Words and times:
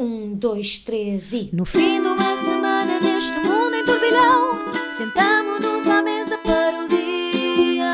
Um, 0.00 0.34
dois, 0.34 0.78
três 0.78 1.34
e. 1.34 1.50
No 1.52 1.66
fim 1.66 2.00
de 2.00 2.08
uma 2.08 2.34
semana 2.34 2.98
neste 3.00 3.38
mundo 3.38 3.74
em 3.76 3.84
turbilhão, 3.84 4.58
sentamo-nos 4.88 5.86
à 5.86 6.00
mesa 6.00 6.38
para 6.38 6.86
o 6.86 6.88
dia 6.88 7.84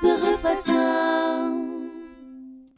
de 0.00 0.24
reflexão. 0.24 1.90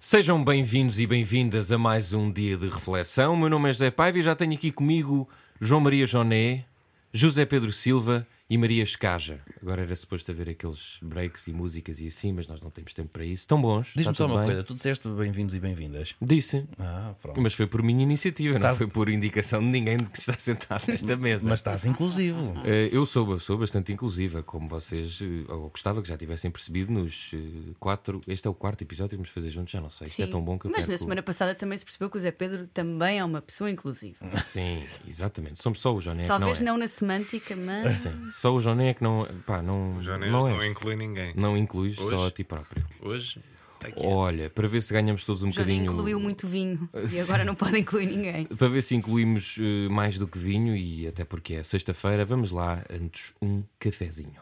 Sejam 0.00 0.42
bem-vindos 0.42 0.98
e 0.98 1.06
bem-vindas 1.06 1.70
a 1.70 1.76
mais 1.76 2.14
um 2.14 2.32
dia 2.32 2.56
de 2.56 2.70
reflexão. 2.70 3.34
O 3.34 3.36
meu 3.36 3.50
nome 3.50 3.68
é 3.68 3.72
José 3.74 3.90
Paiva 3.90 4.18
e 4.18 4.22
já 4.22 4.34
tenho 4.34 4.54
aqui 4.54 4.72
comigo 4.72 5.28
João 5.60 5.82
Maria 5.82 6.06
Joné, 6.06 6.64
José 7.12 7.44
Pedro 7.44 7.70
Silva 7.70 8.26
e 8.52 8.58
Maria 8.58 8.82
Escaja. 8.82 9.40
Agora 9.62 9.80
era 9.80 9.96
suposto 9.96 10.30
haver 10.30 10.50
aqueles 10.50 10.98
breaks 11.00 11.46
e 11.46 11.52
músicas 11.54 12.00
e 12.00 12.06
assim, 12.08 12.32
mas 12.34 12.46
nós 12.46 12.60
não 12.60 12.70
temos 12.70 12.92
tempo 12.92 13.08
para 13.08 13.24
isso. 13.24 13.44
Estão 13.44 13.58
bons? 13.60 13.88
Diz-me 13.96 14.14
só 14.14 14.24
tudo 14.24 14.32
uma 14.34 14.40
bem? 14.40 14.48
coisa, 14.50 14.62
tu 14.62 14.74
disseste 14.74 15.08
bem-vindos 15.08 15.54
e 15.54 15.60
bem-vindas. 15.60 16.14
Disse. 16.20 16.66
Ah, 16.78 17.14
pronto. 17.22 17.40
Mas 17.40 17.54
foi 17.54 17.66
por 17.66 17.82
minha 17.82 18.02
iniciativa, 18.02 18.50
não 18.58 18.58
Estás- 18.58 18.76
foi 18.78 18.86
por 18.88 19.08
indicação 19.08 19.60
de 19.60 19.66
ninguém 19.68 19.96
que 19.96 20.18
está 20.18 20.34
sentado 20.38 20.84
nesta 20.86 21.16
mesa. 21.16 21.48
Mas 21.48 21.60
estás 21.60 21.86
inclusivo. 21.86 22.52
Eh, 22.66 22.90
Eu 22.92 23.06
sou, 23.06 23.38
sou 23.40 23.56
bastante 23.56 23.90
inclusiva, 23.90 24.42
como 24.42 24.68
vocês, 24.68 25.18
eh, 25.22 25.50
ou 25.50 25.70
gostava 25.70 26.02
que 26.02 26.08
já 26.08 26.18
tivessem 26.18 26.50
percebido 26.50 26.92
nos 26.92 27.30
eh, 27.32 27.38
quatro. 27.80 28.20
Este 28.28 28.46
é 28.46 28.50
o 28.50 28.54
quarto 28.54 28.82
episódio 28.82 29.10
que 29.10 29.16
vamos 29.16 29.30
fazer 29.30 29.48
juntos, 29.48 29.72
já 29.72 29.80
não 29.80 29.88
sei. 29.88 30.08
Isto 30.08 30.22
é 30.24 30.26
tão 30.26 30.42
bom 30.42 30.58
que 30.58 30.66
eu 30.66 30.70
Mas 30.70 30.86
na 30.86 30.98
semana 30.98 31.22
passada 31.22 31.54
também 31.54 31.78
se 31.78 31.86
percebeu 31.86 32.10
que 32.10 32.18
o 32.18 32.20
Zé 32.20 32.30
Pedro 32.30 32.66
também 32.66 33.18
é 33.18 33.24
uma 33.24 33.40
pessoa 33.40 33.70
inclusiva. 33.70 34.18
Sim, 34.44 34.82
exatamente. 35.08 35.62
Somos 35.62 35.80
só 35.80 35.94
o 35.94 36.00
Joné 36.02 36.26
Talvez 36.26 36.60
não, 36.60 36.72
não 36.74 36.80
na 36.80 36.88
semântica, 36.88 37.56
mas. 37.56 38.04
é. 38.04 38.10
Sim, 38.10 38.30
só 38.42 38.52
o 38.52 38.60
Joné 38.60 38.88
é 38.88 38.94
que 38.94 39.04
não. 39.04 39.24
Pá, 39.46 39.62
não. 39.62 40.02
Já 40.02 40.18
não, 40.18 40.26
não, 40.26 40.46
és. 40.48 40.56
não 40.56 40.66
inclui 40.66 40.96
ninguém. 40.96 41.32
Não 41.36 41.56
incluís 41.56 41.94
só 41.94 42.26
a 42.26 42.30
ti 42.32 42.42
próprio. 42.42 42.84
Hoje 43.00 43.38
aqui. 43.84 44.04
Olha, 44.04 44.50
para 44.50 44.66
ver 44.66 44.82
se 44.82 44.92
ganhamos 44.92 45.24
todos 45.24 45.44
um 45.44 45.52
Já 45.52 45.62
bocadinho. 45.62 45.84
incluiu 45.92 46.18
muito 46.18 46.48
vinho 46.48 46.88
e 47.12 47.20
agora 47.20 47.44
não 47.44 47.54
pode 47.54 47.78
incluir 47.78 48.06
ninguém. 48.06 48.46
Para 48.46 48.66
ver 48.66 48.82
se 48.82 48.96
incluímos 48.96 49.58
eh, 49.60 49.88
mais 49.88 50.18
do 50.18 50.26
que 50.26 50.38
vinho 50.40 50.74
e 50.74 51.06
até 51.06 51.24
porque 51.24 51.54
é 51.54 51.62
sexta-feira, 51.62 52.24
vamos 52.24 52.50
lá 52.50 52.84
antes 52.90 53.32
um 53.40 53.62
cafezinho. 53.78 54.40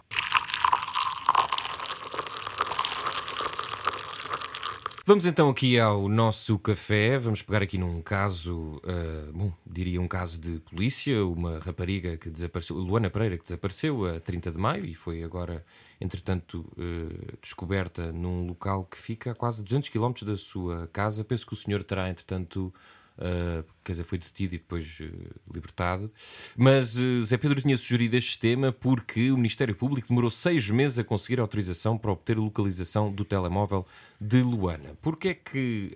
Vamos 5.10 5.26
então 5.26 5.48
aqui 5.48 5.76
ao 5.76 6.08
nosso 6.08 6.56
café. 6.56 7.18
Vamos 7.18 7.42
pegar 7.42 7.60
aqui 7.60 7.76
num 7.76 8.00
caso, 8.00 8.80
eh, 8.86 9.28
bom, 9.32 9.52
diria 9.66 10.00
um 10.00 10.06
caso 10.06 10.40
de 10.40 10.60
polícia, 10.60 11.26
uma 11.26 11.58
rapariga 11.58 12.16
que 12.16 12.30
desapareceu, 12.30 12.76
Luana 12.76 13.10
Pereira, 13.10 13.36
que 13.36 13.42
desapareceu 13.42 14.06
a 14.06 14.20
30 14.20 14.52
de 14.52 14.56
maio 14.56 14.84
e 14.84 14.94
foi 14.94 15.24
agora, 15.24 15.66
entretanto, 16.00 16.64
eh, 16.78 17.34
descoberta 17.42 18.12
num 18.12 18.46
local 18.46 18.84
que 18.84 18.96
fica 18.96 19.32
a 19.32 19.34
quase 19.34 19.64
200 19.64 19.88
km 19.88 20.12
da 20.24 20.36
sua 20.36 20.88
casa. 20.92 21.24
Penso 21.24 21.44
que 21.44 21.54
o 21.54 21.56
senhor 21.56 21.82
terá, 21.82 22.08
entretanto, 22.08 22.72
Uh, 23.18 23.62
quer 23.84 23.92
dizer, 23.92 24.04
foi 24.04 24.16
detido 24.16 24.54
e 24.54 24.58
depois 24.58 24.98
uh, 25.00 25.52
libertado. 25.52 26.10
Mas 26.56 26.96
uh, 26.96 27.22
Zé 27.22 27.36
Pedro 27.36 27.60
tinha 27.60 27.76
sugerido 27.76 28.16
este 28.16 28.38
tema 28.38 28.72
porque 28.72 29.30
o 29.30 29.36
Ministério 29.36 29.74
Público 29.74 30.08
demorou 30.08 30.30
seis 30.30 30.70
meses 30.70 30.98
a 30.98 31.04
conseguir 31.04 31.38
autorização 31.38 31.98
para 31.98 32.10
obter 32.10 32.38
a 32.38 32.40
localização 32.40 33.12
do 33.12 33.24
telemóvel 33.24 33.86
de 34.18 34.42
Luana. 34.42 34.96
Porquê 35.02 35.28
é 35.28 35.34
que 35.34 35.92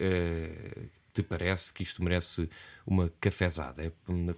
te 1.15 1.23
parece 1.23 1.73
que 1.73 1.83
isto 1.83 2.03
merece 2.03 2.49
uma 2.87 3.11
cafezada? 3.21 3.83
É 3.83 3.93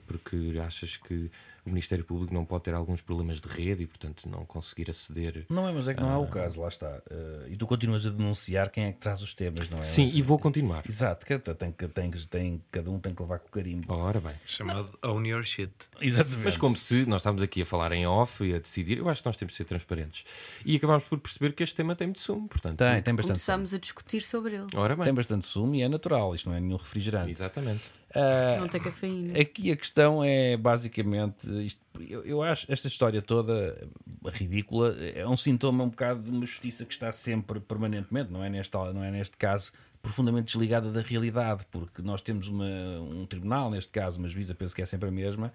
porque 0.07 0.57
achas 0.65 0.97
que 0.97 1.31
o 1.67 1.69
Ministério 1.71 2.05
Público 2.05 2.33
não 2.33 2.45
pode 2.45 2.65
ter 2.65 2.75
alguns 2.75 3.01
problemas 3.03 3.41
de 3.41 3.49
rede 3.49 3.83
e, 3.83 3.87
portanto, 3.87 4.29
não 4.29 4.45
conseguir 4.47 4.91
aceder. 4.91 5.45
Não 5.51 5.69
é, 5.69 5.73
mas 5.73 5.89
é 5.89 5.95
que 5.95 6.01
não 6.01 6.13
é 6.13 6.17
o 6.17 6.27
caso, 6.27 6.61
lá 6.61 6.69
está. 6.69 7.03
Eh, 7.11 7.47
e 7.51 7.57
tu 7.57 7.67
continuas 7.67 8.07
a 8.07 8.11
denunciar 8.11 8.71
quem 8.71 8.85
é 8.85 8.93
que 8.93 8.99
traz 8.99 9.21
os 9.21 9.35
temas, 9.35 9.69
não 9.69 9.79
é? 9.79 9.83
Sim, 9.83 10.05
Mas- 10.07 10.15
e 10.15 10.23
vou 10.23 10.39
continuar. 10.39 10.85
Exato, 10.89 11.27
que 11.27 11.39
tem, 11.39 11.73
que- 11.73 11.89
tem, 11.89 12.11
que- 12.11 12.27
tem, 12.27 12.63
cada 12.71 12.91
um 12.91 12.99
tem 13.01 13.15
que 13.15 13.21
levar 13.23 13.39
com 13.41 13.49
carimbo. 13.49 13.93
Ora 13.93 14.21
bem. 14.21 14.33
Chamado 14.47 14.89
Own 15.03 15.27
Your 15.27 15.43
Shit. 15.45 15.73
Exatamente. 16.01 16.45
Mas 16.45 16.57
como 16.57 16.77
se 16.77 17.05
nós 17.07 17.21
estávamos 17.23 17.43
aqui 17.43 17.63
a 17.63 17.67
falar 17.67 17.91
em 17.93 18.07
off 18.07 18.45
e 18.45 18.55
a 18.55 18.59
decidir, 18.59 18.99
eu 18.99 19.09
acho 19.09 19.23
que 19.23 19.27
nós 19.29 19.37
temos 19.37 19.53
de 19.53 19.57
ser 19.57 19.65
transparentes. 19.65 20.25
E 20.65 20.77
acabámos 20.77 21.05
por 21.05 21.19
perceber 21.19 21.53
que 21.53 21.63
este 21.63 21.75
tema 21.75 21.95
tem 21.97 22.07
muito 22.07 22.21
sumo, 22.21 22.49
portanto. 22.49 22.79
Tem, 22.79 23.03
tem 23.03 23.15
bastante, 23.15 23.37
Começámos 23.37 23.75
a 23.75 23.79
discutir 23.79 24.23
sobre 24.23 24.55
ele. 24.55 24.67
Ora 24.75 24.95
bem. 24.95 25.05
tem 25.05 25.15
bastante 25.15 25.45
sumo 25.47 25.75
e 25.75 25.83
é 25.83 25.89
natural, 25.89 26.35
isto 26.35 26.49
não 26.49 26.57
é 26.57 26.61
nenhum 26.61 26.77
refrigerante. 26.77 27.31
Exatamente. 27.31 27.83
Ah, 28.17 28.57
Não 28.61 28.69
tem 28.69 28.81
cafeína. 28.81 29.39
Aqui 29.39 29.71
a 29.71 29.77
questão 29.77 30.25
é 30.25 30.57
basicamente 30.57 31.47
isto, 31.65 31.81
eu, 32.01 32.25
eu 32.25 32.43
acho 32.43 32.71
esta 32.71 32.89
história 32.89 33.21
toda 33.21 33.77
ridícula 34.33 34.97
é 35.15 35.27
um 35.27 35.37
sintoma 35.37 35.85
um 35.85 35.89
bocado 35.91 36.23
de 36.23 36.31
uma 36.31 36.47
justiça 36.47 36.85
que 36.85 36.93
está 36.93 37.13
sempre 37.13 37.61
permanentemente, 37.61 38.33
não 38.33 38.43
é 38.43 38.49
neste, 38.49 38.75
não 38.75 39.05
é 39.05 39.11
neste 39.11 39.37
caso 39.37 39.73
profundamente 40.03 40.53
desligada 40.53 40.91
da 40.93 41.01
realidade, 41.01 41.67
porque 41.71 42.01
nós 42.01 42.23
temos 42.23 42.49
uma, 42.49 42.65
um 43.01 43.27
tribunal, 43.27 43.71
neste 43.71 43.91
caso 43.91 44.19
uma 44.19 44.29
juíza, 44.29 44.55
penso 44.55 44.75
que 44.75 44.81
é 44.81 44.87
sempre 44.87 45.09
a 45.09 45.13
mesma, 45.13 45.53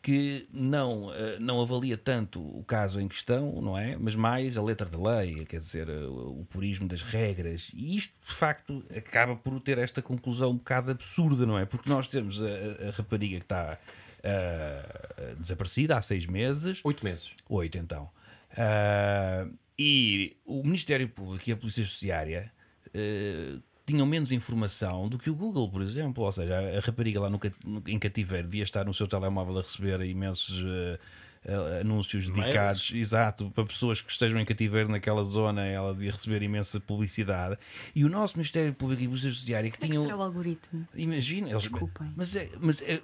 que 0.00 0.48
não, 0.52 1.12
eh, 1.12 1.38
não 1.40 1.60
avalia 1.60 1.98
tanto 1.98 2.40
o 2.40 2.62
caso 2.64 3.00
em 3.00 3.08
questão, 3.08 3.60
não 3.60 3.76
é? 3.76 3.96
Mas 3.96 4.14
mais 4.14 4.56
a 4.56 4.62
letra 4.62 4.86
da 4.88 4.96
lei, 5.18 5.44
quer 5.44 5.58
dizer, 5.58 5.88
eh, 5.88 6.06
o 6.06 6.46
purismo 6.48 6.86
das 6.86 7.02
regras. 7.02 7.70
E 7.74 7.96
isto, 7.96 8.14
de 8.24 8.32
facto, 8.32 8.84
acaba 8.96 9.34
por 9.36 9.60
ter 9.60 9.76
esta 9.76 10.00
conclusão 10.00 10.50
um 10.52 10.56
bocado 10.56 10.90
absurda, 10.92 11.44
não 11.44 11.58
é? 11.58 11.66
Porque 11.66 11.90
nós 11.90 12.06
temos 12.08 12.40
a, 12.42 12.46
a- 12.46 12.90
rapariga 12.92 13.38
que 13.38 13.44
está 13.44 13.76
ah, 14.24 15.34
desaparecida 15.38 15.96
há 15.96 16.02
seis 16.02 16.26
meses, 16.26 16.80
Oito 16.84 17.04
meses. 17.04 17.34
Oito, 17.48 17.76
então. 17.78 18.08
Ah, 18.56 19.46
e 19.78 20.36
o 20.44 20.62
Ministério 20.62 21.08
Público 21.08 21.48
e 21.48 21.52
a 21.52 21.56
Polícia 21.56 21.82
Judiciária 21.82 22.52
ah, 22.94 23.60
tinham 23.88 24.06
menos 24.06 24.30
informação 24.32 25.08
do 25.08 25.18
que 25.18 25.30
o 25.30 25.34
Google, 25.34 25.70
por 25.70 25.80
exemplo. 25.80 26.22
Ou 26.22 26.30
seja, 26.30 26.58
a, 26.58 26.80
rapariga 26.80 27.20
lá 27.20 27.30
no, 27.30 27.40
em 27.86 27.98
cativeiro 27.98 28.46
devia 28.46 28.62
estar 28.62 28.84
no 28.84 28.92
seu 28.92 29.08
telemóvel 29.08 29.58
a 29.58 29.62
receber 29.62 30.00
imensos 30.02 30.62
ah, 30.62 30.98
ah, 31.48 31.80
anúncios 31.80 32.28
dedicados, 32.30 32.92
exato, 32.94 33.50
para 33.50 33.64
pessoas 33.64 34.02
que 34.02 34.12
estejam 34.12 34.38
em 34.38 34.44
cativeiro 34.44 34.90
naquela 34.90 35.22
zona. 35.22 35.64
Ela 35.64 35.94
devia 35.94 36.12
receber 36.12 36.42
imensa 36.42 36.78
publicidade. 36.78 37.58
E 37.94 38.04
o 38.04 38.08
nosso 38.08 38.36
Ministério 38.36 38.74
Público 38.74 39.02
e 39.02 39.08
Polícia 39.08 39.30
Judiciária 39.30 39.70
que 39.70 39.78
Como 39.78 39.92
é 39.92 39.96
que 39.96 40.02
será 40.02 40.16
o 40.16 40.22
algoritmo? 40.22 40.86
Imagina, 40.94 41.48
eles, 41.48 41.62
Desculpem. 41.62 42.12
mas, 42.14 42.36
é, 42.36 42.50
mas 42.60 42.82
é, 42.82 43.00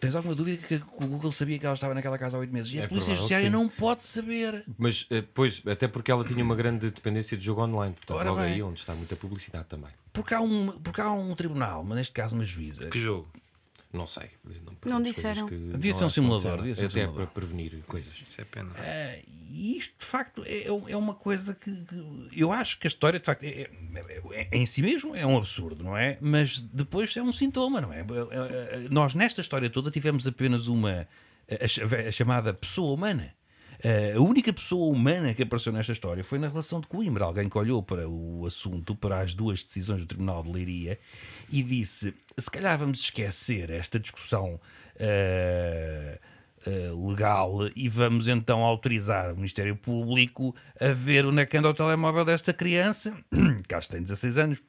tens 0.00 0.14
alguma 0.14 0.34
dúvida 0.34 0.66
que 0.66 0.82
o 0.96 1.06
Google 1.06 1.30
sabia 1.30 1.58
que 1.58 1.66
ela 1.66 1.74
estava 1.74 1.94
naquela 1.94 2.18
casa 2.18 2.36
há 2.36 2.40
oito 2.40 2.52
meses? 2.52 2.72
E 2.72 2.78
É 2.78 2.84
a 2.84 2.88
Polícia 2.88 3.14
provável 3.14 3.14
que 3.14 3.20
Judiciária 3.20 3.50
não 3.50 3.68
pode 3.68 4.02
saber. 4.02 4.64
Mas, 4.76 5.06
eh, 5.10 5.22
pois, 5.32 5.62
até 5.66 5.86
porque 5.86 6.10
ela 6.10 6.24
tinha 6.24 6.42
uma 6.42 6.56
grande 6.56 6.90
dependência 6.90 7.36
de 7.36 7.44
jogo 7.44 7.62
online, 7.62 7.94
portanto, 7.94 8.16
Ora 8.16 8.30
logo 8.30 8.42
bem. 8.42 8.54
aí 8.54 8.62
onde 8.62 8.80
está 8.80 8.94
muita 8.94 9.14
publicidade 9.14 9.66
também. 9.66 9.90
Porque 10.12 10.34
há 10.34 10.40
um, 10.40 10.68
porque 10.80 11.00
há 11.00 11.10
um 11.12 11.34
tribunal, 11.34 11.84
mas 11.84 11.96
neste 11.96 12.12
caso 12.12 12.34
uma 12.34 12.44
juíza. 12.44 12.86
Que 12.88 12.98
jogo? 12.98 13.28
Não 13.94 14.06
sei. 14.08 14.28
Não, 14.84 14.94
Não 14.96 15.02
disseram. 15.02 15.46
que 15.48 15.54
Devia 15.56 15.94
ser 15.94 16.04
um 16.04 16.10
simulador, 16.10 16.56
devia 16.58 16.74
ser 16.74 16.86
Até 16.86 17.00
simulador. 17.02 17.26
para 17.26 17.26
prevenir 17.40 17.80
coisas. 17.86 18.18
Isso 18.20 18.40
é 18.40 18.44
pena. 18.44 18.70
Ah, 18.76 19.16
e 19.50 19.78
isto, 19.78 19.94
de 19.98 20.04
facto, 20.04 20.42
é, 20.44 20.64
é 20.66 20.96
uma 20.96 21.14
coisa 21.14 21.54
que, 21.54 21.70
que 21.70 22.28
eu 22.32 22.50
acho 22.52 22.78
que 22.80 22.86
a 22.86 22.88
história, 22.88 23.20
de 23.20 23.24
facto, 23.24 23.44
é, 23.44 23.48
é- 23.48 23.70
é- 24.32 24.48
em 24.52 24.66
si 24.66 24.82
mesmo 24.82 25.14
é 25.14 25.24
um 25.24 25.36
absurdo, 25.38 25.82
não 25.84 25.96
é? 25.96 26.18
Mas 26.20 26.60
depois 26.60 27.16
é 27.16 27.22
um 27.22 27.32
sintoma, 27.32 27.80
não 27.80 27.92
é? 27.92 28.00
É- 28.00 28.02
é- 28.02 28.84
é- 28.84 28.88
Nós, 28.90 29.14
nesta 29.14 29.40
história 29.40 29.70
toda, 29.70 29.90
tivemos 29.92 30.26
apenas 30.26 30.66
uma, 30.66 31.06
a, 31.48 32.08
a 32.08 32.12
chamada 32.12 32.52
pessoa 32.52 32.92
humana. 32.94 33.32
Ah, 33.84 34.16
A 34.16 34.20
única 34.20 34.52
pessoa 34.52 34.92
humana 34.92 35.34
que 35.34 35.42
apareceu 35.42 35.72
nesta 35.72 35.92
história 35.92 36.24
foi 36.24 36.38
na 36.38 36.48
relação 36.48 36.80
de 36.80 36.86
Coimbra. 36.88 37.24
Alguém 37.24 37.48
que 37.48 37.58
olhou 37.58 37.82
para 37.82 38.08
o 38.08 38.46
assunto, 38.46 38.94
para 38.96 39.20
as 39.20 39.34
duas 39.34 39.62
decisões 39.62 40.00
do 40.00 40.06
Tribunal 40.06 40.42
de 40.42 40.50
Leiria 40.50 40.98
e 41.54 41.62
disse: 41.62 42.12
se 42.36 42.50
calhar 42.50 42.76
vamos 42.76 42.98
esquecer 42.98 43.70
esta 43.70 44.00
discussão 44.00 44.60
ah, 44.98 46.18
ah, 46.66 47.08
legal 47.08 47.70
e 47.76 47.88
vamos 47.88 48.26
então 48.26 48.64
autorizar 48.64 49.32
o 49.32 49.36
Ministério 49.36 49.76
Público 49.76 50.52
a 50.80 50.88
ver 50.88 51.24
onde 51.24 51.42
é 51.42 51.46
que 51.46 51.56
anda 51.56 51.70
o 51.70 51.74
telemóvel 51.74 52.24
desta 52.24 52.52
criança, 52.52 53.16
que 53.68 53.72
acho 53.72 53.86
que 53.86 53.94
tem 53.94 54.02
16 54.02 54.38
anos, 54.38 54.62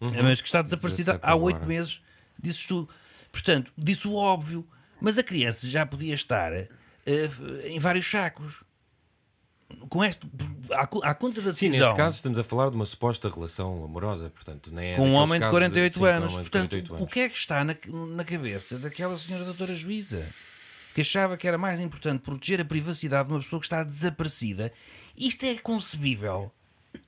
mas 0.00 0.40
que 0.40 0.46
está 0.46 0.62
desaparecida 0.62 1.14
17 1.14 1.26
há 1.28 1.34
8 1.34 1.56
agora. 1.56 1.68
meses. 1.68 2.00
Disse 2.40 2.68
tu. 2.68 2.88
Portanto, 3.32 3.72
disse 3.76 4.06
o 4.06 4.14
óbvio, 4.14 4.64
mas 5.00 5.18
a 5.18 5.24
criança 5.24 5.68
já 5.68 5.84
podia 5.84 6.14
estar 6.14 6.52
ah, 6.52 6.68
em 7.64 7.80
vários 7.80 8.08
sacos. 8.08 8.62
Com 9.88 10.04
este, 10.04 10.26
à, 10.72 10.82
à 11.10 11.14
conta 11.14 11.40
da 11.42 11.52
Sim, 11.52 11.68
decisão. 11.70 11.88
neste 11.88 11.96
caso 11.96 12.16
estamos 12.16 12.38
a 12.38 12.44
falar 12.44 12.70
de 12.70 12.76
uma 12.76 12.86
suposta 12.86 13.28
relação 13.28 13.84
amorosa, 13.84 14.30
portanto, 14.30 14.70
nem 14.72 14.92
é 14.92 14.96
com 14.96 15.08
um 15.08 15.14
homem 15.14 15.34
de 15.34 15.40
casos 15.40 15.50
48 15.50 15.92
sim, 15.92 15.98
com 15.98 16.04
um 16.04 16.08
anos. 16.08 16.32
homem 16.32 16.44
de 16.44 16.50
Portanto, 16.50 16.70
48 16.70 17.02
o 17.04 17.06
que 17.06 17.20
é 17.20 17.28
que 17.28 17.36
está 17.36 17.64
na, 17.64 17.76
na 18.14 18.24
cabeça 18.24 18.78
daquela 18.78 19.16
senhora 19.18 19.44
doutora 19.44 19.74
juíza? 19.74 20.26
Que 20.94 21.00
achava 21.02 21.36
que 21.36 21.46
era 21.46 21.56
mais 21.56 21.80
importante 21.80 22.20
proteger 22.22 22.60
a 22.60 22.64
privacidade 22.64 23.28
de 23.28 23.34
uma 23.34 23.40
pessoa 23.40 23.60
que 23.60 23.66
está 23.66 23.82
desaparecida. 23.84 24.72
Isto 25.16 25.44
é 25.44 25.56
concebível. 25.56 26.50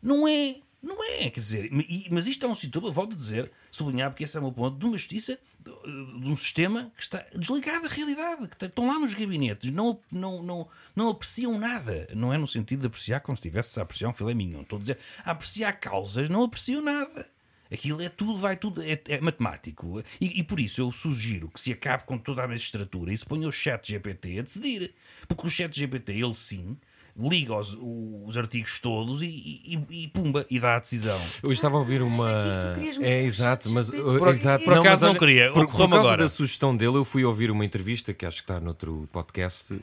Não 0.02 0.26
é. 0.28 0.56
Não 0.82 1.02
é, 1.04 1.30
quer 1.30 1.38
dizer, 1.38 1.70
mas 2.10 2.26
isto 2.26 2.44
é 2.44 2.48
um 2.48 2.56
sintoma, 2.56 2.90
volto 2.90 3.12
a 3.12 3.16
dizer, 3.16 3.52
sublinhar, 3.70 4.10
porque 4.10 4.24
esse 4.24 4.36
é 4.36 4.40
o 4.40 4.42
meu 4.42 4.52
ponto, 4.52 4.76
de 4.76 4.84
uma 4.84 4.98
justiça, 4.98 5.38
de 5.60 6.28
um 6.28 6.34
sistema 6.34 6.90
que 6.96 7.02
está 7.04 7.24
desligado 7.36 7.88
da 7.88 7.94
realidade, 7.94 8.48
que 8.48 8.64
estão 8.64 8.88
lá 8.88 8.98
nos 8.98 9.14
gabinetes, 9.14 9.70
não, 9.70 10.00
não, 10.10 10.42
não, 10.42 10.68
não 10.96 11.10
apreciam 11.10 11.56
nada. 11.56 12.08
Não 12.14 12.34
é 12.34 12.38
no 12.38 12.48
sentido 12.48 12.80
de 12.80 12.86
apreciar 12.88 13.20
como 13.20 13.36
se 13.36 13.46
estivesse 13.46 13.78
a 13.78 13.84
apreciar 13.84 14.08
um 14.08 14.12
filé 14.12 14.34
mignon. 14.34 14.62
Estou 14.62 14.78
a 14.78 14.80
dizer, 14.80 14.98
a 15.24 15.30
apreciar 15.30 15.72
causas, 15.74 16.28
não 16.28 16.42
apreciam 16.42 16.82
nada. 16.82 17.30
Aquilo 17.72 18.02
é 18.02 18.08
tudo, 18.08 18.38
vai 18.38 18.56
tudo, 18.56 18.82
é, 18.82 19.00
é 19.06 19.20
matemático. 19.20 20.02
E, 20.20 20.40
e 20.40 20.42
por 20.42 20.60
isso 20.60 20.80
eu 20.80 20.92
sugiro 20.92 21.48
que 21.48 21.60
se 21.60 21.72
acabe 21.72 22.04
com 22.04 22.18
toda 22.18 22.42
a 22.42 22.48
magistratura 22.48 23.12
e 23.12 23.16
se 23.16 23.24
ponha 23.24 23.48
o 23.48 23.52
chat 23.52 23.88
GPT 23.88 24.40
a 24.40 24.42
decidir. 24.42 24.94
Porque 25.26 25.46
o 25.46 25.50
chat 25.50 25.74
GPT, 25.74 26.12
ele 26.12 26.34
sim, 26.34 26.76
liga 27.18 27.54
os, 27.54 27.76
os 27.78 28.36
artigos 28.38 28.78
todos 28.80 29.20
e, 29.22 29.26
e- 29.26 30.04
e 30.04 30.08
pumba, 30.08 30.46
e 30.50 30.58
dá 30.58 30.76
a 30.76 30.78
decisão. 30.78 31.20
Hoje 31.42 31.52
estava 31.54 31.76
a 31.76 31.80
ouvir 31.80 32.00
uma. 32.02 32.30
era 32.30 32.40
aqui 32.48 32.58
que 32.60 32.66
tu 32.66 32.74
querias 32.74 32.96
meter 32.98 33.12
É 33.12 33.22
o 33.22 33.26
exato, 33.26 33.70
mas. 33.70 33.86
GPT. 33.86 34.02
uh, 34.02 34.18
Por- 34.18 34.28
exato, 34.28 34.64
por 34.64 34.72
acaso 34.72 34.88
mas 34.90 35.00
não 35.02 35.08
olha, 35.10 35.18
queria, 35.18 35.52
Por, 35.52 35.66
por 35.66 35.76
causa 35.78 35.94
agora. 35.96 36.22
da 36.22 36.28
sugestão 36.28 36.74
dele, 36.76 36.96
eu 36.96 37.04
fui 37.04 37.24
ouvir 37.24 37.50
uma 37.50 37.64
entrevista 37.64 38.14
que 38.14 38.24
acho 38.24 38.38
que 38.38 38.42
está 38.44 38.58
noutro 38.60 39.08
podcast. 39.12 39.74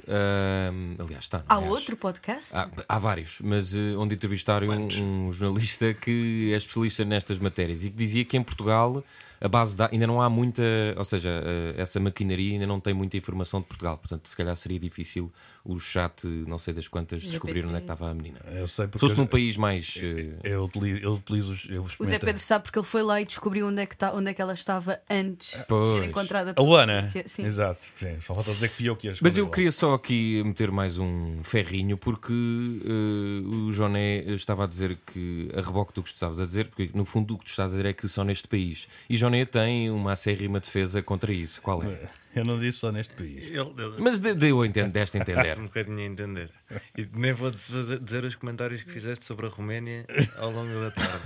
aliás, 0.99 1.23
está. 1.25 1.39
não 1.39 1.45
Há 1.49 1.59
é? 1.61 1.63
Acho. 1.63 1.71
outro 1.73 1.97
podcast? 1.97 2.55
Há, 2.55 2.69
há 2.87 2.99
vários, 2.99 3.37
mas 3.41 3.75
eh, 3.75 3.95
onde 3.97 4.15
entrevistaram 4.15 4.67
um, 4.69 5.27
um 5.27 5.31
jornalista 5.31 5.93
que 5.93 6.51
é 6.53 6.57
especialista 6.57 7.05
nestas 7.05 7.37
matérias 7.39 7.83
e 7.85 7.89
que 7.91 7.95
dizia 7.97 8.25
que 8.25 8.37
em 8.37 8.43
Portugal 8.43 9.03
a 9.41 9.47
base 9.47 9.77
da, 9.77 9.89
ainda 9.91 10.05
não 10.07 10.21
há 10.21 10.29
muita, 10.29 10.61
ou 10.97 11.05
seja, 11.05 11.29
eh, 11.45 11.75
essa 11.77 11.99
maquinaria 11.99 12.53
ainda 12.53 12.67
não 12.67 12.79
tem 12.79 12.93
muita 12.93 13.15
informação 13.17 13.61
de 13.61 13.67
Portugal, 13.67 13.97
portanto, 13.97 14.27
se 14.27 14.35
calhar 14.35 14.55
seria 14.55 14.79
difícil 14.79 15.31
o 15.63 15.77
chat, 15.79 16.25
não 16.25 16.57
sei 16.57 16.73
das 16.73 16.87
quantas, 16.87 17.21
descobrir 17.21 17.65
onde 17.65 17.75
é 17.75 17.77
que 17.77 17.83
estava 17.83 18.09
a 18.09 18.13
menina. 18.13 18.39
Eu 18.51 18.67
sei 18.67 18.85
Se 18.85 18.91
porque 18.91 18.99
fosse 18.99 19.13
eu- 19.13 19.17
num 19.17 19.27
país 19.27 19.55
mais. 19.57 19.95
eh, 20.01 20.33
eu 20.43 20.63
utilizo, 20.63 21.03
eu 21.03 21.13
utilizo 21.13 21.51
os- 21.51 21.69
eu 21.69 21.85
O 21.99 22.05
Zé 22.05 22.17
Pedro 22.17 22.41
sabe 22.41 22.63
porque 22.63 22.79
ele 22.79 22.85
foi 22.85 23.03
lá 23.03 23.21
e 23.21 23.25
descobriu 23.25 23.67
onde 23.67 23.81
é 23.81 23.85
que, 23.85 23.95
tá, 23.95 24.13
onde 24.13 24.29
é 24.29 24.33
que 24.33 24.41
ela 24.41 24.53
estava 24.53 24.99
antes 25.09 25.57
de 25.57 25.65
Pois. 25.65 25.87
ser 25.89 26.03
encontrada 26.05 26.51
A 26.51 26.53
pela 26.53 26.67
Luana. 26.67 27.03
Sim. 27.03 27.43
exato. 27.45 27.85
Sim, 27.97 28.17
só 28.21 28.33
falta 28.33 28.51
dizer 28.51 28.69
que 28.69 28.75
fui 28.75 28.89
eu 28.89 28.95
que 28.95 29.07
ia 29.07 29.13
Mas 29.21 29.37
eu 29.37 29.45
lá. 29.45 29.51
queria 29.51 29.71
só 29.71 29.93
aqui 29.93 30.41
meter 30.43 30.71
mais 30.71 30.97
um 30.97 31.43
ferrinho, 31.43 31.97
porque 31.97 32.33
eh, 32.33 33.41
o 33.67 33.71
Joné 33.71 34.19
estava 34.33 34.63
a 34.63 34.67
dizer 34.67 34.97
que, 35.11 35.49
a 35.55 35.61
reboque 35.61 35.93
do 35.93 36.01
que 36.03 36.09
tu 36.09 36.13
estavas 36.15 36.39
a 36.39 36.45
dizer, 36.45 36.67
porque 36.67 36.89
no 36.93 37.05
fundo 37.05 37.35
o 37.35 37.37
que 37.37 37.45
tu 37.45 37.49
estás 37.49 37.71
a 37.71 37.75
dizer 37.77 37.85
é 37.89 37.93
que 37.93 38.07
só 38.07 38.23
neste 38.23 38.47
país. 38.47 38.87
E 39.09 39.15
Joné 39.17 39.28
tem 39.45 39.89
uma 39.89 40.13
acérrima 40.13 40.59
defesa 40.59 41.01
contra 41.01 41.31
isso. 41.31 41.61
Qual 41.61 41.83
é? 41.83 42.09
Eu 42.35 42.45
não 42.45 42.59
disse 42.59 42.79
só 42.79 42.91
neste 42.91 43.13
país. 43.15 43.43
Ele, 43.47 43.57
ele 43.59 43.95
Mas 43.99 44.19
de- 44.19 44.33
deu 44.35 44.61
a 44.61 44.67
entender, 44.67 44.89
deste 44.91 45.17
a 45.17 45.21
entender. 45.21 45.41
deste 45.43 45.59
um 45.59 45.63
bocadinho 45.65 45.97
a 45.99 46.03
entender. 46.03 46.49
E 46.97 47.07
nem 47.13 47.33
vou 47.33 47.49
dizer 47.51 47.99
dizer 47.99 48.23
os 48.23 48.35
comentários 48.35 48.83
que 48.83 48.91
fizeste 48.91 49.25
sobre 49.25 49.47
a 49.47 49.49
Roménia 49.49 50.05
ao 50.37 50.51
longo 50.51 50.79
da 50.79 50.91
tarde. 50.91 51.23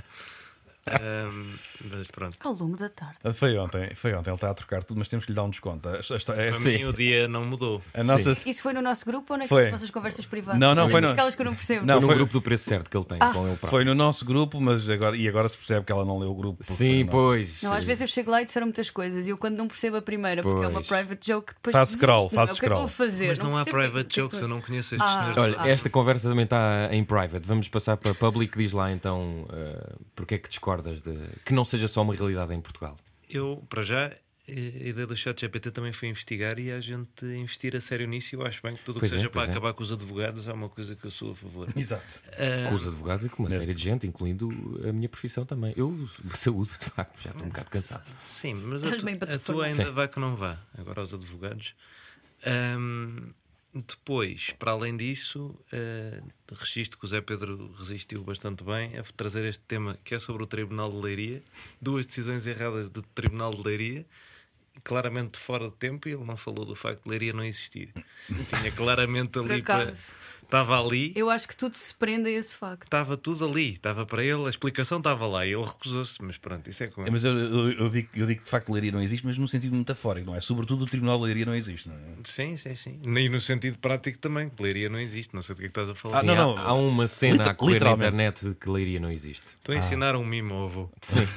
Ahm, 0.86 1.56
mas 1.94 2.08
pronto. 2.08 2.38
Ao 2.44 2.54
longo 2.54 2.76
da 2.76 2.90
tarde. 2.90 3.16
Ah, 3.24 3.32
Foi 3.34 3.58
ontem, 3.58 3.94
foi 3.96 4.14
ontem, 4.14 4.30
ele 4.30 4.36
está 4.36 4.50
a 4.50 4.54
trocar 4.54 4.84
tudo, 4.84 4.98
mas 4.98 5.08
temos 5.08 5.26
que 5.26 5.32
lhe 5.32 5.36
dar 5.36 5.44
um 5.44 5.50
desconto. 5.50 5.88
A, 5.88 5.94
a- 5.94 5.96
a- 5.96 6.00
Para 6.36 6.58
Sim. 6.60 6.78
mim 6.78 6.86
o 6.86 6.94
dia 6.94 7.28
não 7.28 7.46
mudou. 7.46 7.82
a 7.94 8.04
nossa. 8.04 8.36
Isso 8.46 8.62
foi 8.62 8.74
no 8.74 8.82
nosso 8.82 9.06
grupo 9.06 9.34
ou 9.34 9.40
Foi. 9.40 9.46
naquelas 9.64 9.72
vossas 9.72 9.92
conversas 9.92 10.26
privadas? 10.26 10.60
Não, 10.60 10.76
não, 10.76 10.90
foi 10.90 11.00
no- 11.02 11.10
Aquelas 11.10 11.36
que 11.36 11.42
eu 11.42 11.46
não 11.46 11.56
percebo. 11.56 11.86
Não, 11.86 11.96
Foi 11.96 12.02
no 12.02 12.08
foi- 12.08 12.16
grupo 12.18 12.34
do 12.34 12.42
preço 12.42 12.66
certo 12.70 12.90
que 12.90 12.98
ele 12.98 13.06
tem 13.06 13.18
Ah. 13.22 13.32
com 13.32 13.40
ele 13.48 13.56
próprio. 13.56 13.70
Foi 13.70 13.86
no 13.86 13.96
nosso 13.96 14.26
grupo, 14.26 14.60
mas 14.60 14.90
agora, 14.90 15.16
e 15.16 15.28
agora 15.28 15.48
se 15.48 15.56
percebe 15.58 15.86
que 15.86 15.92
ela 15.92 16.04
não 16.04 16.20
leu 16.20 16.32
o 16.32 16.36
grupo. 16.36 16.64
Sim, 16.64 17.06
nosso- 17.06 17.18
pois. 17.18 17.62
Não, 17.62 17.74
às 17.74 17.84
vezes 17.86 18.02
eu 18.02 18.08
chego 18.08 18.30
lá 18.32 18.42
e 18.42 18.46
disseram 18.46 18.68
muitas 18.68 18.90
coisas 18.90 19.26
e 19.26 19.30
eu 19.30 19.38
quando 19.38 19.58
não 19.58 19.68
percebo 19.68 19.98
a 19.98 20.02
primeira, 20.02 20.42
porque 20.44 20.66
é 20.66 20.68
uma 20.68 20.82
Pois. 20.84 20.88
private 20.88 21.26
joke, 21.32 21.54
depois 21.54 21.72
Faz 21.72 21.90
desisto, 21.90 22.02
scroll, 22.06 22.24
não 22.24 22.44
é? 22.44 22.46
faz 22.46 22.52
O 22.52 22.60
que 22.60 22.66
é 22.66 22.68
que 22.68 22.74
eu 22.74 22.78
vou 22.78 22.88
scroll. 22.90 23.08
fazer? 23.10 23.28
Mas 23.30 23.40
não, 23.40 23.46
há 23.58 23.64
percebo 23.64 23.78
o 23.78 23.80
que 23.80 23.86
é 23.86 23.90
private 23.90 24.14
que 24.14 24.20
é 24.20 24.24
jokes, 24.24 24.42
eu 24.42 24.48
não 24.48 24.62
conheço 24.62 24.96
estes 24.96 25.10
Ah. 25.10 25.14
senhores. 25.20 25.38
Olha, 25.38 25.56
Ah. 25.60 25.70
esta 25.70 25.90
conversa 25.90 26.28
também 26.30 26.44
está 26.44 26.90
em 26.92 27.04
private. 27.06 27.48
Vamos 27.48 27.68
passar 27.70 27.96
para 27.98 28.14
public. 28.14 28.58
Diz 28.58 28.74
lá 28.74 28.92
então 28.92 29.46
uh, 29.50 30.00
porque 30.16 30.36
é 30.36 30.38
que 30.38 30.50
de 30.82 31.14
que 31.46 31.54
não 31.54 31.64
seja 31.66 31.88
só 31.88 32.02
uma 32.02 32.14
realidade 32.16 32.54
em 32.54 32.62
Portugal. 32.62 32.96
Eu, 33.30 33.64
para 33.70 33.82
já, 33.84 34.08
a 34.08 34.52
ideia 34.52 35.08
do 35.08 35.16
chat 35.16 35.40
GPT 35.42 35.72
também 35.72 35.94
foi 35.94 36.10
investigar 36.10 36.60
e 36.60 36.72
a 36.72 36.80
gente 36.82 37.26
investir 37.26 37.76
a 37.76 37.82
sério 37.82 38.08
nisso. 38.08 38.36
e 38.36 38.38
Eu 38.38 38.46
acho 38.46 38.62
bem 38.62 38.76
que 38.76 38.84
tudo 38.84 38.98
o 38.98 39.00
que 39.00 39.06
é, 39.06 39.10
seja 39.10 39.30
pois 39.30 39.46
para 39.46 39.52
é. 39.52 39.52
acabar 39.56 39.74
com 39.74 39.82
os 39.84 39.92
advogados 39.92 40.48
é 40.48 40.54
uma 40.54 40.70
coisa 40.70 40.96
que 40.96 41.06
eu 41.06 41.12
sou 41.12 41.32
a 41.32 41.36
favor. 41.36 41.68
Exato. 41.76 42.22
Ah, 42.34 42.68
Com 42.70 42.76
os 42.76 42.86
advogados 42.86 43.26
e 43.26 43.30
com 43.30 43.44
uma 43.44 43.50
série 43.50 43.74
de 43.74 43.82
gente, 43.82 44.06
incluindo 44.06 44.50
a 44.88 44.92
minha 44.92 45.08
profissão 45.10 45.46
também. 45.46 45.74
Eu 45.78 46.08
saúde, 46.36 46.72
de 46.78 46.86
facto, 46.90 47.22
já 47.22 47.30
estou 47.30 47.46
um 47.46 47.50
bocado 47.50 47.70
cansado. 47.70 48.06
Sim, 48.22 48.54
mas 48.56 48.84
a, 48.84 48.92
tu- 48.98 49.34
a 49.34 49.38
tua 49.40 49.66
ainda 49.66 49.86
Sim. 49.86 49.92
vai 49.92 50.08
que 50.08 50.20
não 50.20 50.36
vá. 50.36 50.58
Agora 50.78 51.00
aos 51.02 51.14
advogados. 51.14 51.74
Ahm, 52.46 53.32
depois, 53.74 54.52
para 54.60 54.72
além 54.72 54.96
disso, 54.96 55.56
uh, 55.74 56.28
registro 56.54 57.00
que 57.00 57.06
o 57.06 57.08
Zé 57.08 57.22
Pedro 57.22 57.72
resistiu 57.80 58.24
bastante 58.24 58.64
bem 58.64 58.98
a 58.98 59.04
trazer 59.18 59.46
este 59.46 59.64
tema 59.64 59.98
que 60.04 60.14
é 60.14 60.20
sobre 60.20 60.44
o 60.44 60.46
Tribunal 60.46 60.92
de 60.92 60.98
Leiria. 60.98 61.42
Duas 61.82 62.06
decisões 62.06 62.46
erradas 62.46 62.90
do 62.90 63.02
Tribunal 63.02 63.52
de 63.52 63.64
Leiria. 63.64 64.06
Claramente 64.84 65.38
fora 65.38 65.70
de 65.70 65.76
tempo, 65.76 66.08
e 66.08 66.14
ele 66.14 66.24
não 66.24 66.36
falou 66.36 66.66
do 66.66 66.76
facto 66.76 67.04
de 67.04 67.10
Leiria 67.10 67.34
não 67.34 67.44
existir. 67.44 67.90
Tinha 68.28 68.72
claramente 68.72 69.38
ali 69.40 69.62
para. 69.62 69.92
Estava 70.54 70.80
ali, 70.80 71.12
Eu 71.16 71.32
acho 71.32 71.48
que 71.48 71.56
tudo 71.58 71.74
se 71.76 71.92
prende 71.96 72.30
a 72.30 72.32
esse 72.32 72.54
facto. 72.54 72.84
estava 72.84 73.18
tudo 73.18 73.44
ali, 73.44 73.72
estava 73.74 74.06
para 74.06 74.24
ele, 74.24 74.46
a 74.46 74.50
explicação 74.50 75.00
estava 75.00 75.26
lá 75.26 75.48
e 75.48 75.52
ele 75.54 75.64
recusou-se, 75.64 76.22
mas 76.22 76.38
pronto, 76.38 76.70
isso 76.70 76.84
é 76.84 76.88
com 76.88 77.02
É, 77.02 77.06
ele. 77.06 77.12
mas 77.12 77.24
eu, 77.24 77.36
eu, 77.36 77.72
eu 77.72 77.90
digo, 77.90 78.08
eu 78.14 78.28
digo 78.28 78.40
que 78.42 78.46
de 78.46 78.52
facto 78.52 78.72
Leiria 78.72 78.92
não 78.92 79.02
existe, 79.02 79.26
mas 79.26 79.36
num 79.36 79.48
sentido 79.48 79.76
metafórico, 79.76 80.28
não 80.28 80.36
é? 80.36 80.42
Sobretudo 80.42 80.84
o 80.84 80.86
Tribunal 80.86 81.18
de 81.18 81.24
Leiria 81.26 81.46
não 81.48 81.56
existe, 81.56 81.90
não 81.90 81.96
é? 81.96 82.00
Sim, 82.24 82.56
sim, 82.56 82.76
sim. 82.76 83.00
E 83.04 83.30
no 83.30 83.40
sentido 83.40 83.80
prático 83.80 84.20
também, 84.20 84.48
que 84.48 84.62
Leiria 84.62 84.90
não 84.90 85.00
existe, 85.00 85.34
não 85.34 85.42
sei 85.42 85.56
do 85.56 85.60
que 85.60 85.66
é 85.66 85.70
que 85.70 85.72
estás 85.72 85.90
a 85.90 85.96
falar. 85.96 86.18
Ah, 86.18 86.22
Sim, 86.22 86.28
não, 86.28 86.34
há- 86.36 86.38
não. 86.38 86.58
Há, 86.68 86.74
uma 86.74 87.08
cena 87.08 87.34
Liter- 87.34 87.50
a 87.50 87.56
correr 87.56 87.84
na 87.84 87.92
internet 87.94 88.48
de 88.50 88.54
que 88.54 88.70
Leiria 88.70 89.00
não 89.00 89.10
existe. 89.12 89.44
Estou 89.58 89.74
a 89.74 89.78
ensinar 89.80 90.16
um 90.16 90.24
mimo 90.24 90.54
ao 90.54 90.66
avô. 90.66 90.90
Sim. 91.02 91.28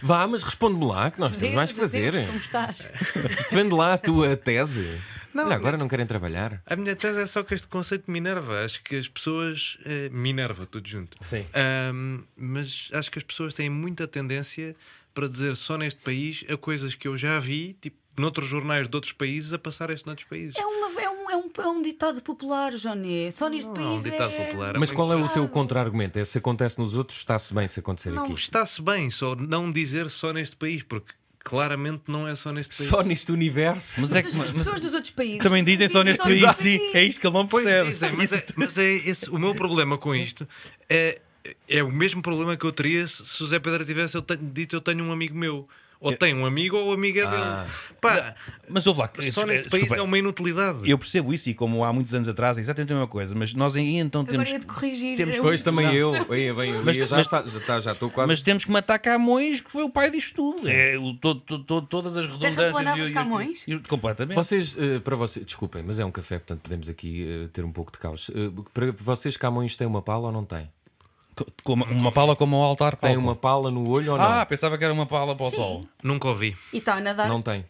Vá, 0.00 0.28
mas 0.28 0.44
responde-me 0.44 0.84
lá, 0.86 1.10
que 1.10 1.18
nós 1.18 1.36
temos 1.36 1.54
mais 1.56 1.72
que 1.72 1.76
Deus, 1.78 1.90
fazer. 1.90 2.12
Deus, 2.12 2.26
como 2.26 2.38
estás? 2.38 2.78
Defende 3.16 3.74
lá 3.74 3.94
a 3.94 3.98
tua 3.98 4.36
tese. 4.36 4.96
Não, 5.42 5.46
Olha, 5.46 5.56
agora 5.56 5.76
não 5.76 5.88
querem 5.88 6.06
trabalhar. 6.06 6.62
A 6.66 6.76
minha 6.76 6.94
tese 6.96 7.20
é 7.20 7.26
só 7.26 7.42
que 7.42 7.54
este 7.54 7.68
conceito 7.68 8.10
me 8.10 8.18
enerva. 8.18 8.64
Acho 8.64 8.82
que 8.82 8.96
as 8.96 9.08
pessoas. 9.08 9.78
eh, 9.84 10.08
me 10.10 10.30
enerva 10.30 10.66
tudo 10.66 10.88
junto. 10.88 11.16
Sim. 11.20 11.44
Ahm, 11.54 12.22
mas 12.36 12.88
acho 12.92 13.10
que 13.10 13.18
as 13.18 13.24
pessoas 13.24 13.54
têm 13.54 13.68
muita 13.70 14.06
tendência 14.06 14.74
para 15.14 15.28
dizer 15.28 15.56
só 15.56 15.76
neste 15.76 16.00
país 16.02 16.44
a 16.48 16.56
coisas 16.56 16.94
que 16.94 17.08
eu 17.08 17.16
já 17.16 17.38
vi, 17.40 17.72
tipo, 17.80 17.96
noutros 18.16 18.48
jornais 18.48 18.88
de 18.88 18.94
outros 18.96 19.12
países, 19.12 19.52
a 19.52 19.58
passar-se 19.58 20.06
noutros 20.06 20.26
países. 20.28 20.56
É, 20.56 20.64
uma, 20.66 21.00
é, 21.00 21.08
um, 21.08 21.30
é, 21.30 21.36
um, 21.36 21.50
é 21.58 21.66
um 21.68 21.82
ditado 21.82 22.20
popular, 22.22 22.72
Johnny. 22.72 23.30
Só 23.32 23.48
neste 23.48 23.66
Não, 23.68 23.74
país 23.74 24.04
é 24.04 24.08
um 24.08 24.12
ditado 24.12 24.32
é... 24.32 24.44
popular. 24.44 24.78
Mas 24.78 24.90
É 24.90 24.94
qual 24.94 25.12
é 25.12 25.16
o 25.16 25.28
teu 25.28 25.48
contra-argumento? 25.48 26.18
É 26.18 26.24
se 26.24 26.38
acontece 26.38 26.80
nos 26.80 26.94
outros, 26.96 27.18
está-se 27.18 27.52
bem 27.54 27.66
se 27.68 27.78
acontecer 27.80 28.10
Não, 28.10 28.24
aqui. 28.26 28.34
está-se 28.34 28.80
bem, 28.82 29.08
só 29.10 29.34
não 29.36 29.70
dizer 29.70 30.08
só 30.10 30.32
neste 30.32 30.56
país, 30.56 30.82
porque 30.82 31.12
claramente 31.44 32.02
não 32.08 32.26
é 32.26 32.34
só 32.34 32.52
neste 32.52 32.76
país. 32.76 32.88
Só 32.90 33.02
neste 33.02 33.32
universo. 33.32 34.00
Mas 34.00 34.12
é 34.12 34.22
que 34.22 34.28
as 34.28 34.34
mas- 34.34 34.52
pessoas 34.52 34.80
dos 34.80 34.94
outros 34.94 35.12
países 35.12 35.38
também 35.42 35.64
dizem 35.64 35.88
só 35.88 36.02
neste 36.04 36.22
país, 36.22 36.56
sim, 36.56 36.78
é 36.94 37.04
isto 37.04 37.20
que 37.20 37.26
ele 37.26 37.34
não 37.34 37.46
percebe. 37.46 37.88
dizem, 37.90 38.12
mas, 38.12 38.32
é, 38.32 38.46
mas 38.56 38.78
é 38.78 38.92
esse, 38.92 39.30
o 39.30 39.38
meu 39.38 39.54
problema 39.54 39.96
com 39.96 40.14
isto 40.14 40.46
é, 40.88 41.20
é 41.68 41.82
o 41.82 41.90
mesmo 41.90 42.20
problema 42.22 42.56
que 42.56 42.64
eu 42.64 42.72
teria 42.72 43.06
se, 43.06 43.24
se 43.24 43.42
o 43.42 43.46
Zé 43.46 43.58
Pedro 43.58 43.84
tivesse 43.84 44.16
eu 44.16 44.22
tenho, 44.22 44.40
dito 44.42 44.76
eu 44.76 44.80
tenho 44.80 45.02
um 45.04 45.12
amigo 45.12 45.36
meu. 45.36 45.68
Ou 46.00 46.16
tem 46.16 46.32
um 46.34 46.46
amigo 46.46 46.76
ou 46.76 46.90
o 46.90 46.92
amigo 46.92 47.18
é 47.18 47.22
Ah. 47.24 47.30
dele. 47.64 47.72
Pá, 48.00 48.34
Mas 48.68 48.86
houve 48.86 49.00
lá. 49.00 49.10
só 49.32 49.44
neste 49.44 49.68
país 49.68 49.90
é 49.90 50.00
uma 50.00 50.16
inutilidade. 50.16 50.88
Eu 50.88 50.96
percebo 50.96 51.34
isso 51.34 51.48
e 51.50 51.54
como 51.54 51.82
há 51.82 51.92
muitos 51.92 52.14
anos 52.14 52.28
atrás 52.28 52.56
é 52.56 52.60
exatamente 52.60 52.92
a 52.92 52.94
mesma 52.96 53.08
coisa, 53.08 53.34
mas 53.34 53.52
nós 53.54 53.74
aí 53.74 53.96
então 53.96 54.20
Agora 54.20 54.32
temos. 54.44 54.50
ia-te 54.50 54.66
corrigir. 54.66 55.16
temos 55.16 55.36
Eu- 55.36 55.42
Pois 55.42 55.62
também 55.62 55.86
Não. 55.86 55.92
eu. 55.94 56.14
Ia 56.36 56.54
bem, 56.54 56.72
Mas- 56.84 56.96
ia, 56.96 57.06
já, 57.06 57.16
mas- 57.16 57.26
está- 57.26 57.42
já, 57.44 57.58
está- 57.58 57.80
já 57.80 57.92
estou 57.92 58.08
quase. 58.10 58.28
Mas 58.28 58.40
temos 58.42 58.64
que 58.64 58.70
matar 58.70 58.98
Camões, 59.00 59.60
que 59.60 59.70
foi 59.70 59.82
o 59.82 59.90
pai 59.90 60.10
disto 60.10 60.36
tudo. 60.36 60.68
É, 60.68 60.96
o, 60.96 61.14
todo, 61.14 61.40
todo- 61.40 61.64
todo- 61.64 61.86
todas 61.88 62.16
as 62.16 62.26
redundâncias. 62.26 63.10
E- 63.10 63.12
Camões? 63.12 63.64
e- 63.66 63.78
Completamente. 63.80 64.36
Vocês, 64.36 64.76
eh, 64.78 65.00
para 65.00 65.16
vocês, 65.16 65.44
desculpem, 65.44 65.82
mas 65.82 65.98
é 65.98 66.04
um 66.04 66.12
café, 66.12 66.38
portanto 66.38 66.60
podemos 66.60 66.88
aqui 66.88 67.26
eh, 67.28 67.48
ter 67.52 67.64
um 67.64 67.72
pouco 67.72 67.90
de 67.90 67.98
caos. 67.98 68.30
Eh, 68.32 68.50
para 68.72 68.92
vocês, 68.92 69.36
Camões 69.36 69.74
tem 69.76 69.86
uma 69.86 70.00
pala 70.02 70.26
ou 70.26 70.32
não 70.32 70.44
tem? 70.44 70.68
Co- 71.38 71.46
com 71.64 71.72
uma, 71.74 71.86
uma 71.86 72.10
pala 72.12 72.34
como 72.34 72.56
um 72.58 72.62
altar 72.62 72.96
Tem 72.96 73.12
palco. 73.14 73.26
uma 73.28 73.36
pala 73.36 73.70
no 73.70 73.88
olho 73.88 74.12
ou 74.12 74.18
não? 74.18 74.24
Ah, 74.24 74.44
pensava 74.44 74.76
que 74.76 74.82
era 74.84 74.92
uma 74.92 75.06
pala 75.06 75.36
para 75.36 75.46
o 75.46 75.50
Sim. 75.50 75.56
sol. 75.56 75.80
Nunca 76.02 76.26
ouvi. 76.28 76.56
E 76.72 76.78
está 76.78 76.94
a 76.94 77.00
nadar. 77.00 77.28
Não 77.28 77.40
tem. 77.40 77.64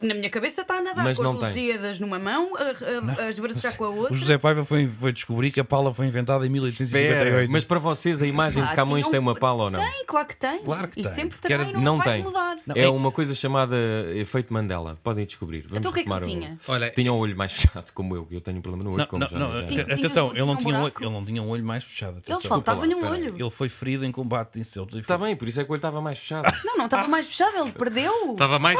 Na 0.00 0.14
minha 0.14 0.30
cabeça 0.30 0.62
está 0.62 0.78
a 0.78 0.80
nadar 0.80 1.04
Mas 1.04 1.18
com 1.18 1.24
as. 1.24 1.32
Lusíadas 1.34 2.00
numa 2.00 2.18
mão, 2.18 2.52
a- 2.56 3.22
a- 3.22 3.28
as 3.28 3.38
braças 3.38 3.60
já 3.60 3.72
com 3.72 3.84
a 3.84 3.88
outra. 3.90 4.14
O 4.14 4.16
José 4.16 4.38
Paiva 4.38 4.64
foi, 4.64 4.88
foi 4.88 5.12
descobrir 5.12 5.50
que 5.52 5.60
a 5.60 5.64
pala 5.64 5.92
foi 5.92 6.06
inventada 6.06 6.46
em 6.46 6.48
1858. 6.48 7.28
Espera, 7.28 7.48
mas 7.52 7.62
para 7.62 7.78
vocês 7.78 8.22
a 8.22 8.26
imagem 8.26 8.62
de 8.64 8.70
Ah, 8.70 8.74
Camões 8.74 9.02
tinha 9.04 9.08
um- 9.08 9.10
tem 9.10 9.20
uma 9.20 9.34
pala 9.34 9.64
ou 9.64 9.70
não? 9.70 9.78
Tem, 9.78 10.04
claro 10.06 10.26
que 10.26 10.36
tem. 10.38 10.58
Claro 10.62 10.88
que 10.88 11.00
e 11.00 11.02
tem. 11.02 11.12
sempre 11.12 11.38
também 11.38 11.70
não, 11.74 11.82
Não 11.82 12.00
tem. 12.00 12.22
mudar. 12.22 12.56
Não, 12.66 12.74
é 12.74 12.80
é- 12.84 12.88
uma 12.88 13.12
coisa 13.12 13.34
chamada 13.34 13.76
efeito 14.14 14.50
Mandela. 14.54 14.98
Podem 15.04 15.26
descobrir. 15.26 15.62
Vamos 15.68 15.78
Então 15.80 15.90
o 15.90 15.94
que 15.94 16.00
é 16.00 16.04
que 16.04 16.08
ele 16.10 16.18
retomar 16.18 16.38
o- 16.38 16.40
tinha? 16.40 16.58
Olha, 16.68 16.90
Tinha 16.90 17.12
um 17.12 17.18
olho 17.18 17.36
mais 17.36 17.52
fechado, 17.52 17.92
como 17.92 18.16
eu, 18.16 18.24
que 18.24 18.34
eu 18.36 18.40
tenho 18.40 18.56
um 18.56 18.62
problema 18.62 18.84
no 18.84 18.90
olho. 18.92 18.98
Não, 19.00 19.06
como 19.06 19.20
não, 19.20 19.28
já, 19.28 19.38
não, 19.38 19.52
já- 19.54 19.66
Tinha- 19.66 19.82
atenção, 19.82 20.28
tinha- 20.30 20.40
ele, 20.40 20.46
não 20.46 20.56
tinha 20.56 20.68
um 20.68 20.72
tinha 20.72 20.82
olho, 20.84 20.94
ele 20.98 21.10
não 21.10 21.24
tinha 21.26 21.42
um 21.42 21.48
olho 21.50 21.64
mais 21.64 21.84
fechado. 21.84 22.12
Ele 22.12 22.32
atenção. 22.32 22.48
faltava-lhe 22.48 22.94
um 22.94 23.06
olho. 23.06 23.34
Ele 23.38 23.50
foi 23.50 23.68
ferido 23.68 24.06
em 24.06 24.12
combate 24.12 24.54
de 24.54 24.60
insulto. 24.60 24.96
e 24.96 25.00
Está 25.00 25.18
bem, 25.18 25.36
por 25.36 25.46
isso 25.46 25.60
é 25.60 25.64
que 25.64 25.70
o 25.70 25.72
olho 25.74 25.78
estava 25.78 26.00
mais 26.00 26.18
fechado. 26.18 26.50
Não, 26.64 26.78
não, 26.78 26.86
estava 26.86 27.06
mais 27.06 27.26
fechado, 27.26 27.54
ele 27.58 27.72
perdeu. 27.72 28.32
estava 28.32 28.58
mais, 28.58 28.78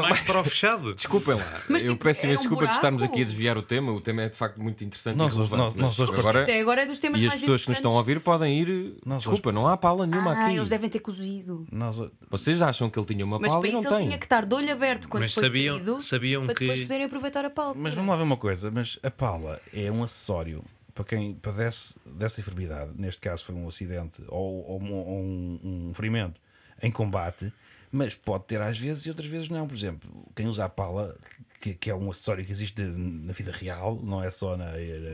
estava 0.00 0.08
Estava 0.08 0.08
mais 0.08 0.20
mais- 0.20 0.26
para 0.26 0.40
o 0.40 0.44
fechado. 0.44 0.94
Desculpem 0.96 1.34
lá. 1.34 1.60
Mas, 1.68 1.84
eu 1.84 1.92
tipo, 1.92 2.04
peço 2.04 2.20
era 2.20 2.26
imensa 2.28 2.40
um 2.40 2.42
desculpa 2.44 2.66
de 2.66 2.72
estarmos 2.74 2.98
buraco. 2.98 3.14
aqui 3.14 3.22
a 3.22 3.26
desviar 3.26 3.58
o 3.58 3.62
tema. 3.62 3.92
O 3.92 4.00
tema 4.00 4.22
é 4.22 4.28
de 4.28 4.36
facto 4.36 4.60
muito 4.60 4.82
interessante 4.84 5.16
Nós 5.16 5.34
e 5.34 5.38
nós- 5.38 5.50
nós 5.50 5.74
mas 5.74 5.98
hoje 5.98 6.12
agora, 6.18 6.42
Até 6.42 6.60
agora 6.60 6.82
é 6.82 6.86
dos 6.86 6.98
temas 6.98 7.20
e 7.20 7.26
as 7.26 7.34
pessoas 7.34 7.62
que 7.62 7.68
nos 7.70 7.78
estão 7.78 7.92
a 7.92 7.94
ouvir 7.94 8.20
podem 8.20 8.60
ir. 8.60 8.94
Nós 9.04 9.22
Desculpa, 9.22 9.52
não 9.52 9.66
há 9.68 9.76
pala 9.76 10.06
nenhuma 10.06 10.32
Ah, 10.32 10.46
aqui. 10.46 10.56
eles 10.56 10.68
devem 10.68 10.88
ter 10.90 11.00
cozido. 11.00 11.66
Nós, 11.70 12.00
Vocês 12.30 12.60
acham 12.62 12.88
que 12.90 12.98
ele 12.98 13.06
tinha 13.06 13.24
uma 13.24 13.38
Mas 13.38 13.48
pala 13.50 13.60
para 13.60 13.68
e 13.68 13.72
não 13.72 13.80
isso 13.80 13.88
ele 13.88 13.96
tem? 13.96 14.06
tinha 14.06 14.18
que 14.18 14.24
estar 14.26 14.44
de 14.46 14.54
olho 14.54 14.72
aberto 14.72 15.08
quando 15.08 15.22
Mas 15.22 15.34
foi 15.34 15.42
sabiam- 15.44 15.74
ferido 15.78 16.00
sabiam 16.00 16.44
para 16.44 16.54
depois 16.54 16.78
que- 16.78 16.84
poderem 16.86 17.06
aproveitar 17.06 17.44
a 17.44 17.50
pálpebra. 17.50 17.82
Mas 17.82 17.94
vamos 17.94 18.10
lá 18.10 18.16
ver 18.16 18.22
uma 18.22 18.36
coisa, 18.36 18.70
mas 18.70 18.98
a 19.02 19.10
pala 19.10 19.60
é 19.72 19.90
um 19.90 20.02
acessório 20.02 20.64
para 20.94 21.04
quem 21.04 21.34
padece 21.34 21.94
dessa 22.04 22.40
enfermidade, 22.40 22.90
neste 22.96 23.20
caso 23.20 23.44
foi 23.44 23.54
um 23.54 23.66
acidente 23.68 24.22
ou, 24.28 24.66
ou 24.68 24.80
um, 24.82 24.92
ou 24.92 25.18
um- 25.20 25.60
um 25.90 25.94
ferimento 25.94 26.40
em 26.82 26.90
combate, 26.90 27.52
mas 27.92 28.14
pode 28.14 28.44
ter 28.44 28.60
às 28.60 28.78
vezes 28.78 29.06
e 29.06 29.08
outras 29.10 29.28
vezes 29.28 29.48
não. 29.48 29.66
Por 29.66 29.76
exemplo, 29.76 30.10
quem 30.34 30.46
usa 30.46 30.64
a 30.64 30.68
pala, 30.68 31.16
que, 31.60 31.74
que 31.74 31.90
é 31.90 31.94
um 31.94 32.10
acessório 32.10 32.44
que 32.44 32.52
existe 32.52 32.82
na 32.82 33.32
vida 33.32 33.52
real, 33.52 34.00
não 34.02 34.22
é 34.22 34.30
só 34.30 34.56
na, 34.56 34.72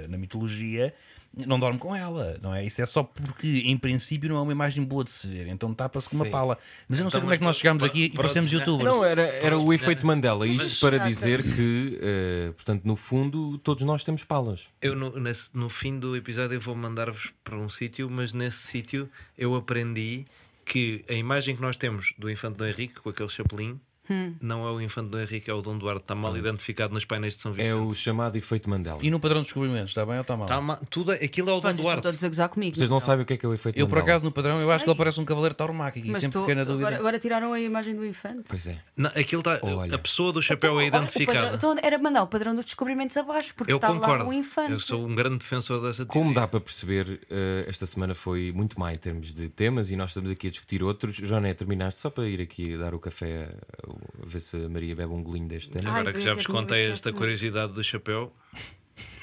na 0.09 0.19
mitologia, 0.19 0.95
não 1.47 1.61
dorme 1.61 1.79
com 1.79 1.95
ela, 1.95 2.39
não 2.41 2.55
é? 2.55 2.65
Isso 2.65 2.81
é 2.81 2.87
só 2.87 3.03
porque, 3.03 3.47
em 3.67 3.77
princípio, 3.77 4.27
não 4.27 4.37
é 4.37 4.41
uma 4.41 4.53
imagem 4.53 4.83
boa 4.83 5.05
de 5.05 5.11
se 5.11 5.27
ver, 5.29 5.49
então 5.49 5.75
tapa-se 5.75 6.09
com 6.09 6.17
uma 6.17 6.25
Sim. 6.25 6.31
pala. 6.31 6.57
Mas 6.89 6.99
eu 6.99 7.03
não 7.03 7.11
sei 7.11 7.19
Então, 7.19 7.27
como 7.27 7.35
é 7.35 7.37
que 7.39 7.45
nós 7.45 7.57
chegámos 7.59 7.81
para- 7.83 7.89
aqui 7.91 8.05
e 8.05 8.09
parecemos 8.11 8.51
youtubers. 8.51 8.95
Não, 8.95 9.05
era, 9.05 9.21
era 9.23 9.59
o 9.59 9.71
efeito? 9.73 10.07
Mandela. 10.07 10.47
Isto 10.47 10.65
Mas- 10.65 10.81
para 10.81 10.97
dizer 10.99 11.43
que, 11.43 11.99
eh, 12.01 12.53
portanto, 12.57 12.85
no 12.87 12.97
fundo, 12.97 13.59
todos 13.59 13.83
nós 13.85 14.03
temos 14.03 14.25
palas. 14.25 14.67
Eu 14.81 14.97
no, 14.97 15.19
nesse- 15.21 15.51
no 15.55 15.69
fim 15.69 15.99
do 15.99 16.17
episódio 16.17 16.55
eu 16.55 16.61
vou 16.61 16.75
mandar-vos 16.75 17.31
para 17.45 17.57
um 17.57 17.69
sítio, 17.69 18.09
mas 18.09 18.33
nesse 18.33 18.59
sítio 18.59 19.07
eu 19.37 19.55
aprendi 19.55 20.25
que 20.67 21.05
a 21.09 21.15
imagem 21.15 21.55
que 21.55 21.63
nós 21.63 21.77
temos 21.77 22.13
do 22.19 22.29
Infante 22.29 22.57
Dom 22.57 22.67
Henrique 22.67 23.01
com 23.01 23.09
aquele 23.09 23.29
não 24.41 24.67
é 24.67 24.71
o 24.71 24.81
Infante 24.81 25.11
Dom 25.11 25.19
Henrique, 25.21 25.51
é 25.51 25.55
o 25.55 25.63
Dom 25.63 25.79
Duarte, 25.79 26.03
está 26.03 26.15
mal 26.15 26.37
identificado 26.37 26.93
nos 26.95 27.05
painéis 27.05 27.35
de 27.37 27.43
São 27.43 27.53
É 27.53 27.55
Vicente. 27.55 27.75
o 27.77 27.95
chamado 27.95 28.37
efeito 28.37 28.69
Mandela. 28.71 28.99
E 29.03 29.11
no 29.11 29.19
padrão 29.21 29.41
de 29.41 29.47
descobrimentos, 29.47 29.91
está 29.91 30.05
bem 30.05 30.17
ou 30.17 30.21
está 30.23 30.37
mal? 30.37 30.47
Tá 30.47 30.61
ma- 30.61 30.77
tudo, 30.91 31.13
é- 31.13 31.25
aquilo 31.25 31.51
é 31.51 31.53
o 31.53 31.57
Dom 31.57 31.63
Vocês 31.63 31.73
estão 31.79 31.85
Duarte. 31.85 32.03
todos 32.03 32.25
a 32.25 32.29
gozar 32.29 32.49
comigo. 32.49 32.77
Vocês 32.77 32.89
não 32.91 32.97
então. 32.99 33.07
sabem 33.07 33.23
o 33.23 33.27
que 33.27 33.33
é 33.35 33.37
que 33.37 33.47
é 33.47 33.49
o 33.49 33.55
efeito 33.55 33.79
Eu, 33.79 33.87
por 33.89 33.97
Mandela. 33.97 34.13
acaso, 34.17 34.25
no 34.25 34.33
padrão, 34.33 34.61
eu 34.61 34.73
acho 34.73 34.85
que 34.85 34.91
ele 34.91 34.99
parece 34.99 35.21
um 35.21 35.25
cavaleiro 35.25 35.55
tauromáquico 35.55 36.07
e 36.07 36.11
Mas 36.11 36.21
sempre 36.21 36.33
tu- 36.39 36.41
fiquei 36.41 36.55
na 36.55 36.65
dúvida. 36.65 36.87
agora, 36.87 36.97
agora 36.99 37.19
tiraram 37.19 37.53
a 37.53 37.61
imagem 37.61 37.95
do 37.97 38.05
infante. 38.07 38.45
Pois 38.49 38.67
é. 38.67 38.79
Não, 38.97 39.11
aquilo 39.11 39.43
tá, 39.43 39.59
Olha. 39.63 39.95
a 39.95 39.99
pessoa 39.99 40.33
do 40.33 40.43
chapéu 40.43 40.79
é 40.81 40.87
Então, 40.87 41.01
o 41.01 41.03
identificada. 41.05 41.39
padrão- 41.51 41.57
então 41.57 41.77
era 41.83 41.99
mandar 41.99 42.23
o 42.23 42.27
padrão 42.27 42.55
dos 42.55 42.65
descobrimentos 42.65 43.17
abaixo, 43.17 43.55
porque 43.57 43.73
eu 43.73 43.77
está 43.77 43.89
concordo. 43.89 44.25
lá 44.25 44.31
o 44.31 44.33
infante. 44.33 44.73
Eu 44.73 44.81
sou 44.81 45.05
um 45.07 45.15
grande 45.15 45.39
defensor 45.39 45.81
dessa 45.83 46.05
Como 46.07 46.25
teoria. 46.27 46.41
dá 46.43 46.49
para 46.49 46.61
perceber, 46.61 47.21
eh, 47.31 47.65
esta 47.69 47.87
semana 47.87 48.15
foi 48.15 48.53
muito 48.53 48.79
má 48.79 48.93
em 48.93 48.97
termos 48.97 49.35
de 49.35 49.49
temas 49.49 49.91
e 49.91 49.97
nós 49.97 50.11
estamos 50.11 50.31
aqui 50.31 50.49
a 50.49 50.51
discutir 50.51 50.83
outros. 50.83 51.17
Joné, 51.17 51.55
terminaste 51.55 52.01
só 52.01 52.11
para 52.11 52.27
ir 52.29 52.41
aqui 52.41 52.77
dar 52.77 52.95
o 52.95 52.99
café 52.99 53.49
a, 54.23 54.27
ver 54.27 54.41
se 54.41 54.57
a 54.57 54.69
Maria 54.69 54.95
bebe 54.95 55.13
um 55.13 55.23
golinho 55.23 55.49
deste. 55.49 55.71
Ai, 55.79 55.85
Agora 55.87 56.13
que 56.13 56.21
já 56.21 56.35
vos 56.35 56.47
contei 56.47 56.91
esta 56.91 57.13
curiosidade 57.13 57.73
do 57.73 57.83
chapéu, 57.85 58.33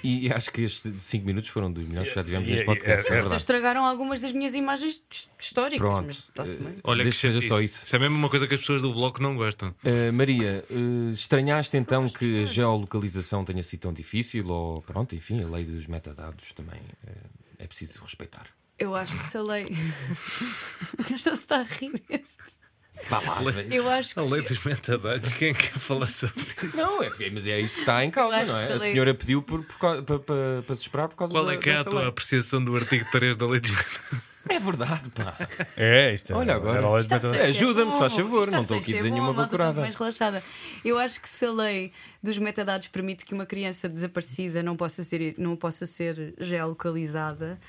E 0.05 0.29
acho 0.33 0.51
que 0.51 0.63
estes 0.63 1.01
5 1.01 1.25
minutos 1.25 1.49
foram 1.49 1.71
dos 1.71 1.87
melhores 1.87 2.09
que 2.09 2.15
já 2.15 2.23
tivemos 2.25 2.45
neste 2.47 2.63
e- 2.63 2.65
podcast. 2.65 2.89
é- 2.89 2.93
É, 2.93 2.97
Sim, 2.97 3.03
vocês 3.07 3.21
verdade. 3.21 3.37
estragaram 3.37 3.85
algumas 3.85 4.19
das 4.19 4.33
minhas 4.33 4.53
imagens 4.53 5.01
his- 5.09 5.29
históricas. 5.39 5.79
Pronto. 5.79 6.05
Mas 6.07 6.17
está-se 6.17 6.57
bem. 6.57 6.75
olha 6.83 7.03
Desde 7.05 7.21
que 7.21 7.27
seja 7.27 7.39
só 7.47 7.55
chatice. 7.55 7.65
isso. 7.77 7.85
Isso 7.85 7.95
é 7.95 7.99
mesmo 7.99 8.17
uma 8.17 8.29
coisa 8.29 8.45
que 8.45 8.53
as 8.53 8.59
pessoas 8.59 8.81
do 8.81 8.93
bloco 8.93 9.23
não 9.23 9.37
gostam. 9.37 9.73
Eh, 9.81 10.11
Maria, 10.11 10.65
eh, 10.69 11.13
estranhaste 11.13 11.77
então 11.77 12.05
que 12.09 12.41
a 12.41 12.45
geolocalização 12.45 13.45
tenha 13.45 13.63
sido 13.63 13.79
tão 13.79 13.93
difícil? 13.93 14.45
Ou 14.49 14.81
pronto, 14.81 15.15
enfim, 15.15 15.41
a 15.41 15.47
lei 15.47 15.63
dos 15.63 15.87
metadados 15.87 16.51
também 16.51 16.81
eh, 17.07 17.11
é 17.59 17.65
preciso 17.67 18.01
respeitar. 18.03 18.47
Eu 18.77 18.93
acho 18.95 19.17
que 19.17 19.23
se 19.23 19.37
a 19.37 19.41
lei. 19.41 19.67
Já 21.11 21.17
se 21.17 21.29
está 21.41 21.61
a 21.61 21.63
rir 21.63 21.93
este. 22.09 22.59
Vá 23.09 23.19
lá, 23.19 23.41
Eu 23.71 23.89
acho 23.89 24.13
que. 24.13 24.19
A 24.19 24.23
lei 24.23 24.43
se- 24.43 24.49
dos 24.49 24.63
metadados, 24.63 25.31
quem 25.33 25.49
é 25.49 25.53
que 25.53 25.67
falar 25.79 26.07
sobre 26.07 26.45
isso? 26.63 26.77
Não, 26.77 27.01
é, 27.03 27.11
mas 27.31 27.47
é 27.47 27.59
isso 27.59 27.75
que 27.75 27.79
está 27.81 28.03
em 28.05 28.11
causa, 28.11 28.45
não 28.45 28.57
é? 28.59 28.73
A 28.73 28.79
senhora 28.79 29.13
pediu 29.13 29.41
por, 29.41 29.63
por 29.65 29.77
causa- 29.79 30.01
para, 30.03 30.19
para, 30.19 30.75
se 30.75 30.81
esperar 30.83 31.09
por 31.09 31.15
causa 31.15 31.33
Qual 31.33 31.45
da, 31.45 31.53
é 31.53 31.57
que 31.57 31.69
é 31.69 31.77
a 31.77 31.83
tua 31.83 31.99
lei. 32.01 32.09
apreciação 32.09 32.63
do 32.63 32.75
artigo 32.75 33.05
3 33.11 33.35
da 33.35 33.45
lei 33.47 33.59
dos 33.59 34.33
É 34.49 34.59
verdade, 34.59 35.09
pá. 35.09 35.35
É, 35.75 36.13
isto 36.13 36.33
é- 36.33 36.35
Olha 36.35 36.53
agora. 36.55 36.81
sexta, 37.01 37.29
Ajuda-me, 37.41 37.89
é 37.89 37.93
se 37.93 37.99
faz 37.99 38.13
favor, 38.13 38.51
não 38.51 38.61
estou 38.61 38.77
aqui 38.77 38.91
a 38.93 38.95
dizer 38.97 39.07
é 39.07 39.09
bom, 39.09 39.15
nenhuma 39.15 39.31
estou 39.31 39.43
bacurada. 39.43 39.81
mais 39.81 39.95
relaxada. 39.95 40.43
Eu 40.85 40.97
acho 40.99 41.21
que 41.21 41.29
se 41.29 41.45
a 41.45 41.51
lei 41.51 41.91
dos 42.21 42.37
metadados 42.37 42.87
permite 42.89 43.25
que 43.25 43.33
uma 43.33 43.45
criança 43.45 43.87
desaparecida 43.89 44.61
não 44.61 44.75
possa 44.75 45.03
ser, 45.03 45.33
não 45.37 45.55
possa 45.55 45.85
ser 45.85 46.35
geolocalizada, 46.39 47.59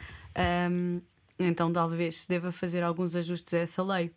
hum, 0.70 1.00
então 1.38 1.72
talvez 1.72 2.22
se 2.22 2.28
deva 2.28 2.52
fazer 2.52 2.82
alguns 2.82 3.14
ajustes 3.16 3.54
a 3.54 3.58
essa 3.58 3.82
lei. 3.82 4.10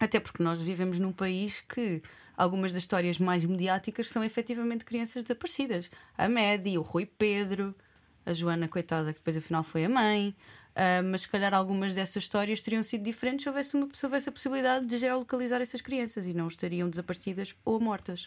Até 0.00 0.18
porque 0.18 0.42
nós 0.42 0.60
vivemos 0.60 0.98
num 0.98 1.12
país 1.12 1.60
que 1.60 2.02
algumas 2.36 2.72
das 2.72 2.82
histórias 2.82 3.18
mais 3.18 3.44
mediáticas 3.44 4.08
são 4.08 4.24
efetivamente 4.24 4.84
crianças 4.84 5.22
desaparecidas. 5.22 5.90
A 6.16 6.28
Medi, 6.28 6.78
o 6.78 6.82
Rui 6.82 7.06
Pedro, 7.06 7.74
a 8.24 8.32
Joana, 8.32 8.66
coitada, 8.66 9.12
que 9.12 9.20
depois 9.20 9.36
afinal 9.36 9.62
foi 9.62 9.84
a 9.84 9.88
mãe. 9.88 10.34
Ah, 10.74 11.02
mas 11.02 11.22
se 11.22 11.28
calhar 11.28 11.52
algumas 11.52 11.94
dessas 11.94 12.22
histórias 12.22 12.62
teriam 12.62 12.82
sido 12.82 13.02
diferentes 13.02 13.42
se 13.42 13.48
houvesse, 13.48 13.76
uma, 13.76 13.88
se 13.92 14.06
houvesse 14.06 14.28
a 14.28 14.32
possibilidade 14.32 14.86
de 14.86 14.96
geolocalizar 14.96 15.60
essas 15.60 15.80
crianças 15.80 16.26
e 16.26 16.32
não 16.32 16.48
estariam 16.48 16.88
desaparecidas 16.88 17.54
ou 17.64 17.80
mortas. 17.80 18.26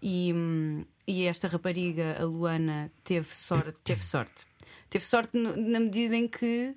E, 0.00 0.32
hum, 0.34 0.84
e 1.06 1.24
esta 1.24 1.48
rapariga, 1.48 2.16
a 2.18 2.24
Luana, 2.24 2.90
teve 3.02 3.34
sorte. 3.34 3.74
Teve 3.82 4.02
sorte, 4.02 4.46
teve 4.88 5.04
sorte 5.04 5.36
na 5.36 5.80
medida 5.80 6.16
em 6.16 6.28
que 6.28 6.76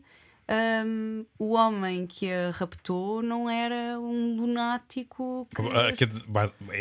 hum, 0.86 1.26
o 1.38 1.54
homem 1.54 2.08
que 2.08 2.32
a 2.32 2.52
raptou 2.52 3.22
não 3.22 3.50
era 3.50 4.00
um 4.00 4.36
lunático 4.36 5.48
que. 5.54 5.62
Ah, 5.62 5.92
dizer, 6.06 6.26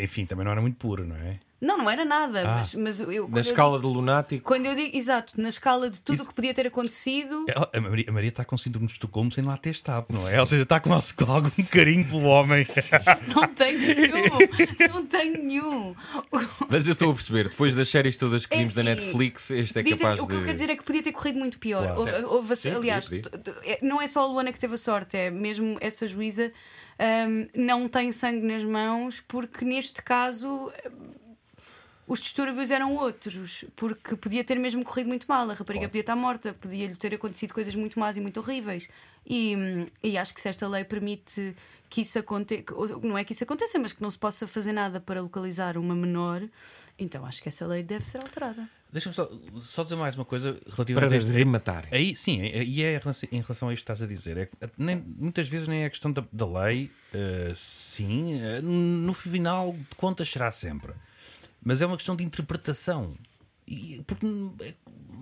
enfim, 0.01 0.25
também 0.25 0.45
não 0.45 0.51
era 0.51 0.61
muito 0.61 0.77
puro, 0.77 1.05
não 1.05 1.15
é? 1.15 1.39
Não, 1.61 1.77
não 1.79 1.89
era 1.89 2.05
nada, 2.05 2.41
Ah. 2.47 2.55
mas, 2.59 2.73
mas 2.75 2.99
eu. 3.01 3.07
Na 3.07 3.13
quando 3.29 3.35
eu 3.37 3.41
escala 3.41 3.79
de 3.79 3.85
lunático. 3.85 4.43
Quando 4.45 4.65
eu 4.65 4.75
digo, 4.75 4.95
exato, 4.95 5.39
na 5.41 5.49
escala 5.49 5.89
de 5.89 6.01
tudo 6.01 6.23
o 6.23 6.25
que 6.25 6.33
podia 6.33 6.53
ter 6.53 6.67
acontecido, 6.67 7.45
Ela- 7.49 7.69
A 7.73 7.81
Maria, 7.81 8.05
a 8.07 8.11
Maria 8.13 8.29
está 8.29 8.45
com 8.45 8.57
síndrome 8.57 8.87
de 8.87 8.93
Estocolmo 8.93 9.29
sem 9.31 9.43
lá 9.43 9.57
ter 9.57 9.71
estado, 9.71 10.05
não 10.09 10.25
é? 10.29 10.39
Ou 10.39 10.45
seja, 10.45 10.63
está 10.63 10.79
com, 10.79 10.89
com 10.89 11.31
algum 11.31 11.49
carinho 11.69 12.05
pelo 12.05 12.23
homem. 12.23 12.63
não 13.35 13.47
tenho 13.49 13.77
nenhum. 13.79 14.89
não 14.93 15.05
tenho 15.05 15.43
nenhum. 15.43 15.95
Mas 16.69 16.87
eu 16.87 16.93
estou 16.93 17.11
a 17.11 17.13
perceber, 17.13 17.49
depois 17.49 17.75
das 17.75 17.89
séries 17.89 18.15
todas 18.17 18.45
que 18.45 18.53
É 18.55 18.57
vimos 18.59 18.73
da 18.75 18.81
assim, 18.81 18.89
Netflix, 18.89 19.51
este 19.51 19.79
é 19.79 19.81
Podia 19.83 19.97
ter- 19.97 20.03
capaz 20.03 20.19
o 20.21 20.27
que 20.27 20.33
eu 20.33 20.37
de. 20.39 20.45
quero 20.45 20.53
dizer 20.55 20.69
é 20.69 20.75
que 20.77 20.83
podia 20.83 21.03
ter 21.03 21.11
corrido 21.11 21.39
muito 21.39 21.59
pior. 21.59 21.95
Claro. 21.95 22.29
Houve- 22.29 22.55
Sim, 22.55 22.71
aliás, 22.71 23.09
é- 23.65 23.79
não 23.81 24.01
é 24.01 24.07
só 24.07 24.21
a 24.23 24.25
Luana 24.27 24.51
que 24.53 24.59
teve 24.59 24.75
a 24.75 24.77
sorte, 24.77 25.17
é 25.17 25.29
mesmo 25.29 25.77
essa 25.81 26.07
juíza 26.07 26.51
hum, 27.27 27.47
não 27.55 27.87
tem 27.87 28.11
sangue 28.11 28.45
nas 28.45 28.63
mãos, 28.63 29.21
porque 29.27 29.65
neste 29.65 30.01
caso. 30.01 30.71
Os 32.09 32.19
distúrbios 32.19 32.71
eram 32.71 32.95
outros, 32.95 33.65
porque 33.75 34.15
podia 34.15 34.43
ter 34.43 34.57
mesmo 34.57 34.83
corrido 34.83 35.07
muito 35.07 35.27
mal. 35.29 35.47
A 35.49 35.53
rapariga 35.53 35.87
podia 35.87 36.01
estar 36.01 36.15
morta, 36.15 36.53
podia-lhe 36.53 36.95
ter 36.95 37.13
acontecido 37.13 37.53
coisas 37.53 37.75
muito 37.75 37.99
más 37.99 38.17
e 38.17 38.19
muito 38.19 38.39
horríveis. 38.39 38.89
E, 39.27 39.55
e 40.01 40.17
acho 40.17 40.33
que 40.33 40.41
se 40.41 40.49
esta 40.49 40.67
lei 40.67 40.83
permite 40.83 41.55
que 41.87 42.01
isso 42.01 42.17
aconteça, 42.17 42.63
não 43.03 43.15
é 43.15 43.23
que 43.23 43.33
isso 43.33 43.43
aconteça, 43.43 43.77
mas 43.77 43.93
que 43.93 44.01
não 44.01 44.09
se 44.09 44.17
possa 44.17 44.47
fazer 44.47 44.73
nada 44.73 44.99
para 44.99 45.21
localizar 45.21 45.77
uma 45.77 45.93
menor, 45.95 46.41
então 46.97 47.23
acho 47.27 47.43
que 47.43 47.49
essa 47.49 47.67
lei 47.67 47.83
deve 47.83 48.03
ser 48.07 48.17
alterada. 48.17 48.67
Deixa-me 48.91 49.13
só, 49.13 49.29
só 49.59 49.83
dizer 49.83 49.95
mais 49.95 50.15
uma 50.15 50.25
coisa 50.25 50.53
Para 50.53 50.75
relativamente 50.77 51.13
a 51.13 51.17
este 51.17 51.29
rematar. 51.31 51.87
Aí, 51.91 52.15
sim, 52.15 52.41
e 52.41 52.81
é 52.81 52.95
em 53.31 53.41
relação- 53.41 53.69
a 53.69 53.73
isto 53.73 53.85
que 53.85 53.91
estás 53.91 54.01
a 54.01 54.07
dizer. 54.07 54.35
É, 54.35 54.45
que 54.47 54.57
nem- 54.79 54.97
muitas 55.15 55.47
vezes 55.47 55.67
nem 55.67 55.83
é 55.83 55.85
a 55.85 55.89
questão 55.91 56.11
da, 56.11 56.23
da 56.33 56.47
lei, 56.63 56.89
eh, 57.13 57.53
sim, 57.55 58.41
eh, 58.41 58.61
no 58.61 59.13
final 59.13 59.73
de 59.73 59.95
contas 59.95 60.27
será 60.31 60.51
sempre. 60.51 60.91
Mas 61.61 61.81
é 61.81 61.85
uma 61.85 61.97
questão 61.97 62.15
de 62.15 62.23
interpretação. 62.23 63.15
E, 63.67 64.01
porque, 64.07 64.25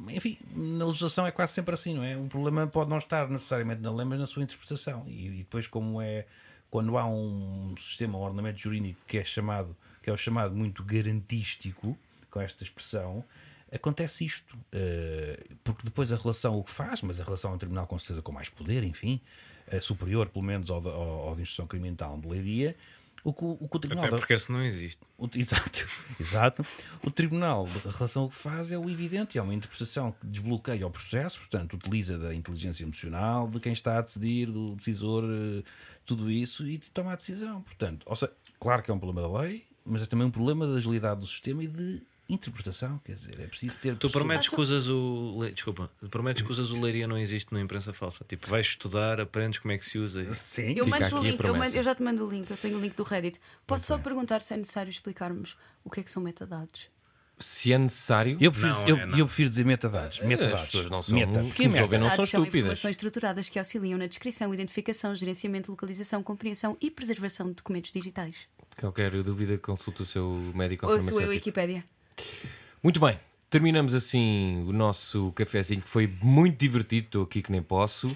enfim, 0.10 0.38
na 0.56 0.86
legislação 0.86 1.26
é 1.28 1.32
quase 1.32 1.54
sempre 1.54 1.74
assim, 1.74 1.94
não 1.94 2.04
é? 2.04 2.16
O 2.16 2.28
problema 2.28 2.66
pode 2.68 2.90
não 2.90 2.98
estar 2.98 3.30
necessariamente 3.30 3.82
na 3.82 3.92
lei, 3.92 4.06
mas 4.06 4.20
na 4.20 4.28
sua 4.28 4.44
interpretação. 4.44 5.04
E, 5.08 5.28
e 5.28 5.30
depois, 5.40 5.68
como 5.68 6.02
é. 6.02 6.26
Quando 6.70 6.98
há 6.98 7.06
um 7.06 7.74
sistema, 7.78 8.18
um 8.18 8.22
ordenamento 8.22 8.60
jurídico 8.60 9.00
que 9.08 9.18
é 9.18 9.24
chamado, 9.24 9.76
que 10.04 10.10
é 10.10 10.14
o 10.14 10.18
chamado 10.18 10.54
muito 10.54 10.84
garantístico, 10.84 11.98
com 12.30 12.42
esta 12.42 12.62
expressão, 12.64 13.24
acontece 13.72 14.26
isto. 14.26 14.58
eh, 14.74 15.46
porque 15.64 15.84
depois 15.84 16.12
a 16.12 16.18
relação 16.18 16.58
o 16.60 16.64
que 16.64 16.72
faz, 16.72 17.02
mas 17.02 17.22
a 17.22 17.24
relação 17.24 17.52
ao 17.52 17.58
tribunal 17.58 17.88
com 17.88 17.98
certeza 17.98 18.22
com 18.22 18.34
mais 18.34 18.50
poder, 18.50 18.84
enfim, 18.84 19.22
eh, 19.68 19.80
superior 19.80 20.28
pelo 20.28 20.44
menos 20.44 20.70
ao, 20.70 20.82
da- 20.82 20.90
ao, 20.92 21.30
ao 21.30 21.36
de 21.38 21.42
instrução 21.44 21.66
criminal 21.68 22.18
de 22.20 22.28
leiria, 22.28 22.76
o 23.24 23.34
que 23.34 23.44
o, 23.44 23.58
o, 23.60 23.80
tribunal. 23.80 24.06
Até 24.06 24.18
porque 24.18 24.34
esse 24.34 24.52
não 24.52 24.62
existe. 24.62 25.02
o- 25.18 25.28
exato, 25.36 25.88
exato. 26.20 26.66
O 27.04 27.12
tribunal 27.12 27.66
de 27.66 27.88
relação 27.88 28.26
o 28.26 28.30
que 28.30 28.36
faz 28.36 28.72
é 28.72 28.78
o 28.78 28.90
evidente, 28.90 29.38
é 29.38 29.42
uma 29.42 29.54
interpretação 29.54 30.12
que 30.12 30.26
desbloqueia 30.28 30.86
o 30.88 30.92
processo, 30.92 31.40
portanto, 31.40 31.76
utiliza 31.76 32.18
da 32.18 32.34
inteligência 32.34 32.84
emocional 32.84 33.48
de 33.48 33.60
quem 33.60 33.74
está 33.74 33.98
a 33.98 34.02
decidir, 34.02 34.48
do 34.52 34.76
decisor, 34.76 35.24
eh, 35.26 35.64
tudo 36.06 36.32
isso 36.32 36.66
e 36.68 36.78
toma 36.78 37.14
a 37.14 37.16
decisão. 37.16 37.62
Portanto, 37.62 38.04
ou 38.06 38.16
seja, 38.16 38.32
claro 38.60 38.82
que 38.84 38.90
é 38.90 38.94
um 38.94 39.00
problema 39.00 39.28
da 39.28 39.42
lei, 39.42 39.66
mas 39.86 40.02
é 40.02 40.06
também 40.06 40.26
um 40.28 40.32
problema 40.32 40.66
da 40.68 40.76
agilidade 40.76 41.20
do 41.20 41.28
sistema 41.28 41.64
e 41.64 41.68
de 41.68 42.02
interpretação. 42.30 43.00
Quer 43.06 43.14
dizer, 43.14 43.40
é 43.40 43.48
preciso 43.48 43.78
ter. 43.78 43.96
Tu 43.96 44.10
prometes 44.10 44.50
que 44.50 44.60
usas 44.60 44.88
o. 44.88 45.38
le- 45.42 45.52
Desculpa, 45.52 45.90
prometes 46.10 46.44
que 46.44 46.52
usas 46.52 46.72
o 46.72 46.80
Leiria 46.80 47.08
não 47.08 47.18
existe 47.18 47.52
no 47.54 47.60
imprensa 47.60 47.94
falsa. 47.94 48.26
Tipo, 48.28 48.48
vais 48.50 48.68
estudar, 48.68 49.20
aprendes 49.20 49.60
como 49.60 49.72
é 49.72 49.78
que 49.78 49.86
se 49.86 49.98
usa 49.98 50.22
isso. 50.24 50.44
Sim, 50.46 50.74
Eu, 50.76 50.86
Fica 50.86 51.00
mando 51.00 51.16
o 51.18 51.24
link, 51.24 51.44
eu, 51.44 51.56
mando- 51.56 51.76
eu 51.76 51.84
já 51.84 51.96
te 51.96 52.04
mando 52.04 52.26
o 52.26 52.30
link, 52.30 52.50
eu 52.50 52.58
tenho 52.58 52.78
o 52.78 52.82
link 52.82 52.96
do 52.96 53.04
Reddit. 53.04 53.40
Posso 53.66 53.86
só 53.86 53.98
perguntar 53.98 54.42
se 54.42 54.54
é 54.54 54.58
necessário 54.58 54.90
explicarmos 54.90 55.56
o 55.84 55.90
que 55.90 56.00
é 56.00 56.04
que 56.04 56.12
são 56.12 56.22
metadados? 56.22 56.90
Se 57.40 57.72
é 57.72 57.78
necessário. 57.78 58.36
Eu 58.42 58.52
prefiro, 58.52 58.74
Não, 58.74 58.88
eu, 58.88 58.98
é, 58.98 59.22
eu 59.22 59.26
prefiro 59.28 59.48
dizer 59.50 59.64
metadados. 59.64 60.20
metadados. 60.22 60.62
As 60.62 60.66
pessoas 60.66 60.90
não 60.90 61.04
são. 61.04 61.14
Meta. 61.16 61.44
que 61.44 61.52
Que 61.52 61.68
nos 61.68 61.80
ouvem 61.82 62.00
não 62.00 62.06
Metadados 62.08 62.16
são 62.32 62.40
são 62.40 62.44
estúpidas. 62.44 62.66
informações 62.66 62.92
estruturadas 62.96 63.48
que 63.50 63.60
auxiliam 63.60 63.96
na 64.00 64.08
descrição, 64.08 64.52
identificação, 64.52 65.16
gerenciamento, 65.16 65.70
localização, 65.70 66.24
compreensão 66.24 66.76
e 66.82 66.90
preservação 66.90 67.48
de 67.50 67.54
documentos 67.54 67.92
digitais. 67.92 68.48
Qualquer 68.80 69.12
dúvida, 69.24 69.56
consulta 69.60 70.02
o 70.02 70.06
seu 70.08 70.52
médico 70.56 70.88
ou 70.88 70.94
a 70.94 70.96
farmacêutico. 70.96 71.30
Wikipédia. 71.30 71.86
Muito 72.84 73.00
bem, 73.00 73.20
terminamos 73.50 73.94
assim 73.96 74.64
o 74.68 74.72
nosso 74.74 75.32
cafezinho 75.34 75.82
que 75.82 75.90
foi 75.90 76.08
muito 76.22 76.58
divertido. 76.60 77.06
Estou 77.08 77.24
aqui 77.24 77.42
que 77.42 77.52
nem 77.52 77.62
posso. 77.62 78.16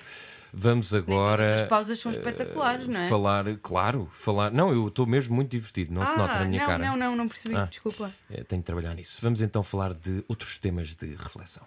Vamos 0.53 0.91
Nem 0.91 1.01
todas 1.03 1.17
agora. 1.17 1.55
as 1.55 1.67
pausas 1.69 1.97
são 1.99 2.11
eh, 2.11 2.15
espetaculares, 2.15 2.85
não 2.87 2.99
é? 2.99 3.07
Falar, 3.07 3.45
claro, 3.61 4.09
falar. 4.13 4.51
Não, 4.51 4.69
eu 4.71 4.89
estou 4.89 5.05
mesmo 5.05 5.33
muito 5.33 5.49
divertido, 5.51 5.93
não 5.93 6.05
se 6.05 6.17
nota 6.17 6.39
na 6.39 6.45
minha 6.45 6.59
não, 6.61 6.67
cara. 6.67 6.85
não, 6.85 6.97
não, 6.97 7.15
não 7.15 7.27
percebi, 7.29 7.55
Ah. 7.55 7.65
desculpa. 7.65 8.11
Eh, 8.29 8.43
Tenho 8.43 8.61
de 8.61 8.65
trabalhar 8.65 8.93
nisso. 8.93 9.19
Vamos 9.21 9.41
então 9.41 9.63
falar 9.63 9.93
de 9.93 10.23
outros 10.27 10.57
temas 10.57 10.93
de 10.93 11.15
reflexão. 11.15 11.63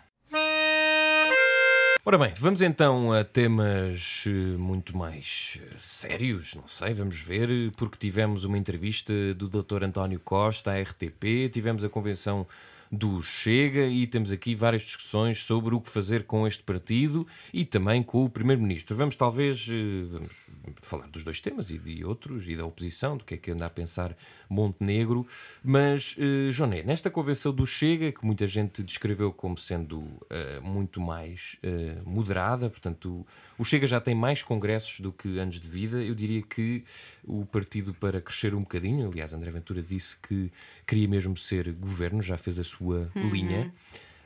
Ora 2.07 2.19
bem, 2.19 2.35
vamos 2.39 2.61
então 2.61 3.11
a 3.13 3.25
temas 3.25 4.25
eh, 4.27 4.59
muito 4.59 4.95
mais 4.95 5.59
eh, 5.59 5.75
sérios, 5.79 6.55
não 6.55 6.69
sei, 6.69 6.93
vamos 6.93 7.19
ver, 7.19 7.49
eh, 7.51 7.73
porque 7.75 7.97
tivemos 7.97 8.45
uma 8.45 8.59
entrevista 8.59 9.33
do 9.33 9.49
Dr. 9.49 9.85
António 9.85 10.21
Costa 10.21 10.73
à 10.73 10.83
RTP, 10.83 11.49
tivemos 11.51 11.83
a 11.83 11.89
convenção 11.89 12.47
do 12.93 13.23
Chega 13.23 13.87
e 13.87 14.07
temos 14.07 14.31
aqui 14.33 14.55
várias 14.55 14.83
discussões 14.83 15.43
sobre 15.43 15.75
o 15.75 15.81
que 15.81 15.89
fazer 15.89 16.25
com 16.25 16.47
este 16.47 16.63
partido 16.63 17.27
e 17.55 17.65
também 17.65 18.03
com 18.03 18.23
o 18.23 18.29
Primeiro-Ministro. 18.29 18.95
Vamos 18.95 19.17
talvez 19.17 19.67
vamos 20.11 20.33
falar 20.81 21.09
dos 21.09 21.25
dois 21.25 21.41
temas 21.41 21.71
e 21.71 21.79
de 21.79 22.05
outros 22.05 22.49
e 22.49 22.57
da 22.57 22.65
oposição, 22.65 23.17
do 23.17 23.25
que 23.25 23.35
é 23.35 23.37
que 23.37 23.51
anda 23.51 23.67
a 23.67 23.71
pensar 23.71 24.17
Montenegro, 24.49 25.27
mas, 25.63 26.17
eh, 26.19 26.51
Joné, 26.51 26.83
nesta 26.83 27.11
convenção 27.11 27.53
do 27.53 27.67
Chega, 27.67 28.13
que 28.13 28.25
muita 28.25 28.47
gente 28.47 28.83
descreveu 28.83 29.33
como 29.33 29.57
sendo 29.57 30.05
eh, 30.31 30.61
muito 30.61 31.01
mais 31.01 31.57
eh, 31.63 31.97
moderada, 32.05 32.69
portanto, 32.71 33.27
o, 33.59 33.63
o 33.63 33.65
Chega 33.65 33.87
já 33.87 34.01
tem 34.01 34.15
mais 34.15 34.43
congressos 34.43 35.01
do 35.01 35.13
que 35.13 35.39
anos 35.39 35.61
de 35.61 35.69
vida, 35.69 36.03
eu 36.03 36.15
diria 36.15 36.43
que 36.43 36.85
o 37.25 37.45
partido 37.47 37.95
para 37.95 38.21
crescer 38.21 38.55
um 38.55 38.61
bocadinho, 38.61 39.09
aliás, 39.09 39.33
André 39.33 39.51
Ventura 39.51 39.83
disse 39.83 40.17
que 40.19 40.53
queria 40.87 41.09
mesmo 41.09 41.37
ser 41.37 41.73
governo, 41.73 42.23
já 42.23 42.37
fez 42.37 42.59
a 42.59 42.65
sua 42.65 43.11
linha. 43.15 43.73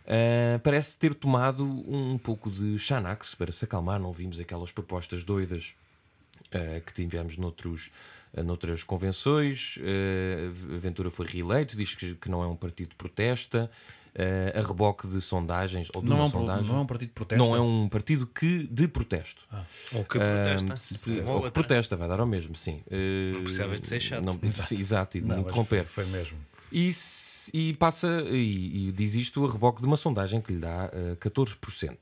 Uh, 0.09 0.59
parece 0.61 0.99
ter 0.99 1.15
tomado 1.15 1.63
um 1.65 2.17
pouco 2.17 2.51
de 2.51 2.79
Xanax 2.79 3.35
para 3.35 3.53
se 3.53 3.67
acalmar. 3.67 4.01
Não 4.01 4.11
vimos 4.11 4.41
aquelas 4.41 4.73
propostas 4.73 5.23
doidas 5.23 5.75
uh, 6.55 6.81
que 6.85 6.93
tivemos 6.93 7.37
noutros, 7.37 7.91
uh, 8.35 8.43
noutras 8.43 8.83
convenções. 8.83 9.77
Uh, 9.79 10.79
Ventura 10.79 11.11
foi 11.11 11.27
reeleito, 11.27 11.77
diz 11.77 11.95
que, 11.95 12.15
que 12.15 12.29
não 12.31 12.43
é 12.43 12.47
um 12.47 12.57
partido 12.57 12.91
de 12.91 12.97
protesta. 12.97 13.71
Uh, 14.17 14.59
a 14.59 14.67
reboque 14.67 15.07
de 15.07 15.21
sondagens 15.21 15.89
ou 15.95 16.03
de 16.03 16.09
Não 16.09 16.17
uma 16.17 16.25
é, 16.25 16.27
um, 16.27 16.31
sondagem. 16.31 16.65
não 16.67 16.79
é 16.79 16.81
um 16.81 16.87
partido 16.87 17.09
de 17.09 17.15
protesto. 17.15 17.45
Não 17.45 17.55
é 17.55 17.61
um 17.61 17.89
partido 17.89 18.27
que 18.27 18.67
de 18.67 18.89
protesto. 18.89 19.43
Ou 19.93 20.03
que 20.05 20.19
protesta. 20.19 20.73
Ah, 20.73 20.77
se- 20.77 21.21
ou 21.21 21.43
que 21.43 21.51
protesta, 21.53 21.95
vai 21.97 22.09
dar 22.09 22.19
ao 22.19 22.27
mesmo, 22.27 22.57
sim. 22.57 22.83
Uh, 22.89 23.35
Não 23.35 23.43
precisavas 23.43 23.81
de 23.81 23.87
ser 23.87 24.01
chato. 24.01 24.25
não- 24.25 24.41
exato, 24.77 25.19
e 25.19 25.21
de 25.21 25.27
Não, 25.29 25.39
interromper. 25.41 25.85
Foi, 25.85 26.05
foi 26.05 26.13
mesmo. 26.19 26.37
E, 26.73 26.93
se- 26.93 27.38
e 27.55 27.75
passa 27.75 28.23
e, 28.31 28.89
e 28.89 28.93
diz 28.93 29.15
isto 29.15 29.45
a 29.47 29.51
reboque 29.53 29.81
de 29.81 29.87
uma 29.87 29.97
sondagem 29.97 30.41
que 30.41 30.53
lhe 30.53 30.59
dá 30.59 30.91
eh, 30.93 31.17
14%. 31.21 31.97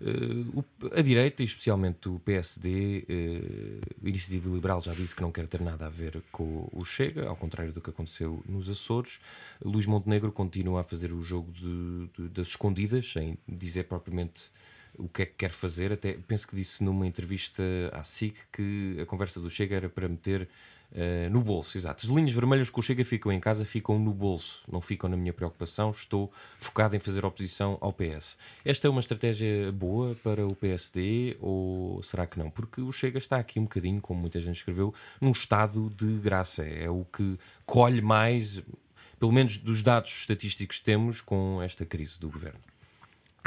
Eh, 0.00 0.06
o- 0.54 0.64
a 0.98 1.02
direita, 1.02 1.42
especialmente 1.42 2.08
o 2.08 2.18
PSD, 2.20 3.04
eh, 3.08 3.80
a 4.04 4.08
Iniciativa 4.08 4.48
Liberal 4.54 4.82
já 4.82 4.92
disse 4.94 5.14
que 5.14 5.22
não 5.22 5.32
quer 5.32 5.46
ter 5.46 5.60
nada 5.60 5.86
a 5.86 5.90
ver 5.90 6.22
com 6.32 6.68
o 6.72 6.84
Chega, 6.84 7.28
ao 7.28 7.36
contrário 7.36 7.72
do 7.72 7.80
que 7.80 7.90
aconteceu 7.90 8.42
nos 8.48 8.68
Açores. 8.68 9.18
Luís 9.64 9.86
Montenegro 9.86 10.30
continua 10.32 10.80
a 10.80 10.84
fazer 10.84 11.12
o 11.12 11.22
jogo 11.22 11.50
de- 11.52 12.08
de- 12.22 12.28
das 12.30 12.48
escondidas, 12.48 13.12
sem 13.12 13.36
dizer 13.48 13.84
propriamente 13.84 14.50
o 14.98 15.08
que 15.08 15.22
é 15.22 15.26
que 15.26 15.34
quer 15.36 15.50
fazer. 15.50 15.92
Até 15.92 16.14
penso 16.14 16.48
que 16.48 16.56
disse 16.56 16.82
numa 16.82 17.06
entrevista 17.06 17.62
à 17.92 18.02
SIC 18.02 18.34
que 18.52 18.96
a 19.00 19.04
conversa 19.06 19.40
do 19.40 19.50
Chega 19.50 19.76
era 19.76 19.88
para 19.88 20.08
meter 20.08 20.48
eh, 20.98 21.28
no 21.28 21.42
bolso, 21.42 21.76
exato. 21.76 22.06
As 22.06 22.10
linhas 22.10 22.32
vermelhas 22.32 22.70
que 22.70 22.80
o 22.80 22.82
Chega 22.82 23.04
ficam 23.04 23.30
em 23.30 23.38
casa 23.38 23.66
ficam 23.66 23.98
no 23.98 24.14
bolso, 24.14 24.62
não 24.66 24.80
ficam 24.80 25.10
na 25.10 25.16
minha 25.16 25.32
preocupação. 25.32 25.90
Estou 25.90 26.32
focado 26.58 26.96
em 26.96 26.98
fazer 26.98 27.22
oposição 27.22 27.76
ao 27.82 27.92
PS. 27.92 28.38
Esta 28.64 28.86
é 28.86 28.90
uma 28.90 29.00
estratégia 29.00 29.70
boa 29.72 30.16
para 30.22 30.46
o 30.46 30.56
PSD 30.56 31.36
ou 31.38 32.02
será 32.02 32.26
que 32.26 32.38
não? 32.38 32.48
Porque 32.48 32.80
o 32.80 32.90
Chega 32.92 33.18
está 33.18 33.36
aqui 33.36 33.60
um 33.60 33.64
bocadinho, 33.64 34.00
como 34.00 34.18
muita 34.22 34.40
gente 34.40 34.56
escreveu, 34.56 34.94
num 35.20 35.32
estado 35.32 35.90
de 35.90 36.18
graça. 36.18 36.64
É 36.64 36.88
o 36.88 37.04
que 37.04 37.38
colhe 37.66 38.00
mais, 38.00 38.62
pelo 39.20 39.32
menos 39.32 39.58
dos 39.58 39.82
dados 39.82 40.10
estatísticos 40.10 40.78
que 40.78 40.84
temos 40.84 41.20
com 41.20 41.60
esta 41.60 41.84
crise 41.84 42.18
do 42.18 42.30
governo. 42.30 42.60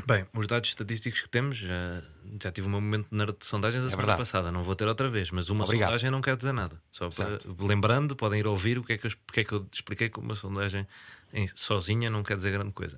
Bem, 0.06 0.25
os 0.34 0.47
dados 0.47 0.69
estatísticos 0.69 1.21
que 1.21 1.30
temos, 1.30 1.58
já, 1.58 2.02
já 2.41 2.52
tive 2.52 2.67
um 2.67 2.71
momento 2.71 3.08
nerd 3.12 3.36
de 3.38 3.45
sondagens 3.45 3.84
a 3.84 3.89
semana 3.89 4.08
verdade. 4.08 4.17
passada, 4.19 4.52
não 4.52 4.63
vou 4.63 4.73
ter 4.75 4.86
outra 4.88 5.08
vez, 5.10 5.30
mas 5.30 5.49
uma 5.49 5.65
Obrigado. 5.65 5.88
sondagem 5.89 6.10
não 6.10 6.21
quer 6.21 6.36
dizer 6.36 6.54
nada. 6.54 6.82
Só 6.91 7.10
para, 7.10 7.38
lembrando, 7.60 8.15
podem 8.15 8.39
ir 8.39 8.47
ouvir 8.47 8.78
o 8.80 8.84
que 8.84 8.93
é 8.93 8.97
que 8.97 9.08
eu, 9.08 9.12
porque 9.28 9.41
é 9.41 9.43
que 9.43 9.52
eu 9.52 9.67
expliquei 9.71 10.10
que 10.10 10.17
uma 10.19 10.36
sondagem 10.36 10.88
em- 11.34 11.47
sozinha 11.54 12.10
não 12.10 12.23
quer 12.23 12.38
dizer 12.38 12.52
grande 12.52 12.71
coisa. 12.71 12.97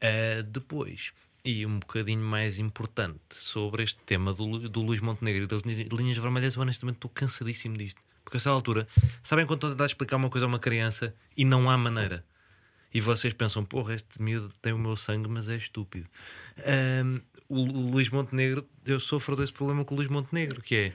Ah, 0.00 0.42
depois, 0.44 1.12
e 1.44 1.64
um 1.66 1.78
bocadinho 1.78 2.24
mais 2.24 2.58
importante 2.58 3.20
sobre 3.30 3.82
este 3.82 4.00
tema 4.04 4.32
do, 4.32 4.68
do 4.68 4.80
Luís 4.82 5.00
Montenegro 5.00 5.44
e 5.44 5.46
das 5.46 5.62
linhas, 5.62 5.88
linhas 5.92 6.16
vermelhas, 6.18 6.54
eu 6.56 6.62
honestamente 6.62 6.96
estou 6.96 7.10
cansadíssimo 7.10 7.76
disto. 7.76 8.00
Porque 8.24 8.36
a 8.36 8.38
essa 8.38 8.50
altura, 8.50 8.88
sabem 9.22 9.44
quando 9.46 9.58
estão 9.58 9.70
a 9.70 9.72
tentar 9.72 9.86
explicar 9.86 10.16
uma 10.16 10.30
coisa 10.30 10.46
a 10.46 10.48
uma 10.48 10.58
criança 10.58 11.14
e 11.36 11.44
não 11.44 11.68
há 11.70 11.76
maneira? 11.76 12.24
E 12.92 13.00
vocês 13.00 13.32
pensam, 13.32 13.64
porra, 13.64 13.94
este 13.94 14.20
miúdo 14.20 14.52
tem 14.60 14.72
o 14.72 14.78
meu 14.78 14.96
sangue, 14.96 15.28
mas 15.28 15.48
é 15.48 15.56
estúpido. 15.56 16.08
Ahm, 16.58 17.20
o, 17.48 17.62
Luís 17.64 18.08
Montenegro, 18.10 18.66
eu 18.84 18.98
sofro 18.98 19.36
desse 19.36 19.52
problema 19.52 19.84
com 19.84 19.94
o 19.94 19.96
Luís 19.98 20.08
Montenegro, 20.08 20.60
que 20.60 20.74
é, 20.74 20.92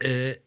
eh, 0.00 0.40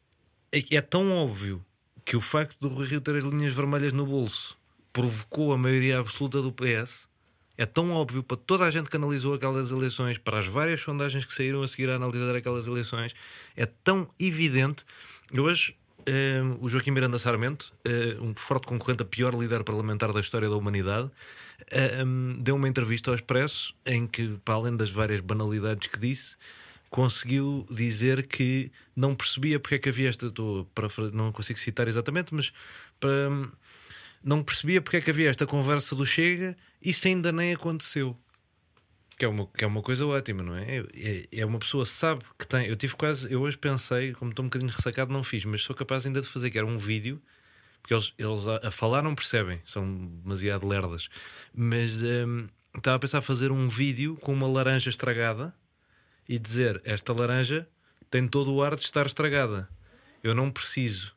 é, 0.52 0.76
é 0.76 0.82
tão 0.82 1.12
óbvio 1.12 1.64
que 2.06 2.16
o 2.16 2.22
facto 2.22 2.58
do 2.60 2.68
Rui 2.68 2.86
Rio 2.86 3.02
ter 3.02 3.16
as 3.16 3.24
linhas 3.24 3.54
vermelhas 3.54 3.92
no 3.92 4.06
bolso 4.06 4.58
provocou 4.94 5.52
a 5.52 5.58
maioria 5.58 6.00
absoluta 6.00 6.42
do 6.42 6.54
PS. 6.54 7.08
É 7.58 7.66
tão 7.66 7.92
óbvio 7.92 8.22
para 8.22 8.38
toda 8.38 8.66
a 8.66 8.72
gente 8.72 8.90
que 8.90 8.96
analisou 8.96 9.34
aquelas 9.34 9.72
eleições, 9.72 10.18
para 10.18 10.40
as 10.40 10.46
várias 10.46 10.82
sondagens 10.82 11.26
que 11.26 11.34
saíram 11.34 11.62
a 11.64 11.68
seguir 11.68 11.90
a 11.90 11.96
analisar 11.96 12.36
aquelas 12.36 12.68
eleições, 12.68 13.14
é 13.56 13.66
tão 13.66 14.10
evidente. 14.20 14.86
Hoje 15.34 15.76
o 16.60 16.70
Joaquim 16.70 16.92
Miranda 16.92 17.18
Sarmento, 17.18 17.74
eh, 17.84 18.18
um 18.22 18.34
forte 18.36 18.68
concorrente 18.68 19.02
a 19.02 19.06
pior 19.06 19.34
líder 19.34 19.64
parlamentar 19.64 20.14
da 20.14 20.20
história 20.20 20.50
da 20.50 20.56
humanidade, 20.56 21.10
um, 22.06 22.36
deu 22.40 22.56
uma 22.56 22.68
entrevista 22.68 23.10
ao 23.10 23.16
Expresso 23.16 23.74
em 23.86 24.06
que, 24.06 24.38
para 24.44 24.56
além 24.56 24.76
das 24.76 24.90
várias 24.90 25.22
banalidades 25.22 25.88
que 25.88 26.00
disse, 26.00 26.36
conseguiu 26.90 27.66
dizer 27.70 28.28
que 28.28 28.72
não 28.96 29.16
percebia 29.16 29.60
porque 29.60 29.76
é 29.76 29.80
que 29.80 29.90
havia 29.90 30.10
esta. 30.10 30.28
Estou 30.28 30.66
para, 30.76 30.88
não 31.12 31.32
consigo 31.32 31.60
citar 31.60 31.88
exatamente, 31.88 32.34
mas 32.34 32.52
para, 33.00 33.30
não 34.24 34.44
percebia 34.44 34.82
porque 34.82 34.98
é 34.98 35.02
que 35.02 35.10
havia 35.10 35.30
esta 35.30 35.46
conversa 35.46 35.96
do 35.96 36.06
Chega 36.06 36.56
e 36.82 36.92
isso 36.92 37.08
ainda 37.08 37.32
nem 37.32 37.54
aconteceu. 37.54 38.18
Que 39.18 39.24
é, 39.24 39.28
uma, 39.28 39.48
que 39.48 39.64
é 39.64 39.68
uma 39.68 39.82
coisa 39.82 40.06
ótima, 40.06 40.44
não 40.44 40.56
é? 40.56 40.80
É, 40.94 41.28
é 41.32 41.46
uma 41.46 41.58
pessoa 41.58 41.86
sabe 41.86 42.22
que 42.38 42.46
tem. 42.46 42.68
Eu 42.68 42.76
tive 42.76 42.96
quase. 42.96 43.32
Eu 43.32 43.42
hoje 43.42 43.58
pensei, 43.58 44.12
como 44.12 44.32
estou 44.32 44.44
um 44.44 44.50
bocadinho 44.50 44.72
ressacado, 44.72 45.14
não 45.14 45.24
fiz, 45.24 45.46
mas 45.46 45.62
sou 45.62 45.76
capaz 45.76 46.06
ainda 46.06 46.20
de 46.20 46.28
fazer, 46.28 46.52
que 46.52 46.58
era 46.58 46.68
um 46.68 46.78
vídeo, 46.78 47.22
porque 47.82 47.94
eles, 47.94 48.14
eles 48.18 48.46
a, 48.48 48.68
a 48.68 48.72
falar 48.72 49.02
não 49.02 49.16
percebem, 49.16 49.62
são 49.66 49.86
demasiado 50.24 50.68
lerdas. 50.68 51.08
Mas 51.54 52.02
hum, 52.02 52.48
estava 52.76 52.98
a 52.98 53.00
pensar 53.00 53.22
fazer 53.22 53.52
um 53.52 53.70
vídeo 53.70 54.18
com 54.18 54.34
uma 54.34 54.48
laranja 54.48 54.90
estragada 54.90 55.56
e 56.28 56.38
dizer: 56.38 56.82
Esta 56.84 57.14
laranja 57.14 57.68
tem 58.10 58.28
todo 58.28 58.54
o 58.54 58.62
ar 58.62 58.76
de 58.76 58.84
estar 58.84 59.06
estragada. 59.06 59.70
Eu 60.24 60.36
não 60.36 60.52
preciso 60.52 61.14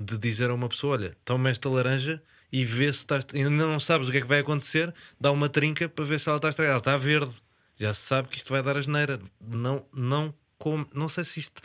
de 0.00 0.18
dizer 0.18 0.50
a 0.50 0.54
uma 0.54 0.68
pessoa: 0.68 0.94
Olha, 0.94 1.16
toma 1.24 1.48
esta 1.48 1.68
laranja 1.68 2.22
e 2.52 2.64
vê 2.64 2.92
se 2.92 2.98
está. 3.00 3.18
Ainda 3.34 3.50
não 3.50 3.80
sabes 3.80 4.08
o 4.08 4.10
que 4.12 4.18
é 4.18 4.20
que 4.20 4.26
vai 4.26 4.40
acontecer, 4.40 4.92
dá 5.20 5.30
uma 5.32 5.48
trinca 5.48 5.88
para 5.88 6.04
ver 6.04 6.20
se 6.20 6.28
ela 6.28 6.38
está 6.38 6.48
estragada. 6.48 6.72
Ela 6.74 6.78
está 6.80 6.96
verde, 6.96 7.32
já 7.76 7.92
se 7.92 8.02
sabe 8.02 8.28
que 8.28 8.38
isto 8.38 8.48
vai 8.50 8.62
dar 8.62 8.76
asneira. 8.76 9.20
Não, 9.40 9.84
não, 9.94 10.34
como, 10.58 10.86
não 10.94 11.08
sei 11.08 11.24
se 11.24 11.40
isto. 11.40 11.60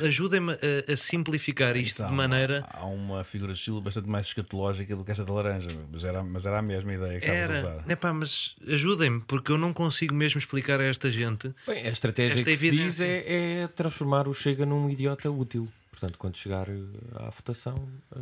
Ajudem-me 0.00 0.52
a, 0.52 0.92
a 0.92 0.96
simplificar 0.96 1.76
isto 1.76 2.02
de 2.02 2.10
maneira. 2.12 2.66
Há 2.72 2.86
uma 2.86 3.22
figura 3.22 3.52
de 3.52 3.58
estilo 3.58 3.82
bastante 3.82 4.08
mais 4.08 4.26
escatológica 4.28 4.96
do 4.96 5.04
que 5.04 5.10
essa 5.10 5.26
da 5.26 5.32
laranja, 5.32 5.68
mas 5.92 6.04
era, 6.04 6.22
mas 6.22 6.46
era 6.46 6.58
a 6.58 6.62
mesma 6.62 6.94
ideia 6.94 7.20
que 7.20 7.26
Era, 7.26 7.58
usar. 7.58 7.84
epá, 7.90 8.10
mas 8.10 8.56
ajudem-me, 8.66 9.20
porque 9.20 9.52
eu 9.52 9.58
não 9.58 9.74
consigo 9.74 10.14
mesmo 10.14 10.38
explicar 10.38 10.80
a 10.80 10.84
esta 10.84 11.10
gente. 11.10 11.54
Bem, 11.66 11.86
a 11.86 11.90
estratégia 11.90 12.32
Esta 12.36 12.44
que 12.50 12.56
se 12.56 12.70
diz 12.70 12.98
evidência. 12.98 13.04
é, 13.06 13.60
é 13.64 13.68
transformar 13.68 14.26
o 14.26 14.32
Chega 14.32 14.64
num 14.64 14.88
idiota 14.88 15.30
útil. 15.30 15.68
Portanto, 15.90 16.16
quando 16.18 16.36
chegar 16.38 16.66
eh, 16.70 16.72
à 17.16 17.28
votação, 17.28 17.88
eh, 18.16 18.18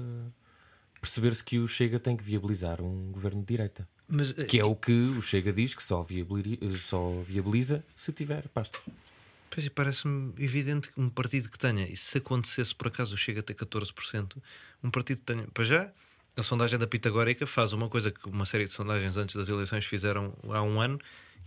perceber-se 1.06 1.42
que 1.44 1.58
o 1.58 1.68
Chega 1.68 1.98
tem 2.00 2.16
que 2.16 2.24
viabilizar 2.24 2.80
um 2.82 3.10
governo 3.12 3.40
de 3.40 3.46
direita. 3.46 3.88
Mas, 4.08 4.32
Que 4.32 4.58
é 4.60 4.64
o 4.64 4.74
que 4.74 4.92
o 4.92 5.22
Chega 5.22 5.52
diz 5.52 5.74
que 5.74 5.82
só, 5.82 6.02
viabili- 6.02 6.58
eh, 6.60 6.78
só 6.78 7.22
viabiliza 7.26 7.84
se 7.94 8.12
tiver 8.12 8.46
pasta. 8.48 8.78
Pois 9.50 9.68
parece-me 9.68 10.32
evidente 10.38 10.88
que 10.90 11.00
um 11.00 11.08
partido 11.08 11.48
que 11.48 11.58
tenha, 11.58 11.86
e 11.88 11.96
se 11.96 12.18
acontecesse 12.18 12.74
por 12.74 12.88
acaso 12.88 13.14
o 13.14 13.18
chega 13.18 13.42
ter 13.42 13.54
14%, 13.54 14.36
um 14.82 14.90
partido 14.90 15.18
que 15.18 15.24
tenha. 15.26 15.44
Para 15.54 15.64
já, 15.64 15.90
a 16.36 16.42
sondagem 16.42 16.78
da 16.78 16.86
Pitagórica 16.86 17.46
faz 17.46 17.72
uma 17.72 17.88
coisa 17.88 18.10
que 18.10 18.28
uma 18.28 18.44
série 18.44 18.64
de 18.66 18.72
sondagens 18.72 19.16
antes 19.16 19.34
das 19.34 19.48
eleições 19.48 19.84
fizeram 19.86 20.34
há 20.50 20.60
um 20.62 20.80
ano, 20.80 21.00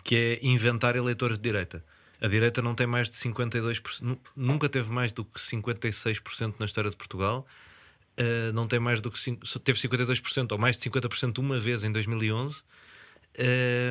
que 0.03 0.15
é 0.15 0.39
inventar 0.45 0.95
eleitores 0.95 1.37
de 1.37 1.43
direita. 1.43 1.83
A 2.21 2.27
direita 2.27 2.61
não 2.61 2.73
tem 2.73 2.87
mais 2.87 3.09
de 3.09 3.15
52%, 3.15 4.01
nu- 4.01 4.19
nunca 4.35 4.67
teve 4.67 4.89
mais 4.91 5.11
do 5.11 5.23
que 5.23 5.39
56% 5.39 6.55
na 6.59 6.65
história 6.65 6.89
de 6.89 6.95
Portugal. 6.97 7.45
Uh, 8.19 8.51
não 8.53 8.67
tem 8.67 8.79
mais 8.79 9.01
do 9.01 9.09
que 9.09 9.17
cinco- 9.17 9.45
só 9.47 9.57
teve 9.59 9.79
52% 9.79 10.51
ou 10.51 10.57
mais 10.57 10.75
de 10.75 10.83
50% 10.83 11.37
uma 11.37 11.57
vez 11.59 11.83
em 11.85 11.91
2011 11.91 12.61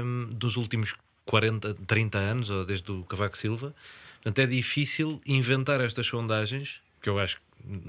um, 0.05 0.29
dos 0.33 0.57
últimos 0.57 0.95
40, 1.25 1.75
30 1.87 2.19
anos, 2.19 2.51
ou 2.51 2.65
desde 2.65 2.91
o 2.91 3.05
Cavaco 3.05 3.37
Silva. 3.37 3.75
Portanto, 4.17 4.39
é 4.41 4.47
difícil 4.47 5.21
inventar 5.27 5.81
estas 5.81 6.07
sondagens, 6.07 6.81
que 7.01 7.09
eu 7.09 7.19
acho 7.19 7.37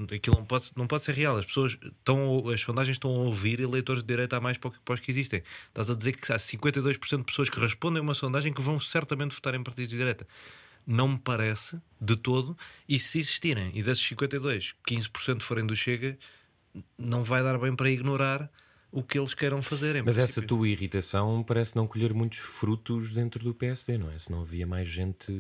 que 0.08 0.16
aquilo 0.16 0.38
não 0.38 0.46
pode, 0.46 0.72
não 0.76 0.88
pode 0.88 1.04
ser 1.04 1.14
real. 1.16 1.38
As 1.38 1.46
pessoas 1.46 1.78
estão, 1.82 2.48
as 2.50 2.62
sondagens 2.62 2.96
estão 2.96 3.12
a 3.12 3.20
ouvir 3.20 3.60
eleitores 3.60 4.02
de 4.04 4.08
direita 4.08 4.38
a 4.38 4.40
mais 4.40 4.58
para, 4.58 4.72
para 4.84 4.98
que 4.98 5.10
existem. 5.12 5.42
Estás 5.68 5.90
a 5.90 5.96
dizer 5.96 6.14
que 6.14 6.32
há 6.32 6.38
52% 6.38 7.18
de 7.20 7.24
pessoas 7.24 7.50
que 7.50 7.60
respondem 7.60 8.00
a 8.00 8.02
uma 8.02 8.14
sondagem 8.14 8.54
que 8.54 8.62
vão 8.62 8.80
certamente 8.80 9.34
votar 9.34 9.54
em 9.56 9.64
partidos 9.64 9.90
de 9.90 9.98
direita. 9.98 10.28
Não 10.92 11.10
me 11.10 11.20
parece 11.20 11.80
de 12.02 12.16
todo. 12.16 12.58
E 12.88 12.98
se 12.98 13.20
existirem, 13.20 13.72
e 13.76 13.84
desses 13.84 14.04
52, 14.08 14.74
15% 14.90 15.42
forem 15.44 15.66
do 15.68 15.76
Chega, 15.76 16.18
não 16.98 17.24
vai 17.24 17.44
dar 17.44 17.60
bem 17.60 17.76
para 17.76 17.92
ignorar 17.92 18.50
o 18.92 19.04
que 19.04 19.20
eles 19.20 19.36
queiram 19.36 19.62
fazer. 19.62 20.04
Mas 20.04 20.18
essa 20.18 20.26
princípio. 20.42 20.48
tua 20.48 20.68
irritação 20.68 21.44
parece 21.44 21.76
não 21.76 21.86
colher 21.88 22.12
muitos 22.12 22.40
frutos 22.40 23.12
dentro 23.14 23.44
do 23.44 23.54
PSD, 23.54 24.00
não 24.00 24.10
é? 24.10 24.18
Se 24.18 24.32
não 24.32 24.42
havia 24.42 24.66
mais 24.66 24.88
gente 24.88 25.32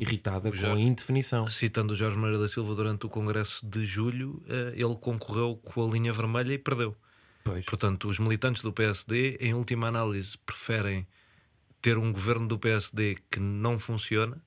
irritada 0.00 0.48
o 0.48 0.52
com 0.52 0.58
já- 0.58 0.74
a 0.74 0.80
indefinição. 0.80 1.48
Citando 1.48 1.92
o 1.92 1.96
Jorge 1.96 2.16
Moreira 2.18 2.40
da 2.40 2.48
Silva 2.48 2.74
durante 2.74 3.06
o 3.06 3.08
Congresso 3.08 3.64
de 3.64 3.86
Julho, 3.86 4.42
eh, 4.48 4.72
ele 4.74 4.96
concorreu 4.96 5.54
com 5.62 5.88
a 5.88 5.92
linha 5.92 6.12
vermelha 6.12 6.52
e 6.52 6.58
perdeu. 6.58 6.96
Pois. 7.44 7.64
Portanto, 7.66 8.08
os 8.08 8.18
militantes 8.18 8.62
do 8.62 8.72
PSD, 8.72 9.36
em 9.40 9.54
última 9.54 9.86
análise, 9.86 10.36
preferem 10.38 11.06
ter 11.80 11.96
um 11.96 12.10
governo 12.10 12.48
do 12.48 12.58
PSD 12.58 13.16
que 13.30 13.38
não 13.38 13.78
funciona, 13.78 14.42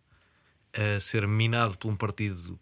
a 0.73 0.99
ser 0.99 1.27
minado 1.27 1.77
por 1.77 1.89
um 1.89 1.95
partido 1.95 2.59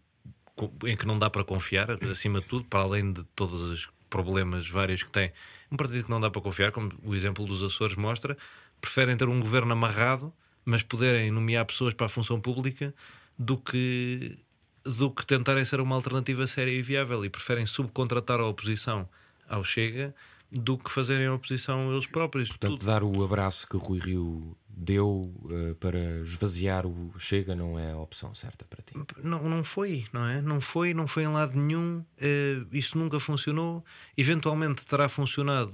em 0.86 0.96
que 0.96 1.06
não 1.06 1.18
dá 1.18 1.30
para 1.30 1.44
confiar, 1.44 1.92
acima 2.10 2.42
de 2.42 2.48
tudo, 2.48 2.66
para 2.66 2.82
além 2.82 3.14
de 3.14 3.24
todos 3.36 3.62
os 3.62 3.90
problemas 4.10 4.68
vários 4.68 5.04
que 5.04 5.12
tem, 5.12 5.32
um 5.72 5.78
partido 5.78 6.04
que 6.04 6.10
não 6.10 6.20
dá 6.20 6.30
para 6.30 6.42
confiar, 6.42 6.72
como 6.72 6.92
o 7.04 7.16
exemplo 7.16 7.46
dos 7.46 7.64
Açores 7.64 7.96
mostra, 7.96 8.38
preferem 8.82 9.16
ter 9.16 9.30
um 9.30 9.40
governo 9.40 9.72
amarrado, 9.72 10.34
mas 10.66 10.84
poderem 10.84 11.32
nomear 11.32 11.66
pessoas 11.66 11.94
para 11.94 12.08
a 12.08 12.10
função 12.10 12.40
pública 12.40 12.94
do 13.38 13.58
que 13.58 14.38
do 14.84 15.12
que 15.12 15.26
tentarem 15.26 15.64
ser 15.66 15.82
uma 15.82 15.96
alternativa 15.96 16.48
séria 16.48 16.72
e 16.72 16.82
viável 16.82 17.24
e 17.24 17.30
preferem 17.30 17.66
subcontratar 17.66 18.40
a 18.40 18.46
oposição 18.46 19.08
ao 19.48 19.64
Chega 19.64 20.16
do 20.52 20.78
que 20.78 20.90
fazerem 20.92 21.28
a 21.28 21.34
oposição 21.34 21.92
eles 21.92 22.06
próprios. 22.08 22.50
Portanto, 22.50 22.72
Tudo- 22.78 22.86
dar 22.86 23.04
o 23.04 23.24
abraço 23.24 23.68
que 23.68 23.76
o 23.76 23.80
Rui 23.80 24.00
Rio 24.00 24.56
deu 24.68 25.32
eh, 25.52 25.74
para 25.80 26.00
esvaziar 26.24 26.86
o 26.88 27.12
Chega 27.20 27.54
não 27.54 27.78
é 27.78 27.92
a 27.92 27.98
opção 27.98 28.34
certa 28.34 28.64
para 28.66 28.82
ti. 28.82 28.94
Não, 29.24 29.44
não 29.44 29.64
foi, 29.64 30.06
não 30.14 30.26
é? 30.26 30.42
Não 30.42 30.62
foi, 30.62 30.94
não 30.94 31.06
foi 31.08 31.24
em 31.24 31.28
lado 31.28 31.58
nenhum. 31.60 32.04
eh, 32.18 32.62
isso 32.72 32.98
nunca 32.98 33.20
funcionou. 33.20 33.84
Eventualmente 34.18 34.86
terá 34.86 35.08
funcionado 35.10 35.74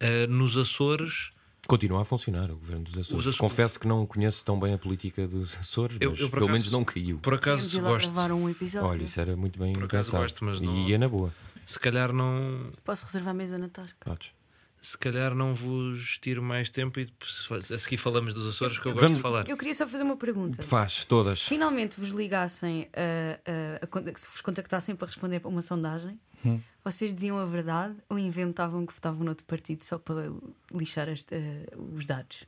eh, 0.00 0.26
nos 0.26 0.56
Açores. 0.56 1.30
Continua 1.66 2.02
a 2.02 2.04
funcionar 2.04 2.50
o 2.50 2.56
governo 2.58 2.84
dos 2.84 2.92
Açores. 2.98 3.20
Açores- 3.20 3.38
Confesso 3.38 3.80
que 3.80 3.86
não 3.88 4.04
conheço 4.04 4.44
tão 4.44 4.60
bem 4.60 4.74
a 4.74 4.78
política 4.78 5.26
dos 5.26 5.56
Açores, 5.56 5.96
Eu- 5.98 6.10
mas 6.10 6.20
eu, 6.20 6.28
por 6.28 6.34
pelo 6.40 6.46
acaso- 6.46 6.58
menos 6.58 6.72
não 6.72 6.84
caiu. 6.84 7.18
Por 7.20 7.34
acaso 7.34 7.80
gosto. 7.80 8.12
um 8.34 8.50
episódio. 8.50 8.88
Olha, 8.88 9.02
isso 9.04 9.18
era 9.20 9.34
muito 9.36 9.58
bem 9.58 9.72
Por 9.72 9.84
acaso 9.84 10.10
gosto, 10.10 10.44
mas 10.44 10.60
não- 10.60 10.76
E 10.88 10.92
é 10.92 10.98
na 10.98 11.08
boa. 11.08 11.32
Se 11.66 11.78
calhar 11.78 12.12
não. 12.12 12.72
Posso 12.84 13.04
reservar 13.06 13.30
a 13.30 13.34
mesa 13.34 13.58
na 13.58 13.68
tasca? 13.68 13.96
Podes. 14.00 14.32
Se 14.82 14.98
calhar 14.98 15.34
não 15.34 15.54
vos 15.54 16.18
tiro 16.18 16.42
mais 16.42 16.68
tempo 16.68 17.00
e 17.00 17.06
depois, 17.06 17.48
a 17.72 17.78
seguir 17.78 17.96
falamos 17.96 18.34
dos 18.34 18.46
Açores 18.46 18.78
que 18.78 18.84
eu 18.86 18.92
gosto 18.92 19.00
Vamos- 19.02 19.16
de 19.16 19.22
falar. 19.22 19.48
Eu 19.48 19.56
queria 19.56 19.74
só 19.74 19.86
fazer 19.88 20.02
uma 20.02 20.16
pergunta. 20.16 20.62
Faz, 20.62 21.06
todas. 21.06 21.38
Se 21.38 21.44
finalmente 21.48 21.98
vos 21.98 22.10
ligassem, 22.10 22.90
a, 22.92 23.80
a- 23.82 24.10
a 24.12 24.18
se 24.18 24.28
vos 24.30 24.42
contactassem 24.42 24.94
para 24.94 25.06
responder 25.06 25.40
a 25.42 25.48
uma 25.48 25.62
sondagem, 25.62 26.20
Hum. 26.44 26.60
vocês 26.84 27.14
diziam 27.14 27.38
a 27.38 27.46
verdade 27.46 27.96
ou 28.10 28.18
inventavam 28.18 28.84
que 28.84 28.92
votavam 28.92 29.24
noutro 29.24 29.46
partido 29.46 29.82
só 29.84 29.98
para 29.98 30.30
lixar 30.70 31.08
este- 31.08 31.34
eh, 31.34 31.64
os 31.96 32.06
dados? 32.06 32.44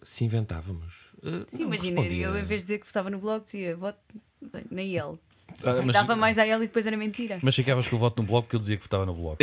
Se 0.00 0.24
inventávamos. 0.24 1.10
eh, 1.22 1.44
Sim, 1.48 1.64
imagina, 1.64 2.00
eu 2.00 2.34
em 2.38 2.44
vez 2.44 2.62
de 2.62 2.68
dizer 2.68 2.78
que 2.78 2.86
votava 2.86 3.10
no 3.10 3.18
blog, 3.18 3.44
dizia 3.44 3.76
voto 3.76 3.98
na 4.70 4.80
IEL. 4.82 5.18
Ah, 5.64 5.82
mas- 5.84 5.92
Dava 5.92 6.14
mais 6.16 6.38
a 6.38 6.46
ela 6.46 6.62
e 6.62 6.66
depois 6.66 6.86
era 6.86 6.96
mentira. 6.96 7.38
Mas 7.42 7.54
ficavas 7.56 7.88
com 7.88 7.96
o 7.96 7.98
voto 7.98 8.22
no 8.22 8.28
bloco 8.28 8.44
porque 8.46 8.56
eu 8.56 8.60
dizia 8.60 8.76
que 8.76 8.82
votava 8.82 9.04
no 9.06 9.14
bloco. 9.14 9.36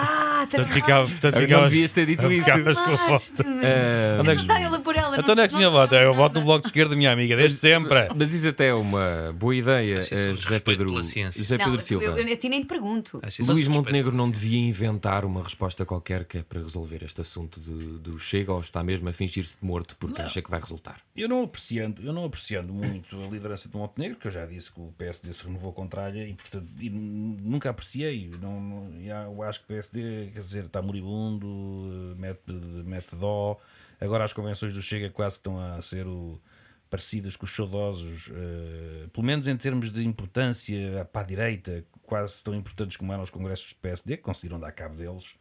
Ah, 0.00 0.46
Portanto, 0.48 0.68
ficavas, 0.72 1.10
portanto, 1.10 1.34
Não 1.34 1.42
ficavas, 1.42 1.70
devias 1.70 1.92
ter 1.92 2.06
dito 2.06 2.32
isso. 2.32 2.44
ficavas 2.44 2.74
com 2.76 2.82
o 2.82 2.96
voto. 2.96 2.98
Tramaste-me. 2.98 3.60
Eh, 3.64 4.18
Então 4.20 4.32
é 4.32 4.34
que- 4.36 4.40
está 4.42 4.60
ela 4.60 4.78
por 4.80 4.96
ela. 4.96 5.18
Então 5.18 5.32
onde 5.32 5.40
é 5.42 5.48
que 5.48 5.54
tinha 5.56 5.68
voto? 5.68 5.94
Eu 5.94 6.14
voto 6.14 6.34
no 6.38 6.44
bloco 6.44 6.62
de 6.62 6.68
esquerda, 6.68 6.94
minha 6.96 7.10
amiga, 7.12 7.36
desde 7.36 7.58
sempre. 7.58 8.08
Mas 8.14 8.32
isso 8.32 8.48
até 8.48 8.68
é 8.68 8.74
uma 8.74 9.34
boa 9.36 9.54
ideia, 9.56 9.98
Acho 9.98 10.14
isso 10.14 10.28
eh, 10.28 10.32
um 10.32 10.36
José 10.36 10.60
Pedro, 10.60 10.86
pela 10.90 11.02
ciência. 11.02 11.38
José 11.42 11.56
Não, 11.58 11.64
Pedro 11.64 11.80
eu, 11.80 11.84
Silva. 11.84 12.04
eu, 12.04 12.16
eu, 12.18 12.32
a 12.32 12.36
ti 12.36 12.48
nem 12.48 12.60
te 12.62 12.66
pergunto. 12.66 13.18
Acho 13.22 13.42
isso 13.42 13.50
um 13.50 13.54
Luís 13.54 13.66
Montenegro 13.68 14.12
pela 14.12 14.16
não 14.24 14.32
ciência. 14.32 14.40
devia 14.48 14.68
inventar 14.68 15.24
uma 15.24 15.42
resposta 15.42 15.84
qualquer 15.84 16.24
que 16.24 16.38
é 16.38 16.42
para 16.42 16.60
resolver 16.60 17.02
este 17.02 17.20
assunto 17.20 17.58
do, 17.60 17.98
do 17.98 18.18
Chega 18.18 18.52
ou 18.52 18.60
está 18.60 18.82
mesmo 18.84 19.08
a 19.08 19.12
fingir-se 19.12 19.58
de 19.60 19.66
morto 19.66 19.96
porque 19.98 20.22
acha 20.22 20.40
que 20.40 20.48
vai 20.50 20.60
resultar. 20.60 21.00
Eu 21.16 21.28
não 21.28 21.42
apreciando, 21.42 22.00
eu 22.02 22.12
não 22.12 22.24
apreciando 22.24 22.72
muito 22.72 23.20
a 23.20 23.26
liderança 23.26 23.68
de 23.68 23.76
Montenegro, 23.76 24.16
que 24.18 24.28
eu 24.28 24.32
já 24.32 24.46
disse 24.46 24.72
que 24.72 24.80
o 24.80 24.92
PSD 24.96 25.32
se 25.32 25.44
renovou 25.44 25.72
contra 25.72 26.06
a 26.06 26.10
e 26.16 26.32
portanto 26.34 26.68
e 26.80 26.88
nunca 26.88 27.70
apreciei. 27.70 28.30
Não, 28.40 28.60
não- 28.60 28.92
já, 29.04 29.24
eu 29.24 29.42
acho 29.42 29.58
que 29.60 29.64
o 29.64 29.68
PSD, 29.88 30.30
quer 30.32 30.40
dizer, 30.40 30.64
está 30.66 30.82
moribundo, 30.82 32.14
mete, 32.16 32.52
mete 32.84 33.16
dó. 33.16 33.58
Agora 34.00 34.24
as 34.24 34.32
convenções 34.32 34.74
do 34.74 34.82
Chega 34.82 35.10
quase 35.10 35.36
que 35.36 35.40
estão 35.40 35.60
a 35.60 35.82
ser 35.82 36.06
o, 36.06 36.40
parecidas 36.88 37.36
com 37.36 37.44
os 37.44 37.54
saudosos, 37.54 38.30
eh, 38.30 39.08
pelo 39.12 39.26
menos 39.26 39.46
em 39.48 39.56
termos 39.56 39.90
de 39.90 40.06
importância 40.06 41.04
para 41.12 41.22
a 41.22 41.24
direita, 41.24 41.84
quase 42.02 42.42
tão 42.42 42.54
importantes 42.54 42.96
como 42.96 43.12
eram 43.12 43.22
os 43.22 43.30
congressos 43.30 43.72
do 43.72 43.76
PSD, 43.76 44.16
que 44.16 44.22
conseguiram 44.22 44.58
dar 44.58 44.72
cabo 44.72 44.94
deles 44.96 45.34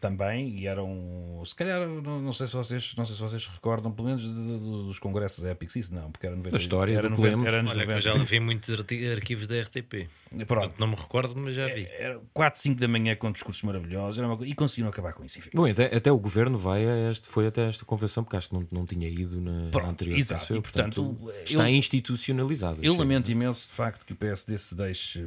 também, 0.00 0.48
e 0.58 0.66
eram, 0.66 1.42
se 1.44 1.54
calhar, 1.54 1.86
não, 1.86 2.20
não 2.20 2.32
sei 2.32 2.46
se 2.48 2.54
vocês, 2.54 2.94
não 2.96 3.04
sei 3.04 3.14
se 3.16 3.20
vocês 3.22 3.46
recordam, 3.46 3.90
pelo 3.92 4.08
menos 4.08 4.22
de- 4.22 4.28
de- 4.34 4.58
dos 4.58 4.98
congressos 4.98 5.44
épicos, 5.44 5.76
isso 5.76 5.94
não, 5.94 6.10
porque 6.10 6.26
era 6.26 6.36
90, 6.36 6.56
Da 6.56 6.62
história, 6.62 6.92
era 6.96 7.08
do 7.08 7.16
que 7.16 7.20
90, 7.22 7.30
lemos. 7.36 7.46
era 7.48 7.58
anos 7.58 7.70
Olha, 7.72 7.78
que 7.86 7.90
eu 7.90 7.96
90. 7.96 8.18
já 8.18 8.24
vi 8.24 8.40
muitos 8.40 8.70
arquivos 9.12 9.46
da 9.46 9.60
RTP. 9.60 10.08
Pronto. 10.30 10.46
Portanto, 10.46 10.74
não 10.78 10.86
me 10.88 10.94
recordo, 10.94 11.34
mas 11.36 11.54
já 11.54 11.66
vi. 11.68 11.86
Era 11.98 12.20
4, 12.34 12.60
5 12.60 12.78
da 12.80 12.86
manhã 12.86 13.16
com 13.16 13.32
discursos 13.32 13.62
maravilhosos, 13.62 14.18
era 14.18 14.26
uma 14.28 14.46
e 14.46 14.54
conseguiram 14.54 14.90
acabar 14.90 15.12
com 15.14 15.24
isso. 15.24 15.38
enfim. 15.38 15.50
Bom, 15.54 15.64
até, 15.64 15.94
até 15.96 16.12
o 16.12 16.18
governo 16.18 16.58
vai 16.58 16.84
a 16.86 17.10
este, 17.10 17.26
foi 17.26 17.46
até 17.46 17.66
esta 17.68 17.84
convenção 17.84 18.22
porque 18.22 18.36
acho 18.36 18.48
que 18.50 18.54
não, 18.54 18.66
não 18.70 18.84
tinha 18.86 19.08
ido 19.08 19.40
na, 19.40 19.70
Pronto, 19.70 19.84
na 19.86 19.90
anterior. 19.92 20.18
exato, 20.18 20.54
e, 20.56 20.60
portanto, 20.60 21.18
está 21.44 21.70
eu- 21.70 21.76
institucionalizado. 21.76 22.78
Eu 22.82 22.94
lamento 22.96 23.30
imenso 23.30 23.68
de 23.68 23.74
facto 23.74 24.04
que 24.04 24.12
o 24.12 24.16
PSD 24.16 24.58
se 24.58 24.74
deixe, 24.74 25.26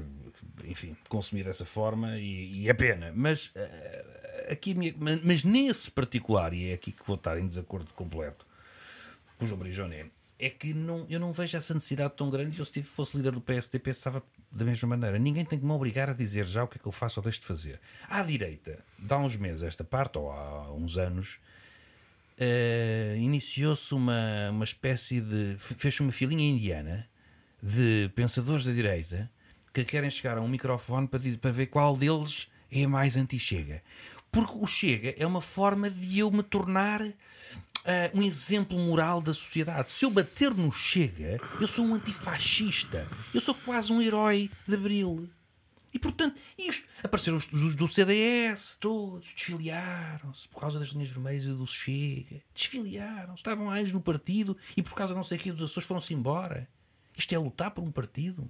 enfim, 0.65 0.95
consumir 1.09 1.43
dessa 1.45 1.65
forma 1.65 2.17
e, 2.17 2.61
e 2.63 2.69
é 2.69 2.73
pena. 2.73 3.11
Mas 3.15 3.51
eh, 3.55 4.05
aqui, 4.51 4.73
minha- 4.73 4.93
mas, 5.23 5.43
nesse 5.43 5.89
particular, 5.91 6.53
e 6.53 6.69
é 6.69 6.73
aqui 6.73 6.91
que 6.91 7.05
vou 7.05 7.15
estar 7.15 7.37
em 7.39 7.47
desacordo 7.47 7.91
completo 7.93 8.45
com 9.37 9.45
o 9.45 9.47
João 9.47 9.59
Brijoné, 9.59 10.05
é 10.37 10.49
que 10.49 10.73
não, 10.73 11.05
eu 11.09 11.19
não 11.19 11.31
vejo 11.31 11.55
essa 11.55 11.73
necessidade 11.73 12.15
tão 12.15 12.29
grande. 12.29 12.57
Eu, 12.57 12.65
se 12.65 12.81
fosse 12.83 13.15
líder 13.15 13.31
do 13.31 13.41
PSD, 13.41 13.77
pensava 13.77 14.23
da 14.51 14.65
mesma 14.65 14.87
maneira. 14.89 15.19
Ninguém 15.19 15.45
tem 15.45 15.59
que 15.59 15.63
me 15.65 15.71
obrigar 15.71 16.09
a 16.09 16.13
dizer 16.13 16.45
já 16.47 16.63
o 16.63 16.67
que 16.67 16.77
é 16.77 16.81
que 16.81 16.87
eu 16.87 16.91
faço 16.91 17.19
ou 17.19 17.23
deixo 17.23 17.39
de 17.41 17.45
fazer. 17.45 17.79
À 18.09 18.23
direita, 18.23 18.79
há 19.07 19.17
uns 19.17 19.35
meses, 19.35 19.61
esta 19.61 19.83
parte, 19.83 20.17
ou 20.17 20.31
há 20.31 20.71
uns 20.73 20.97
anos, 20.97 21.37
eh, 22.39 23.15
iniciou-se 23.19 23.93
uma, 23.93 24.49
uma 24.51 24.63
espécie 24.65 25.21
de. 25.21 25.55
fe- 25.59 25.75
fez-se 25.77 26.01
uma 26.01 26.11
filinha 26.11 26.49
indiana 26.49 27.07
de 27.61 28.09
pensadores 28.15 28.65
da 28.65 28.71
direita 28.73 29.29
que 29.73 29.85
querem 29.85 30.09
chegar 30.09 30.37
a 30.37 30.41
um 30.41 30.47
microfone 30.47 31.07
para, 31.07 31.19
dizer- 31.19 31.37
para 31.37 31.51
ver 31.51 31.67
qual 31.67 31.95
deles 31.95 32.47
é 32.71 32.87
mais 32.87 33.15
anti-chega. 33.15 33.81
Porque 34.31 34.53
o 34.55 34.65
chega 34.65 35.13
é 35.17 35.27
uma 35.27 35.41
forma 35.41 35.89
de 35.89 36.19
eu 36.19 36.31
me 36.31 36.41
tornar 36.41 37.01
ah, 37.85 38.11
um 38.13 38.21
exemplo 38.21 38.77
moral 38.77 39.21
da 39.21 39.33
sociedade. 39.33 39.91
Se 39.91 40.05
eu 40.05 40.11
bater 40.11 40.53
no 40.53 40.71
chega, 40.71 41.39
eu 41.59 41.67
sou 41.67 41.85
um 41.85 41.95
antifascista. 41.95 43.07
Eu 43.33 43.41
sou 43.41 43.55
quase 43.55 43.91
um 43.91 44.01
herói 44.01 44.49
de 44.67 44.75
abril. 44.75 45.29
E 45.93 45.99
portanto, 45.99 46.39
isto. 46.57 46.87
Apareceram 47.03 47.37
os, 47.37 47.51
os 47.51 47.75
do 47.75 47.87
CDS, 47.87 48.77
todos, 48.79 49.33
desfiliaram-se 49.33 50.47
por 50.47 50.61
causa 50.61 50.79
das 50.79 50.89
linhas 50.89 51.09
vermelhas 51.09 51.43
e 51.43 51.47
do 51.47 51.67
Chega. 51.67 52.41
Desfiliaram-se, 52.53 53.39
estavam 53.39 53.69
anos 53.69 53.91
no 53.91 53.99
partido 53.99 54.55
e 54.77 54.81
por 54.81 54.93
causa 54.93 55.13
não 55.13 55.23
sei 55.23 55.37
o 55.37 55.41
que 55.41 55.51
dos 55.51 55.69
Açores 55.69 55.87
foram-se 55.87 56.13
embora. 56.13 56.69
Isto 57.17 57.35
é 57.35 57.37
lutar 57.37 57.71
por 57.71 57.83
um 57.83 57.91
partido. 57.91 58.49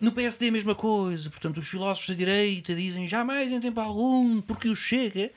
No 0.00 0.12
PSD 0.12 0.46
é 0.46 0.48
a 0.48 0.52
mesma 0.52 0.74
coisa, 0.74 1.28
portanto, 1.28 1.58
os 1.58 1.66
filósofos 1.68 2.08
da 2.10 2.14
direita 2.14 2.74
dizem 2.74 3.08
jamais 3.08 3.50
em 3.50 3.60
tempo 3.60 3.80
algum, 3.80 4.40
porque 4.40 4.68
o 4.68 4.76
Chega, 4.76 5.30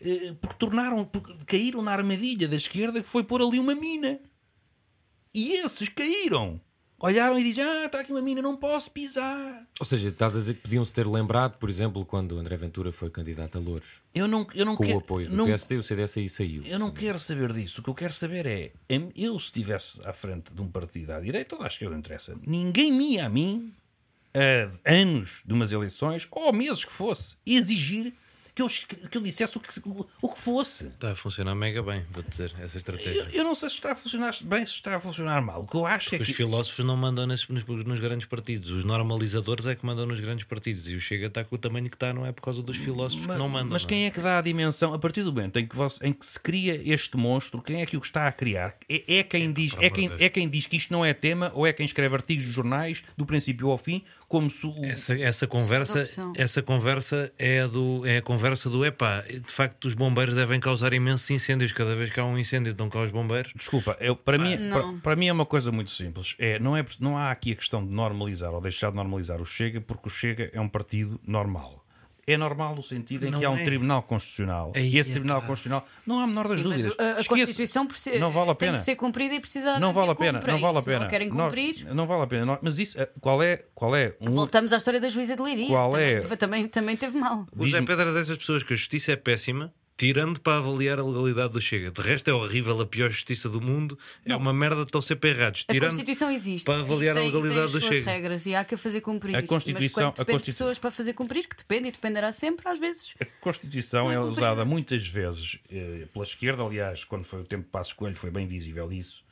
eh, 0.00 0.34
porque 0.40 0.56
tornaram, 0.58 1.04
porque 1.04 1.34
caíram 1.46 1.82
na 1.82 1.92
armadilha 1.92 2.48
da 2.48 2.56
esquerda 2.56 3.02
que 3.02 3.08
foi 3.08 3.22
pôr 3.24 3.42
ali 3.42 3.58
uma 3.58 3.74
mina. 3.74 4.18
E 5.34 5.52
esses 5.52 5.88
caíram. 5.88 6.60
Olharam 7.02 7.38
e 7.38 7.42
dizem: 7.42 7.64
Ah, 7.64 7.86
está 7.86 8.00
aqui 8.00 8.12
uma 8.12 8.20
mina, 8.20 8.42
não 8.42 8.56
posso 8.56 8.90
pisar. 8.90 9.66
Ou 9.78 9.86
seja, 9.86 10.08
estás 10.10 10.36
a 10.36 10.38
dizer 10.38 10.54
que 10.54 10.60
podiam-se 10.60 10.92
ter 10.92 11.06
lembrado, 11.06 11.56
por 11.56 11.70
exemplo, 11.70 12.04
quando 12.04 12.38
André 12.38 12.58
Ventura 12.58 12.92
foi 12.92 13.08
candidato 13.08 13.56
a 13.56 13.60
Louros, 13.60 14.02
Eu 14.14 14.28
não, 14.28 14.46
eu 14.54 14.66
não 14.66 14.76
com 14.76 14.84
quero. 14.84 14.96
o 14.96 15.00
apoio 15.00 15.30
do 15.30 15.34
não, 15.34 15.46
PSD, 15.46 15.76
o 15.78 15.82
CDS 15.82 16.18
aí 16.18 16.28
saiu. 16.28 16.62
Eu 16.62 16.78
não 16.78 16.90
quero 16.90 17.18
saber 17.18 17.54
disso. 17.54 17.80
O 17.80 17.84
que 17.84 17.88
eu 17.88 17.94
quero 17.94 18.12
saber 18.12 18.44
é: 18.44 18.72
eu, 19.16 19.38
se 19.40 19.46
estivesse 19.46 20.06
à 20.06 20.12
frente 20.12 20.52
de 20.52 20.60
um 20.60 20.68
partido 20.68 21.12
à 21.12 21.20
direita 21.20 21.56
ou 21.56 21.62
à 21.62 21.68
esquerda, 21.68 21.92
não 21.94 22.00
interessa, 22.00 22.36
ninguém 22.46 22.92
me 22.92 23.18
a 23.18 23.30
mim, 23.30 23.72
a 24.34 24.92
anos 24.92 25.42
de 25.44 25.52
umas 25.52 25.72
eleições, 25.72 26.26
ou 26.30 26.52
meses 26.52 26.84
que 26.84 26.92
fosse, 26.92 27.34
exigir 27.46 28.12
que 28.52 28.62
eu, 28.62 28.66
que 29.10 29.16
eu 29.16 29.22
dissesse 29.22 29.56
o 29.56 29.60
que, 29.60 29.68
o, 30.20 30.28
que 30.28 30.38
fosse. 30.38 30.88
Está 30.88 31.12
a 31.12 31.14
funcionar 31.14 31.54
mega 31.54 31.82
bem, 31.82 32.04
vou 32.10 32.22
dizer, 32.22 32.52
essa 32.60 32.76
estratégia. 32.76 33.20
Eu, 33.22 33.30
eu 33.30 33.44
não 33.44 33.54
sei 33.54 33.70
se 33.70 33.76
está 33.76 33.92
a 33.92 33.94
funcionar 33.94 34.36
bem, 34.42 34.66
se 34.66 34.72
está 34.72 34.96
a 34.96 35.00
funcionar 35.00 35.40
mal. 35.40 35.62
O 35.62 35.66
que 35.66 35.76
eu 35.76 35.86
acho 35.86 36.14
é 36.14 36.18
Os 36.20 36.26
que. 36.26 36.34
filósofos 36.34 36.84
não 36.84 36.96
mandam 36.96 37.26
nas- 37.28 37.46
nos, 37.48 37.64
nos 37.64 38.00
grandes 38.00 38.26
partidos, 38.26 38.70
os 38.70 38.84
normalizadores 38.84 39.64
é 39.66 39.74
que 39.76 39.86
mandam 39.86 40.04
nos 40.04 40.18
grandes 40.20 40.44
partidos 40.44 40.90
e 40.90 40.94
o 40.96 41.00
Chega 41.00 41.28
está 41.28 41.44
com 41.44 41.54
o 41.54 41.58
tamanho 41.58 41.88
que 41.88 41.94
está, 41.96 42.12
não 42.12 42.26
é 42.26 42.32
por 42.32 42.42
causa 42.42 42.60
dos 42.60 42.76
filósofos 42.76 43.24
que 43.26 43.32
não 43.34 43.48
mandam. 43.48 43.70
Mas 43.70 43.84
quem 43.84 44.04
é 44.06 44.10
que 44.10 44.20
dá 44.20 44.38
a 44.38 44.42
dimensão? 44.42 44.92
A 44.92 44.98
partir 44.98 45.22
do 45.22 45.32
momento 45.32 45.58
em 45.58 45.66
que, 45.66 45.76
você- 45.76 46.04
em 46.06 46.12
que 46.12 46.26
se 46.26 46.38
cria 46.38 46.82
este 46.92 47.16
monstro, 47.16 47.62
quem 47.62 47.80
é 47.80 47.86
que 47.86 47.96
o 47.96 48.00
está 48.00 48.26
a 48.26 48.32
criar? 48.32 48.74
É, 48.88 49.20
é 49.20 49.22
quem 49.22 49.52
diz, 49.52 49.72
pelo 49.72 49.84
é, 49.86 49.90
quem, 49.90 50.08
Deus. 50.08 50.20
é 50.20 50.28
quem 50.28 50.48
diz 50.50 50.66
que 50.66 50.76
isto 50.76 50.92
não 50.92 51.02
é 51.04 51.14
tema 51.14 51.50
ou 51.54 51.66
é 51.66 51.72
quem 51.72 51.86
escreve 51.86 52.14
artigos 52.16 52.44
de 52.44 52.50
jornais 52.50 53.02
do 53.16 53.24
princípio 53.24 53.70
ao 53.70 53.78
fim, 53.78 54.02
como 54.30 54.48
se 54.48 54.64
o. 54.64 54.72
Essa, 54.84 55.18
essa 55.18 55.46
conversa, 55.48 56.08
essa 56.36 56.62
conversa 56.62 57.32
é, 57.36 57.62
a 57.62 57.66
do, 57.66 58.06
é 58.06 58.18
a 58.18 58.22
conversa 58.22 58.70
do 58.70 58.86
epá, 58.86 59.22
de 59.22 59.52
facto 59.52 59.86
os 59.86 59.94
bombeiros 59.94 60.36
devem 60.36 60.60
causar 60.60 60.92
imensos 60.92 61.28
incêndios, 61.30 61.72
cada 61.72 61.96
vez 61.96 62.10
que 62.10 62.20
há 62.20 62.24
um 62.24 62.38
incêndio 62.38 62.70
estão 62.70 62.88
cá 62.88 63.00
os 63.00 63.10
bombeiros. 63.10 63.52
Desculpa, 63.56 63.96
eu, 63.98 64.14
para, 64.14 64.38
mim, 64.38 64.56
para, 64.56 64.82
Não. 64.82 65.00
para 65.00 65.16
mim 65.16 65.26
é 65.26 65.32
uma 65.32 65.44
coisa 65.44 65.72
muito 65.72 65.90
simples. 65.90 66.36
É, 66.38 66.60
não, 66.60 66.76
é, 66.76 66.86
não 67.00 67.18
há 67.18 67.32
aqui 67.32 67.50
a 67.50 67.56
questão 67.56 67.84
de 67.84 67.92
normalizar 67.92 68.52
ou 68.52 68.60
deixar 68.60 68.90
de 68.90 68.96
normalizar 68.96 69.42
o 69.42 69.44
Chega, 69.44 69.80
porque 69.80 70.08
o 70.08 70.10
Chega 70.10 70.48
é 70.52 70.60
um 70.60 70.68
partido 70.68 71.20
normal. 71.26 71.79
É 72.32 72.36
normal 72.36 72.74
no 72.74 72.82
sentido 72.82 73.26
em 73.26 73.30
Não 73.30 73.38
que 73.38 73.44
há 73.44 73.50
um 73.50 73.56
é. 73.58 73.64
Tribunal 73.64 74.02
Constitucional. 74.02 74.72
Aí 74.74 74.88
e 74.88 74.98
esse 74.98 75.10
é 75.10 75.12
Tribunal 75.14 75.40
pá. 75.40 75.46
Constitucional, 75.48 75.86
não 76.06 76.20
há 76.20 76.24
a 76.24 76.26
menor 76.26 76.48
das 76.48 76.60
Sim, 76.60 76.68
mas 76.68 76.82
dúvidas. 76.84 77.06
a, 77.16 77.20
a 77.20 77.24
Constituição 77.24 77.86
precisa- 77.86 78.18
não 78.18 78.30
vale 78.30 78.50
a 78.50 78.54
tem 78.54 78.68
pena. 78.68 78.78
que 78.78 78.84
ser 78.84 78.96
cumprida 78.96 79.34
e 79.34 79.40
precisa 79.40 79.78
Não 79.78 79.88
de 79.88 79.94
vale 79.94 80.10
a 80.10 80.14
pena, 80.14 80.40
não 80.46 80.60
vale 80.60 80.78
a 80.78 80.82
pena. 80.82 81.00
Não 81.00 81.08
querem 81.08 81.28
cumprir. 81.30 81.86
não 81.94 82.06
vale 82.06 82.22
a 82.22 82.26
pena. 82.26 82.58
Mas 82.62 82.78
isso, 82.78 83.00
eh, 83.00 83.08
qual 83.20 83.42
é, 83.42 83.62
qual 83.74 83.94
é 83.96 84.14
um, 84.20 84.30
Voltamos 84.30 84.72
à 84.72 84.76
história 84.76 85.00
da 85.00 85.08
juíza 85.08 85.34
de 85.36 85.42
Leiria. 85.42 85.68
Qual 85.68 85.96
é? 85.96 86.20
Também, 86.20 86.36
também, 86.38 86.64
também 86.68 86.96
teve 86.96 87.18
mal. 87.18 87.46
O 87.56 87.66
Zé 87.66 87.80
Pedro 87.82 88.08
é 88.10 88.12
dessas 88.12 88.36
pessoas 88.36 88.62
que 88.62 88.72
a 88.72 88.76
justiça 88.76 89.12
é 89.12 89.16
péssima, 89.16 89.72
tirando 90.00 90.40
para 90.40 90.56
avaliar 90.56 90.98
a 90.98 91.04
legalidade 91.04 91.52
do 91.52 91.60
Chega. 91.60 91.90
De 91.90 92.00
resto 92.00 92.28
é 92.30 92.32
horrível, 92.32 92.80
a 92.80 92.86
pior 92.86 93.10
justiça 93.10 93.50
do 93.50 93.60
mundo, 93.60 93.98
é 94.24 94.34
uma 94.34 94.50
merda, 94.50 94.80
estão 94.80 95.02
sempre 95.02 95.28
errados. 95.28 95.66
A 95.68 95.72
Tirando 95.74 95.90
Constituição 95.90 96.30
existe. 96.30 96.64
para 96.64 96.78
avaliar 96.80 97.16
e 97.16 97.18
a 97.18 97.22
tem, 97.22 97.26
legalidade 97.30 97.54
tem 97.54 97.60
do 97.60 97.76
as 97.76 97.84
suas 97.84 97.84
Chega. 97.84 98.10
regras 98.10 98.46
e 98.46 98.54
há 98.54 98.64
que 98.64 98.74
a 98.74 98.78
fazer 98.78 99.02
cumprir. 99.02 99.36
A 99.36 99.42
Constituição- 99.42 100.10
Mas 100.16 100.20
a 100.20 100.24
Constituição- 100.24 100.42
pessoas 100.66 100.78
para 100.78 100.90
fazer 100.90 101.12
cumprir, 101.12 101.46
que 101.46 101.54
depende 101.54 101.88
e 101.88 101.92
dependerá 101.92 102.32
sempre, 102.32 102.66
às 102.66 102.78
vezes. 102.78 103.14
A 103.20 103.26
Constituição 103.42 104.04
Não 104.06 104.10
é 104.12 104.14
é 104.14 104.20
usada 104.20 104.64
muitas 104.64 105.06
vezes 105.06 105.58
eh, 105.70 106.06
pela 106.10 106.24
esquerda, 106.24 106.62
aliás, 106.62 107.04
quando 107.04 107.24
foi 107.24 107.42
o 107.42 107.44
tempo 107.44 107.64
de 107.64 107.68
Passos 107.70 107.92
Coelho 107.92 108.16
foi 108.16 108.30
bem 108.30 108.46
visível 108.46 108.90
isso. 108.90 109.22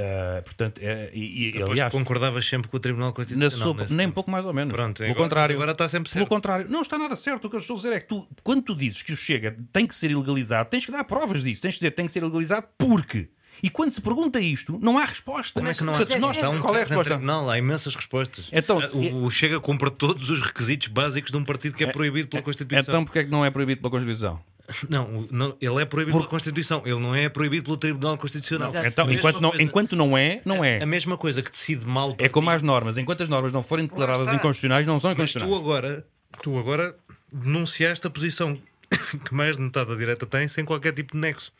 Ah, 0.00 0.42
portanto, 0.42 0.80
é, 0.82 1.10
e, 1.12 1.56
e, 1.56 1.62
aliás, 1.62 1.90
concordavas 1.90 2.46
sempre 2.46 2.68
com 2.70 2.76
o 2.76 2.80
Tribunal 2.80 3.08
na 3.08 3.12
Constitucional. 3.14 3.58
sua- 3.74 3.74
nem 3.96 4.06
tempo. 4.06 4.12
pouco 4.14 4.30
mais 4.30 4.44
ou 4.44 4.52
menos. 4.54 4.72
Pronto, 4.72 4.98
pelo 4.98 5.10
agora- 5.10 5.24
contrário, 5.24 5.54
agora 5.56 5.72
está 5.72 5.88
sempre 5.88 6.08
Pelo 6.10 6.20
certo. 6.20 6.28
contrário, 6.28 6.66
não 6.68 6.82
está 6.82 6.96
nada 6.98 7.16
certo. 7.16 7.46
O 7.46 7.50
que 7.50 7.56
eu 7.56 7.60
estou 7.60 7.74
a 7.74 7.80
dizer 7.80 7.92
é 7.94 8.00
que 8.00 8.06
tu, 8.08 8.28
quando 8.44 8.62
tu 8.62 8.74
dizes 8.76 9.02
que 9.02 9.12
o 9.12 9.16
Chega 9.16 9.56
tem 9.72 9.86
que 9.86 9.94
ser 9.94 10.10
ilegalizado, 10.10 10.68
tens 10.70 10.86
que 10.86 10.92
dar 10.92 11.02
provas 11.04 11.42
disso. 11.42 11.62
Tens 11.62 11.72
que 11.74 11.80
dizer 11.80 11.90
tem 11.92 12.06
que 12.06 12.12
ser 12.12 12.20
ilegalizado 12.20 12.66
porque. 12.78 13.28
E 13.60 13.68
quando 13.68 13.90
se 13.90 14.00
pergunta 14.00 14.38
isto, 14.40 14.78
não 14.80 14.96
há 14.98 15.04
resposta. 15.04 15.54
Como 15.54 15.66
é 15.68 15.74
que 15.74 15.82
não 15.82 15.92
há 15.92 15.96
Portanto, 15.96 16.16
é- 16.16 16.20
nós- 16.20 16.36
resposta? 16.36 16.46
Há 16.54 16.58
um 16.58 16.62
qual 16.62 16.74
é 16.74 16.76
a 16.76 16.80
resposta? 16.84 17.04
tribunal, 17.10 17.50
há 17.50 17.58
imensas 17.58 17.92
respostas. 17.96 18.48
Então, 18.52 18.76
O- 18.78 18.82
se- 18.82 19.12
o, 19.12 19.30
Chega 19.30 19.58
cumpre 19.58 19.90
todos 19.90 20.30
os 20.30 20.40
requisitos 20.40 20.86
básicos 20.86 21.32
de 21.32 21.36
um 21.38 21.44
partido 21.44 21.74
que 21.74 21.82
é 21.82 21.90
proibido 21.90 22.28
pela 22.28 22.40
Constituição. 22.42 22.80
Então 22.92 23.04
porquê 23.04 23.18
é 23.18 23.24
que 23.24 23.30
não 23.30 23.44
é 23.44 23.50
proibido 23.50 23.80
pela 23.80 23.90
Constituição? 23.90 24.40
Não, 24.88 25.26
não, 25.30 25.56
ele 25.60 25.80
é 25.80 25.84
proibido 25.86 26.18
pela 26.18 26.28
Constituição, 26.28 26.82
ele 26.84 27.00
não 27.00 27.14
é 27.14 27.28
proibido 27.28 27.64
pelo 27.64 27.76
Tribunal 27.78 28.18
Constitucional. 28.18 28.68
Exato. 28.68 28.86
Então, 28.86 29.06
A 29.08 29.12
enquanto 29.12 29.40
não, 29.40 29.48
coisa- 29.50 29.62
enquanto 29.64 29.96
não 29.96 30.16
é, 30.18 30.42
não 30.44 30.62
é. 30.64 30.82
A 30.82 30.86
mesma 30.86 31.16
coisa 31.16 31.42
que 31.42 31.50
decide 31.50 31.86
mal 31.86 32.14
É 32.18 32.28
como 32.28 32.50
as 32.50 32.62
normas. 32.62 32.98
Enquanto 32.98 33.22
as 33.22 33.28
normas 33.30 33.52
não 33.52 33.62
forem 33.62 33.86
declaradas 33.86 34.28
inconstitucionais, 34.28 34.86
não 34.86 35.00
são 35.00 35.14
Mas 35.16 35.32
tu 35.32 35.38
inconstitucionais. 35.38 35.60
agora, 35.62 36.06
tu 36.42 36.58
agora 36.58 36.94
denunciaste 37.32 38.06
a 38.06 38.10
posição 38.10 38.58
que 39.24 39.34
mais 39.34 39.56
de 39.56 39.62
metade 39.62 39.88
da 39.90 39.96
direita 39.96 40.26
tem 40.26 40.46
sem 40.48 40.64
qualquer 40.64 40.92
tipo 40.92 41.14
de 41.14 41.18
nexo. 41.20 41.50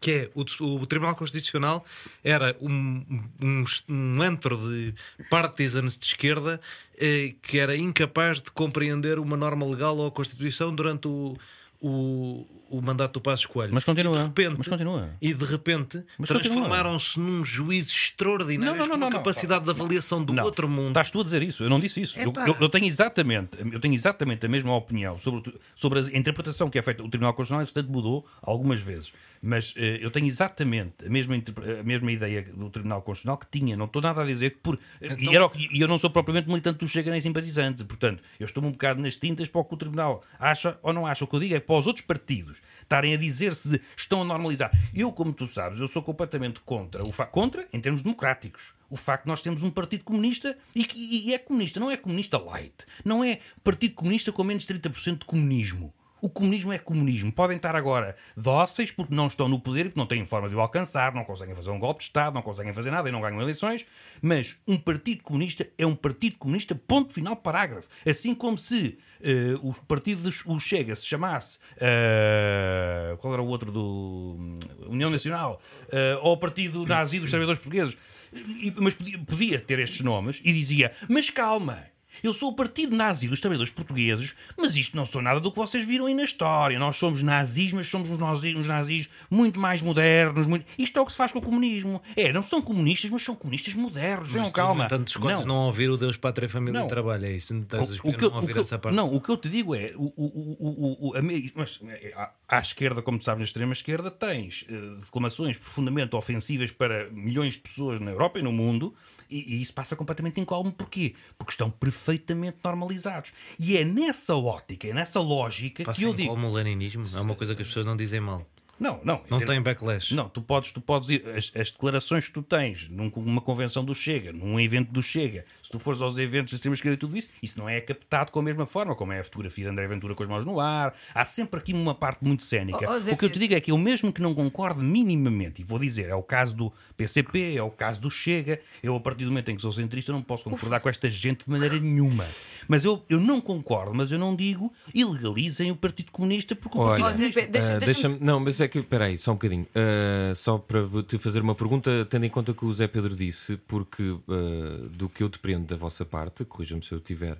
Que 0.00 0.10
é 0.12 0.30
o, 0.34 0.44
o 0.80 0.86
Tribunal 0.86 1.14
Constitucional 1.14 1.84
era 2.24 2.56
um, 2.60 3.04
um, 3.42 3.64
um 3.88 4.22
antro 4.22 4.56
de 4.56 4.94
partisans 5.28 5.98
de 5.98 6.06
esquerda 6.06 6.58
eh, 6.98 7.34
que 7.42 7.58
era 7.58 7.76
incapaz 7.76 8.40
de 8.40 8.50
compreender 8.50 9.18
uma 9.18 9.36
norma 9.36 9.66
legal 9.66 9.96
ou 9.98 10.06
a 10.06 10.10
Constituição 10.10 10.74
durante 10.74 11.06
o, 11.06 11.36
o, 11.82 12.46
o 12.70 12.80
mandato 12.80 13.14
do 13.14 13.20
Passos 13.20 13.46
Coelho. 13.46 13.72
Mas 13.74 13.84
continua, 13.84 14.14
E 14.14 14.18
de 14.18 14.24
repente, 14.24 14.54
mas 14.58 14.68
continua. 14.68 15.10
E 15.20 15.34
de 15.34 15.44
repente 15.44 16.04
transformaram-se 16.26 17.18
num 17.20 17.44
juiz 17.44 17.88
extraordinário 17.88 18.72
Não, 18.76 18.78
não, 18.78 18.84
com 18.84 18.88
não, 18.90 18.96
uma 18.96 19.06
não, 19.06 19.10
não. 19.10 19.18
capacidade 19.18 19.64
de 19.64 19.70
avaliação 19.70 20.22
do 20.24 20.32
Não. 20.32 20.44
outro 20.44 20.68
mundo. 20.68 20.88
Estás 20.88 21.10
tu 21.10 21.20
a 21.20 21.24
dizer 21.24 21.42
isso? 21.42 21.62
Eu 21.62 21.68
não 21.70 21.80
disse 21.80 22.00
isso. 22.00 22.18
Eu, 22.18 22.32
eu- 22.46 22.56
eu 22.60 22.68
tenho 22.68 22.86
exatamente, 22.86 23.50
eu 23.72 23.80
tenho 23.80 23.94
exatamente 23.94 24.46
a 24.46 24.48
mesma 24.48 24.74
opinião 24.76 25.18
sobre, 25.18 25.54
sobre 25.74 25.98
a 26.00 26.02
interpretação 26.16 26.70
que 26.70 26.78
é 26.78 26.82
feita. 26.82 27.02
O 27.02 27.08
Tribunal 27.08 27.34
Constitucional, 27.34 27.66
portanto, 27.66 27.90
mudou 27.90 28.26
algumas 28.42 28.80
vezes. 28.80 29.12
Mas 29.42 29.72
eh, 29.76 29.98
eu 30.02 30.10
tenho 30.10 30.26
exatamente 30.26 31.06
a 31.06 31.08
mesma, 31.08 31.34
a 31.80 31.82
mesma 31.82 32.12
ideia 32.12 32.42
do 32.54 32.68
Tribunal 32.70 33.00
Constitucional 33.02 33.38
que 33.38 33.46
tinha. 33.50 33.76
Não 33.76 33.86
estou 33.86 34.02
nada 34.02 34.22
a 34.22 34.24
dizer 34.26 34.50
que 34.50 34.58
por. 34.58 34.78
Então- 35.00 35.32
E, 35.32 35.36
era 35.36 35.50
e 35.72 35.80
eu 35.80 35.88
não 35.88 35.98
sou 35.98 36.10
propriamente 36.10 36.46
militante 36.48 36.78
do 36.78 36.88
Chega 36.88 37.10
nem 37.10 37.20
simpatizante. 37.20 37.84
Portanto, 37.84 38.22
eu 38.38 38.44
estou 38.46 38.62
um 38.62 38.70
bocado 38.70 39.00
nas 39.00 39.16
tintas 39.16 39.48
para 39.48 39.60
o 39.60 39.64
que 39.64 39.74
o 39.74 39.76
Tribunal 39.76 40.22
acha 40.38 40.78
ou 40.82 40.92
não 40.92 41.06
acha. 41.06 41.24
O 41.24 41.26
que 41.26 41.34
eu 41.36 41.40
digo 41.40 41.54
é 41.54 41.60
que 41.60 41.66
para 41.66 41.76
os 41.76 41.86
outros 41.86 42.04
partidos 42.04 42.59
estarem 42.82 43.14
a 43.14 43.16
dizer-se 43.16 43.80
estão 43.96 44.22
a 44.22 44.24
normalizar. 44.24 44.70
Eu, 44.94 45.12
como 45.12 45.32
tu 45.32 45.46
sabes, 45.46 45.78
eu 45.80 45.88
sou 45.88 46.02
completamente 46.02 46.60
contra. 46.60 47.02
O 47.04 47.12
contra 47.30 47.66
em 47.72 47.80
termos 47.80 48.02
democráticos. 48.02 48.74
O 48.88 48.96
facto 48.96 49.24
de 49.24 49.28
nós 49.28 49.40
termos 49.42 49.62
um 49.62 49.70
partido 49.70 50.02
comunista 50.04 50.56
e, 50.74 50.84
que- 50.84 50.98
e 50.98 51.32
é 51.32 51.38
comunista, 51.38 51.78
não 51.78 51.90
é 51.90 51.96
comunista 51.96 52.38
light. 52.38 52.84
Não 53.04 53.22
é 53.22 53.38
partido 53.62 53.94
comunista 53.94 54.32
com 54.32 54.42
menos 54.42 54.64
de 54.64 54.74
30% 54.74 55.18
de 55.20 55.24
comunismo. 55.24 55.94
O 56.22 56.28
comunismo 56.28 56.72
é 56.72 56.78
comunismo. 56.78 57.32
Podem 57.32 57.56
estar 57.56 57.74
agora 57.74 58.16
dóceis 58.36 58.90
porque 58.90 59.14
não 59.14 59.26
estão 59.26 59.48
no 59.48 59.58
poder 59.60 59.80
e 59.80 59.84
porque 59.88 59.98
não 60.00 60.06
têm 60.06 60.24
forma 60.24 60.48
de 60.48 60.54
o 60.54 60.60
alcançar, 60.60 61.14
não 61.14 61.24
conseguem 61.24 61.54
fazer 61.54 61.70
um 61.70 61.78
golpe 61.78 62.00
de 62.00 62.04
Estado, 62.04 62.34
não 62.34 62.42
conseguem 62.42 62.72
fazer 62.72 62.90
nada 62.90 63.08
e 63.08 63.12
não 63.12 63.20
ganham 63.20 63.40
eleições. 63.40 63.86
Mas 64.20 64.56
um 64.68 64.76
partido 64.76 65.22
comunista 65.22 65.66
é 65.78 65.86
um 65.86 65.94
partido 65.94 66.36
comunista, 66.36 66.74
ponto 66.74 67.12
final, 67.12 67.36
parágrafo. 67.36 67.88
Assim 68.06 68.34
como 68.34 68.58
se 68.58 68.98
eh, 69.22 69.54
o 69.62 69.72
partido 69.86 70.22
dos- 70.22 70.44
o 70.46 70.58
Chega 70.58 70.94
se 70.96 71.06
chamasse. 71.06 71.58
eh, 71.78 73.16
qual 73.18 73.32
era 73.32 73.42
o 73.42 73.46
outro 73.46 73.70
do. 73.70 74.36
hum, 74.38 74.58
União 74.86 75.10
Nacional? 75.10 75.60
eh, 75.92 76.18
ou 76.22 76.32
o 76.34 76.36
Partido 76.36 76.86
Nazi 76.86 77.18
dos 77.20 77.30
Trabalhadores 77.30 77.60
Portugueses. 77.62 77.96
E- 78.32 78.72
mas 78.78 78.94
podia, 78.94 79.18
podia 79.18 79.60
ter 79.60 79.78
estes 79.80 80.00
nomes 80.02 80.40
e 80.44 80.52
dizia: 80.52 80.92
Mas 81.08 81.30
calma. 81.30 81.78
Eu 82.22 82.34
sou 82.34 82.50
o 82.50 82.54
partido 82.54 82.94
nazi 82.96 83.28
dos 83.28 83.40
trabalhadores 83.40 83.72
portugueses, 83.72 84.34
mas 84.56 84.76
isto 84.76 84.96
não 84.96 85.06
sou 85.06 85.22
nada 85.22 85.40
do 85.40 85.50
que 85.50 85.56
vocês 85.58 85.86
viram 85.86 86.06
aí 86.06 86.14
na 86.14 86.24
história. 86.24 86.78
Nós 86.78 86.96
somos 86.96 87.22
nazis, 87.22 87.72
mas 87.72 87.86
somos 87.86 88.10
uns 88.10 88.18
nazis, 88.18 88.56
uns 88.56 88.66
nazis 88.68 89.08
muito 89.30 89.58
mais 89.58 89.82
modernos. 89.82 90.46
Muito... 90.46 90.66
Isto 90.78 90.98
é 90.98 91.02
o 91.02 91.06
que 91.06 91.12
se 91.12 91.18
faz 91.18 91.32
com 91.32 91.38
o 91.38 91.42
comunismo. 91.42 92.00
É, 92.16 92.32
não 92.32 92.42
são 92.42 92.60
comunistas, 92.60 93.10
mas 93.10 93.22
são 93.22 93.34
comunistas 93.34 93.74
modernos. 93.74 94.30
Tu, 94.32 94.50
calma. 94.52 94.84
entanto, 94.84 95.08
escolhes 95.08 95.44
não. 95.44 95.66
ouvir 95.66 95.90
o 95.90 95.96
Deus, 95.96 96.16
Pátria, 96.16 96.48
Família 96.48 96.80
Não. 96.80 96.86
e 96.86 96.88
Trabalho. 96.88 97.24
É 97.24 97.32
isso. 97.32 97.54
Não 97.54 97.62
estás 97.62 97.90
O- 98.00 98.08
o 98.08 98.16
que 98.16 98.24
eu- 98.24 98.30
não 98.30 98.38
o 98.40 98.46
que 98.46 98.52
eu-. 98.58 98.92
Não, 98.92 99.14
o 99.14 99.20
que 99.20 99.28
eu 99.30 99.36
te 99.36 99.48
digo 99.48 99.74
é, 99.74 99.92
o, 99.96 100.12
o, 100.16 100.56
o, 100.58 101.08
o, 101.10 101.16
a 101.16 101.22
mas, 101.54 101.80
é, 101.88 102.12
à, 102.16 102.30
à 102.48 102.58
esquerda, 102.60 103.02
como 103.02 103.18
tu 103.18 103.24
sabes, 103.24 103.40
na 103.40 103.44
extrema 103.44 103.72
esquerda, 103.72 104.10
tens 104.10 104.64
eh, 104.68 104.72
declamações 105.04 105.56
profundamente 105.56 106.14
ofensivas 106.16 106.70
para 106.72 107.08
milhões 107.10 107.54
de 107.54 107.60
pessoas 107.60 108.00
na 108.00 108.10
Europa 108.10 108.38
e 108.38 108.42
no 108.42 108.52
mundo, 108.52 108.94
e, 109.30 109.56
e 109.56 109.62
isso 109.62 109.72
passa 109.72 109.94
completamente 109.94 110.40
incólume. 110.40 110.72
Porquê? 110.72 111.14
Porque 111.38 111.52
estão 111.52 111.70
perfeitamente 111.70 112.58
normalizados. 112.64 113.32
E 113.58 113.76
é 113.76 113.84
nessa 113.84 114.34
ótica, 114.34 114.88
é 114.88 114.92
nessa 114.92 115.20
lógica 115.20 115.84
Passa 115.84 115.98
que 115.98 116.04
eu 116.04 116.14
digo. 116.14 116.30
como 116.30 116.48
o 116.48 116.52
leninismo. 116.52 117.04
É 117.14 117.20
uma 117.20 117.34
coisa 117.34 117.54
que 117.54 117.62
as 117.62 117.68
pessoas 117.68 117.86
não 117.86 117.96
dizem 117.96 118.20
mal. 118.20 118.46
Não, 118.80 118.98
não. 119.04 119.20
Não 119.28 119.38
tem 119.38 119.60
backlash. 119.60 120.12
Não, 120.14 120.28
tu 120.28 120.40
podes, 120.40 120.72
tu 120.72 120.80
podes 120.80 121.08
ir. 121.10 121.22
As, 121.28 121.52
as 121.54 121.70
declarações 121.70 122.26
que 122.26 122.32
tu 122.32 122.42
tens 122.42 122.88
num- 122.88 123.12
numa 123.14 123.40
convenção 123.42 123.84
do 123.84 123.94
Chega, 123.94 124.32
num 124.32 124.58
evento 124.58 124.90
do 124.90 125.02
Chega, 125.02 125.44
se 125.62 125.70
tu 125.70 125.78
fores 125.78 126.00
aos 126.00 126.16
eventos 126.16 126.52
da 126.52 126.56
extrema 126.56 126.74
esquerda 126.74 126.94
e 126.94 126.96
tudo 126.96 127.16
isso, 127.16 127.28
isso 127.42 127.58
não 127.58 127.68
é 127.68 127.80
captado 127.80 128.32
com 128.32 128.40
a 128.40 128.42
mesma 128.42 128.64
forma, 128.64 128.94
como 128.96 129.12
é 129.12 129.20
a 129.20 129.24
fotografia 129.24 129.64
de 129.66 129.70
André 129.70 129.86
Ventura 129.86 130.14
com 130.14 130.22
as 130.22 130.28
mãos 130.28 130.46
no 130.46 130.58
ar. 130.58 130.94
Há 131.14 131.24
sempre 131.26 131.60
aqui 131.60 131.72
uma 131.74 131.94
parte 131.94 132.24
muito 132.24 132.42
cénica. 132.42 132.78
Oh, 132.90 132.94
oh, 132.94 133.12
o 133.12 133.16
que 133.18 133.24
eu 133.26 133.30
te 133.30 133.38
digo 133.38 133.54
é 133.54 133.60
que 133.60 133.70
eu, 133.70 133.76
mesmo 133.78 134.10
que 134.12 134.22
não 134.22 134.34
concorde 134.34 134.80
minimamente, 134.82 135.60
e 135.60 135.64
vou 135.64 135.78
dizer, 135.78 136.08
é 136.08 136.14
o 136.14 136.22
caso 136.22 136.54
do 136.54 136.72
PCP, 136.96 137.56
é 137.56 137.62
o 137.62 137.70
caso 137.70 138.00
do 138.00 138.10
Chega, 138.10 138.60
eu, 138.82 138.96
a 138.96 139.00
partir 139.00 139.24
do 139.24 139.30
momento 139.30 139.50
em 139.50 139.56
que 139.56 139.62
sou 139.62 139.72
centrista, 139.72 140.10
não 140.10 140.22
posso 140.22 140.44
concordar 140.44 140.80
com 140.80 140.88
esta 140.88 141.10
gente 141.10 141.44
de 141.44 141.50
maneira 141.50 141.78
nenhuma. 141.78 142.26
Mas 142.66 142.84
eu, 142.84 143.04
eu 143.10 143.20
não 143.20 143.40
concordo, 143.42 143.92
mas 143.94 144.10
eu 144.10 144.18
não 144.18 144.34
digo 144.34 144.72
ilegalizem 144.94 145.70
o 145.70 145.76
Partido 145.76 146.12
Comunista 146.12 146.54
porque 146.54 146.78
o 146.78 146.84
Partido 146.84 147.06
Oh, 147.06 147.10
Comunista. 147.12 147.46
Deixa- 147.46 147.74
Ah, 147.74 147.78
deixa-me- 147.78 148.18
não, 148.20 148.40
mas 148.40 148.60
é 148.60 148.68
que, 148.70 148.78
espera 148.78 149.04
aí, 149.04 149.18
só 149.18 149.32
um 149.32 149.34
bocadinho. 149.34 149.66
Ah, 149.74 150.34
só 150.34 150.56
para 150.56 150.80
te 151.06 151.18
fazer 151.18 151.40
uma 151.42 151.54
pergunta, 151.54 152.06
tendo 152.08 152.24
em 152.24 152.30
conta 152.30 152.52
o 152.52 152.54
que 152.54 152.64
o 152.64 152.72
Zé 152.72 152.86
Pedro 152.88 153.14
disse, 153.14 153.56
porque 153.56 154.02
ah, 154.28 154.88
do 154.96 155.08
que 155.08 155.22
eu 155.22 155.28
dependo 155.28 155.66
da 155.66 155.76
vossa 155.76 156.04
parte, 156.04 156.44
corrija-me 156.44 156.82
se 156.82 156.92
eu 156.92 156.98
estiver 156.98 157.36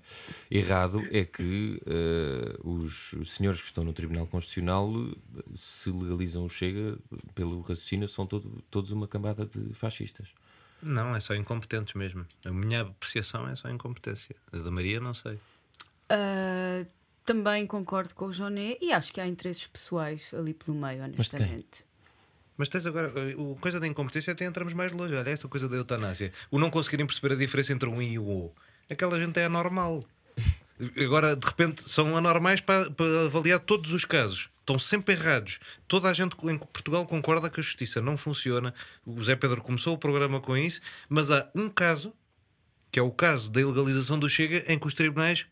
errado, 0.50 1.00
é 1.10 1.24
que 1.24 1.80
ah, 1.86 2.58
os, 2.62 3.12
os 3.14 3.32
senhores 3.32 3.60
que 3.60 3.66
estão 3.68 3.84
no 3.84 3.92
Tribunal 3.94 4.26
Constitucional, 4.26 4.92
se 5.56 5.90
legalizam 5.90 6.44
o 6.44 6.48
Chega, 6.50 6.98
pelo 7.34 7.60
raciocínio, 7.60 8.08
são 8.08 8.26
todo- 8.26 8.62
todos 8.70 8.90
uma 8.90 9.08
cambada 9.08 9.46
de 9.46 9.72
fascistas. 9.74 10.28
Não, 10.82 11.14
é 11.14 11.20
só 11.20 11.34
incompetentes 11.34 11.94
mesmo. 11.94 12.26
A 12.44 12.50
minha 12.50 12.80
apreciação 12.82 13.46
é 13.48 13.54
só 13.54 13.68
incompetência. 13.70 14.34
A 14.52 14.56
da 14.58 14.70
Maria, 14.70 14.98
não 14.98 15.12
sei. 15.14 15.38
Ah, 16.08 16.84
também 17.24 17.66
concordo 17.66 18.14
com 18.14 18.26
o 18.26 18.32
Joné 18.32 18.76
e 18.80 18.92
acho 18.92 19.12
que 19.12 19.20
há 19.20 19.26
interesses 19.26 19.66
pessoais 19.66 20.30
ali 20.34 20.54
pelo 20.54 20.76
meio, 20.76 21.04
honestamente. 21.04 21.84
Mas 22.60 22.68
tens 22.68 22.84
agora, 22.84 23.10
o 23.38 23.56
coisa 23.56 23.80
da 23.80 23.86
incompetência 23.86 24.34
até 24.34 24.44
entramos 24.44 24.74
mais 24.74 24.92
longe. 24.92 25.14
Olha, 25.14 25.30
esta 25.30 25.48
coisa 25.48 25.66
da 25.66 25.76
eutanásia. 25.76 26.30
O 26.50 26.58
não 26.58 26.70
conseguirem 26.70 27.06
perceber 27.06 27.32
a 27.32 27.36
diferença 27.36 27.72
entre 27.72 27.88
um 27.88 28.02
I 28.02 28.12
e 28.12 28.18
o 28.18 28.28
O. 28.28 28.54
Aquela 28.90 29.18
gente 29.18 29.40
é 29.40 29.46
anormal. 29.46 30.04
Agora, 30.98 31.34
de 31.34 31.46
repente, 31.46 31.88
são 31.88 32.16
anormais 32.16 32.60
para, 32.60 32.90
para 32.90 33.24
avaliar 33.24 33.60
todos 33.60 33.94
os 33.94 34.04
casos. 34.04 34.50
Estão 34.60 34.78
sempre 34.78 35.14
errados. 35.14 35.58
Toda 35.88 36.08
a 36.08 36.12
gente 36.12 36.36
em 36.44 36.58
Portugal 36.58 37.06
concorda 37.06 37.48
que 37.48 37.60
a 37.60 37.62
justiça 37.62 38.02
não 38.02 38.16
funciona. 38.16 38.74
O 39.06 39.22
Zé 39.22 39.36
Pedro 39.36 39.62
começou 39.62 39.94
o 39.94 39.98
programa 39.98 40.38
com 40.38 40.54
isso, 40.54 40.82
mas 41.08 41.30
há 41.30 41.50
um 41.54 41.68
caso, 41.70 42.12
que 42.92 42.98
é 42.98 43.02
o 43.02 43.10
caso 43.10 43.50
da 43.50 43.60
ilegalização 43.60 44.18
do 44.18 44.28
Chega, 44.28 44.70
em 44.70 44.78
que 44.78 44.86
os 44.86 44.92
tribunais. 44.92 45.46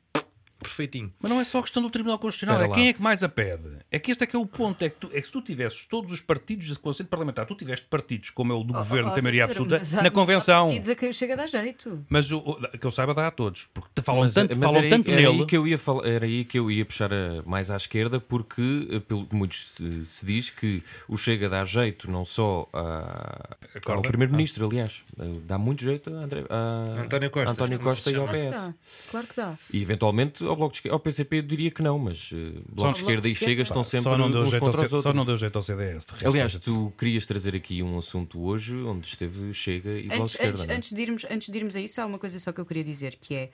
Perfeitinho. 0.60 1.12
Mas 1.20 1.30
não 1.30 1.40
é 1.40 1.44
só 1.44 1.58
a 1.58 1.62
questão 1.62 1.82
do 1.82 1.88
Tribunal 1.90 2.18
Constitucional, 2.18 2.60
é 2.62 2.66
lá. 2.66 2.74
quem 2.74 2.88
é 2.88 2.92
que 2.92 3.00
mais 3.02 3.22
a 3.22 3.28
pede. 3.28 3.78
É 3.90 3.98
que 3.98 4.10
este 4.10 4.24
é 4.24 4.26
que 4.26 4.34
é 4.34 4.38
o 4.38 4.44
ponto. 4.46 4.82
É 4.84 4.88
que, 4.88 4.96
tu, 4.96 5.08
é 5.12 5.20
que 5.20 5.26
se 5.26 5.32
tu 5.32 5.40
tivesses 5.40 5.84
todos 5.84 6.12
os 6.12 6.20
partidos 6.20 6.66
de 6.66 6.78
Conselho 6.78 7.08
Parlamentar, 7.08 7.46
tu 7.46 7.54
tiveste 7.54 7.86
partidos 7.86 8.30
como 8.30 8.52
é 8.52 8.56
o 8.56 8.62
do 8.64 8.72
Governo, 8.74 9.10
Oh, 9.10 9.14
tem 9.14 9.20
oh, 9.20 9.22
maioria 9.22 9.46
Zé 9.46 9.54
Pedro, 9.54 9.62
absoluta, 9.64 9.78
mas 9.78 9.92
na 9.92 10.02
mas 10.02 10.12
Convenção. 10.12 10.66
partidos 10.66 10.88
a 10.88 10.94
quem 10.94 11.12
chega 11.12 11.34
a 11.34 11.36
dar 11.36 11.46
jeito. 11.46 12.04
Mas 12.08 12.30
o, 12.32 12.38
o- 12.38 12.78
que 12.78 12.84
eu 12.86 12.90
saiba, 12.90 13.14
dá 13.14 13.28
a 13.28 13.30
todos. 13.30 13.68
Porque 13.72 13.88
te 13.94 14.02
falam 14.02 14.22
Mas, 14.22 14.34
tanto, 14.34 14.50
mas 14.56 14.64
falam 14.64 14.76
era, 14.78 14.84
aí- 14.86 14.90
tanto 14.90 15.10
era 15.10 15.20
nele. 15.20 15.40
aí 15.40 15.46
que 15.46 15.56
eu 15.56 15.66
ia 15.66 15.78
falar, 15.78 16.06
era 16.08 16.24
aí 16.26 16.44
que 16.44 16.58
eu 16.58 16.70
ia 16.70 16.84
puxar 16.84 17.12
a- 17.12 17.42
mais 17.46 17.70
à 17.70 17.76
esquerda, 17.76 18.18
porque, 18.20 18.88
eh, 18.90 19.00
pelo 19.00 19.26
que 19.26 19.34
muitos 19.34 19.74
se, 19.74 20.04
se 20.06 20.26
diz, 20.26 20.50
que 20.50 20.82
o 21.08 21.16
Chega 21.16 21.48
dá 21.48 21.64
jeito 21.64 22.10
não 22.10 22.24
só 22.24 22.68
a, 22.72 23.56
ao? 23.86 24.02
Primeiro-Ministro, 24.02 24.66
aliás, 24.66 25.04
eh, 25.18 25.24
dá 25.44 25.56
muito 25.58 25.82
jeito 25.84 26.12
a, 26.14 26.18
André, 26.18 26.44
a 26.50 27.02
António 27.02 27.30
Costa. 27.30 27.52
António 27.52 27.78
Costa 27.78 28.10
e 28.10 28.16
ao 28.16 28.26
que 28.26 28.32
PS. 28.32 28.74
Claro 29.10 29.26
que 29.26 29.36
dá. 29.36 29.58
E 29.72 29.82
eventualmente 29.82 30.44
ao 30.48 30.56
Bloco 30.56 30.72
de 30.72 30.78
Esquerda, 30.78 30.94
ao 30.94 31.00
PCP 31.00 31.38
eu 31.38 31.42
diria 31.42 31.70
que 31.70 31.82
não, 31.82 31.98
mas 31.98 32.30
eh, 32.32 32.60
Bloco 32.68 32.94
de 32.94 33.00
Esquerda 33.00 33.28
e 33.28 33.34
Chega 33.34 33.62
estão 33.62 33.84
sempre 33.84 34.04
só, 34.04 34.18
não 34.18 34.30
deu 34.30 34.42
uns 34.42 34.50
jeito 34.50 34.64
contra 34.64 34.80
os 34.80 34.86
C- 34.86 34.90
só 34.90 34.96
outros. 34.96 35.14
não 35.14 35.24
deu 35.24 35.36
jeito 35.38 35.56
ao 35.56 35.62
CDS. 35.62 36.06
Aliás, 36.24 36.54
tu 36.58 36.92
querias 36.98 37.26
trazer 37.26 37.54
aqui 37.56 37.82
um 37.82 37.98
assunto 37.98 38.40
hoje 38.40 38.76
onde 38.76 39.06
esteve 39.06 39.52
Chega 39.54 39.90
e 39.98 40.08
Bloco 40.08 40.24
de 40.24 40.30
Esquerda. 40.30 40.50
antes, 40.62 40.68
é? 40.70 40.74
antes, 40.76 40.92
de 40.92 41.02
irmos, 41.02 41.26
antes 41.30 41.48
de 41.50 41.58
irmos 41.58 41.76
a 41.76 41.80
isso, 41.80 42.00
há 42.00 42.06
uma 42.06 42.18
coisa 42.18 42.38
só 42.40 42.52
que 42.52 42.60
eu 42.60 42.66
queria 42.66 42.84
dizer, 42.84 43.16
que 43.20 43.34
é 43.34 43.50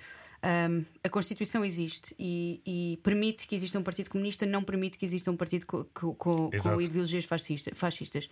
hum, 0.70 0.84
a 1.02 1.08
Constituição 1.08 1.64
existe 1.64 2.14
e, 2.18 2.60
e 2.66 2.98
permite 3.02 3.46
que 3.46 3.54
exista 3.54 3.78
um 3.78 3.82
partido 3.82 4.10
comunista, 4.10 4.44
não 4.46 4.62
permite 4.62 4.98
que 4.98 5.04
exista 5.06 5.30
um 5.30 5.36
partido 5.36 5.66
co- 5.66 5.84
co- 5.94 6.14
com, 6.14 6.50
com, 6.50 6.80
ideologias 6.80 7.24
fascista- 7.24 7.70
fascistas. 7.74 8.28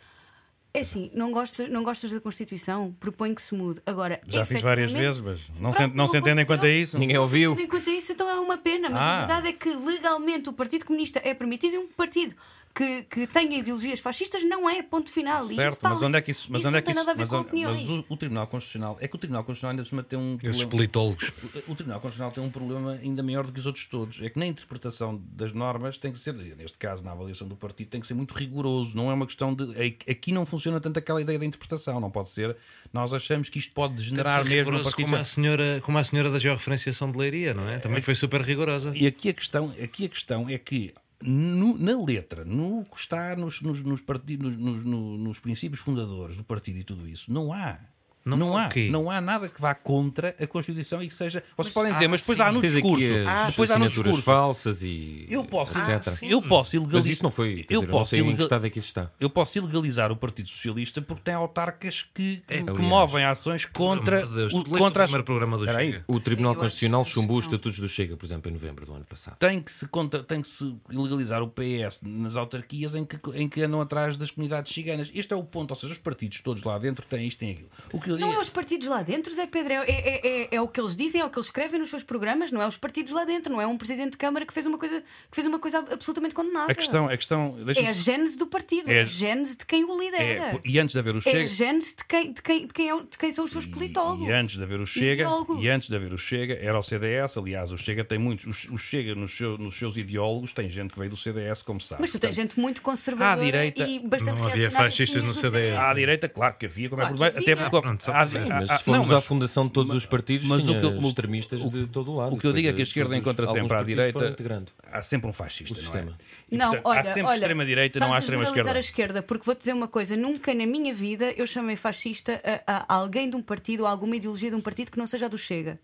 É 0.74 0.80
assim, 0.80 1.10
não 1.12 1.30
gostas, 1.32 1.68
não 1.68 1.82
gostas 1.82 2.10
da 2.12 2.20
Constituição? 2.20 2.94
Propõe 2.98 3.34
que 3.34 3.42
se 3.42 3.54
mude. 3.54 3.80
Agora, 3.84 4.18
Já 4.26 4.42
fiz 4.44 4.62
várias 4.62 4.90
vezes, 4.90 5.20
mas 5.20 5.40
não, 5.60 5.70
Pronto, 5.70 5.90
se, 5.90 5.96
não 5.96 6.08
se 6.08 6.16
entendem 6.16 6.46
quanto 6.46 6.64
a 6.64 6.68
isso. 6.70 6.98
Ninguém 6.98 7.16
Não 7.16 7.24
se 7.24 7.26
ouviu. 7.28 7.52
entende 7.52 7.66
Enquanto 7.66 7.90
isso, 7.90 8.12
então 8.12 8.28
é 8.30 8.40
uma 8.40 8.56
pena, 8.56 8.88
mas 8.88 8.98
Ah. 8.98 9.16
a 9.16 9.18
verdade 9.26 9.48
é 9.48 9.52
que 9.52 9.68
legalmente 9.68 10.48
o 10.48 10.52
Partido 10.54 10.86
Comunista 10.86 11.20
é 11.22 11.34
permitido 11.34 11.74
e 11.74 11.78
um 11.78 11.88
partido 11.88 12.34
que, 12.74 13.02
que 13.04 13.26
tenha 13.26 13.58
ideologias 13.58 14.00
fascistas 14.00 14.42
não 14.44 14.68
é, 14.68 14.82
ponto 14.82 15.10
final. 15.10 15.42
E 15.42 15.46
isso 15.46 15.54
Certo, 15.56 15.72
está 15.74 15.90
mas 15.90 16.02
onde 16.02 16.16
é 16.18 16.20
que 16.22 16.30
isso, 16.30 16.46
mas 16.50 16.60
isso 16.60 16.68
onde 16.68 16.72
não 16.72 16.78
é 16.78 16.82
que 16.82 16.86
tem 16.86 16.92
isso, 16.94 17.00
nada 17.00 17.10
a 17.10 17.14
ver 17.14 17.20
mas, 17.22 17.30
com 17.30 17.38
opiniões. 17.40 17.80
mas 17.80 17.90
o, 17.90 18.04
o 18.08 18.16
Tribunal 18.16 18.46
Constitucional 18.46 18.96
é 19.00 19.08
que 19.08 19.14
o 19.14 19.18
Tribunal 19.18 19.44
Constitucional 19.44 19.70
ainda 19.72 19.84
cima 19.84 20.02
tem 20.02 20.18
um 20.18 20.34
Esses 20.42 20.62
problema- 20.62 20.70
politólogos. 20.70 21.32
o 21.68 21.74
Tribunal 21.74 22.00
Constitucional 22.00 22.32
tem 22.32 22.42
um 22.44 22.50
problema 22.50 22.92
ainda 22.92 23.22
maior 23.22 23.44
do 23.46 23.52
que 23.52 23.60
os 23.60 23.66
outros 23.66 23.86
todos. 23.86 24.20
É 24.22 24.30
que 24.30 24.38
na 24.38 24.46
interpretação 24.46 25.20
das 25.32 25.52
normas 25.52 25.98
tem 25.98 26.12
que 26.12 26.18
ser, 26.18 26.32
neste 26.34 26.78
caso, 26.78 27.04
na 27.04 27.12
avaliação 27.12 27.46
do 27.46 27.56
partido, 27.56 27.88
tem 27.88 28.00
que 28.00 28.06
ser 28.06 28.14
muito 28.14 28.32
rigoroso. 28.34 28.96
Não 28.96 29.10
é 29.10 29.14
uma 29.14 29.26
questão 29.26 29.54
de. 29.54 29.64
é- 29.78 30.10
Aqui 30.12 30.32
não 30.32 30.46
funciona 30.46 30.80
tanto 30.80 30.98
aquela 30.98 31.20
ideia 31.20 31.38
da 31.38 31.44
interpretação. 31.44 32.00
Não 32.00 32.10
pode 32.10 32.30
ser. 32.30 32.56
Nós 32.92 33.12
achamos 33.12 33.48
que 33.48 33.58
isto 33.58 33.72
pode 33.74 33.94
degenerar 33.94 34.44
mesmo 34.46 34.70
no 34.72 34.82
partido. 34.82 35.04
como 35.04 35.16
a, 35.16 35.24
senhora, 35.24 35.80
como 35.84 35.98
a 35.98 36.04
senhora 36.04 36.30
da 36.30 36.38
georreferenciação 36.38 37.10
de 37.10 37.18
Leiria, 37.18 37.54
não 37.54 37.68
é? 37.68 37.78
Também 37.78 38.00
foi 38.00 38.14
super 38.14 38.40
rigorosa. 38.40 38.92
E 38.94 39.06
aqui 39.06 39.28
a 39.28 39.32
questão, 39.34 39.74
aqui 39.82 40.06
a 40.06 40.08
questão 40.08 40.48
é 40.48 40.56
que 40.58 40.92
no- 41.22 41.78
na 41.78 42.00
letra, 42.02 42.44
no 42.44 42.82
que 42.84 42.98
está 43.00 43.34
nos, 43.36 43.60
nos, 43.62 43.82
nos, 43.82 44.00
partidos, 44.00 44.56
nos, 44.56 44.84
nos- 44.84 45.18
nos 45.20 45.38
princípios 45.38 45.80
fundadores 45.80 46.36
do 46.36 46.44
partido 46.44 46.78
e 46.78 46.84
tudo 46.84 47.08
isso, 47.08 47.32
não 47.32 47.52
há. 47.52 47.78
Não 48.24 48.36
Não, 48.36 48.56
há 48.56 48.68
quê? 48.68 48.88
não 48.90 49.10
há 49.10 49.20
nada 49.20 49.48
que 49.48 49.60
vá 49.60 49.74
contra 49.74 50.34
a 50.40 50.46
Constituição 50.46 51.02
e 51.02 51.08
que 51.08 51.14
seja. 51.14 51.42
Vocês 51.56 51.74
podem 51.74 51.92
dizer, 51.92 52.04
ah, 52.04 52.08
mas 52.08 52.20
depois 52.20 52.38
sim. 52.38 52.44
há 52.44 52.52
no 52.52 52.60
Tens 52.60 52.72
discurso. 52.74 53.04
aqui 53.04 53.26
as 53.26 53.46
depois 53.50 53.70
há 53.70 53.78
no 53.78 53.84
assinaturas 53.86 54.14
discurso. 54.16 54.22
falsas 54.22 54.82
e 54.82 55.26
Eu 55.28 55.44
posso, 55.44 55.76
etc. 55.78 56.00
sim. 56.14 56.28
eu 56.28 56.40
posso 56.42 56.76
ilegalizar. 56.76 57.02
Mas 57.02 57.10
isso 57.12 57.22
não 57.22 57.30
foi. 57.30 57.66
Eu 57.68 57.80
dizer, 57.80 57.90
posso, 57.90 58.14
em 58.14 58.18
que 58.20 58.24
ilegal- 58.28 58.44
estado 58.46 58.66
é 58.66 58.70
que 58.70 58.78
isso 58.78 58.88
está. 58.88 59.10
eu 59.18 59.28
posso 59.28 59.58
ilegalizar 59.58 60.12
o 60.12 60.16
Partido 60.16 60.48
Socialista 60.48 61.02
porque 61.02 61.22
tem 61.24 61.34
autarcas 61.34 62.06
que, 62.14 62.42
que 62.46 62.54
aliás. 62.54 62.78
movem 62.78 63.24
ações 63.24 63.64
contra, 63.66 64.24
Deus, 64.26 64.52
o, 64.52 64.64
contra 64.64 64.82
o 64.82 64.86
as- 65.04 65.10
primeiro 65.10 65.24
programa 65.24 65.58
do. 65.58 65.66
Chega? 65.66 66.04
O 66.06 66.20
Tribunal 66.20 66.54
Sim, 66.54 66.60
Constitucional 66.60 67.04
que 67.04 67.10
chumbou 67.10 67.38
os 67.38 67.44
estatutos 67.46 67.78
do 67.80 67.88
Chega, 67.88 68.16
por 68.16 68.24
exemplo, 68.26 68.48
em 68.50 68.54
novembro 68.54 68.86
do 68.86 68.94
ano 68.94 69.04
passado. 69.04 69.36
tem 69.38 69.60
que 69.60 69.72
se 69.72 69.86
conta, 69.88 70.22
tem 70.22 70.40
que 70.40 70.48
se 70.48 70.74
ilegalizar 70.90 71.42
o 71.42 71.48
PS 71.48 72.02
nas 72.02 72.36
autarquias 72.36 72.94
em 72.94 73.04
que, 73.04 73.18
em 73.34 73.48
que 73.48 73.62
andam 73.62 73.80
atrás 73.80 74.16
das 74.16 74.30
comunidades 74.30 74.72
ciganas. 74.72 75.10
Este 75.14 75.32
é 75.32 75.36
o 75.36 75.42
ponto, 75.42 75.70
ou 75.72 75.76
seja, 75.76 75.92
os 75.92 75.98
partidos 75.98 76.40
todos 76.40 76.62
lá 76.62 76.78
dentro 76.78 77.04
têm 77.06 77.26
isto, 77.26 77.38
têm 77.40 77.50
aquilo. 77.52 77.68
O 77.92 78.00
que 78.00 78.11
Não 78.18 78.28
digo 78.28 78.38
é 78.40 78.42
os 78.42 78.50
partidos 78.50 78.88
lá 78.88 79.02
dentro, 79.02 79.34
Zé 79.34 79.46
Pedro, 79.46 79.72
é, 79.74 79.84
é, 79.86 80.20
é, 80.26 80.48
é 80.52 80.60
o 80.60 80.68
que 80.68 80.80
eles 80.80 80.94
dizem, 80.96 81.20
é 81.20 81.24
o 81.24 81.30
que 81.30 81.38
eles 81.38 81.46
escrevem 81.46 81.78
nos 81.80 81.90
seus 81.90 82.02
programas, 82.02 82.50
não 82.52 82.60
é 82.62 82.66
os 82.66 82.76
partidos 82.76 83.12
lá 83.12 83.24
dentro, 83.24 83.52
não 83.52 83.60
é 83.60 83.66
um 83.66 83.76
presidente 83.76 84.12
de 84.12 84.16
Câmara 84.18 84.44
que 84.46 84.52
fez 84.52 84.66
uma 84.66 84.78
coisa, 84.78 85.00
que 85.00 85.34
fez 85.34 85.46
uma 85.46 85.58
coisa 85.58 85.78
absolutamente 85.90 86.34
condenável. 86.34 86.70
a 86.70 86.74
questão, 86.74 87.08
a 87.08 87.16
questão, 87.16 87.56
É 87.76 87.88
a 87.88 87.92
gênese 87.92 88.36
do 88.38 88.46
partido, 88.46 88.90
é, 88.90 88.98
É- 88.98 89.02
a 89.02 89.04
gênese 89.04 89.56
de 89.56 89.66
quem 89.66 89.84
o 89.84 89.92
é, 90.00 90.04
lidera. 90.04 90.60
e 90.64 90.78
antes 90.78 90.92
de 90.92 90.98
haver 90.98 91.14
o 91.14 91.18
É 91.18 91.20
a 91.20 91.22
Chega, 91.22 91.46
gênese 91.46 91.96
de 91.96 92.04
quem, 92.04 92.32
de 92.32 92.42
quem, 92.42 92.66
de 92.66 92.72
quem, 92.72 92.90
é 92.90 92.96
de 93.00 93.18
quem 93.18 93.32
são 93.32 93.44
os 93.44 93.50
seus 93.52 93.66
politólogos. 93.66 94.26
E, 94.26 94.30
e 94.30 94.32
antes 94.32 94.56
de 94.56 94.62
haver 94.62 94.80
o 94.80 94.86
Chega, 94.86 95.22
Ideólogos. 95.22 95.62
e 95.64 95.68
antes 95.68 95.88
de 95.88 95.96
haver 95.96 96.12
o 96.12 96.18
Chega, 96.18 96.54
era 96.54 96.78
o 96.78 96.82
CDS. 96.82 97.36
Aliás, 97.38 97.70
o 97.72 97.78
Chega 97.78 98.04
tem 98.04 98.18
muitos. 98.18 98.68
O, 98.70 98.78
Chega, 98.78 99.14
nos, 99.14 99.36
seu- 99.36 99.56
nos 99.58 99.76
seus 99.78 99.96
ideólogos, 99.96 100.52
tem 100.52 100.68
gente 100.70 100.92
que 100.92 100.98
veio 100.98 101.10
do 101.10 101.16
CDS, 101.16 101.62
como 101.62 101.80
sabe. 101.80 102.00
Mas 102.02 102.10
tu 102.10 102.18
tens 102.18 102.34
gente 102.34 102.58
muito 102.58 102.82
conservadora 102.82 103.40
À 103.40 103.44
direita- 103.44 103.86
e 103.86 103.98
bastante 104.00 104.38
Não 104.38 104.46
havia 104.46 104.70
fascistas 104.70 105.22
no 105.22 105.32
CDS. 105.32 105.76
À 105.76 105.94
direita, 105.94 106.28
claro 106.28 106.54
que 106.58 106.66
havia, 106.66 106.88
como 106.88 107.00
é 107.00 107.04
Claro 107.06 107.16
problema. 107.18 107.32
que 107.44 107.50
Até 107.50 107.52
havia. 107.60 107.70
porque. 107.70 108.01
Só 108.04 108.22
dizer. 108.22 108.42
Sim, 108.42 108.48
mas 108.48 108.70
há- 108.70 108.78
se 108.78 108.84
formos 108.84 109.08
não, 109.08 109.14
à 109.14 109.18
mas- 109.18 109.24
fundação 109.24 109.66
de 109.66 109.72
todos 109.72 109.94
os 109.94 110.04
partidos, 110.06 110.48
mas 110.48 110.68
o 110.68 110.80
que 110.80 110.84
eu- 110.86 110.98
o- 110.98 111.06
extremistas 111.08 111.60
o- 111.60 111.70
de 111.70 111.86
todo 111.86 112.10
o 112.12 112.16
lado. 112.16 112.34
O 112.34 112.38
que 112.38 112.46
eu 112.46 112.52
digo 112.52 112.68
é 112.68 112.72
que 112.72 112.80
a 112.80 112.82
esquerda 112.82 113.16
encontra 113.16 113.46
sempre 113.46 113.76
à 113.76 113.82
direita. 113.82 114.26
integrando. 114.28 114.72
Há 114.90 115.02
sempre 115.02 115.30
um 115.30 115.32
fascista, 115.32 115.72
O 115.72 115.76
não 115.76 115.82
sistema. 115.82 116.10
é? 116.10 116.14
E, 116.54 116.56
Não, 116.56 116.66
portanto, 116.70 116.86
olha, 116.86 117.00
há 117.00 117.04
sempre 117.04 117.22
olha, 117.22 117.34
extrema 117.36 117.64
direita, 117.64 117.98
não 118.00 118.12
há 118.12 118.16
a 118.16 118.18
extrema 118.18 118.42
esquerda. 118.44 118.72
a 118.72 118.78
esquerda, 118.80 119.22
porque 119.22 119.44
vou-te 119.46 119.58
dizer 119.60 119.72
uma 119.72 119.88
coisa: 119.88 120.16
nunca 120.16 120.52
na 120.54 120.66
minha 120.66 120.92
vida 120.92 121.32
eu 121.36 121.46
chamei 121.46 121.76
fascista 121.76 122.40
a, 122.66 122.84
a 122.92 122.94
alguém 122.96 123.30
de 123.30 123.36
um 123.36 123.42
partido 123.42 123.80
ou 123.82 123.86
a 123.86 123.90
alguma 123.90 124.16
ideologia 124.16 124.50
de 124.50 124.56
um 124.56 124.60
partido 124.60 124.90
que 124.90 124.98
não 124.98 125.06
seja 125.06 125.26
a 125.26 125.28
do 125.28 125.38
Chega. 125.38 125.78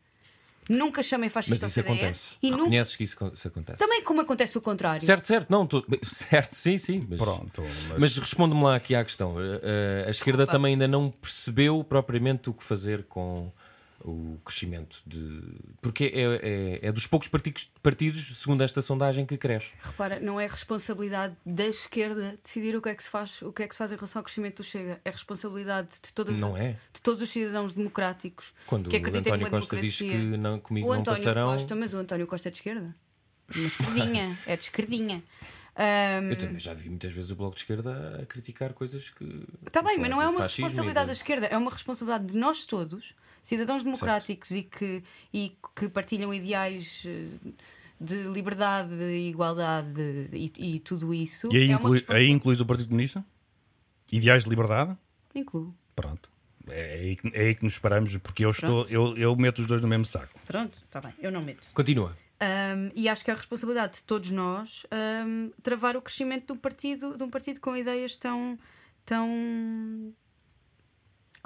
Nunca 0.69 1.03
chamei 1.03 1.27
Mas 1.29 1.33
fascista 1.33 1.67
ao 1.67 1.69
isso 1.69 1.75
CDS 1.75 1.95
acontece. 1.97 2.21
e 2.43 2.51
nunca. 2.51 2.63
Reconheces 2.65 2.97
que 2.97 3.05
isso, 3.05 3.33
isso 3.35 3.49
acontece. 3.49 3.79
Também 3.79 4.03
como 4.03 4.21
acontece 4.21 4.59
o 4.59 4.61
contrário. 4.61 5.05
Certo, 5.05 5.27
certo, 5.27 5.49
não, 5.51 5.67
tô- 5.67 5.85
certo, 6.05 6.53
sim, 6.55 6.77
sim. 6.79 7.07
Mas, 7.09 7.19
Pronto, 7.19 7.63
mas- 7.63 7.93
mas 7.99 8.19
responde-me 8.19 8.63
lá 8.63 8.77
aqui 8.77 8.95
à 8.95 9.05
questão. 9.05 9.35
Eh, 9.41 10.05
a 10.07 10.11
esquerda 10.11 10.39
Desculpa. 10.45 10.53
também 10.53 10.73
ainda 10.75 10.87
não 10.89 11.11
percebeu 11.11 11.83
propriamente 11.83 12.51
o 12.51 12.55
que 12.55 12.63
fazer 12.63 13.05
com 13.05 13.51
o 14.05 14.39
crescimento 14.45 14.97
de. 15.07 15.43
Porque 15.83 16.05
é, 16.15 16.81
é- 16.83 16.89
é 16.89 16.93
dos 16.93 17.07
poucos 17.07 17.29
partidos, 17.83 18.39
segundo 18.39 18.63
esta 18.63 18.81
sondagem, 18.81 19.27
que 19.27 19.37
cresce. 19.37 19.73
Repara, 19.81 20.21
não 20.21 20.39
é 20.41 20.47
responsabilidade 20.47 21.37
da 21.45 21.67
esquerda 21.67 22.39
decidir 22.43 22.77
o 22.77 22.83
que 22.83 22.89
é 22.89 22.95
que 22.95 23.03
se 23.03 23.11
faz, 23.11 23.43
o 23.43 23.53
que 23.53 23.63
é 23.63 23.69
que 23.69 23.75
se 23.75 23.79
faz 23.79 23.91
em 23.93 23.97
relação 23.97 24.21
ao 24.21 24.25
crescimento 24.25 24.59
do 24.59 24.65
Chega. 24.65 25.01
É 25.05 25.11
responsabilidade 25.11 25.89
de 26.03 26.13
todas, 26.13 26.39
Não 26.39 26.57
é? 26.57 26.77
de 26.93 27.03
todos 27.03 27.23
os 27.23 27.29
cidadãos 27.31 27.73
democráticos 27.73 28.55
Quando 28.67 28.89
que 28.89 28.97
o 28.97 28.99
acreditam 28.99 29.35
António 29.35 29.47
numa 29.51 29.61
Costa 29.61 29.77
diz 29.81 29.99
democracia. 29.99 30.31
que 30.31 30.37
não, 30.39 30.61
comigo 30.61 30.87
o 30.87 30.93
não 30.95 31.01
António 31.01 31.19
passarão. 31.21 31.49
Costa, 31.53 31.75
mas 31.75 31.95
o 31.95 31.99
António 31.99 32.27
Costa 32.27 32.49
é 32.49 32.51
de 32.51 32.57
esquerda. 32.59 32.95
Uma 33.55 33.67
esquerdinha, 33.67 34.39
é 34.47 34.57
de 34.57 34.63
esquerdinha. 34.65 35.23
Ahm, 35.81 36.31
Eu 36.31 36.37
também 36.37 36.59
já 36.59 36.75
vi 36.75 36.89
muitas 36.89 37.13
vezes 37.15 37.31
o 37.31 37.37
Bloco 37.37 37.55
de 37.55 37.61
Esquerda 37.61 38.19
a 38.21 38.27
criticar 38.27 38.73
coisas 38.73 39.11
que. 39.11 39.25
Está 39.65 39.81
Tá 39.81 39.83
bem, 39.83 39.97
mas 39.99 40.11
não 40.11 40.21
é 40.21 40.29
uma 40.29 40.43
responsabilidade 40.43 41.07
da 41.07 41.13
esquerda, 41.13 41.47
é 41.47 41.57
uma 41.57 41.71
responsabilidade 41.71 42.27
de 42.27 42.37
nós 42.37 42.65
todos, 42.65 43.15
cidadãos 43.49 43.83
democráticos 43.83 44.51
e 44.51 44.63
que, 44.63 45.03
e 45.33 45.57
que 45.75 45.89
partilham 45.89 46.33
ideais 46.35 47.03
eh, 47.07 47.29
de 47.99 48.25
liberdade, 48.25 48.91
de 48.97 49.29
igualdade 49.29 50.29
e, 50.33 50.53
e 50.75 50.79
tudo 50.81 51.15
isso. 51.15 51.49
E 51.53 51.57
aí, 51.57 51.71
é 51.71 51.73
inclui, 51.73 52.05
aí 52.09 52.29
incluís 52.29 52.61
o 52.61 52.67
Partido 52.67 52.89
Comunista? 52.89 53.25
Ideais 54.13 54.45
de 54.45 54.51
liberdade? 54.51 54.97
Incluo. 55.35 55.75
Pronto. 55.97 56.31
É 56.69 56.95
aí, 56.95 57.17
que- 57.17 57.29
é 57.35 57.41
aí 57.47 57.55
que 57.55 57.65
nos 57.65 57.79
paramos, 57.79 58.15
porque 58.19 58.45
eu, 58.45 58.51
estou, 58.51 58.85
Pronto. 58.85 58.93
eu, 58.93 59.17
eu 59.17 59.35
meto 59.37 59.61
os 59.61 59.67
dois 59.67 59.81
no 59.81 59.89
mesmo 59.89 60.05
saco. 60.05 60.39
Pronto, 60.47 60.75
está 60.75 61.01
bem, 61.01 61.15
eu 61.19 61.33
não 61.33 61.41
meto. 61.43 61.67
Continua. 61.73 62.15
Um, 62.41 62.91
e 62.95 63.09
acho 63.09 63.25
que 63.25 63.31
é 63.31 63.35
a 63.35 63.37
responsabilidade 63.37 63.95
de 63.95 64.03
todos 64.05 64.31
nós 64.31 64.87
um, 65.27 65.51
travar 65.63 65.97
o 65.97 66.03
crescimento 66.03 66.55
do 66.55 66.57
partido, 66.61 67.17
de 67.17 67.23
um 67.25 67.31
partido 67.31 67.59
com 67.61 67.75
ideias 67.75 68.17
tão. 68.17 68.59
tão. 69.07 70.13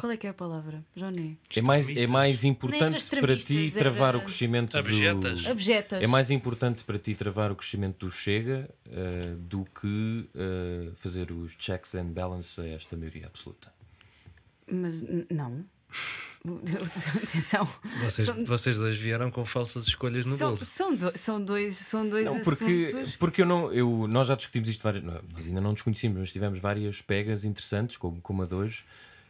Qual 0.03 0.11
é 0.11 0.17
que 0.17 0.27
é 0.27 0.31
a 0.31 0.35
palavra, 0.35 0.85
Johnny? 0.97 1.39
É 1.55 1.63
mais, 1.63 1.89
é 1.89 2.09
mais 2.09 2.39
era 2.41 2.49
importante 2.49 3.07
para 3.21 3.37
ti 3.37 3.43
extremistas, 3.43 3.75
travar 3.81 4.09
era- 4.09 4.19
o 4.19 4.23
crescimento 4.23 4.77
Abjetas. 4.77 5.43
do. 5.43 5.49
Abjetas. 5.53 6.03
É 6.03 6.07
mais 6.09 6.29
importante 6.29 6.83
para 6.83 6.99
ti 6.99 7.15
travar 7.15 7.53
o 7.53 7.55
crescimento 7.55 8.05
do 8.07 8.11
Chega 8.11 8.69
eh, 8.91 9.35
do 9.39 9.65
que 9.65 10.29
eh, 10.35 10.91
fazer 10.97 11.31
os 11.31 11.53
checks 11.57 11.95
and 11.95 12.07
balances 12.07 12.59
a 12.59 12.67
esta 12.67 12.97
maioria 12.97 13.29
absoluta. 13.29 13.73
Mas 14.67 15.05
não. 15.31 15.65
Atenção. 17.23 17.65
Vocês, 18.03 18.27
São- 18.29 18.45
vocês 18.45 18.79
dois 18.79 18.97
vieram 18.99 19.31
com 19.31 19.45
falsas 19.47 19.87
escolhas 19.87 20.27
no 20.27 20.35
São, 20.37 20.49
bolso. 20.49 20.65
são, 20.65 20.95
do- 20.97 21.17
são 21.17 21.45
dois, 21.45 21.77
são 21.77 22.09
dois 22.09 22.25
Não, 22.25 22.41
porque, 22.41 22.87
assuntos. 22.89 23.15
porque 23.17 23.43
eu 23.43 23.47
não, 23.47 23.73
eu, 23.73 24.09
nós 24.09 24.27
já 24.27 24.35
discutimos 24.35 24.69
isto 24.69 24.83
várias. 24.83 25.05
Nós 25.05 25.47
ainda 25.47 25.61
não 25.61 25.71
nos 25.71 25.83
conhecíamos, 25.83 26.19
mas 26.19 26.33
tivemos 26.33 26.59
várias 26.59 27.01
pegas 27.01 27.45
interessantes, 27.45 27.97
como, 27.97 28.21
como 28.21 28.43
a 28.43 28.47
de 28.47 28.55
hoje. 28.55 28.83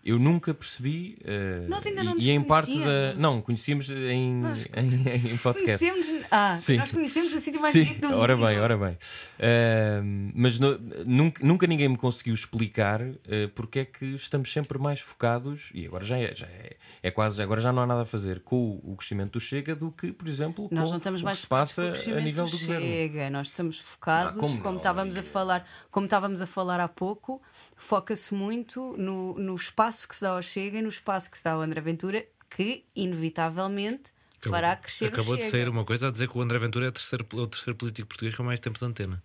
Eu 0.04 0.18
nunca 0.18 0.52
percebi. 0.52 1.16
eh, 1.24 1.64
Nós 1.68 1.86
ainda 1.86 2.00
e, 2.00 2.04
não 2.04 2.14
nos 2.16 2.24
e 2.24 2.30
em 2.30 2.42
parte 2.42 2.66
da. 2.72 2.74
conhecíamos. 2.84 3.18
Não, 3.18 3.40
conhecemos 3.40 3.90
em, 3.90 4.34
Nós 4.34 4.66
em, 4.76 5.32
em 5.32 5.36
podcast. 5.38 5.78
Conhecemos, 5.90 6.24
ah, 6.30 6.54
Sim. 6.56 6.76
nós 6.76 6.90
conhecemos 6.90 7.32
o 7.32 7.38
sítio 7.38 7.60
mais 7.60 7.72
Sim, 7.72 7.84
bonito 7.84 8.00
do 8.00 8.08
mundo. 8.08 8.18
ora 8.18 8.36
bem, 8.36 8.58
ora 8.58 8.76
bem. 8.76 8.98
Ahm, 9.40 10.32
mas 10.34 10.58
no- 10.58 10.78
nunca, 11.06 11.46
nunca 11.46 11.66
ninguém 11.66 11.88
me 11.88 11.96
conseguiu 11.96 12.34
explicar 12.34 13.00
eh, 13.28 13.48
porque 13.54 13.80
é 13.80 13.84
que 13.84 14.04
estamos 14.16 14.52
sempre 14.52 14.78
mais 14.78 15.00
focados, 15.00 15.70
e 15.74 15.86
agora 15.86 16.04
já 16.04 16.18
é, 16.18 16.34
já 16.34 16.46
é, 16.46 16.76
é 17.02 17.10
quase, 17.10 17.40
agora 17.40 17.60
já 17.60 17.72
não 17.72 17.82
há 17.82 17.86
nada 17.86 18.02
a 18.02 18.06
fazer 18.06 18.40
com 18.40 18.80
o, 18.82 18.96
crescimento 18.96 19.32
do 19.34 19.40
Chega 19.40 19.74
do 19.76 19.92
que, 19.92 20.12
por 20.12 20.26
exemplo, 20.26 20.68
Nós 20.70 20.84
com 20.86 20.90
não 20.90 20.96
estamos 20.98 21.20
o 21.22 21.24
mais 21.24 21.38
que 21.38 21.42
se 21.42 21.48
passa 21.48 21.82
a 21.90 22.20
nível 22.20 22.44
do 22.44 22.50
do 22.50 22.58
governo. 22.58 22.86
Chega. 22.86 23.30
Nós 23.30 23.46
estamos 23.48 23.78
focados, 23.78 24.36
Ah, 24.36 24.40
como 24.40 24.58
como, 24.58 24.70
não? 24.72 24.76
estávamos 24.78 25.16
a 25.16 25.22
falar, 25.22 25.68
como 25.90 26.06
estávamos 26.06 26.42
a 26.42 26.46
falar 26.46 26.80
há 26.80 26.88
pouco, 26.88 27.40
foca-se 27.76 28.34
muito 28.34 28.96
no, 28.98 29.34
no 29.38 29.54
espaço 29.54 29.91
que 30.08 30.14
se 30.16 30.22
dá 30.22 30.30
ao 30.30 30.42
Chega 30.42 30.78
e 30.78 30.82
no 30.82 30.88
espaço 30.88 31.30
que 31.30 31.38
se 31.38 31.44
dá 31.44 31.52
ao 31.52 31.60
André 31.60 31.80
Ventura, 31.80 32.24
que 32.50 32.84
inevitavelmente 32.94 34.12
fará 34.50 34.74
crescer 34.76 35.06
Acabou 35.06 35.36
de 35.36 35.44
sair 35.44 35.68
uma 35.68 35.84
coisa 35.84 36.08
a 36.08 36.10
dizer 36.10 36.28
que 36.28 36.36
o 36.36 36.40
André 36.40 36.58
Ventura 36.58 36.86
é 36.86 36.88
o 36.88 36.92
terceiro, 36.92 37.26
o 37.32 37.46
terceiro 37.46 37.76
político 37.76 38.08
português 38.08 38.34
com 38.34 38.42
mais 38.42 38.58
tempo 38.60 38.78
de 38.78 38.84
antena. 38.84 39.22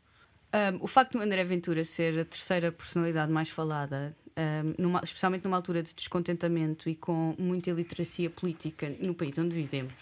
Um, 0.54 0.84
o 0.84 0.88
facto 0.88 1.14
do 1.18 1.20
André 1.24 1.44
Ventura 1.44 1.84
ser 1.84 2.20
a 2.20 2.26
terceira 2.26 2.72
personalidade 2.72 3.32
mais 3.32 3.50
falada, 3.50 4.16
um, 4.38 4.74
numa- 4.82 5.02
especialmente 5.04 5.44
numa 5.44 5.58
altura 5.58 5.84
de 5.84 5.94
descontentamento 5.94 6.88
e 6.90 6.96
com 6.96 7.36
muita 7.38 7.70
iliteracia 7.72 8.30
política 8.30 8.90
no 9.02 9.14
país 9.14 9.38
onde 9.38 9.56
vivemos, 9.56 9.94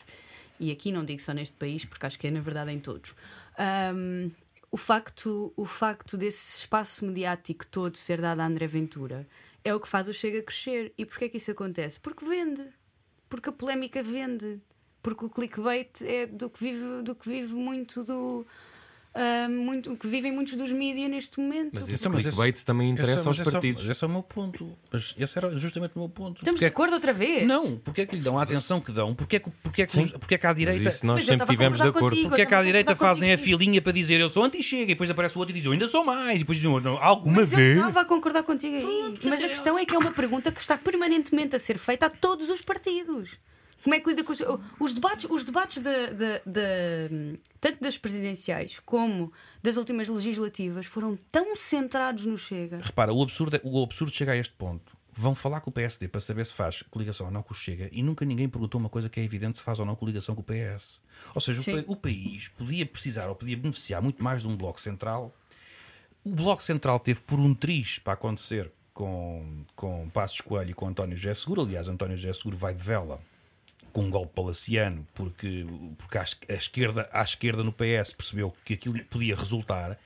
e 0.59 0.71
aqui 0.71 0.91
não 0.91 1.03
digo 1.03 1.21
só 1.21 1.33
neste 1.33 1.55
país, 1.55 1.83
porque 1.83 2.05
acho 2.05 2.19
que 2.19 2.27
é 2.27 2.31
na 2.31 2.41
verdade 2.41 2.71
em 2.71 2.79
todos, 2.79 3.15
um, 3.93 4.29
o, 4.69 4.77
facto, 4.77 5.51
o 5.57 5.65
facto 5.65 6.15
desse 6.17 6.59
espaço 6.59 7.05
mediático 7.05 7.65
todo 7.65 7.97
ser 7.97 8.21
dado 8.21 8.41
a 8.41 8.45
André 8.45 8.67
Ventura 8.67 9.25
é 9.65 9.73
o 9.73 9.79
que 9.79 9.87
faz 9.87 10.07
o 10.07 10.13
Chega 10.13 10.43
crescer. 10.43 10.93
E 10.95 11.05
porquê 11.05 11.25
é 11.25 11.29
que 11.29 11.37
isso 11.37 11.51
acontece? 11.51 11.99
Porque 11.99 12.23
vende. 12.23 12.65
Porque 13.27 13.49
a 13.49 13.51
polémica 13.51 14.01
vende. 14.03 14.61
Porque 15.01 15.25
o 15.25 15.29
clickbait 15.29 16.01
é 16.03 16.27
do 16.27 16.49
que 16.49 16.59
vive, 16.59 17.01
do 17.01 17.15
que 17.15 17.27
vive 17.27 17.53
muito 17.55 18.03
do. 18.03 18.45
Ah, 19.15 19.47
muito, 19.49 19.93
o 19.93 19.97
que 19.97 20.07
vivem 20.07 20.31
muitos 20.31 20.55
dos 20.55 20.71
mídias 20.73 21.09
neste 21.09 21.39
momento. 21.39 21.71
Mas 21.73 21.83
esse 21.89 21.93
Então, 22.01 22.11
mas 22.11 22.21
clickbait 22.23 22.61
também 22.65 22.89
interessa 22.89 23.19
esse- 23.19 23.27
aos 23.27 23.37
mas 23.37 23.39
esse 23.39 23.49
é 23.49 23.51
partidos. 23.53 23.83
mas 23.83 23.91
Esse 23.95 24.03
é 24.03 24.07
o 24.07 24.09
meu 24.09 24.21
ponto. 24.23 24.77
Mas 24.91 25.15
esse 25.17 25.37
era 25.37 25.57
justamente 25.57 25.93
o 25.95 25.99
meu 25.99 26.09
ponto. 26.09 26.39
Estamos 26.41 26.59
Porque 26.59 26.59
de 26.59 26.65
é 26.65 26.67
acordo 26.67 26.93
outra 26.93 27.13
vez? 27.13 27.47
Não, 27.47 27.77
porque 27.77 28.01
é 28.01 28.05
que 28.05 28.15
lhe 28.15 28.21
dão 28.21 28.37
a 28.37 28.43
atenção 28.43 28.81
que 28.81 28.91
dão? 28.91 29.15
Porque 29.15 29.37
é 29.37 29.39
que, 29.39 29.49
porque 29.63 29.81
é 29.83 29.87
que, 29.87 30.07
porque 30.19 30.35
é 30.35 30.37
que 30.37 30.45
à 30.45 30.49
Mas 30.49 30.57
direita. 30.57 30.89
isso 30.89 31.05
nós 31.05 31.15
Mas 31.19 31.27
eu 31.27 31.33
sempre 31.33 31.43
a 31.43 31.47
tivemos 31.47 31.79
de 31.81 31.87
acordo. 31.87 32.09
contigo. 32.09 32.29
Porque 32.29 32.41
é 32.41 32.45
que 32.45 32.53
à 32.53 32.57
Eu 32.57 32.61
a 32.61 32.65
direita 32.65 32.95
fazem 32.95 33.31
a 33.31 33.37
contigo. 33.37 33.57
filinha 33.57 33.81
para 33.81 33.91
dizer 33.93 34.19
eu 34.19 34.29
sou 34.29 34.43
anti-chega 34.43 34.83
e 34.83 34.85
depois 34.87 35.09
aparece 35.09 35.35
o 35.37 35.39
outro 35.39 35.53
e 35.55 35.57
diz 35.57 35.65
eu 35.65 35.71
ainda 35.71 35.87
sou 35.87 36.03
mais 36.03 36.35
e 36.35 36.39
depois 36.39 36.57
dizem 36.59 36.81
"Não, 36.81 37.01
alguma 37.01 37.37
Mas 37.37 37.51
eu 37.53 37.57
vez. 37.57 37.77
estava 37.77 38.01
a 38.01 38.05
concordar 38.05 38.43
contigo 38.43 38.75
aí. 38.75 39.17
Mas 39.23 39.41
a 39.43 39.47
questão 39.47 39.79
é 39.79 39.85
que 39.85 39.95
é 39.95 39.97
uma 39.97 40.11
pergunta 40.11 40.51
que 40.51 40.59
está 40.59 40.77
permanentemente 40.77 41.55
a 41.55 41.59
ser 41.59 41.77
feita 41.77 42.07
a 42.07 42.09
todos 42.09 42.49
os 42.49 42.59
partidos. 42.61 43.37
Como 43.85 43.93
é 43.95 43.99
que 43.99 44.09
lida 44.09 44.23
com 44.23 44.33
os, 44.33 44.41
os 44.79 44.93
debates, 44.95 45.27
os 45.29 45.45
debates 45.45 45.81
da- 45.81 46.07
da- 46.07 46.41
da- 46.45 47.37
tanto 47.61 47.81
das 47.83 47.97
presidenciais 47.99 48.79
como 48.83 49.31
das 49.61 49.77
últimas 49.77 50.09
legislativas 50.09 50.87
foram 50.87 51.15
tão 51.31 51.55
centrados 51.55 52.25
no 52.25 52.35
Chega. 52.37 52.79
Repara, 52.81 53.13
o 53.13 53.21
absurdo, 53.21 53.55
é- 53.57 53.61
o 53.63 53.83
absurdo 53.83 54.11
chega 54.11 54.31
a 54.31 54.35
este 54.37 54.53
ponto. 54.55 54.97
Vão 55.13 55.33
falar 55.35 55.61
com 55.61 55.69
o 55.69 55.73
PSD 55.73 56.07
para 56.07 56.19
saber 56.19 56.45
se 56.47 56.53
faz 56.53 56.81
coligação 56.81 57.27
ou 57.27 57.31
não 57.31 57.43
com 57.43 57.53
o 57.53 57.55
Chega 57.55 57.87
e 57.91 58.01
nunca 58.03 58.25
ninguém 58.25 58.49
perguntou 58.49 58.79
uma 58.81 58.89
coisa 58.89 59.07
que 59.07 59.19
é 59.19 59.23
evidente 59.23 59.59
se 59.59 59.63
faz 59.63 59.79
ou 59.79 59.85
não 59.85 59.95
coligação 59.95 60.33
com 60.35 60.41
o 60.41 60.43
PS. 60.43 60.99
Ou 61.35 61.39
seja, 61.39 61.59
o, 61.61 61.63
Sim. 61.63 61.83
o 61.87 61.95
país 61.95 62.47
podia 62.57 62.85
precisar 62.87 63.27
ou 63.29 63.35
podia 63.35 63.55
beneficiar 63.55 64.01
muito 64.01 64.21
mais 64.21 64.41
de 64.41 64.47
um 64.47 64.57
bloco 64.57 64.81
central. 64.81 65.31
O 66.23 66.33
bloco 66.35 66.63
central 66.63 66.99
teve 66.99 67.21
por 67.21 67.39
um 67.39 67.53
triz 67.53 67.99
para 67.99 68.13
acontecer 68.13 68.71
com, 68.95 69.61
com 69.75 70.09
Passos 70.09 70.41
Coelho 70.41 70.71
e 70.71 70.73
com 70.73 70.87
António 70.87 71.15
José 71.15 71.35
Seguro. 71.35 71.61
Aliás, 71.61 71.87
António 71.87 72.17
José 72.17 72.33
Seguro 72.33 72.57
vai 72.57 72.73
de 72.73 72.83
vela 72.83 73.21
com 73.95 74.01
um 74.03 74.09
golpe 74.09 74.33
palaciano 74.35 75.07
porque, 75.13 75.65
porque 75.97 76.17
a, 76.17 76.23
es- 76.23 76.37
a 76.49 76.53
esquerda, 76.53 77.09
a 77.13 77.23
esquerda 77.23 77.63
no 77.63 77.71
PS 77.71 78.13
percebeu 78.13 78.53
que 78.65 78.73
aquilo 78.73 79.01
podia 79.05 79.37
resultar. 79.37 79.97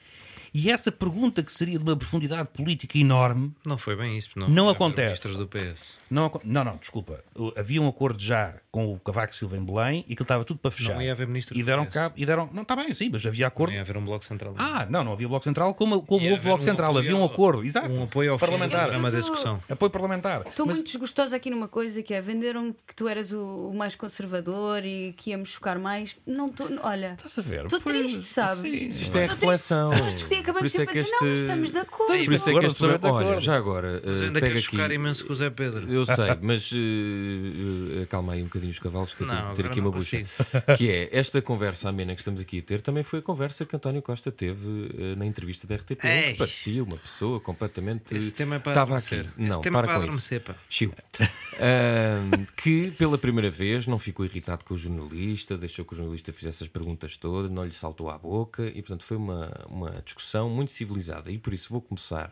E 0.54 0.70
essa 0.72 0.92
pergunta 0.92 1.44
que 1.44 1.52
seria 1.52 1.78
de 1.78 1.84
uma 1.84 1.96
profundidade 1.96 2.50
política 2.54 2.98
enorme 2.98 3.52
Não 3.66 3.78
foi 3.78 3.96
bem 3.96 4.18
isso. 4.18 4.30
Não, 4.36 4.50
Não 4.50 4.70
acontece. 4.70 5.28
Ministros 5.28 5.36
do 5.38 5.48
PS. 5.48 5.96
não, 6.10 6.32
não, 6.44 6.64
não, 6.64 6.78
desculpa. 6.78 7.24
Havia 7.58 7.82
um 7.82 7.88
acordo 7.88 8.22
já 8.22 8.54
com 8.72 8.94
o 8.94 9.00
Cavaco 9.00 9.34
Silva 9.36 9.58
em 9.58 9.64
Belém 9.64 10.06
e 10.08 10.16
que 10.16 10.22
estava 10.22 10.44
tudo 10.46 10.60
para 10.60 10.72
fechar. 10.72 10.94
Não 10.94 11.02
ia 11.02 11.12
haver 11.12 11.28
ministro 11.28 11.58
E 11.58 11.62
do 11.62 11.66
deram 11.66 11.86
PS. 11.86 11.94
cabo 11.94 12.16
e 12.18 12.26
deram. 12.26 12.50
Não, 12.54 12.62
está 12.64 12.76
bem, 12.76 12.94
sim, 12.94 13.10
mas 13.12 13.26
havia 13.26 13.48
acordo. 13.48 13.70
Não 13.72 13.76
ia 13.76 13.82
haver 13.82 13.98
um 13.98 14.04
bloco 14.06 14.24
central. 14.26 14.54
Ah, 14.58 14.86
não, 14.90 15.04
não 15.04 15.14
havia 15.14 15.28
Bloco 15.28 15.44
Central 15.44 15.74
como, 15.74 16.02
como 16.04 16.30
houve 16.30 16.44
Bloco 16.44 16.62
um 16.64 16.66
Central. 16.66 16.98
havia 16.98 17.16
um 17.16 17.24
acordo. 17.24 17.64
Exato. 17.64 17.90
um 17.90 18.04
apoio 18.04 18.32
ao 18.34 18.40
parlamentar. 18.40 18.90
do 18.92 18.96
Eu 18.96 19.02
tô- 19.02 19.18
execução. 19.18 19.64
Apoio 19.70 19.90
parlamentar. 19.90 20.42
Estou 20.48 20.66
Mas- 20.66 20.76
muito 20.78 20.88
desgostosa 20.88 21.36
aqui 21.36 21.50
numa 21.50 21.68
coisa 21.68 22.02
que 22.04 22.14
é 22.14 22.22
venderam 22.22 22.76
que 22.88 22.96
tu 22.96 23.08
eras 23.08 23.32
o, 23.32 23.70
o 23.72 23.76
mais 23.76 23.96
conservador 23.96 24.84
e 24.86 25.14
que 25.18 25.32
íamos 25.32 25.50
chocar 25.50 25.78
mais. 25.80 26.16
Não 26.26 26.48
estou. 26.48 26.68
Olha. 26.84 27.14
Estás 27.18 27.38
a 27.40 27.42
ver? 27.42 27.64
Estou 27.66 27.80
triste, 27.80 28.26
sabes? 28.28 28.60
sim. 28.62 28.90
Isto 28.90 29.18
é 29.18 29.26
reflexão. 29.28 29.90
Vamos 29.90 30.14
discutir, 30.14 30.36
Por 30.38 30.39
acabamos 30.40 30.68
isso 30.74 30.78
é 30.82 30.86
sempre 30.86 30.94
que 30.94 31.00
a 31.00 31.04
dizer, 31.04 31.16
não, 31.22 31.28
este- 31.34 31.46
estamos 31.46 31.72
de 31.72 31.78
acordo. 31.80 32.08
Por 32.26 32.34
isso 32.34 32.34
é 32.34 32.38
que 32.44 32.50
Agora 32.50 32.68
este 32.68 32.78
programa- 32.80 33.12
Olha, 33.12 33.40
já 33.40 33.56
agora, 33.58 34.02
Mas 34.06 34.22
eh, 34.22 34.26
ainda 34.26 34.42
quer 34.42 34.58
chocar 34.60 34.92
imenso 34.92 35.26
com 35.26 35.34
o 35.34 35.36
Zé 35.36 35.50
Pedro. 35.50 35.92
Eu 35.92 36.06
sei, 36.06 36.16
mas 36.42 36.72
eh, 36.74 38.04
acalma 38.04 38.34
aí 38.34 38.42
um 38.42 38.46
bocadinho 38.46 38.72
os 38.72 38.80
cavalos 38.80 39.14
que 39.14 39.24
eu 39.24 39.28
tenho 39.28 39.50
que 39.50 39.56
ter 39.56 39.66
aqui 39.68 39.80
uma 39.80 39.92
bucha. 39.92 40.26
Que 40.78 40.90
é 40.90 41.10
esta 41.12 41.42
conversa 41.42 41.90
amena 41.90 42.14
que 42.16 42.22
estamos 42.22 42.42
aqui 42.42 42.60
a 42.60 42.62
ter 42.62 42.82
também 42.82 43.04
foi 43.04 43.20
a 43.20 43.22
conversa 43.22 43.66
que 43.66 43.76
António 43.76 44.02
Costa 44.02 44.32
teve 44.32 44.68
eh, 44.98 45.16
na 45.18 45.26
entrevista 45.26 45.66
da 45.68 45.76
RTP. 45.76 46.04
Ei. 46.06 46.32
que 46.34 46.38
parecia 46.40 46.84
uma 46.84 46.98
pessoa 46.98 47.40
completamente. 47.40 48.16
Esse 48.16 48.34
tema 48.34 48.56
é 48.56 48.60
para 48.60 48.72
Estava 48.72 48.96
adormecer. 48.96 49.20
aqui. 49.22 49.42
Esse 49.44 49.50
Não, 49.50 49.62
tema 49.62 49.80
é 49.80 49.82
para 49.82 49.88
para 49.94 49.98
adormecer, 50.04 50.42
pá. 50.42 50.56
Chiu. 50.70 50.94
Ahm, 51.60 52.46
que 52.56 52.92
pela 52.92 53.18
primeira 53.18 53.50
vez 53.50 53.86
não 53.86 54.00
ficou 54.00 54.26
irritado 54.26 54.64
com 54.64 54.74
o 54.74 54.78
jornalista, 54.78 55.58
deixou 55.58 55.84
que 55.84 55.94
o 55.94 55.96
jornalista 55.98 56.32
fizesse 56.32 56.64
as 56.64 56.70
perguntas 56.70 57.18
todas, 57.18 57.52
não 57.52 57.66
lhe 57.66 57.74
saltou 57.74 58.10
à 58.10 58.18
boca 58.18 58.66
e, 58.68 58.82
portanto, 58.82 59.04
foi 59.04 59.18
uma, 59.18 59.52
uma 59.68 60.02
discussão 60.06 60.29
muito 60.50 60.72
civilizada. 60.72 61.32
E 61.32 61.38
por 61.38 61.54
isso 61.54 61.70
vou 61.70 61.82
começar 61.82 62.32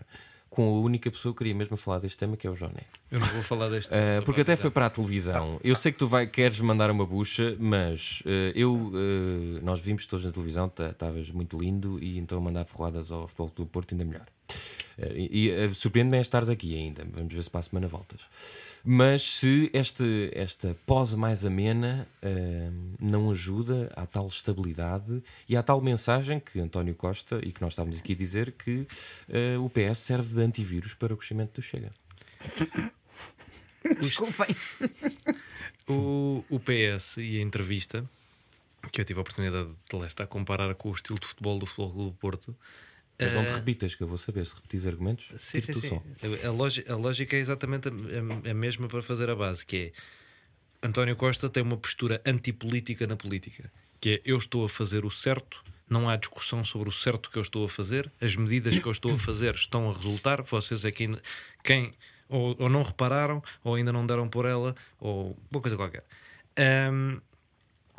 com 0.50 0.68
a 0.68 0.80
única 0.82 1.12
pessoa 1.12 1.34
que 1.34 1.40
queria 1.40 1.54
mesmo 1.54 1.78
falar 1.78 2.00
deste 2.00 2.18
tema, 2.18 2.36
que 2.36 2.48
é 2.48 2.50
o 2.50 2.56
Joné. 2.56 2.82
Eu 3.12 3.20
não 3.20 3.28
vou 3.28 3.44
falar 3.44 3.70
deste 3.70 3.90
Uh, 3.90 3.94
tema, 3.94 4.14
só 4.16 4.22
porque 4.24 4.42
até 4.42 4.56
foi 4.56 4.68
avisar. 4.68 4.72
para 4.72 4.86
a 4.86 4.90
televisão. 4.90 5.60
Eu 5.64 5.76
sei 5.76 5.92
que 5.92 5.98
tu 5.98 6.08
vai, 6.08 6.26
queres 6.26 6.60
mandar 6.60 6.90
uma 6.90 7.06
bucha, 7.06 7.56
mas 7.60 8.22
uh, 8.26 8.52
eu, 8.56 8.74
uh, 8.74 9.60
nós 9.64 9.80
vimos 9.80 10.06
todos 10.06 10.26
na 10.26 10.32
televisão, 10.32 10.72
estavas 10.80 11.30
muito 11.30 11.60
lindo 11.60 12.02
e 12.04 12.18
então 12.18 12.40
mandar 12.42 12.66
ferroadas 12.66 13.12
ao 13.12 13.28
Futebol 13.28 13.52
do 13.56 13.66
Porto 13.66 13.94
ainda 13.94 14.06
melhor. 14.06 14.26
Uh, 14.98 15.14
e 15.16 15.52
uh, 15.52 15.76
surpreende-me 15.76 16.18
é 16.18 16.22
estares 16.22 16.50
aqui 16.50 16.76
ainda. 16.76 17.06
Vamos 17.14 17.34
ver 17.34 17.44
se 17.44 17.50
para 17.50 17.60
a 17.60 17.64
semana 17.64 17.88
voltas. 17.88 18.22
Mas 18.90 19.22
se 19.22 19.70
este, 19.74 20.32
esta 20.34 20.74
pós 20.86 21.14
mais 21.14 21.44
amena 21.44 22.08
uh, 22.24 22.96
não 22.98 23.30
ajuda 23.32 23.92
à 23.94 24.08
tal 24.08 24.30
estabilidade 24.30 25.22
e 25.50 25.58
à 25.58 25.62
tal 25.62 25.82
mensagem 25.82 26.40
que 26.40 26.58
António 26.58 26.96
Costa 26.96 27.38
e 27.44 27.52
que 27.52 27.62
nós 27.62 27.74
estávamos 27.74 27.98
aqui 27.98 28.14
a 28.14 28.16
dizer 28.16 28.54
que 28.54 28.88
uh, 29.28 29.62
o 29.62 29.70
PS 29.70 29.98
serve 29.98 30.34
de 30.34 30.42
antivírus 30.42 30.94
para 30.94 31.14
o 31.14 31.18
crescimento 31.18 31.56
do 31.56 31.62
Chega. 31.62 31.92
Desculpem. 34.00 34.56
O, 35.86 36.46
o 36.50 36.58
PS 36.58 37.18
e 37.18 37.40
a 37.40 37.42
entrevista, 37.42 38.10
que 38.90 39.02
eu 39.02 39.06
tive 39.06 39.20
a 39.20 39.22
oportunidade 39.22 39.70
de 39.70 39.96
lá 39.98 40.08
estar 40.08 40.24
a 40.24 40.28
comparar 40.28 40.74
com 40.76 40.92
o 40.92 40.94
estilo 40.94 41.20
de 41.20 41.28
futebol 41.28 41.60
do 41.60 41.66
Futebol 41.66 41.92
Clube 41.92 42.12
do 42.12 42.18
Porto. 42.18 42.56
Mas 43.20 43.34
não 43.34 43.44
te 43.46 43.52
eh, 43.52 43.56
repitas, 43.56 43.96
que 43.96 44.04
eu 44.04 44.08
vou 44.08 44.18
saber. 44.18 44.46
Se 44.46 44.56
repetis 44.56 44.86
argumentos, 44.86 45.26
Sim, 45.38 45.62
sim, 45.62 45.74
sim. 45.74 46.02
A, 46.46 46.50
lógica, 46.52 46.94
a 46.94 46.96
lógica 46.96 47.36
é 47.36 47.40
exatamente 47.40 47.88
a, 47.90 48.52
a- 48.52 48.54
mesma 48.54 48.88
para 48.88 49.02
fazer 49.02 49.30
a 49.30 49.36
base, 49.36 49.66
que 49.66 49.92
é 50.84 50.88
António 50.88 51.16
Costa 51.16 51.50
tem 51.50 51.64
uma 51.64 51.78
postura 51.78 52.22
antipolítica 52.26 53.08
na 53.08 53.16
política, 53.16 53.72
que 54.00 54.10
é 54.12 54.22
eu 54.24 54.38
estou 54.38 54.66
a 54.66 54.70
fazer 54.70 55.04
o 55.06 55.10
certo, 55.12 55.64
não 55.90 56.08
há 56.08 56.16
discussão 56.16 56.64
sobre 56.64 56.90
o 56.90 56.92
certo 56.92 57.32
que 57.32 57.38
eu 57.38 57.42
estou 57.42 57.66
a 57.66 57.70
fazer, 57.70 58.12
as 58.22 58.36
medidas 58.36 58.78
que 58.78 58.86
eu 58.86 58.92
estou 58.92 59.16
a 59.16 59.18
fazer 59.18 59.56
estão 59.56 59.90
a 59.90 59.94
resultar, 59.94 60.42
vocês 60.44 60.86
é 60.86 60.92
quem, 60.92 61.18
quem 61.64 61.94
ou, 62.30 62.56
ou 62.60 62.70
não 62.70 62.84
repararam, 62.84 63.42
ou 63.64 63.74
ainda 63.76 63.92
não 63.92 64.06
deram 64.06 64.30
por 64.30 64.46
ela, 64.46 64.76
ou 65.00 65.36
uma 65.50 65.60
coisa 65.62 65.76
qualquer. 65.76 66.04
Ahm, 66.56 67.20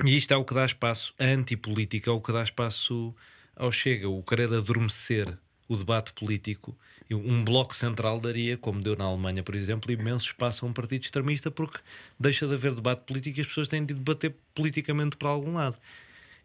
e 0.04 0.16
isto 0.16 0.32
é 0.32 0.36
o 0.36 0.44
que 0.44 0.54
dá 0.54 0.64
espaço, 0.64 1.12
a 1.18 1.24
antipolítica 1.24 2.10
é 2.10 2.12
o 2.12 2.20
que 2.20 2.30
dá 2.32 2.44
espaço 2.44 3.14
ao 3.58 3.72
Chega, 3.72 4.08
o 4.08 4.22
querer 4.22 4.52
adormecer 4.54 5.36
o 5.68 5.76
debate 5.76 6.12
político. 6.14 6.76
Um 7.10 7.44
bloco 7.44 7.74
central 7.74 8.20
daria, 8.20 8.56
como 8.56 8.80
deu 8.80 8.96
na 8.96 9.04
Alemanha, 9.04 9.42
por 9.42 9.54
exemplo, 9.54 9.90
imenso 9.92 10.26
espaço 10.26 10.64
a 10.64 10.68
um 10.68 10.72
partido 10.72 11.02
extremista 11.02 11.50
porque 11.50 11.78
deixa 12.18 12.46
de 12.46 12.54
haver 12.54 12.74
debate 12.74 13.04
político 13.04 13.38
e 13.38 13.40
as 13.40 13.46
pessoas 13.46 13.68
têm 13.68 13.84
de 13.84 13.94
debater 13.94 14.34
politicamente 14.54 15.16
para 15.16 15.28
algum 15.28 15.54
lado. 15.54 15.76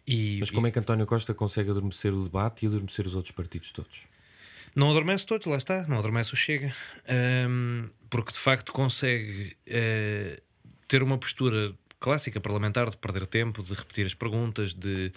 E, 0.07 0.37
Mas 0.39 0.49
como 0.49 0.67
é 0.67 0.71
que 0.71 0.79
António 0.79 1.05
Costa 1.05 1.33
consegue 1.33 1.69
adormecer 1.69 2.13
o 2.13 2.23
debate 2.23 2.65
e 2.65 2.67
adormecer 2.67 3.07
os 3.07 3.15
outros 3.15 3.33
partidos 3.33 3.71
todos? 3.71 3.99
Não 4.75 4.89
adormece 4.89 5.25
todos, 5.25 5.45
lá 5.47 5.57
está, 5.57 5.85
não 5.87 5.99
adormece 5.99 6.33
o 6.33 6.37
Chega. 6.37 6.73
Ahm, 7.07 7.87
porque 8.09 8.31
de 8.31 8.39
facto 8.39 8.71
consegue 8.71 9.55
eh, 9.65 10.41
ter 10.87 11.03
uma 11.03 11.17
postura 11.17 11.73
clássica 11.99 12.41
parlamentar 12.41 12.89
de 12.89 12.97
perder 12.97 13.27
tempo, 13.27 13.61
de 13.61 13.73
repetir 13.73 14.05
as 14.05 14.13
perguntas, 14.13 14.73
de, 14.73 15.11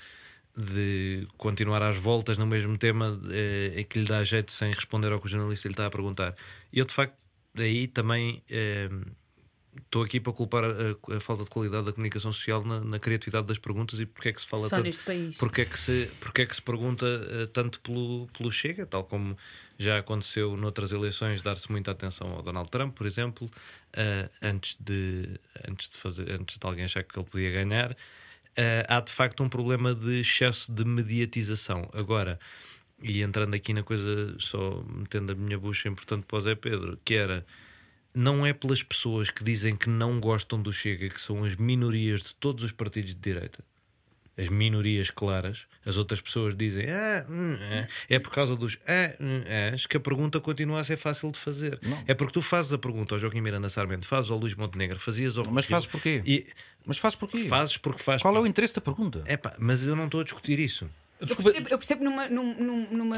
de 0.57 1.29
continuar 1.37 1.83
às 1.83 1.99
voltas 1.99 2.39
no 2.39 2.47
mesmo 2.47 2.79
tema 2.79 3.21
eh, 3.31 3.75
em 3.77 3.85
que 3.85 3.99
lhe 3.99 4.07
dá 4.07 4.25
jeito 4.25 4.51
sem 4.51 4.73
responder 4.73 5.13
ao 5.13 5.21
que 5.21 5.27
o 5.27 5.29
jornalista 5.29 5.69
lhe 5.69 5.73
está 5.73 5.87
a 5.87 5.91
perguntar. 5.91 6.35
E 6.73 6.79
eu, 6.79 6.87
de 6.87 6.95
facto, 6.95 7.15
aí 7.59 7.87
também 7.87 8.43
eh, 8.49 8.89
estou 9.85 10.03
aqui 10.03 10.19
para 10.19 10.33
culpar 10.33 10.65
a, 10.65 11.17
a 11.17 11.21
falta 11.21 11.45
de 11.45 11.51
qualidade 11.51 11.85
da 11.85 11.93
comunicação 11.93 12.33
social 12.33 12.65
na, 12.65 12.81
na 12.81 12.99
criatividade 12.99 13.47
das 13.47 13.59
perguntas 13.59 14.01
e 14.01 14.07
porque 14.07 14.31
é 14.31 14.33
que 14.33 14.41
se 14.41 14.47
fala 14.47 14.63
Só 14.63 14.77
tanto. 14.77 14.85
neste 14.85 15.05
país. 15.05 15.37
Porque 15.37 15.61
é 15.61 15.65
que 15.67 15.79
se, 15.79 16.11
porque 16.21 16.41
é 16.41 16.47
que 16.47 16.57
se 16.57 16.63
pergunta 16.63 17.05
eh, 17.07 17.47
tanto 17.53 17.79
pelo, 17.81 18.27
pelo 18.29 18.51
Chega, 18.51 18.87
tal 18.87 19.05
como 19.05 19.37
já 19.79 19.99
aconteceu 19.99 20.57
noutras 20.57 20.91
eleições, 20.91 21.43
dar-se 21.43 21.71
muita 21.71 21.91
atenção 21.91 22.33
ao 22.33 22.43
Donald 22.43 22.71
Trump, 22.71 22.97
por 22.97 23.07
exemplo, 23.07 23.51
antes, 24.41 24.75
de, 24.81 25.39
antes, 25.69 25.91
de 25.91 25.97
fazer, 25.99 26.31
antes 26.33 26.57
de 26.57 26.67
alguém 26.67 26.87
achar 26.87 27.05
que 27.05 27.19
ele 27.19 27.27
podia 27.29 27.51
ganhar. 27.51 27.95
Eh, 28.57 28.87
há 28.89 29.01
de 29.01 29.13
facto 29.13 29.43
um 29.43 29.49
problema 29.49 29.95
de 29.95 30.21
excesso 30.21 30.73
de 30.73 30.85
mediatização. 30.85 31.89
Agora, 31.93 32.39
e 33.03 33.23
entrando 33.23 33.55
aqui 33.55 33.73
na 33.75 33.83
coisa, 33.83 34.35
só 34.39 34.83
metendo 34.85 35.33
a 35.33 35.35
minha 35.35 35.59
bucha 35.59 35.89
importante 35.89 36.25
para 36.27 36.39
o 36.39 36.41
Zé 36.41 36.55
Pedro, 36.55 36.99
que 37.05 37.15
era 37.15 37.47
não 38.15 38.47
é 38.47 38.55
pelas 38.55 38.83
pessoas 38.83 39.31
que 39.31 39.45
dizem 39.45 39.77
que 39.77 39.91
não 39.91 40.19
gostam 40.19 40.61
do 40.61 40.73
Chega, 40.73 41.11
que 41.11 41.21
são 41.21 41.45
as 41.45 41.55
minorias 41.57 42.23
de 42.23 42.35
todos 42.35 42.65
os 42.65 42.73
partidos 42.73 43.15
de 43.15 43.21
direita, 43.21 43.63
as 44.39 44.49
minorias 44.49 45.11
claras, 45.11 45.66
as 45.84 45.97
outras 45.97 46.20
pessoas 46.20 46.55
dizem 46.55 46.87
ah, 46.91 47.24
hum, 47.28 47.57
é, 47.70 48.16
é 48.16 48.18
por 48.18 48.30
causa 48.30 48.55
dos 48.55 48.78
ah, 48.87 49.16
hum, 49.20 49.43
que 49.89 49.97
a 49.97 50.01
pergunta 50.01 50.41
continua 50.41 50.80
a 50.80 50.84
ser 50.84 50.97
fácil 50.97 51.32
de 51.32 51.39
fazer. 51.39 51.78
É 52.07 52.14
porque 52.14 52.32
tu 52.32 52.43
fazes 52.43 52.72
a 52.72 52.78
pergunta 52.78 53.14
ao 53.14 53.18
Joaquim 53.18 53.41
Miranda 53.41 53.68
Sarmento, 53.68 54.07
fazes 54.07 54.30
ao 54.30 54.39
Luís 54.39 54.55
Montenegro, 54.55 54.99
fazias 54.99 55.39
ao 55.39 55.45
Mas 55.51 55.64
Rui 55.66 55.70
fazes 55.74 55.89
porquê? 55.89 56.22
E 56.26 56.47
Mas 56.84 56.99
fazes 56.99 57.16
porquê? 57.16 57.45
fazes 57.47 57.76
porque 57.78 58.03
fazes. 58.03 58.22
Qual 58.22 58.37
é 58.37 58.41
o 58.41 58.47
interesse 58.47 58.74
da 58.74 58.80
pergunta? 58.80 59.22
É 59.26 59.37
pá, 59.37 59.55
mas 59.59 59.87
eu 59.87 59.97
não 59.97 60.05
estou 60.05 60.20
a 60.20 60.24
discutir 60.24 60.59
isso. 60.59 60.89
Eu 61.19 61.35
percebo, 61.35 61.69
eu 61.71 61.79
percebo 61.79 62.05
numa, 62.05 62.29
num, 62.29 62.55
num, 62.55 62.87
numa, 62.91 63.17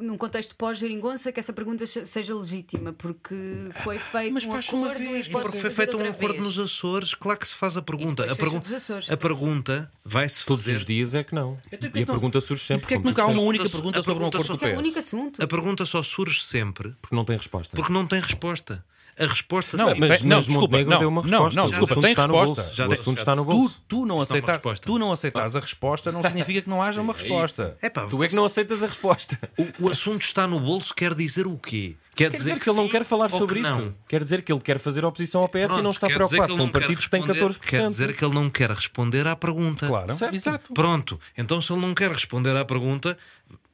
num 0.00 0.16
contexto 0.18 0.54
pós-geringonça 0.56 1.32
que 1.32 1.40
essa 1.40 1.52
pergunta 1.52 1.86
se- 1.86 2.04
seja 2.06 2.34
legítima, 2.34 2.92
porque 2.92 3.34
foi 3.82 3.98
feito 3.98 4.34
Mas 4.34 4.44
um 4.44 4.52
faz 4.52 4.68
uma 4.68 4.86
acordo 4.86 4.98
vez, 5.10 5.26
e 5.26 5.30
pode 5.30 5.44
porque 5.44 5.58
foi 5.58 5.70
feito 5.70 5.96
um 5.96 6.00
acordo 6.06 6.32
vez. 6.34 6.44
nos 6.44 6.58
Açores, 6.58 7.14
claro 7.14 7.38
que 7.38 7.48
se 7.48 7.54
faz 7.54 7.76
a 7.76 7.82
pergunta. 7.82 8.24
A, 8.24 8.26
dos 8.26 8.72
Açores 8.72 9.06
a 9.10 9.16
também. 9.16 9.18
pergunta 9.18 9.90
vai-se 10.04 10.44
Todos 10.44 10.64
fazer. 10.64 10.76
os 10.76 10.84
dias 10.86 11.14
é 11.14 11.24
que 11.24 11.34
não. 11.34 11.58
Então, 11.72 11.90
E 11.94 11.98
a 11.98 12.02
então, 12.02 12.14
pergunta 12.14 12.40
surge 12.40 12.64
sempre. 12.66 12.82
porquê 12.82 12.94
é 12.94 12.98
que 12.98 13.04
nunca 13.04 13.22
há 13.22 13.26
uma 13.26 13.42
única 13.42 13.64
pergunta 13.68 14.02
sobre 14.02 14.12
um 14.12 14.30
pergunta 14.30 14.38
acordo 14.38 14.60
só- 14.60 14.66
é 14.66 14.74
o 14.74 14.78
único 14.78 14.98
assunto. 14.98 15.42
A 15.42 15.46
pergunta 15.46 15.86
só 15.86 16.02
surge 16.02 16.42
sempre 16.42 16.94
Porque 17.00 17.14
não 17.16 17.24
tem 17.24 17.36
resposta. 17.36 17.74
porque 17.76 17.92
não 17.92 18.06
tem 18.06 18.20
resposta. 18.20 18.84
A 19.18 19.26
resposta 19.26 19.76
Não, 19.78 19.86
sempre- 19.88 20.08
mas, 20.08 20.20
Não, 20.22 20.36
mas 20.36 20.44
desculpa, 20.44 20.60
Montenegro 20.76 20.90
não, 20.90 20.98
deu 20.98 21.08
uma 21.08 21.22
não, 21.22 21.28
resposta. 21.48 21.56
não, 21.56 21.64
O 21.64 21.68
desculpa, 21.68 21.92
assunto 21.94 22.02
tem 22.02 22.10
está 22.12 22.28
no 22.28 22.34
resposta. 22.34 22.62
bolso. 22.62 22.76
Já 22.76 22.86
o 22.88 22.92
assunto 22.92 23.18
está 23.18 23.34
no 23.34 23.44
bolso. 23.46 23.74
Tu, 23.76 23.84
tu, 23.88 23.96
não 23.96 24.06
não 24.06 24.22
é 24.22 24.40
resposta. 24.52 24.86
tu 24.86 24.98
não 24.98 25.12
aceitas 25.12 25.56
a 25.56 25.60
resposta 25.60 26.12
não 26.12 26.22
significa 26.24 26.60
que 26.62 26.68
não 26.68 26.82
haja 26.82 27.00
uma 27.00 27.12
resposta. 27.14 27.78
É 27.80 27.88
pá, 27.88 28.06
Tu 28.06 28.22
é 28.22 28.28
que 28.28 28.34
não 28.36 28.44
aceitas 28.44 28.82
a 28.82 28.86
resposta. 28.86 29.38
o, 29.80 29.86
o 29.86 29.90
assunto 29.90 30.20
está 30.22 30.46
no 30.46 30.60
bolso 30.60 30.94
quer 30.94 31.14
dizer 31.14 31.46
o 31.46 31.56
quê? 31.56 31.96
Quer 32.14 32.30
dizer 32.30 32.58
que 32.58 32.68
ele 32.68 32.76
não 32.78 32.88
quer 32.88 33.04
falar 33.04 33.30
sobre 33.30 33.60
que 33.60 33.66
isso. 33.68 33.78
não? 33.78 33.94
Quer 34.08 34.22
dizer 34.22 34.42
que 34.42 34.50
ele 34.52 34.60
quer 34.60 34.78
fazer 34.78 35.04
oposição 35.04 35.42
ao 35.42 35.48
PS 35.48 35.64
e 35.64 35.66
Pronto, 35.66 35.82
não 35.82 35.90
está 35.90 36.06
quer 36.06 36.14
preocupado 36.14 36.42
que 36.44 36.48
com 36.48 36.54
um 36.54 36.66
não 36.66 36.72
quer 36.72 36.80
partido 36.80 37.00
que 37.02 37.10
tem 37.10 37.20
responder- 37.22 37.54
14%. 37.54 37.60
Quer 37.68 37.88
dizer 37.88 38.16
que 38.16 38.24
ele 38.24 38.34
não 38.34 38.48
quer 38.50 38.70
responder 38.70 39.26
à 39.26 39.36
pergunta. 39.36 39.86
Claro, 39.86 40.14
Certo. 40.14 40.34
exato. 40.34 40.72
Pronto, 40.74 41.20
então 41.36 41.60
se 41.60 41.72
ele 41.72 41.80
não 41.82 41.94
quer 41.94 42.10
responder 42.10 42.56
à 42.56 42.64
pergunta, 42.64 43.18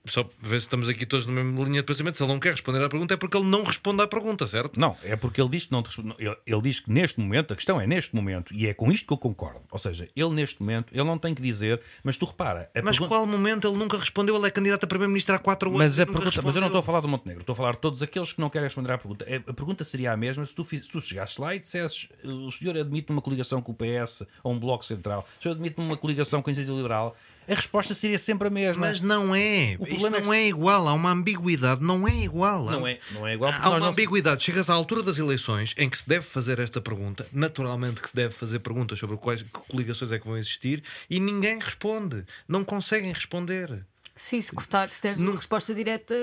só 0.05 0.24
para 0.24 0.34
ver 0.40 0.59
se 0.59 0.64
estamos 0.66 0.88
aqui 0.88 1.07
todos 1.07 1.26
na 1.26 1.32
mesma 1.32 1.64
linha 1.64 1.80
de 1.80 1.86
pensamento, 1.86 2.16
se 2.16 2.22
ele 2.22 2.32
não 2.32 2.40
quer 2.40 2.53
responder 2.53 2.82
à 2.82 2.88
pergunta 2.88 3.14
é 3.14 3.16
porque 3.16 3.36
ele 3.36 3.46
não 3.46 3.62
responde 3.62 4.03
à 4.03 4.07
pergunta, 4.07 4.46
certo? 4.46 4.78
Não, 4.80 4.96
é 5.05 5.14
porque 5.16 5.40
ele 5.40 5.50
diz 5.50 5.66
que 5.66 5.72
não 5.72 5.82
ele, 6.18 6.36
ele 6.46 6.62
diz 6.62 6.80
que 6.80 6.90
neste 6.90 7.20
momento, 7.20 7.53
a 7.53 7.57
questão 7.57 7.80
é 7.80 7.86
neste 7.86 8.14
momento, 8.14 8.53
e 8.53 8.66
é 8.66 8.74
com 8.74 8.90
isto 8.90 9.07
que 9.07 9.12
eu 9.12 9.18
concordo. 9.18 9.61
Ou 9.70 9.78
seja, 9.78 10.09
ele 10.16 10.30
neste 10.30 10.61
momento, 10.61 10.92
ele 10.92 11.05
não 11.05 11.18
tem 11.18 11.34
que 11.34 11.40
dizer, 11.42 11.80
mas 12.03 12.16
tu 12.16 12.24
repara, 12.26 12.70
a 12.74 12.82
Mas 12.82 12.92
pergunta- 12.98 13.09
qual 13.09 13.26
momento 13.26 13.68
ele 13.68 13.76
nunca 13.76 13.96
respondeu? 13.96 14.34
Ele 14.36 14.46
é 14.46 14.50
candidato 14.50 14.84
a 14.84 14.86
primeiro-ministro 14.86 15.34
há 15.34 15.38
4 15.38 15.68
anos. 15.68 15.78
Mas, 15.80 15.98
a 16.00 16.07
pergunta, 16.07 16.42
mas 16.42 16.55
eu 16.55 16.61
não 16.61 16.68
estou 16.68 16.80
a 16.80 16.82
falar 16.82 17.00
do 17.00 17.09
Montenegro, 17.09 17.42
estou 17.42 17.53
a 17.53 17.57
falar 17.57 17.72
de 17.72 17.78
todos 17.78 18.03
aqueles 18.03 18.32
que 18.32 18.40
não 18.40 18.50
querem 18.50 18.66
responder 18.68 18.92
à 18.92 18.98
pergunta. 18.98 19.24
A 19.28 19.50
a 19.50 19.55
pergunta 19.55 19.84
seria 19.84 20.12
a 20.12 20.16
mesma 20.16 20.44
se 20.46 20.55
tu, 20.55 20.64
se 20.64 20.80
tu 20.80 21.00
chegasses 21.00 21.36
lá 21.36 21.55
e 21.55 21.59
dissesses 21.59 22.09
o 22.24 22.50
senhor 22.50 22.76
admite 22.76 23.11
uma 23.12 23.20
coligação 23.22 23.61
com 23.62 23.72
o 23.72 23.74
PS 23.74 24.24
ou 24.42 24.53
um 24.53 24.59
bloco 24.59 24.84
central, 24.84 25.26
o 25.38 25.42
senhor 25.42 25.55
admite 25.55 25.78
uma 25.78 25.96
coligação 25.96 26.40
com 26.42 26.48
a 26.48 26.53
Iniciativa 26.53 26.76
Liberal, 26.76 27.16
a 27.49 27.55
resposta 27.55 27.95
seria 27.95 28.18
sempre 28.18 28.49
a 28.49 28.51
mesma. 28.51 28.86
Mas 28.86 29.01
não 29.01 29.34
é. 29.34 29.76
O 29.78 29.84
Isto 29.84 29.95
problema 30.01 30.16
é 30.16 30.20
não 30.20 30.30
que- 30.30 30.36
é 30.36 30.49
igual. 30.49 30.88
Há 30.88 30.93
uma 30.95 31.11
ambiguidade. 31.11 31.82
Não 31.82 32.07
é 32.07 32.14
igual. 32.24 32.64
Não 32.66 32.86
é- 32.86 32.99
não 33.12 33.26
é 33.26 33.34
igual 33.34 33.53
Há 33.53 33.59
nós 33.59 33.66
uma 33.68 33.80
não- 33.80 33.86
ambiguidade. 33.88 34.43
Chegas 34.43 34.70
à 34.70 34.74
altura 34.74 35.03
das 35.03 35.18
eleições 35.18 35.74
em 35.76 35.88
que 35.88 35.99
se 35.99 36.09
deve 36.09 36.24
fazer 36.24 36.59
esta 36.59 36.80
pergunta. 36.80 37.26
Naturalmente 37.32 38.01
que 38.01 38.09
se 38.09 38.14
deve 38.16 38.34
fazer 38.34 38.59
perguntas 38.61 38.99
sobre 38.99 39.16
quais 39.16 39.43
que 39.43 39.49
coligações 39.51 40.12
é 40.12 40.18
que 40.18 40.26
vão 40.26 40.36
existir 40.36 40.82
e 41.11 41.18
ninguém 41.20 41.59
responde. 41.59 42.24
Não 42.49 42.64
conseguem 42.64 43.12
responder. 43.12 43.84
Sim, 44.14 44.40
se 44.43 44.53
cortar, 44.53 44.90
se 44.90 45.01
deres 45.03 45.18
Não- 45.20 45.28
uma 45.32 45.36
resposta 45.38 45.74
direta. 45.74 46.14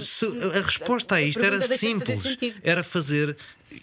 Se- 0.00 0.24
a 0.56 0.62
resposta 0.62 1.16
a 1.16 1.22
isto 1.22 1.40
era 1.40 1.56
de 1.56 1.62
fazer 1.62 1.78
simples. 1.78 2.18
sentido. 2.22 2.58
Era 2.64 2.82
fazer. 2.82 3.36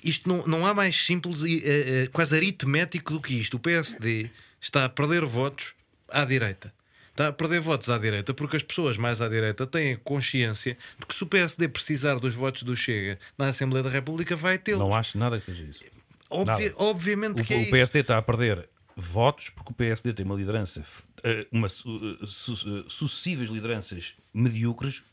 Isto 0.04 0.28
não, 0.28 0.48
não 0.48 0.66
há 0.66 0.74
mais 0.74 1.06
simples 1.06 1.44
e 1.44 1.58
eh, 1.64 2.04
eh, 2.04 2.10
quase 2.12 2.36
aritmético 2.36 3.14
do 3.14 3.22
que 3.22 3.36
isto. 3.36 3.58
O 3.58 3.60
PSD 3.60 4.30
está 4.60 4.86
a 4.86 4.90
perder 4.90 5.24
votos 5.26 5.74
à 6.10 6.26
direita. 6.26 6.74
Está 7.22 7.28
a 7.30 7.34
perder 7.34 7.60
votos 7.60 7.90
à 7.90 7.98
direita 7.98 8.34
porque 8.34 8.58
as 8.58 8.64
pessoas 8.64 8.98
mais 8.98 9.22
à 9.22 9.30
direita 9.30 9.68
têm 9.68 9.96
consciência 9.98 10.78
de 11.00 11.06
que 11.06 11.14
se 11.14 11.24
o 11.24 11.28
PSD 11.28 11.68
precisar 11.68 12.16
dos 12.20 12.34
votos 12.34 12.64
do 12.64 12.76
Chega 12.76 13.20
na 13.38 13.48
Assembleia 13.48 13.84
da 13.84 13.90
República 13.90 14.36
vai 14.36 14.58
tê-los. 14.58 14.80
Não 14.80 14.96
acho 14.96 15.18
nada 15.18 15.38
que 15.40 15.46
seja 15.46 15.64
isso. 15.64 15.84
Obvi- 16.30 16.64
nada. 16.70 16.74
obviamente 16.78 17.42
O, 17.42 17.46
que 17.46 17.54
é 17.54 17.58
o 17.58 17.62
isso. 17.62 17.72
PSD 17.72 18.00
está 18.00 18.18
a 18.18 18.22
perder 18.22 18.68
votos 18.96 19.50
porque 19.50 19.72
o 19.72 19.74
PSD 19.76 20.14
tem 20.14 20.26
uma 20.26 20.36
liderança, 20.36 20.84
eh, 21.24 21.46
uma, 21.52 21.70
su- 21.70 22.18
eh, 22.22 22.26
su- 22.26 22.54
eh, 22.54 22.86
sucessivas 22.88 23.50
lideranças 23.50 24.14
medíocres, 24.34 25.04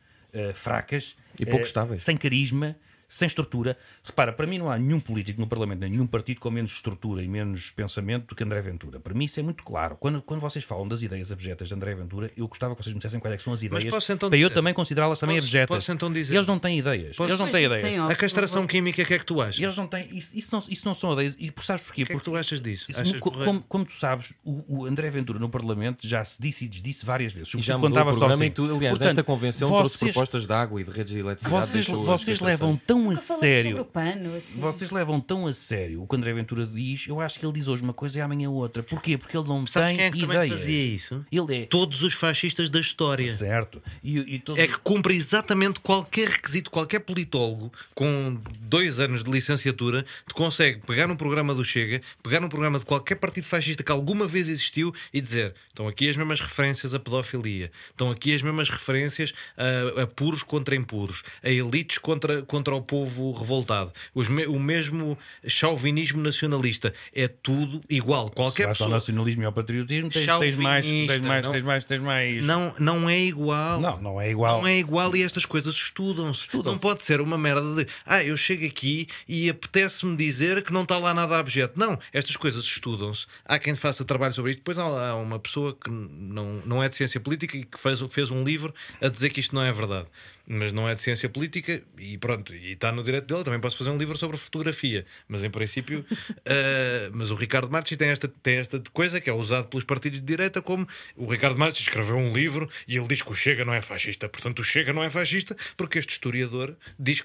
fracas, 0.55 1.17
E 1.41 1.45
pouco 1.47 1.65
estáveis. 1.65 2.03
sem 2.05 2.17
carisma, 2.17 2.77
sem 3.09 3.27
estrutura. 3.27 3.77
Repara, 4.05 4.33
para 4.33 4.47
mim 4.47 4.59
não 4.59 4.71
há 4.71 4.79
nenhum 4.79 5.01
político 5.01 5.41
no 5.41 5.47
Parlamento, 5.47 5.81
nenhum 5.81 6.07
partido 6.07 6.41
com 6.41 6.51
menos 6.51 6.73
estrutura 6.73 7.23
e 7.23 7.29
menos 7.29 7.71
pensamento 7.71 8.27
do 8.29 8.35
que 8.35 8.45
André 8.45 8.61
Ventura. 8.61 9.01
Para 9.01 9.15
mim 9.15 9.25
isso 9.25 9.41
é 9.41 9.43
muito 9.43 9.65
claro. 9.65 9.97
Quando, 9.99 10.21
quando 10.21 10.41
vocês 10.41 10.65
falam 10.65 10.87
das 10.87 11.01
ideias 11.03 11.33
abjetas 11.33 11.69
de 11.69 11.75
André 11.75 11.95
Ventura, 11.95 12.31
eu 12.37 12.47
gostava 12.47 12.77
que 12.77 12.83
vocês 12.83 12.93
me 12.93 12.99
dissessem 12.99 13.19
quais 13.19 13.35
é 13.35 13.37
que 13.39 13.43
são 13.43 13.53
as 13.53 13.63
ideias 13.63 13.85
posso 13.87 14.13
então 14.13 14.29
para 14.29 14.39
eu 14.39 14.51
também 14.51 14.75
considerá-las 14.75 15.19
também 15.21 15.37
Posso- 15.37 15.47
abjetas. 15.47 15.77
posso 15.77 15.93
então 15.93 16.13
dizer? 16.13 16.35
Eles 16.37 16.47
não 16.47 16.59
têm 16.59 16.79
ideias. 16.79 17.17
Posso- 17.17 17.31
Eles 17.31 17.41
não 17.41 17.51
têm 17.51 17.65
ideias. 17.65 17.83
tem 17.85 17.99
A 17.99 18.15
castração 18.15 18.67
química, 18.67 19.03
o 19.03 19.07
que 19.07 19.15
é 19.15 19.19
que 19.19 19.25
tu 19.27 19.41
achas? 19.41 19.61
Eles 19.61 19.77
não 19.77 19.87
têm. 19.87 20.09
Isso, 20.13 20.37
isso, 20.37 20.49
não, 20.53 20.63
isso 20.69 20.83
não 20.87 20.95
são 20.95 21.13
ideias. 21.15 21.35
E 21.39 21.51
por 21.51 21.65
sabes 21.65 21.83
porquê? 21.85 22.03
O 22.03 22.07
que 22.07 22.13
é 22.13 22.17
que 22.17 22.23
tu 22.25 22.37
achas 22.37 22.61
disso? 22.61 22.91
Isso, 22.91 23.01
Achas 23.01 23.19
co- 23.21 23.31
porreiro? 23.31 23.47
como, 23.47 23.65
como 23.69 23.85
tu 23.87 23.93
sabes, 23.95 24.35
o, 24.45 24.81
o 24.81 24.85
André 24.87 25.11
Ventura 25.11 25.39
no 25.39 25.49
Parlamento 25.49 26.07
já 26.07 26.25
se 26.25 26.41
disse 26.41 26.67
e 26.67 26.69
desdisse 26.69 27.07
várias 27.07 27.33
vezes. 27.33 27.55
E 27.55 27.61
já 27.63 27.79
mudou 27.79 27.99
o 27.99 28.05
programa 28.05 28.31
sozinho. 28.33 28.47
e 28.49 28.51
tudo. 28.51 28.75
Aliás, 28.77 28.91
Portanto, 28.93 29.07
nesta 29.09 29.23
convenção 29.25 29.69
trouxe 29.71 29.97
vocês, 29.99 30.13
propostas 30.13 30.47
de 30.47 30.53
água 30.53 30.81
e 30.81 30.85
de 30.85 30.91
redes 30.91 31.13
de 31.15 31.21
eletricidade. 31.21 31.67
vocês, 31.67 31.87
vocês 31.87 32.41
levam 32.41 32.77
tão 32.77 32.98
a 33.11 33.17
Falamos 33.17 33.25
sobre 33.27 33.37
o 33.49 33.51
sério. 33.65 33.85
pano, 33.85 34.35
assim. 34.37 34.61
Vocês 34.61 34.91
levam 34.91 35.21
tão 35.21 35.47
a 35.47 35.55
sério 35.55 36.03
o 36.03 36.07
que 36.07 36.17
André 36.17 36.33
Ventura 36.33 36.67
diz, 36.67 37.07
eu 37.07 37.21
acho 37.21 37.39
que 37.39 37.47
ele 37.47 37.53
diz 37.53 37.69
hoje 37.69 37.83
uma 37.83 37.93
coisa 37.93 38.19
e 38.19 38.21
amanhã 38.21 38.51
outra. 38.51 38.83
Porquê? 38.83 39.17
Porque 39.17 39.37
ele 39.37 39.47
não 39.49 39.67
Sabes 39.67 39.89
tem 39.91 39.97
quem 39.99 40.07
é 40.07 40.11
que 40.11 40.19
também 40.21 40.51
fazia 40.51 40.85
isso? 40.95 41.25
Ele 41.31 41.63
é. 41.63 41.67
Todos 41.67 42.03
os 42.03 42.15
fascistas 42.15 42.69
da 42.71 42.81
história. 42.81 43.33
Certo. 43.33 43.83
E, 44.03 44.19
e 44.35 44.39
todo- 44.39 44.59
é 44.59 44.67
que 44.67 44.79
cumpre 44.81 45.15
exatamente 45.15 45.81
qualquer 45.81 46.29
requisito, 46.29 46.71
qualquer 46.71 47.01
politólogo 47.01 47.73
com 47.95 48.39
dois 48.61 48.99
anos 48.99 49.23
de 49.23 49.31
licenciatura 49.31 50.03
te 50.27 50.35
consegue 50.35 50.81
pegar 50.87 51.11
um 51.11 51.17
programa 51.17 51.55
do 51.55 51.65
Chega, 51.65 52.01
pegar 52.23 52.43
um 52.45 52.49
programa 52.49 52.79
de 52.79 52.85
qualquer 52.85 53.17
partido 53.17 53.45
fascista 53.45 53.83
que 53.83 53.93
alguma 53.93 54.27
vez 54.27 54.49
existiu 54.49 54.93
e 55.13 55.21
dizer: 55.21 55.55
estão 55.69 55.87
aqui 55.89 56.09
as 56.09 56.17
mesmas 56.17 56.41
referências 56.41 56.95
à 56.95 56.99
pedofilia, 56.99 57.71
estão 57.91 58.11
aqui 58.11 58.35
as 58.35 58.43
mesmas 58.43 58.69
referências 58.69 59.33
a, 59.57 60.03
a 60.03 60.07
puros 60.07 60.43
contra 60.43 60.75
impuros, 60.75 61.23
a 61.43 61.51
elites 61.51 61.99
contra, 61.99 62.43
contra 62.43 62.75
o 62.75 62.83
povo 62.89 63.33
revoltado, 63.33 63.93
os 64.15 64.29
me- 64.29 64.47
o 64.47 64.59
mesmo 64.59 65.17
chauvinismo 65.47 66.21
nacionalista. 66.23 66.93
É 67.15 67.29
tudo 67.29 67.81
igual. 67.89 68.29
Se 68.29 68.35
Qualquer 68.35 68.65
ao 68.65 68.69
pessoa. 68.71 68.91
nacionalismo 68.91 69.43
e 69.43 69.47
ao 69.47 69.53
patriotismo, 69.53 70.09
tens, 70.11 70.27
tens 70.27 70.57
mais, 70.57 70.87
tens 70.87 71.21
mais, 71.21 71.45
não- 71.45 71.53
tens 71.53 71.63
mais, 71.65 71.85
tens 71.85 72.01
mais. 72.01 72.45
Não, 72.45 72.75
não 72.79 73.09
é 73.11 73.19
igual. 73.19 73.81
Não, 73.81 74.01
não 74.01 74.21
é 74.21 74.31
igual. 74.31 74.61
Não 74.63 74.67
é 74.69 74.79
igual 74.79 75.15
e 75.15 75.23
estas 75.23 75.45
coisas 75.45 75.75
estudam-se. 75.75 76.49
Não 76.65 76.79
pode 76.79 77.03
ser 77.03 77.21
uma 77.21 77.37
merda 77.37 77.75
de 77.85 77.87
ah, 78.07 78.23
eu 78.25 78.37
chego 78.37 78.65
aqui 78.67 79.07
e 79.29 79.51
apetece-me 79.51 80.17
dizer 80.17 80.63
que 80.63 80.73
não 80.73 80.83
está 80.83 80.97
lá 80.99 81.13
nada 81.13 81.39
abjeto. 81.39 81.79
Não, 81.79 81.99
estas 82.13 82.37
coisas 82.37 82.65
estudam-se. 82.65 83.27
Há 83.45 83.59
quem 83.59 83.75
faça 83.75 84.05
trabalho 84.05 84.33
sobre 84.33 84.53
isto. 84.53 84.61
Depois 84.61 84.79
há, 84.79 85.11
há 85.11 85.15
uma 85.17 85.39
pessoa 85.39 85.75
que 85.77 85.91
não, 85.91 86.63
não 86.65 86.83
é 86.83 86.89
de 86.89 86.95
ciência 86.95 87.21
política 87.21 87.57
e 87.57 87.65
que 87.65 87.79
fez, 87.79 88.01
fez 88.11 88.31
um 88.31 88.43
livro 88.45 88.75
a 89.01 89.09
dizer 89.09 89.31
que 89.31 89.41
isto 89.41 89.55
não 89.55 89.63
é 89.63 89.71
verdade. 89.73 90.07
Mas 90.51 90.73
não 90.73 90.89
é 90.89 90.95
de 90.95 91.03
ciência 91.03 91.29
política 91.29 91.83
e 91.99 92.17
pronto, 92.17 92.57
e 92.57 92.73
está 92.73 92.91
no 92.91 93.03
direito 93.03 93.27
dele. 93.27 93.45
Também 93.45 93.61
posso 93.61 93.77
fazer 93.77 93.91
um 93.91 93.99
livro 93.99 94.17
sobre 94.17 94.39
fotografia. 94.39 95.05
Mas 95.29 95.45
em 95.45 95.51
princípio, 95.51 96.05
ah, 96.47 97.11
mas 97.13 97.31
o 97.31 97.35
Ricardo 97.35 97.71
Marques 97.71 97.97
tem 97.97 98.09
esta, 98.09 98.29
tem 98.29 98.57
esta 98.57 98.83
coisa 98.93 99.21
que 99.21 99.29
é 99.29 99.33
usado 99.33 99.69
pelos 99.69 99.85
partidos 99.85 100.21
de 100.21 100.27
direita 100.27 100.63
como 100.63 100.89
o 101.17 101.27
Ricardo 101.27 101.59
Marques 101.59 101.81
escreveu 101.81 102.17
um 102.17 102.33
livro 102.33 102.69
e 102.87 102.97
ele 102.97 103.07
diz 103.07 103.21
que 103.21 103.31
o 103.31 103.35
Chega 103.35 103.65
não 103.65 103.75
é 103.75 103.83
fascista. 103.83 104.29
Portanto, 104.29 104.61
o 104.61 104.65
Chega 104.65 104.93
não 104.93 105.03
é 105.03 105.11
fascista 105.11 105.57
porque 105.77 105.99
este 105.99 106.13
historiador 106.13 106.75
diz, 106.99 107.23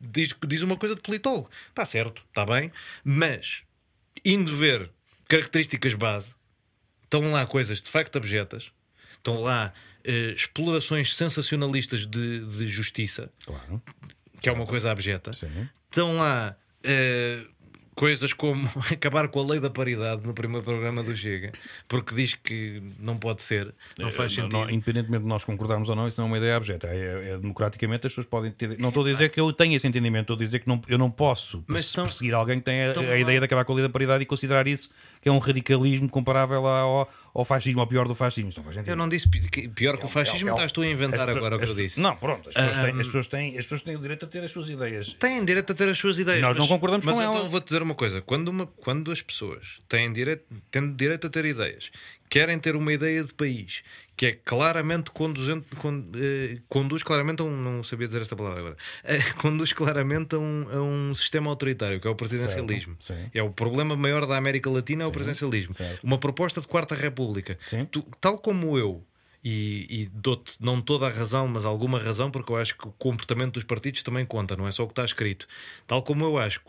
diz, 0.00 0.34
diz 0.46 0.62
uma 0.62 0.76
coisa 0.76 0.94
de 0.94 1.02
politólogo. 1.02 1.50
Está 1.68 1.84
certo, 1.84 2.24
está 2.28 2.46
bem, 2.46 2.72
mas 3.04 3.62
indo 4.24 4.56
ver 4.56 4.90
características 5.28 5.94
base, 5.94 6.34
estão 7.04 7.30
lá 7.30 7.46
coisas 7.46 7.80
de 7.80 7.90
facto 7.90 8.16
abjetas, 8.16 8.70
estão 9.16 9.40
lá 9.40 9.72
eh, 10.06 10.32
explorações 10.36 11.14
sensacionalistas 11.14 12.06
de, 12.06 12.40
de 12.40 12.66
justiça, 12.68 13.30
Claro. 13.44 13.82
que 14.40 14.48
é 14.48 14.52
uma 14.52 14.66
coisa 14.66 14.90
abjeta. 14.90 15.32
Sim. 15.32 15.68
Estão 15.90 16.16
lá 16.16 16.56
eh, 16.84 17.40
coisas 17.94 18.32
como 18.34 18.68
acabar 18.92 19.26
com 19.28 19.40
a 19.40 19.46
lei 19.46 19.58
da 19.58 19.70
paridade 19.70 20.20
no 20.26 20.34
primeiro 20.34 20.62
programa 20.62 21.02
do 21.02 21.16
Chega, 21.16 21.50
porque 21.88 22.14
diz 22.14 22.34
que 22.34 22.82
não 23.00 23.16
pode 23.16 23.40
ser, 23.40 23.72
não 23.98 24.10
faz 24.10 24.36
Eh, 24.36 24.42
não- 24.42 24.50
sentido. 24.50 24.52
não- 24.66 24.70
independentemente 24.70 25.22
de 25.22 25.28
nós 25.28 25.44
concordarmos 25.44 25.88
ou 25.88 25.96
não, 25.96 26.06
isso 26.06 26.20
não 26.20 26.26
é 26.28 26.30
uma 26.32 26.36
ideia 26.38 26.56
abjeta. 26.56 26.86
É, 26.88 27.30
é- 27.32 27.38
democraticamente 27.38 28.06
as 28.06 28.12
pessoas 28.12 28.26
podem 28.26 28.50
ter. 28.50 28.78
Não 28.78 28.88
estou 28.90 29.02
a 29.04 29.08
dizer 29.10 29.30
que 29.30 29.40
eu 29.40 29.50
tenho 29.52 29.74
esse 29.74 29.86
entendimento, 29.88 30.24
estou 30.32 30.36
a 30.36 30.38
dizer 30.38 30.58
que 30.60 30.68
não, 30.68 30.80
eu 30.86 30.98
não 30.98 31.10
posso 31.10 31.64
Mas 31.66 31.90
perseguir 31.90 32.34
alguém 32.34 32.58
que 32.58 32.66
tem 32.66 32.82
a, 32.84 32.90
a 32.92 33.18
ideia 33.18 33.38
de 33.40 33.46
acabar 33.46 33.64
com 33.64 33.72
a 33.72 33.76
lei 33.76 33.82
da 33.84 33.88
paridade 33.90 34.22
e 34.22 34.26
considerar 34.26 34.66
isso 34.66 34.90
que 35.26 35.30
é 35.30 35.32
um 35.32 35.38
radicalismo 35.38 36.08
comparável 36.08 36.64
ao, 36.64 37.10
ao 37.34 37.44
fascismo, 37.44 37.80
ao 37.80 37.86
pior 37.88 38.06
do 38.06 38.14
fascismo. 38.14 38.48
Isso 38.50 38.60
não 38.60 38.64
faz 38.64 38.76
sentido. 38.76 38.90
Eu 38.92 38.96
não 38.96 39.08
disse 39.08 39.28
pior 39.74 39.96
que 39.98 40.04
o 40.04 40.08
fascismo, 40.08 40.50
É, 40.50 40.52
é, 40.52 40.54
estás 40.54 40.70
tu 40.70 40.82
a 40.82 40.86
inventar 40.86 41.28
as 41.28 41.36
agora 41.36 41.56
o 41.56 41.58
que 41.58 41.64
eu 41.68 41.74
disse. 41.74 42.00
Não, 42.00 42.14
pronto, 42.14 42.48
as 42.48 42.54
pessoas, 42.54 42.76
têm, 42.76 43.00
as, 43.00 43.06
pessoas 43.06 43.26
têm, 43.26 43.48
as 43.58 43.64
pessoas 43.64 43.82
têm 43.82 43.96
o 43.96 43.98
direito 43.98 44.24
a 44.24 44.28
ter 44.28 44.44
as 44.44 44.52
suas 44.52 44.68
ideias. 44.68 45.14
Têm 45.14 45.44
direito 45.44 45.72
a 45.72 45.74
ter 45.74 45.88
as 45.88 45.98
suas 45.98 46.16
ideias. 46.20 46.40
Nós 46.42 46.54
não 46.54 46.60
mas- 46.62 46.68
concordamos 46.68 47.04
mas 47.04 47.16
com 47.16 47.22
então 47.24 47.36
elas. 47.38 47.50
vou-te 47.50 47.64
dizer 47.64 47.82
uma 47.82 47.96
coisa: 47.96 48.22
quando, 48.22 48.46
uma, 48.50 48.68
quando 48.68 49.10
as 49.10 49.20
pessoas 49.20 49.80
têm 49.88 50.12
direito, 50.12 50.44
tendo 50.70 50.94
direito 50.94 51.26
a 51.26 51.30
ter 51.30 51.44
ideias, 51.44 51.90
querem 52.28 52.58
ter 52.58 52.76
uma 52.76 52.92
ideia 52.92 53.22
de 53.24 53.32
país 53.34 53.82
que 54.16 54.26
é 54.26 54.32
claramente 54.32 55.10
conduzente, 55.10 55.66
con- 55.76 56.04
eh, 56.14 56.58
conduz 56.68 57.02
claramente 57.02 57.42
a 57.42 57.44
um. 57.44 57.54
Não 57.54 57.84
sabia 57.84 58.06
dizer 58.06 58.22
esta 58.22 58.34
palavra 58.34 58.60
agora. 58.60 58.76
Eh, 59.04 59.20
conduz 59.38 59.72
claramente 59.72 60.34
a 60.34 60.38
um, 60.38 60.66
a 60.72 60.80
um 60.82 61.14
sistema 61.14 61.50
autoritário, 61.50 62.00
que 62.00 62.06
é 62.06 62.10
o 62.10 62.14
presidencialismo. 62.14 62.96
É 63.34 63.42
o 63.42 63.50
problema 63.50 63.94
maior 63.96 64.26
da 64.26 64.36
América 64.36 64.70
Latina, 64.70 65.04
é 65.04 65.06
o 65.06 65.10
presidencialismo. 65.12 65.74
certo. 65.74 66.02
Uma 66.02 66.18
proposta 66.18 66.60
de 66.60 66.66
Quarta 66.66 66.94
República. 66.94 67.58
Tu- 67.86 68.06
tal 68.20 68.38
como 68.38 68.78
eu. 68.78 69.04
E, 69.44 69.86
e 69.88 70.06
dou-te 70.12 70.54
não 70.60 70.80
toda 70.80 71.06
a 71.06 71.10
razão, 71.10 71.46
mas 71.46 71.64
alguma 71.64 72.00
razão, 72.00 72.30
porque 72.32 72.50
eu 72.50 72.56
acho 72.56 72.76
que 72.76 72.88
o 72.88 72.92
comportamento 72.92 73.54
dos 73.54 73.62
partidos 73.64 74.02
também 74.02 74.24
conta, 74.24 74.56
não 74.56 74.66
é 74.66 74.72
só 74.72 74.82
o 74.82 74.86
que 74.88 74.92
está 74.92 75.04
escrito. 75.04 75.46
Tal 75.86 76.02
como 76.02 76.24
eu 76.24 76.36
acho 76.36 76.60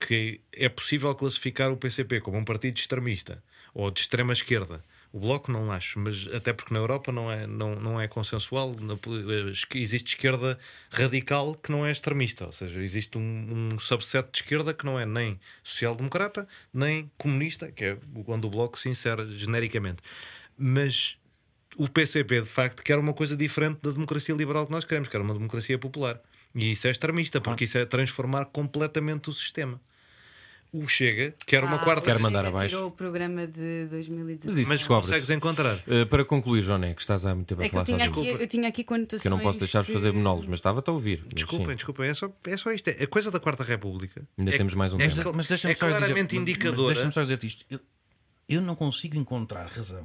que 0.00 0.40
é 0.52 0.68
possível 0.68 1.14
classificar 1.14 1.70
o 1.70 1.76
PCP 1.76 2.20
como 2.20 2.38
um 2.38 2.44
partido 2.44 2.78
extremista 2.78 3.42
ou 3.74 3.90
de 3.90 4.00
extrema 4.00 4.32
esquerda. 4.32 4.82
O 5.12 5.20
Bloco 5.20 5.52
não 5.52 5.70
acho, 5.70 5.98
mas 5.98 6.26
até 6.32 6.54
porque 6.54 6.72
na 6.72 6.80
Europa 6.80 7.12
não 7.12 7.30
é, 7.30 7.46
não, 7.46 7.76
não 7.76 8.00
é 8.00 8.08
consensual. 8.08 8.74
Na 8.80 8.94
eh, 8.94 9.52
existe 9.74 10.14
esquerda 10.14 10.58
radical 10.90 11.54
que 11.54 11.70
não 11.70 11.84
é 11.84 11.92
extremista, 11.92 12.46
ou 12.46 12.52
seja, 12.52 12.80
existe 12.82 13.18
um, 13.18 13.70
um 13.74 13.78
subset 13.78 14.26
de 14.32 14.38
esquerda 14.38 14.72
que 14.72 14.86
não 14.86 14.98
é 14.98 15.04
nem 15.04 15.38
social-democrata 15.62 16.48
nem 16.72 17.10
comunista, 17.18 17.70
que 17.70 17.84
é 17.84 17.98
quando 18.24 18.46
o 18.46 18.50
Bloco 18.50 18.78
se 18.78 18.88
insere 18.88 19.28
genericamente. 19.36 19.98
Mas 20.56 21.18
o 21.76 21.86
PCP 21.88 22.40
de 22.40 22.48
facto 22.48 22.82
quer 22.82 22.98
uma 22.98 23.12
coisa 23.12 23.36
diferente 23.36 23.80
da 23.82 23.90
democracia 23.90 24.34
liberal 24.34 24.64
que 24.64 24.72
nós 24.72 24.84
queremos, 24.84 25.08
quer 25.08 25.20
uma 25.20 25.34
democracia 25.34 25.78
popular. 25.78 26.20
E 26.54 26.70
isso 26.70 26.86
é 26.86 26.90
extremista, 26.90 27.40
porque 27.40 27.64
isso 27.64 27.76
é 27.76 27.84
transformar 27.84 28.46
completamente 28.46 29.28
o 29.28 29.32
sistema. 29.32 29.78
O 30.74 30.88
Chega 30.88 31.34
quer 31.46 31.62
uma 31.64 31.76
Ah, 31.76 31.78
quarta. 31.80 32.00
o 32.00 32.04
Quero 32.04 32.20
mandar 32.20 32.38
Chega 32.44 32.48
abaixo. 32.56 32.68
tirou 32.74 32.88
o 32.88 32.90
programa 32.90 33.46
de 33.46 33.84
2019. 33.90 34.46
Mas 34.46 34.58
isso 34.58 34.68
Mas 34.70 34.86
consegues 34.86 35.28
encontrar. 35.28 35.76
Uh, 35.86 36.06
para 36.08 36.24
concluir, 36.24 36.62
Joné, 36.62 36.94
que 36.94 37.02
estás 37.02 37.26
há 37.26 37.34
muito 37.34 37.48
tempo 37.48 37.60
a 37.60 37.64
É 37.66 37.68
que 37.68 37.74
eu 37.76 37.84
falar 37.84 37.98
tinha, 37.98 38.10
sozinho. 38.14 38.32
aqui, 38.34 38.42
eu 38.42 38.46
tinha 38.48 38.68
aqui 38.68 38.82
conotações. 38.82 39.20
Que 39.20 39.28
eu 39.28 39.30
não 39.30 39.38
posso 39.40 39.58
deixar 39.58 39.82
de 39.82 39.88
que- 39.88 39.92
fazer 39.92 40.12
monólogos, 40.12 40.46
mas 40.48 40.58
estava-te 40.60 40.88
a 40.88 40.92
ouvir. 40.94 41.24
Desculpem, 41.34 41.76
desculpem, 41.76 42.08
é 42.08 42.14
só, 42.14 42.32
é 42.46 42.56
só 42.56 42.72
isto. 42.72 42.88
É, 42.88 43.02
a 43.02 43.06
coisa 43.06 43.30
da 43.30 43.38
Quarta 43.38 43.62
República. 43.62 44.26
Ainda 44.38 44.54
é, 44.54 44.56
temos 44.56 44.72
mais 44.74 44.94
um 44.94 44.96
é, 44.96 45.08
tema. 45.08 45.22
cl- 45.22 45.32
Mas 45.36 45.46
deixa-me 45.46 45.74
é 45.74 45.76
só 45.76 45.86
dizer- 45.88 45.98
claramente 45.98 46.34
mas 46.36 46.42
indicadora. 46.42 46.94
Deixa-me 46.94 47.12
só 47.12 47.22
dizer 47.22 47.44
isto. 47.44 47.66
Eu, 47.70 47.78
eu 48.48 48.62
não 48.62 48.74
consigo 48.74 49.18
encontrar 49.18 49.66
razão 49.66 50.02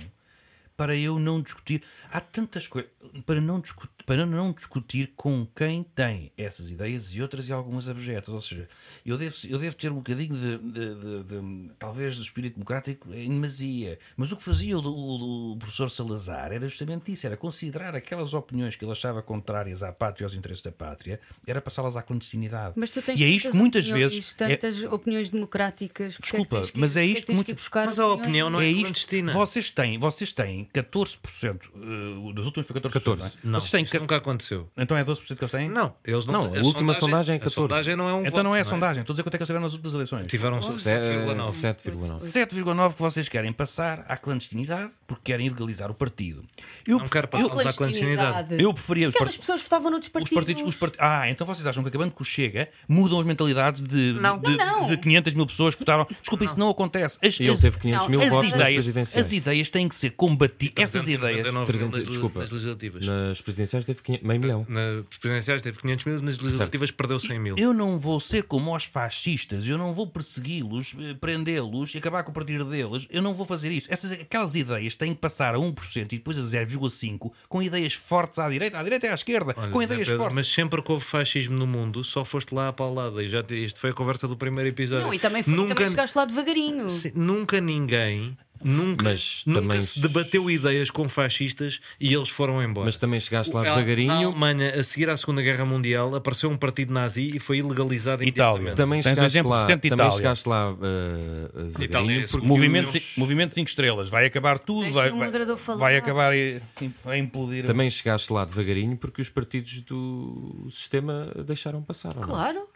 para 0.77 0.95
eu 0.95 1.17
não 1.17 1.41
discutir. 1.41 1.81
Há 2.11 2.21
tantas 2.21 2.67
coisas. 2.67 2.89
Para 3.25 3.41
não, 3.41 3.59
discutir, 3.59 3.89
para 4.05 4.25
não 4.25 4.51
discutir 4.51 5.11
com 5.15 5.47
quem 5.55 5.81
tem 5.83 6.31
essas 6.37 6.69
ideias 6.69 7.15
e 7.15 7.21
outras 7.21 7.49
e 7.49 7.51
algumas 7.53 7.89
abjetas. 7.89 8.29
Ou 8.33 8.39
seja, 8.41 8.67
eu 9.03 9.17
devo, 9.17 9.35
eu 9.49 9.57
devo 9.57 9.75
ter 9.75 9.91
um 9.91 9.95
bocadinho 9.95 10.35
de, 10.35 10.57
de- 10.59 10.95
de- 10.95 11.23
de- 11.23 11.71
talvez, 11.79 12.15
de 12.15 12.21
espírito 12.21 12.55
democrático 12.55 13.11
em 13.11 13.29
demasia. 13.29 13.97
Mas 14.15 14.31
o 14.31 14.37
que 14.37 14.43
fazia 14.43 14.77
o, 14.77 14.81
do- 14.81 14.95
o 14.95 15.53
do 15.53 15.57
professor 15.57 15.89
Salazar 15.89 16.51
era 16.51 16.67
justamente 16.67 17.11
isso: 17.11 17.25
era 17.25 17.35
considerar 17.35 17.95
aquelas 17.95 18.33
opiniões 18.35 18.75
que 18.75 18.85
ele 18.85 18.91
achava 18.91 19.23
contrárias 19.23 19.81
à 19.81 19.91
pátria 19.91 20.25
e 20.25 20.25
aos 20.25 20.33
interesses 20.35 20.61
da 20.61 20.71
pátria, 20.71 21.19
era 21.47 21.59
passá-las 21.59 21.95
à 21.97 22.03
clandestinidade. 22.03 22.73
Mas 22.77 22.91
tu 22.91 23.01
tens 23.01 23.19
e 23.19 23.23
é 23.23 23.27
isto 23.27 23.49
que 23.51 23.57
muitas 23.57 23.87
vezes. 23.87 24.35
é- 24.39 24.55
tantas 24.57 24.83
opiniões 24.83 25.31
democráticas. 25.31 26.17
Desculpa, 26.21 26.43
que 26.45 26.49
tens 26.61 26.71
que- 26.71 26.79
mas 26.79 26.95
é 26.95 26.99
porque 27.01 27.11
isto 27.13 27.21
que 27.21 27.25
tens 27.27 27.35
muito- 27.37 27.55
que 27.55 27.69
Mas 27.85 27.99
a 27.99 28.07
opinião 28.07 28.49
não 28.49 28.61
é 28.61 28.65
é 28.67 28.69
isto. 28.69 28.81
clandestina. 28.81 29.33
Vocês 29.33 29.71
têm, 29.71 29.97
vocês 29.97 30.33
têm 30.33 30.66
14%, 30.73 31.59
uh, 31.75 32.33
das 32.33 32.45
últimas 32.45 32.67
foi 32.67 32.79
14%. 32.81 32.91
14. 32.91 33.33
Não 33.43 33.57
é? 33.57 33.59
Vocês 33.59 33.71
têm 33.71 33.83
isso 33.83 33.99
nunca 33.99 34.15
aconteceu. 34.17 34.69
Então 34.77 34.97
é 34.97 35.03
12% 35.03 35.35
que 35.35 35.43
eles 35.43 35.51
têm? 35.51 35.69
Não, 35.69 35.93
eles 36.05 36.25
não, 36.25 36.33
Não, 36.43 36.49
têm- 36.51 36.61
a 36.61 36.63
última 36.63 36.93
sondagem 36.93 37.35
é 37.35 37.39
14. 37.39 37.53
A 37.57 37.61
sondagem 37.61 37.95
não 37.95 38.09
é 38.09 38.13
um 38.13 38.19
Então 38.21 38.31
voto, 38.31 38.43
não 38.43 38.55
é 38.55 38.61
a 38.61 38.65
sondagem. 38.65 39.01
Estou 39.01 39.13
a 39.13 39.15
dizer 39.15 39.23
quanto 39.23 39.35
é 39.35 39.37
que 39.37 39.41
eles 39.43 39.47
tiveram 39.47 39.63
nas 39.65 39.73
últimas 39.73 39.93
eleições. 39.93 40.27
Tiveram 40.27 40.57
É, 40.57 40.61
7,9. 40.61 41.51
7,9. 41.51 42.19
7,9 42.19 42.93
que 42.95 43.01
vocês 43.01 43.29
querem 43.29 43.51
passar 43.53 44.05
à 44.07 44.17
clandestinidade 44.17 44.91
porque 45.07 45.31
querem 45.31 45.47
ilegalizar 45.47 45.89
o 45.89 45.93
partido. 45.93 46.43
Eu, 46.85 46.99
Não 46.99 47.07
quero 47.07 47.27
passá-los 47.27 47.65
à 47.65 47.73
clandestinidade. 47.73 48.55
eu 48.61 48.73
preferia 48.73 49.07
os 49.09 49.15
Aquelas 49.15 49.35
partidos. 49.35 49.37
pessoas 49.47 49.61
votavam 49.61 49.91
noutros 49.91 50.07
Os 50.09 50.13
partidos. 50.13 50.35
partidos, 50.35 50.63
os 50.63 50.75
part- 50.75 50.95
Ah, 50.99 51.29
então 51.29 51.45
vocês 51.47 51.65
acham 51.65 51.83
que 51.83 51.89
acabando 51.89 52.11
com 52.11 52.23
o 52.23 52.25
Chega 52.25 52.69
mudam 52.87 53.19
as 53.19 53.25
mentalidades 53.25 53.81
de, 53.81 54.13
Não. 54.19 54.37
de, 54.39 54.57
Não, 54.57 54.81
não. 54.81 54.87
de 54.87 54.97
500 54.97 55.33
mil 55.33 55.45
pessoas 55.47 55.73
que 55.75 55.79
votaram? 55.79 56.05
Desculpa, 56.09 56.43
isso 56.45 56.59
não 56.59 56.69
acontece. 56.69 57.17
As, 57.25 57.39
ele 57.39 57.57
teve 57.57 57.79
500 57.79 58.07
mil 58.07 58.19
votos 58.21 58.49
ideias, 58.51 59.15
as 59.15 59.31
ideias 59.31 59.69
têm 59.69 59.87
que 59.87 59.95
ser 59.95 60.11
combatidas. 60.11 60.56
Essas 60.77 61.07
ideias. 61.07 61.41
399 61.41 61.65
300, 61.67 61.99
nas, 61.99 62.09
desculpa. 62.09 62.39
nas 62.39 62.51
legislativas. 62.51 63.05
Nas 63.05 63.41
presidenciais 63.41 63.85
teve 63.85 64.01
500, 64.01 64.27
meio 64.27 64.39
milhão. 64.39 64.65
Nas 64.67 65.05
presidenciais 65.19 65.61
teve 65.61 65.79
500 65.79 66.05
mil, 66.05 66.21
nas 66.21 66.39
legislativas 66.39 66.91
perdeu 66.91 67.19
100 67.19 67.39
mil. 67.39 67.55
Eu 67.57 67.73
não 67.73 67.99
vou 67.99 68.19
ser 68.19 68.43
como 68.43 68.75
os 68.75 68.85
fascistas, 68.85 69.67
eu 69.67 69.77
não 69.77 69.93
vou 69.93 70.07
persegui-los, 70.07 70.95
eh, 70.99 71.13
prendê-los 71.15 71.93
e 71.95 71.97
acabar 71.97 72.23
com 72.23 72.31
o 72.31 72.33
partido 72.33 72.65
deles. 72.65 73.07
Eu 73.09 73.21
não 73.21 73.33
vou 73.33 73.45
fazer 73.45 73.71
isso. 73.71 73.87
Essas, 73.91 74.11
aquelas 74.11 74.55
ideias 74.55 74.95
têm 74.95 75.13
que 75.13 75.21
passar 75.21 75.55
a 75.55 75.57
1% 75.57 76.13
e 76.13 76.17
depois 76.17 76.37
a 76.37 76.41
0,5% 76.41 77.31
com 77.47 77.61
ideias 77.61 77.93
fortes 77.93 78.39
à 78.39 78.49
direita, 78.49 78.79
à 78.79 78.83
direita 78.83 79.07
e 79.07 79.09
à 79.09 79.15
esquerda, 79.15 79.53
Olha, 79.57 79.71
com 79.71 79.81
ideias 79.81 80.07
Pedro, 80.07 80.17
fortes. 80.17 80.35
Mas 80.35 80.47
sempre 80.47 80.81
que 80.81 80.91
houve 80.91 81.03
fascismo 81.03 81.57
no 81.57 81.67
mundo, 81.67 82.03
só 82.03 82.23
foste 82.25 82.53
lá 82.53 82.69
à 82.69 82.73
paulada. 82.73 83.23
E 83.23 83.29
já 83.29 83.43
isto 83.51 83.79
foi 83.79 83.91
a 83.91 83.93
conversa 83.93 84.27
do 84.27 84.35
primeiro 84.37 84.69
episódio. 84.69 85.05
Não, 85.05 85.13
e 85.13 85.19
também, 85.19 85.43
foi, 85.43 85.53
nunca, 85.53 85.75
também 85.75 85.89
chegaste 85.89 86.17
lá 86.17 86.25
devagarinho. 86.25 86.89
Sim, 86.89 87.11
nunca 87.15 87.59
ninguém. 87.61 88.37
Nunca, 88.63 89.05
Mas 89.05 89.43
nunca 89.45 89.61
também- 89.61 89.81
se 89.81 89.99
debateu 89.99 90.49
ideias 90.49 90.89
com 90.89 91.07
fascistas 91.07 91.79
e 91.99 92.13
eles 92.13 92.29
foram 92.29 92.61
embora. 92.63 92.85
Mas 92.85 92.97
também 92.97 93.19
chegaste 93.19 93.53
lá 93.53 93.61
A- 93.61 93.63
Na 93.65 93.69
devagarinho. 93.75 94.11
Alemanha, 94.11 94.71
a 94.79 94.83
seguir 94.83 95.09
à 95.09 95.17
Segunda 95.17 95.41
Guerra 95.41 95.65
Mundial, 95.65 96.15
apareceu 96.15 96.49
um 96.49 96.55
partido 96.57 96.93
nazi 96.93 97.35
e 97.35 97.39
foi 97.39 97.57
ilegalizado 97.59 98.23
Itália. 98.23 98.57
imediatamente. 98.57 98.75
Também 98.77 99.01
Tens 99.01 99.15
chegaste, 99.15 99.37
exemplo 99.37 99.51
lá, 99.51 99.65
também 99.67 99.91
Itália. 100.07 100.11
chegaste 100.17 100.49
lá 100.49 100.71
uh, 100.71 100.77
devagarinho, 100.77 101.83
Itália 101.83 102.25
porque 102.31 102.47
Movimento, 102.47 102.87
os- 102.87 102.93
ci- 102.93 103.19
movimento 103.19 103.53
5 103.53 103.69
estrelas, 103.69 104.09
vai 104.09 104.25
acabar 104.25 104.59
tudo, 104.59 104.81
Deixa 104.83 104.93
vai, 104.99 105.09
o 105.11 105.77
vai, 105.77 105.97
acabar 105.97 106.35
e- 106.35 106.61
vai 107.03 107.17
implodir. 107.19 107.65
Também 107.65 107.89
chegaste 107.89 108.31
lá 108.31 108.45
devagarinho 108.45 108.97
porque 108.97 109.21
os 109.21 109.29
partidos 109.29 109.81
do 109.81 110.67
sistema 110.71 111.31
deixaram 111.45 111.81
passar. 111.81 112.13
Claro. 112.13 112.67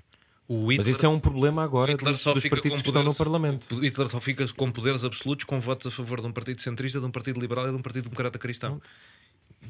O 0.53 0.65
Mas 0.65 0.77
Hitler, 0.77 0.95
isso 0.95 1.05
é 1.05 1.09
um 1.09 1.19
problema 1.19 1.63
agora 1.63 1.91
Hitler 1.93 2.11
dos, 2.11 2.21
só 2.21 2.33
dos 2.33 2.43
fica 2.43 2.55
partidos 2.57 2.79
com 2.79 2.83
que 2.83 2.89
estão 2.89 3.03
no 3.03 3.13
poderes- 3.13 3.17
Parlamento. 3.17 3.75
Hitler 3.79 4.09
só 4.09 4.19
fica 4.19 4.45
com 4.55 4.69
poderes 4.71 5.03
absolutos 5.05 5.45
com 5.45 5.59
votos 5.61 5.87
a 5.87 5.91
favor 5.91 6.19
de 6.19 6.27
um 6.27 6.31
partido 6.33 6.61
centrista, 6.61 6.99
de 6.99 7.05
um 7.05 7.11
partido 7.11 7.39
liberal 7.39 7.67
e 7.67 7.71
de 7.71 7.77
um 7.77 7.81
partido 7.81 8.03
democrata 8.03 8.37
cristão. 8.37 8.81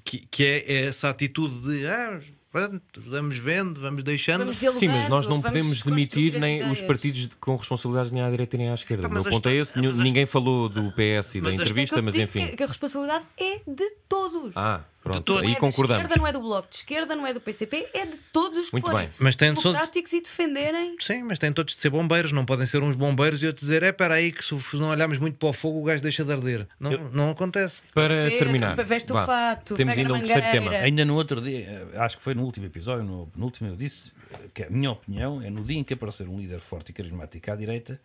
Que, 0.05 0.19
que 0.32 0.43
é 0.43 0.86
essa 0.86 1.09
atitude 1.09 1.53
de 1.63 1.86
ah, 1.86 2.19
pronto, 2.49 2.82
vamos 3.05 3.38
vendo, 3.38 3.79
vamos 3.82 4.03
deixando. 4.03 4.39
Vamos 4.45 4.57
Sim, 4.79 4.88
mas 4.88 5.09
nós 5.09 5.27
não 5.27 5.41
podemos 5.41 5.82
demitir 5.82 6.39
nem 6.39 6.61
os 6.61 6.79
ideias. 6.79 6.82
partidos 6.82 7.27
de- 7.27 7.36
com 7.36 7.57
responsabilidades 7.57 8.11
nem 8.11 8.23
à 8.23 8.29
direita 8.32 8.57
nem 8.57 8.69
à 8.69 8.73
esquerda. 8.73 9.07
O 9.07 9.11
meu 9.11 9.21
ponto 9.23 9.49
é 9.49 9.55
esse. 9.55 9.79
Ninguém 9.79 10.25
falou 10.25 10.69
do 10.69 10.91
PS 10.93 11.36
e 11.36 11.41
da 11.41 11.49
Mas 11.49 11.55
entrevista, 11.55 11.95
é 11.95 11.97
que 11.97 11.99
eu 11.99 12.03
mas 12.03 12.15
enfim. 12.15 12.47
Que, 12.47 12.55
que 12.57 12.63
a 12.63 12.67
responsabilidade 12.67 13.25
é 13.38 13.59
de 13.67 13.91
todos. 14.07 14.55
Ah, 14.55 14.82
pronto, 15.01 15.37
aí 15.37 15.53
é 15.53 15.55
concordamos. 15.55 16.03
Da 16.03 16.09
esquerda, 16.09 16.21
não 16.21 16.27
é 16.27 16.33
do 16.33 16.39
Bloco 16.41 16.69
de 16.69 16.75
Esquerda, 16.77 17.15
não 17.15 17.27
é 17.27 17.33
do 17.33 17.41
PCP, 17.41 17.87
é 17.93 18.05
de 18.05 18.17
todos 18.31 18.57
os 18.57 18.65
que 18.67 18.73
Muito 18.73 18.85
forem 18.89 19.07
bem. 19.07 19.15
Mas 19.19 19.35
tem 19.35 19.55
só- 19.55 19.69
democráticos 19.71 20.13
e 20.13 20.21
defenderem. 20.21 20.95
Sim, 20.99 21.23
mas 21.23 21.39
têm 21.39 21.51
todos 21.51 21.75
de 21.75 21.81
ser 21.81 21.89
bombeiros, 21.89 22.31
não 22.31 22.45
podem 22.45 22.65
ser 22.65 22.81
uns 22.83 22.95
bombeiros 22.95 23.41
e 23.43 23.47
outros 23.47 23.63
dizer: 23.65 23.83
é, 23.83 23.89
espera 23.89 24.15
aí, 24.15 24.31
que 24.31 24.43
se 24.43 24.55
não 24.77 24.89
olharmos 24.89 25.17
muito 25.17 25.37
para 25.37 25.49
o 25.49 25.53
fogo, 25.53 25.81
o 25.81 25.83
gajo 25.83 26.01
deixa 26.01 26.23
de 26.23 26.31
arder. 26.31 26.67
Não, 26.79 26.91
não 27.09 27.29
acontece. 27.31 27.81
Para 27.93 28.15
Pedro, 28.25 28.39
terminar, 28.39 28.75
veste 28.83 29.11
o 29.11 29.15
vá, 29.15 29.25
fato, 29.25 29.75
temos 29.75 29.95
pega 29.95 30.01
ainda 30.01 30.13
na 30.13 30.19
um 30.19 30.27
terceiro 30.27 30.51
tema. 30.51 30.71
Ainda 30.71 31.05
no 31.05 31.15
outro 31.15 31.41
dia, 31.41 31.59
eh, 31.93 31.97
acho 31.97 32.17
que 32.17 32.23
foi 32.23 32.33
no 32.33 32.43
último 32.43 32.65
episódio, 32.65 33.03
no 33.03 33.27
penúltimo, 33.27 33.69
eu 33.69 33.75
disse 33.75 34.11
que 34.53 34.63
a 34.63 34.69
minha 34.69 34.91
opinião 34.91 35.41
é 35.41 35.49
no 35.49 35.63
dia 35.63 35.77
em 35.79 35.83
que 35.83 35.93
aparecer 35.93 36.27
um 36.27 36.37
líder 36.39 36.59
forte 36.59 36.89
e 36.89 36.93
carismático 36.93 37.51
à 37.51 37.55
direita, 37.55 37.99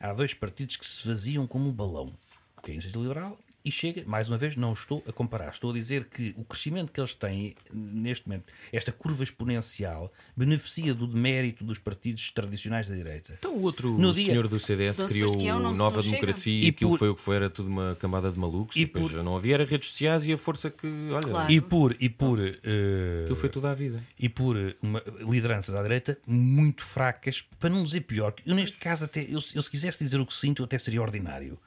há 0.00 0.12
dois 0.12 0.34
partidos 0.34 0.76
que 0.76 0.86
se 0.86 1.06
vaziam 1.06 1.46
como 1.46 1.68
um 1.68 1.72
balão: 1.72 2.12
o 2.56 2.62
que 2.62 2.70
é 2.70 2.72
a 2.72 2.74
Iniciativa 2.74 3.02
Liberal 3.02 3.38
e 3.64 3.70
Chega, 3.72 4.02
mais 4.06 4.28
uma 4.28 4.36
vez, 4.36 4.56
não 4.56 4.74
estou 4.74 5.02
a 5.08 5.12
comparar. 5.12 5.48
Estou 5.48 5.70
a 5.70 5.72
dizer 5.72 6.04
que 6.04 6.34
o 6.36 6.44
crescimento 6.44 6.92
que 6.92 7.00
eles 7.00 7.14
têm 7.14 7.54
neste 7.72 8.28
momento, 8.28 8.44
esta 8.70 8.92
curva 8.92 9.24
exponencial, 9.24 10.12
beneficia 10.36 10.94
do 10.94 11.06
demérito 11.06 11.64
dos 11.64 11.78
partidos 11.78 12.30
tradicionais 12.30 12.86
da 12.88 12.94
direita. 12.94 13.36
Então 13.38 13.54
o 13.56 13.62
outro 13.62 13.90
No 13.98 14.10
o 14.10 14.12
dia- 14.12 14.26
senhor 14.26 14.48
do 14.48 14.60
CDS 14.60 14.98
Dom 14.98 15.08
criou 15.08 15.28
Sebastião 15.30 15.60
não- 15.60 15.74
Nova 15.74 15.96
não? 15.96 16.02
Democracia 16.10 16.64
E 16.66 16.68
aquilo 16.68 16.90
por- 16.90 16.98
foi 16.98 17.08
o 17.08 17.14
que 17.14 17.20
foi, 17.22 17.36
era 17.36 17.48
tudo 17.48 17.70
uma 17.70 17.96
cambada 17.98 18.30
de 18.30 18.38
malucos. 18.38 18.76
E 18.76 18.80
E 18.82 18.84
depois 18.84 19.12
por- 19.12 19.22
não 19.22 19.34
havia 19.34 19.54
era 19.54 19.64
redes 19.64 19.88
sociais 19.88 20.26
e 20.26 20.32
a 20.34 20.36
força 20.38 20.70
que, 20.70 20.86
olha, 21.12 21.26
Claro. 21.26 21.50
E 21.50 21.58
por, 21.62 21.96
e 21.98 22.08
por, 22.10 22.38
eh, 22.40 23.20
aquilo 23.22 23.36
foi 23.36 23.48
tudo 23.48 23.66
à 23.66 23.72
vida. 23.74 24.04
e 24.18 24.28
por 24.28 24.56
uma, 24.82 25.02
lideranças 25.26 25.74
à 25.74 25.82
direita 25.82 26.18
muito 26.26 26.82
fracas, 26.84 27.42
para 27.58 27.70
não 27.70 27.82
dizer 27.82 28.02
pior. 28.02 28.32
que 28.32 28.42
Eu, 28.48 28.54
neste 28.54 28.76
caso, 28.76 29.06
até 29.06 29.22
eu, 29.22 29.40
eu 29.54 29.62
se 29.62 29.70
quisesse 29.70 30.04
dizer 30.04 30.20
o 30.20 30.26
que 30.26 30.34
sinto, 30.34 30.60
eu 30.60 30.64
até 30.66 30.78
seria 30.78 31.00
ordinário. 31.00 31.58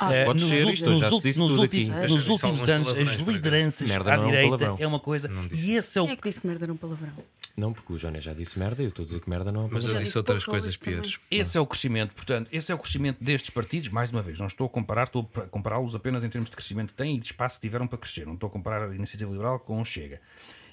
Ah, 0.00 0.14
Eh, 0.14 0.24
pode 0.24 0.40
nos 0.40 0.48
ser 0.48 0.68
isto, 0.72 0.88
nos 0.90 1.00
já 1.00 1.08
disse 1.10 1.38
nos 1.38 1.58
aqui. 1.60 1.84
nos 1.88 2.28
últimos 2.28 2.68
anos, 2.68 2.88
as 2.92 3.18
lideranças 3.18 3.88
Merda 3.88 4.12
à 4.12 4.14
é 4.14 4.18
um 4.18 4.24
direita 4.26 4.58
palavrão. 4.58 4.76
é 4.78 4.86
uma 4.86 5.00
coisa. 5.00 5.30
E 5.52 5.74
esse 5.74 5.98
é 5.98 6.00
o 6.02 6.04
Quem 6.04 6.12
é 6.12 6.16
que 6.16 6.28
disse 6.28 6.40
que 6.40 6.46
merda 6.46 6.64
era 6.64 6.72
um 6.72 6.76
palavrão? 6.76 7.12
Não, 7.56 7.72
porque 7.72 7.92
o 7.92 7.98
Joné 7.98 8.20
já 8.20 8.32
disse 8.32 8.56
merda 8.56 8.80
e 8.82 8.86
eu 8.86 8.90
estou 8.90 9.02
a 9.02 9.06
dizer 9.06 9.20
que 9.20 9.28
merda 9.28 9.50
não 9.50 9.66
é 9.66 9.68
Mas 9.72 9.84
eu 9.84 9.94
disse 9.94 10.16
outras 10.16 10.44
coisas 10.44 10.78
também. 10.78 11.00
piores. 11.00 11.18
Esse 11.28 11.58
é 11.58 11.60
o 11.60 11.66
crescimento, 11.66 12.14
portanto, 12.14 12.48
esse 12.52 12.70
é 12.70 12.74
o 12.74 12.78
crescimento 12.78 13.16
destes 13.20 13.50
partidos, 13.50 13.88
mais 13.88 14.12
uma 14.12 14.22
vez, 14.22 14.38
não 14.38 14.46
estou 14.46 14.66
a 14.68 14.70
comparar, 14.70 15.04
estou 15.08 15.28
a 15.34 15.40
compará-los 15.40 15.92
apenas 15.96 16.22
em 16.22 16.28
termos 16.28 16.48
de 16.48 16.54
crescimento 16.54 16.90
que 16.90 16.94
têm 16.94 17.16
e 17.16 17.18
de 17.18 17.26
espaço 17.26 17.56
que 17.56 17.62
tiveram 17.62 17.88
para 17.88 17.98
crescer, 17.98 18.24
não 18.26 18.34
estou 18.34 18.46
a 18.48 18.50
comparar 18.52 18.88
a 18.88 18.94
iniciativa 18.94 19.28
liberal 19.32 19.58
com 19.58 19.80
o 19.80 19.84
Chega. 19.84 20.20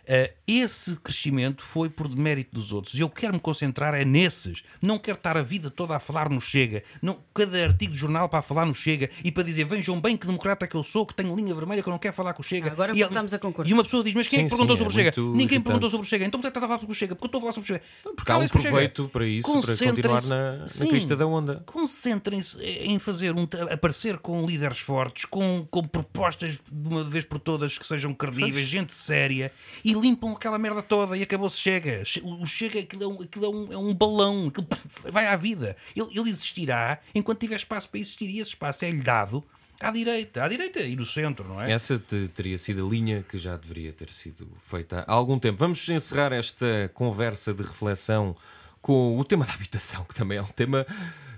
Ah, 0.07 0.29
esse 0.47 0.95
crescimento 0.97 1.63
foi 1.63 1.89
por 1.89 2.07
demérito 2.07 2.53
dos 2.53 2.71
outros. 2.71 2.93
E 2.93 2.99
eu 2.99 3.09
quero 3.09 3.33
me 3.33 3.39
concentrar 3.39 3.93
é 3.93 4.05
nesses. 4.05 4.63
Não 4.81 4.99
quero 4.99 5.17
estar 5.17 5.37
a 5.37 5.41
vida 5.41 5.69
toda 5.69 5.95
a 5.95 5.99
falar 5.99 6.29
no 6.29 6.39
Chega. 6.39 6.83
Não, 7.01 7.19
cada 7.33 7.63
artigo 7.63 7.93
de 7.93 7.99
jornal 7.99 8.29
para 8.29 8.41
falar 8.41 8.65
no 8.65 8.75
Chega 8.75 9.09
e 9.23 9.31
para 9.31 9.43
dizer 9.43 9.65
vejam 9.65 9.99
bem 9.99 10.15
que 10.15 10.27
democrata 10.27 10.67
que 10.67 10.75
eu 10.75 10.83
sou, 10.83 11.05
que 11.05 11.13
tenho 11.13 11.35
linha 11.35 11.53
vermelha, 11.55 11.81
que 11.81 11.89
eu 11.89 11.91
não 11.91 11.99
quero 11.99 12.13
falar 12.13 12.33
com 12.33 12.41
o 12.41 12.45
Chega. 12.45 12.71
Agora 12.71 12.95
e, 12.95 13.01
voltamos 13.01 13.33
a 13.33 13.39
concordar. 13.39 13.69
E 13.69 13.73
uma 13.73 13.83
pessoa 13.83 14.03
diz: 14.03 14.13
Mas 14.13 14.27
quem 14.27 14.39
é 14.39 14.41
Sim, 14.41 14.45
que 14.45 14.49
perguntou 14.51 14.77
sim, 14.77 14.83
sobre 14.83 14.93
é 14.93 15.01
o 15.01 15.05
Chega? 15.05 15.21
muito 15.21 15.31
Ninguém 15.31 15.45
irritante. 15.45 15.63
perguntou 15.63 15.89
sobre 15.89 16.05
o 16.05 16.09
Chega. 16.09 16.25
Então 16.25 16.39
porquê 16.39 16.47
é 16.47 16.51
que 16.51 16.57
estava 16.57 16.65
a 16.65 16.69
falar 16.69 16.79
sobre 16.79 16.93
o 16.93 16.95
Chega? 16.95 17.15
Porque 17.15 17.25
eu 17.25 17.27
estou 17.27 17.39
a 17.39 17.41
falar 17.41 17.53
sobre 17.53 17.65
o 17.65 17.67
Chega. 17.67 17.83
Porque 18.15 18.31
há 18.31 18.37
um 18.37 18.39
o 18.39 18.47
Chega. 18.47 18.61
proveito 18.61 19.09
para 19.09 19.25
isso, 19.25 19.61
para 19.61 19.77
continuar 19.77 20.23
na, 20.23 20.57
na 20.57 20.67
Sim. 20.67 20.87
crista 20.89 21.15
da 21.15 21.25
onda. 21.25 21.63
Concentrem-se 21.65 22.61
em 22.61 22.99
fazer 22.99 23.33
um, 23.35 23.47
aparecer 23.71 24.17
com 24.19 24.45
líderes 24.45 24.79
fortes, 24.79 25.25
com, 25.25 25.65
com 25.69 25.87
propostas 25.87 26.59
de 26.71 26.87
uma 26.87 27.03
vez 27.03 27.25
por 27.25 27.39
todas 27.39 27.77
que 27.77 27.85
sejam 27.85 28.13
credíveis, 28.13 28.67
gente 28.67 28.95
séria 28.95 29.51
e 29.83 29.94
limpam 29.95 30.31
aquela 30.33 30.57
merda 30.59 30.81
toda 30.81 31.17
e 31.17 31.23
acabou-se 31.23 31.57
chega. 31.57 32.03
Che- 32.05 32.21
O 32.23 32.45
chega 32.45 32.79
aquilo 32.79 33.03
é 33.03 33.07
um, 33.07 33.21
aquilo 33.23 33.45
é 33.45 33.49
um, 33.49 33.73
é 33.73 33.77
um 33.77 33.93
balão, 33.93 34.47
aquilo 34.47 34.67
vai 35.11 35.27
à 35.27 35.35
vida. 35.35 35.75
Ele, 35.95 36.07
ele 36.11 36.29
existirá 36.29 36.99
enquanto 37.13 37.39
tiver 37.39 37.55
espaço 37.55 37.89
para 37.89 37.99
existir 37.99 38.29
e 38.29 38.39
esse 38.39 38.51
espaço 38.51 38.85
é-lhe 38.85 39.01
dado 39.01 39.43
à 39.79 39.91
direita, 39.91 40.43
à 40.43 40.47
direita 40.47 40.79
e 40.81 40.95
no 40.95 41.05
centro, 41.05 41.43
não 41.47 41.61
é? 41.61 41.71
Essa 41.71 41.99
te- 41.99 42.27
teria 42.29 42.57
sido 42.57 42.85
a 42.85 42.89
linha 42.89 43.25
que 43.27 43.37
já 43.37 43.57
deveria 43.57 43.91
ter 43.91 44.09
sido 44.09 44.47
feita 44.65 45.03
há 45.07 45.13
algum 45.13 45.37
tempo. 45.37 45.57
Vamos 45.59 45.87
encerrar 45.89 46.31
esta 46.31 46.89
conversa 46.93 47.53
de 47.53 47.61
reflexão 47.63 48.35
com 48.81 49.17
o 49.19 49.23
tema 49.25 49.45
da 49.45 49.53
habitação, 49.53 50.03
que 50.05 50.13
também 50.15 50.37
é 50.37 50.41
um 50.41 50.45
tema 50.47 50.85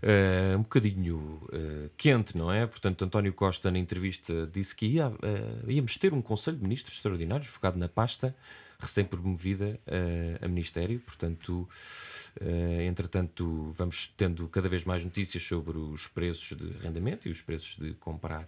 eh, 0.01 0.55
um 0.55 0.61
bocadinho 0.61 1.41
eh, 1.51 1.89
quente, 1.97 2.37
não 2.37 2.51
é? 2.51 2.65
Portanto, 2.65 3.03
António 3.03 3.33
Costa, 3.33 3.71
na 3.71 3.79
entrevista, 3.79 4.49
disse 4.51 4.75
que 4.75 4.85
ia, 4.85 5.11
eh, 5.21 5.71
íamos 5.71 5.97
ter 5.97 6.13
um 6.13 6.21
Conselho 6.21 6.57
de 6.57 6.63
Ministros 6.63 6.95
extraordinário, 6.95 7.45
focado 7.45 7.77
na 7.77 7.87
pasta, 7.87 8.35
recém-promovida 8.79 9.79
a 10.39 10.47
Ministério. 10.47 10.99
Portanto, 10.99 11.67
entretanto, 12.85 13.73
vamos 13.75 14.13
tendo 14.15 14.47
cada 14.49 14.69
vez 14.69 14.83
mais 14.83 15.03
notícias 15.03 15.41
sobre 15.41 15.79
os 15.79 16.05
preços 16.05 16.55
de 16.55 16.77
arrendamento 16.77 17.27
e 17.27 17.31
os 17.31 17.41
preços 17.41 17.75
de 17.75 17.95
comprar 17.95 18.45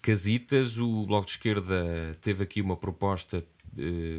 casitas. 0.00 0.78
O 0.78 1.06
Bloco 1.06 1.26
de 1.26 1.32
Esquerda 1.32 2.18
teve 2.20 2.42
aqui 2.42 2.60
uma 2.60 2.76
proposta, 2.76 3.44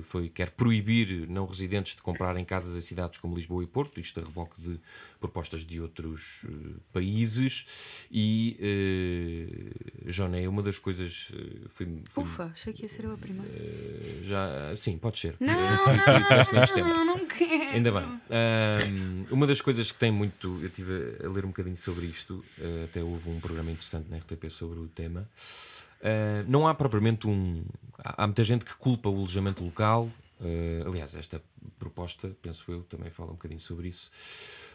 foi 0.04 0.30
quer 0.30 0.52
proibir 0.52 1.28
não 1.30 1.46
residentes 1.46 1.96
de 1.96 2.02
comprarem 2.02 2.44
casas 2.44 2.76
em 2.76 2.82
cidades 2.82 3.20
como 3.20 3.36
Lisboa 3.36 3.64
e 3.64 3.68
Porto, 3.68 4.00
isto 4.00 4.20
a 4.20 4.24
reboque 4.24 4.60
de 4.62 4.80
propostas 5.20 5.62
de 5.66 5.80
outros 5.80 6.42
eh, 6.46 6.50
países. 6.92 7.66
E, 8.12 8.58
eh, 8.60 10.12
Joné, 10.12 10.48
uma 10.48 10.62
das 10.62 10.78
coisas... 10.78 11.30
eh, 11.34 11.68
foi, 11.70 11.88
foi- 12.10 12.24
Ufa, 12.24 12.44
achei 12.54 12.74
que 12.74 12.84
ia 12.84 12.90
ser 12.90 13.06
eu 13.06 13.14
a 13.14 13.18
primeira. 13.18 13.48
eh, 13.56 14.20
já, 14.24 14.76
sim, 14.76 14.98
pode 14.98 15.20
ser. 15.20 15.36
Não, 15.40 15.54
tempo. 16.74 16.88
não, 16.90 17.06
não, 17.06 17.18
não 17.18 17.26
quero. 17.28 17.54
Ainda 17.76 17.92
bem. 17.92 18.04
Uma 19.32 19.48
das 19.48 19.62
coisas 19.62 19.92
que 19.92 19.98
tem 19.98 20.12
muito. 20.12 20.60
Eu 20.62 20.68
estive 20.68 21.18
a 21.24 21.30
ler 21.30 21.46
um 21.46 21.50
bocadinho 21.50 21.78
sobre 21.78 22.06
isto, 22.06 22.44
eh, 22.60 22.86
até 22.86 23.02
houve 23.04 23.30
um 23.30 23.40
programa 23.40 23.72
interessante 23.72 24.10
na 24.10 24.18
RTP 24.18 24.50
sobre 24.50 24.80
o 24.80 24.88
tema. 24.88 25.30
Ah, 26.04 26.44
não 26.48 26.68
há 26.68 26.76
propriamente 26.76 27.28
um. 27.28 27.64
Há 27.98 28.28
muita 28.28 28.44
gente 28.44 28.66
que 28.66 28.76
culpa 28.76 29.10
o 29.10 29.16
alojamento 29.16 29.64
local. 29.64 30.10
eh, 30.42 30.84
aliás, 30.86 31.16
esta 31.16 31.42
proposta, 31.80 32.36
penso 32.42 32.70
eu, 32.70 32.84
também 32.84 33.10
fala 33.10 33.30
um 33.30 33.36
bocadinho 33.36 33.62
sobre 33.62 33.88
isso. 33.88 34.12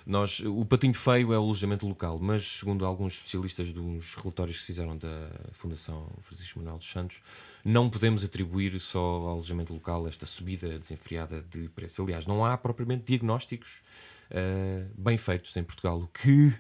Nós, 0.07 0.41
o 0.41 0.65
patinho 0.65 0.95
feio 0.95 1.35
é 1.35 1.39
o 1.39 1.43
alojamento 1.43 1.87
local, 1.87 2.19
mas 2.19 2.59
segundo 2.61 2.87
alguns 2.87 3.15
especialistas 3.15 3.67
de 3.75 3.79
uns 3.79 4.15
relatórios 4.15 4.59
que 4.61 4.65
fizeram 4.65 4.97
da 4.97 5.31
Fundação 5.53 6.09
Francisco 6.23 6.59
Manuel 6.59 6.79
dos 6.79 6.91
Santos, 6.91 7.21
não 7.63 7.91
podemos 7.91 8.25
atribuir 8.25 8.81
só 8.81 8.99
ao 8.99 9.29
alojamento 9.29 9.75
local 9.75 10.09
esta 10.09 10.25
subida 10.25 10.79
desenfreada 10.79 11.43
de 11.43 11.69
preço. 11.69 12.03
Aliás, 12.03 12.27
não 12.27 12.43
há 12.43 12.57
propriamente 12.57 13.05
diagnósticos 13.05 13.83
eh, 14.31 14.87
bem 14.97 15.17
feitos 15.17 15.57
em 15.57 15.63
Portugal, 15.65 16.01
o 16.01 16.07
que 16.09 16.53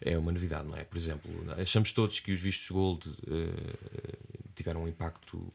é 0.00 0.16
uma 0.18 0.32
novidade, 0.32 0.68
não 0.68 0.76
é? 0.76 0.84
Por 0.84 0.96
exemplo, 0.98 1.30
achamos 1.60 1.92
todos 1.92 2.20
que 2.20 2.32
os 2.32 2.40
vistos 2.40 2.70
gold 2.70 3.06
eh, 3.26 4.16
tiveram 4.54 4.84
um 4.84 4.88
impacto 4.88 5.52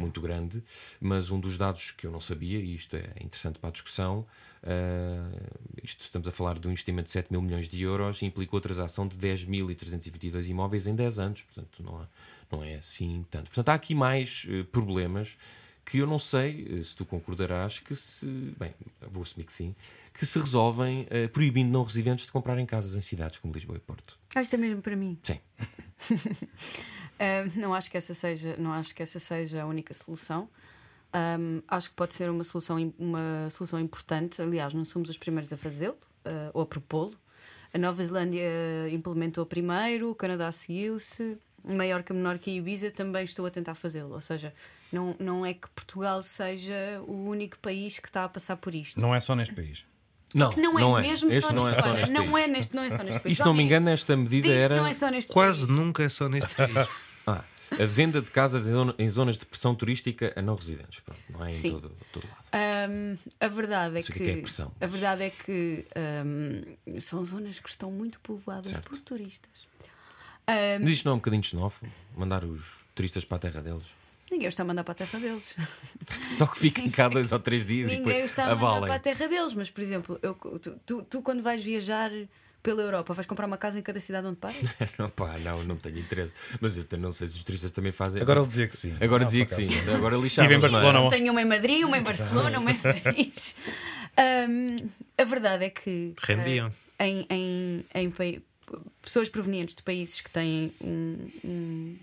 muito 0.00 0.20
grande, 0.20 0.62
mas 1.00 1.30
um 1.30 1.40
dos 1.40 1.56
dados 1.56 1.90
que 1.92 2.06
eu 2.06 2.10
não 2.10 2.20
sabia, 2.20 2.58
e 2.58 2.74
isto 2.74 2.96
é 2.96 3.12
interessante 3.20 3.58
para 3.58 3.68
a 3.70 3.72
discussão, 3.72 4.26
eh, 4.62 5.40
isto 5.82 6.02
estamos 6.04 6.28
a 6.28 6.32
falar 6.32 6.58
de 6.58 6.68
um 6.68 6.70
investimento 6.70 7.06
de 7.06 7.12
7 7.12 7.30
mil 7.30 7.42
milhões 7.42 7.68
de 7.68 7.80
euros 7.82 8.20
e 8.22 8.26
implicou 8.26 8.58
a 8.58 8.60
transação 8.60 9.06
de 9.08 9.16
10.322 9.16 10.48
imóveis 10.48 10.86
em 10.86 10.94
10 10.94 11.18
anos, 11.18 11.42
portanto 11.42 11.82
não, 11.82 11.98
há- 12.00 12.08
não 12.50 12.62
é 12.62 12.74
assim 12.76 13.24
tanto. 13.30 13.46
Portanto, 13.46 13.68
há 13.70 13.74
aqui 13.74 13.94
mais 13.94 14.46
problemas 14.70 15.36
que 15.84 15.98
eu 15.98 16.06
não 16.06 16.18
sei 16.18 16.82
se 16.84 16.94
tu 16.94 17.04
concordarás 17.04 17.80
que 17.80 17.96
se, 17.96 18.24
bem, 18.58 18.72
vou 19.10 19.22
assumir 19.24 19.44
que 19.46 19.52
sim, 19.52 19.74
que 20.12 20.26
se 20.26 20.38
resolvem 20.38 21.06
eh, 21.10 21.28
proibindo 21.28 21.70
não 21.70 21.82
residentes 21.82 22.26
de 22.26 22.32
comprarem 22.32 22.66
casas 22.66 22.96
em 22.96 23.00
cidades 23.00 23.38
como 23.38 23.52
Lisboa 23.52 23.76
e 23.76 23.80
Porto. 23.80 24.18
Ah, 24.34 24.42
isto 24.42 24.54
é 24.54 24.58
mesmo 24.58 24.82
para 24.82 24.96
mim. 24.96 25.18
Sim. 25.22 25.38
Ah, 27.18 27.44
não 27.54 27.72
acho 27.72 27.88
que 27.88 27.96
essa 27.96 28.14
seja, 28.14 28.56
não 28.58 28.72
acho 28.72 28.92
que 28.92 29.00
essa 29.00 29.20
seja 29.20 29.62
a 29.62 29.66
única 29.66 29.94
solução. 29.94 30.48
Ahm, 31.12 31.60
acho 31.68 31.90
que 31.90 31.94
pode 31.94 32.14
ser 32.14 32.28
uma 32.28 32.42
solução, 32.42 32.92
uma 32.98 33.48
solução 33.48 33.78
importante. 33.78 34.42
Aliás, 34.42 34.74
não 34.74 34.84
somos 34.84 35.08
os 35.08 35.16
primeiros 35.16 35.52
a 35.52 35.56
fazê-lo 35.56 35.98
ah, 36.24 36.50
ou 36.52 36.62
a 36.62 36.66
propô-lo. 36.66 37.14
A 37.72 37.78
Nova 37.78 38.04
Zelândia 38.04 38.42
implementou 38.90 39.46
primeiro, 39.46 40.10
o 40.10 40.14
Canadá 40.16 40.50
seguiu-se, 40.50 41.38
Maiorca, 41.64 42.12
Menorca 42.12 42.50
e 42.50 42.56
Ibiza 42.56 42.90
também 42.90 43.24
estou 43.24 43.46
a 43.46 43.50
tentar 43.50 43.74
fazê-lo. 43.74 44.12
Ou 44.14 44.20
seja, 44.20 44.52
não, 44.92 45.14
não 45.18 45.46
é 45.46 45.54
que 45.54 45.68
Portugal 45.70 46.22
seja 46.22 47.02
o 47.06 47.28
único 47.28 47.58
país 47.60 47.98
que 47.98 48.08
está 48.08 48.24
a 48.24 48.28
passar 48.28 48.56
por 48.56 48.74
isto. 48.74 49.00
Não 49.00 49.14
é 49.14 49.20
só 49.20 49.36
neste 49.36 49.54
país. 49.54 49.84
Não, 50.34 50.52
Não 50.56 50.98
é 50.98 51.02
mesmo 51.02 51.28
Este 51.30 51.40
só 51.42 51.52
não 51.52 51.64
neste 51.64 51.78
é 51.78 51.82
só 51.82 51.88
olha, 51.90 51.98
neste 52.00 52.12
não 52.12 52.32
país. 52.32 52.44
é 52.44 52.48
neste, 52.48 52.74
não 52.76 52.82
é 52.82 52.90
só 52.90 53.02
neste 53.02 53.20
país. 53.20 53.32
E 53.32 53.36
se 53.40 53.44
não 53.44 53.54
me 53.54 53.62
engano, 53.62 53.88
esta 53.90 54.16
medida 54.16 54.48
era. 54.48 54.76
não 54.76 54.86
é 54.86 54.94
só 54.94 55.08
neste 55.10 55.32
Quase 55.32 55.66
país. 55.66 55.78
nunca 55.78 56.02
é 56.02 56.08
só 56.08 56.28
neste 56.28 56.54
país. 56.56 56.88
Ah, 57.26 57.44
a 57.80 57.84
venda 57.86 58.20
de 58.20 58.30
casas 58.30 58.66
em 58.68 58.70
zona- 58.72 58.94
em 58.98 59.08
zonas 59.08 59.36
de 59.38 59.46
pressão 59.46 59.74
turística 59.74 60.32
a 60.36 60.42
não 60.42 60.54
residentes. 60.54 61.00
Pronto, 61.00 61.20
não 61.30 61.44
é 61.44 61.50
em 61.50 61.54
Sim. 61.54 61.70
todo, 61.72 61.92
todo 62.12 62.26
lado. 62.26 62.90
Hum, 62.90 63.14
a 63.40 63.48
verdade 63.48 63.96
é 63.96 64.00
o 64.00 64.04
que, 64.04 64.12
que 64.12 64.22
é 64.24 64.38
é 64.80 64.84
a 64.84 64.86
verdade 64.86 65.22
é 65.24 65.30
que 65.30 65.86
hum, 66.86 67.00
são 67.00 67.24
zonas 67.24 67.60
que 67.60 67.68
estão 67.70 67.90
muito 67.90 68.20
povoadas 68.20 68.72
Certo. 68.72 68.88
por 68.90 69.00
turistas. 69.00 69.66
Mas 70.80 70.90
isto 70.90 71.04
não 71.06 71.12
é 71.12 71.14
um 71.14 71.18
bocadinho 71.18 71.42
xenófobo? 71.42 71.90
Mandar 72.16 72.44
os 72.44 72.60
turistas 72.94 73.24
para 73.24 73.36
a 73.36 73.40
terra 73.40 73.62
deles? 73.62 73.84
Ninguém 74.32 74.48
os 74.48 74.52
está 74.54 74.62
a 74.64 74.66
mandar 74.66 74.82
para 74.84 74.92
a 74.92 74.94
terra 75.06 75.18
deles. 75.20 75.54
Só 76.36 76.46
que 76.46 76.58
fiquem 76.58 76.90
cá 76.90 77.08
dois 77.08 77.30
ou 77.30 77.38
três 77.38 77.64
dias 77.64 77.90
e 77.92 77.96
ninguém 77.98 78.24
os 78.24 78.30
está 78.30 78.50
a 78.50 78.56
mandar 78.56 78.80
para 78.80 78.94
a 78.94 78.98
terra 78.98 79.28
deles. 79.28 79.54
Mas, 79.54 79.70
por 79.70 79.80
exemplo, 79.80 80.18
eu- 80.22 80.34
tu, 80.34 80.80
tu- 80.84 81.02
tu 81.04 81.22
quando 81.22 81.42
vais 81.42 81.62
viajar 81.62 82.10
pela 82.62 82.80
Europa, 82.80 83.12
vais 83.12 83.26
comprar 83.26 83.46
uma 83.46 83.56
casa 83.58 83.78
em 83.78 83.82
cada 83.82 83.98
cidade 83.98 84.26
onde 84.26 84.38
paras? 84.38 84.56
não, 84.98 85.10
pá, 85.10 85.36
não, 85.40 85.64
não 85.64 85.76
tenho 85.76 85.98
interesse. 85.98 86.32
Mas 86.60 86.76
eu 86.76 86.84
não 86.98 87.12
sei 87.12 87.26
se 87.28 87.36
os 87.36 87.44
turistas 87.44 87.70
também 87.72 87.90
fazem. 87.92 88.22
Agora 88.22 88.38
ele 88.40 88.46
dizia 88.48 88.68
que 88.68 88.76
sim. 88.76 88.94
Agora 89.00 89.20
Não, 89.24 89.26
dizia 89.26 89.44
que 89.44 89.54
sim. 89.54 89.68
Agora 89.94 90.16
lixava. 90.16 90.46
Estive 90.46 90.54
em 90.66 90.70
Barcelona 90.70 90.98
Eu 91.04 91.08
tenho 91.08 91.32
uma 91.32 91.42
em 91.42 91.44
Madrid, 91.44 91.84
uma 91.84 91.98
em 91.98 92.02
Barcelona, 92.02 92.58
uma 92.60 92.70
em 92.70 92.78
Paris. 92.78 93.56
Hum, 94.48 94.88
a 95.18 95.24
verdade 95.24 95.64
é 95.64 95.70
que 95.70 96.14
Rendiam. 96.22 96.70
eh, 96.98 97.08
em, 97.08 97.26
em, 97.30 97.84
em 97.94 98.12
pessoas 99.00 99.28
provenientes 99.28 99.74
de 99.74 99.82
países 99.82 100.20
que 100.20 100.30
têm 100.30 100.72
um, 100.80 101.18
um- 101.44 101.96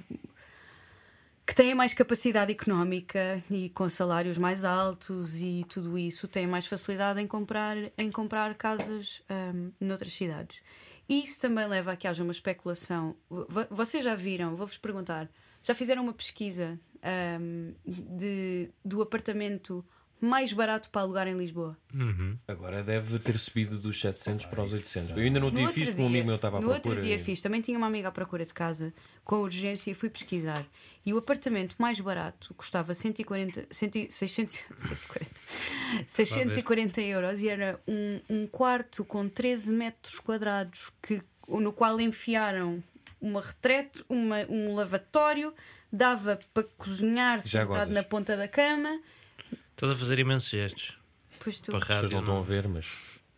que 1.49 1.55
têm 1.55 1.73
mais 1.73 1.95
capacidade 1.95 2.51
económica 2.51 3.41
e 3.49 3.69
com 3.69 3.89
salários 3.89 4.37
mais 4.37 4.63
altos 4.63 5.41
e 5.41 5.65
tudo 5.67 5.97
isso 5.97 6.27
têm 6.27 6.45
mais 6.45 6.67
facilidade 6.67 7.19
em 7.19 7.25
comprar, 7.25 7.75
em 7.97 8.11
comprar 8.11 8.53
casas 8.53 9.23
hum, 9.55 9.71
noutras 9.81 10.13
cidades. 10.13 10.61
E 11.09 11.23
isso 11.23 11.41
também 11.41 11.65
leva 11.67 11.93
a 11.93 11.95
que 11.95 12.07
haja 12.07 12.21
uma 12.21 12.31
especulação. 12.31 13.15
Vo- 13.27 13.65
Vocês 13.71 14.03
já 14.03 14.13
viram, 14.13 14.55
vou-vos 14.55 14.77
perguntar, 14.77 15.27
já 15.63 15.73
fizeram 15.73 16.03
uma 16.03 16.13
pesquisa 16.13 16.79
ahm, 17.01 17.73
de, 17.83 18.69
do 18.85 19.01
apartamento 19.01 19.83
mais 20.21 20.51
barato 20.53 20.89
para 20.89 21.01
alugar 21.01 21.27
em 21.27 21.37
Lisboa? 21.37 21.77
Agora 22.47 22.83
deve 22.83 23.19
ter 23.19 23.37
subido 23.37 23.77
dos 23.77 23.99
700 23.99 24.45
para 24.47 24.63
os 24.63 24.71
800. 24.73 25.09
Eu 25.11 25.17
ainda 25.17 25.39
não 25.39 25.47
outro 25.47 25.67
fiz, 25.73 25.89
porque 25.89 26.01
um 26.01 26.07
amigo 26.07 26.25
meu 26.27 26.35
estava 26.35 26.57
à 26.57 26.61
no 26.61 26.69
outro 26.71 26.95
dia 26.99 27.15
e- 27.15 27.19
fiz, 27.19 27.41
também 27.41 27.61
tinha 27.61 27.77
uma 27.77 27.87
amiga 27.87 28.09
à 28.09 28.11
procura 28.11 28.45
de 28.45 28.53
casa 28.53 28.93
com 29.23 29.37
urgência 29.37 29.91
e 29.91 29.93
fui 29.93 30.09
pesquisar. 30.09 30.65
E 31.05 31.13
o 31.13 31.17
apartamento 31.17 31.75
mais 31.79 31.99
barato 31.99 32.53
custava 32.55 32.93
140, 32.93 33.67
100, 33.71 34.09
600, 34.11 34.53
140, 34.79 35.31
640 36.07 37.01
euros 37.01 37.41
e 37.41 37.49
era 37.49 37.79
um, 37.87 38.19
um 38.29 38.47
quarto 38.47 39.03
com 39.05 39.27
13 39.27 39.73
metros 39.73 40.19
quadrados 40.19 40.91
que, 41.01 41.21
no 41.47 41.71
qual 41.73 41.99
enfiaram 41.99 42.81
uma 43.21 43.41
retrete, 43.41 44.03
uma, 44.07 44.37
um 44.49 44.75
lavatório, 44.75 45.53
dava 45.91 46.37
para 46.53 46.63
cozinhar 46.77 47.41
Já 47.41 47.65
sentado 47.65 47.91
na 47.91 48.03
ponta 48.03 48.37
da 48.37 48.47
cama. 48.47 48.99
Estás 49.79 49.93
a 49.93 49.95
fazer 49.95 50.19
imensos 50.19 50.49
gestos. 50.49 50.97
Pois 51.39 51.59
tu. 51.61 51.71
Para 51.71 51.77
As 51.79 51.85
pessoas 51.87 52.01
rádio, 52.03 52.15
não 52.17 52.19
estão 52.21 52.39
a 52.39 52.43
ver, 52.43 52.67
mas, 52.67 52.85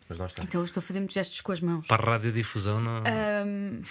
mas 0.09 0.17
lá 0.17 0.25
está. 0.25 0.43
Então 0.43 0.61
eu 0.61 0.65
estou 0.65 0.81
a 0.81 0.83
fazer 0.83 0.99
muitos 0.99 1.13
gestos 1.13 1.39
com 1.41 1.51
as 1.51 1.61
mãos. 1.61 1.85
Para 1.85 2.01
a 2.01 2.11
radiodifusão 2.13 2.81
não. 2.81 2.97
Ahm, 3.05 3.81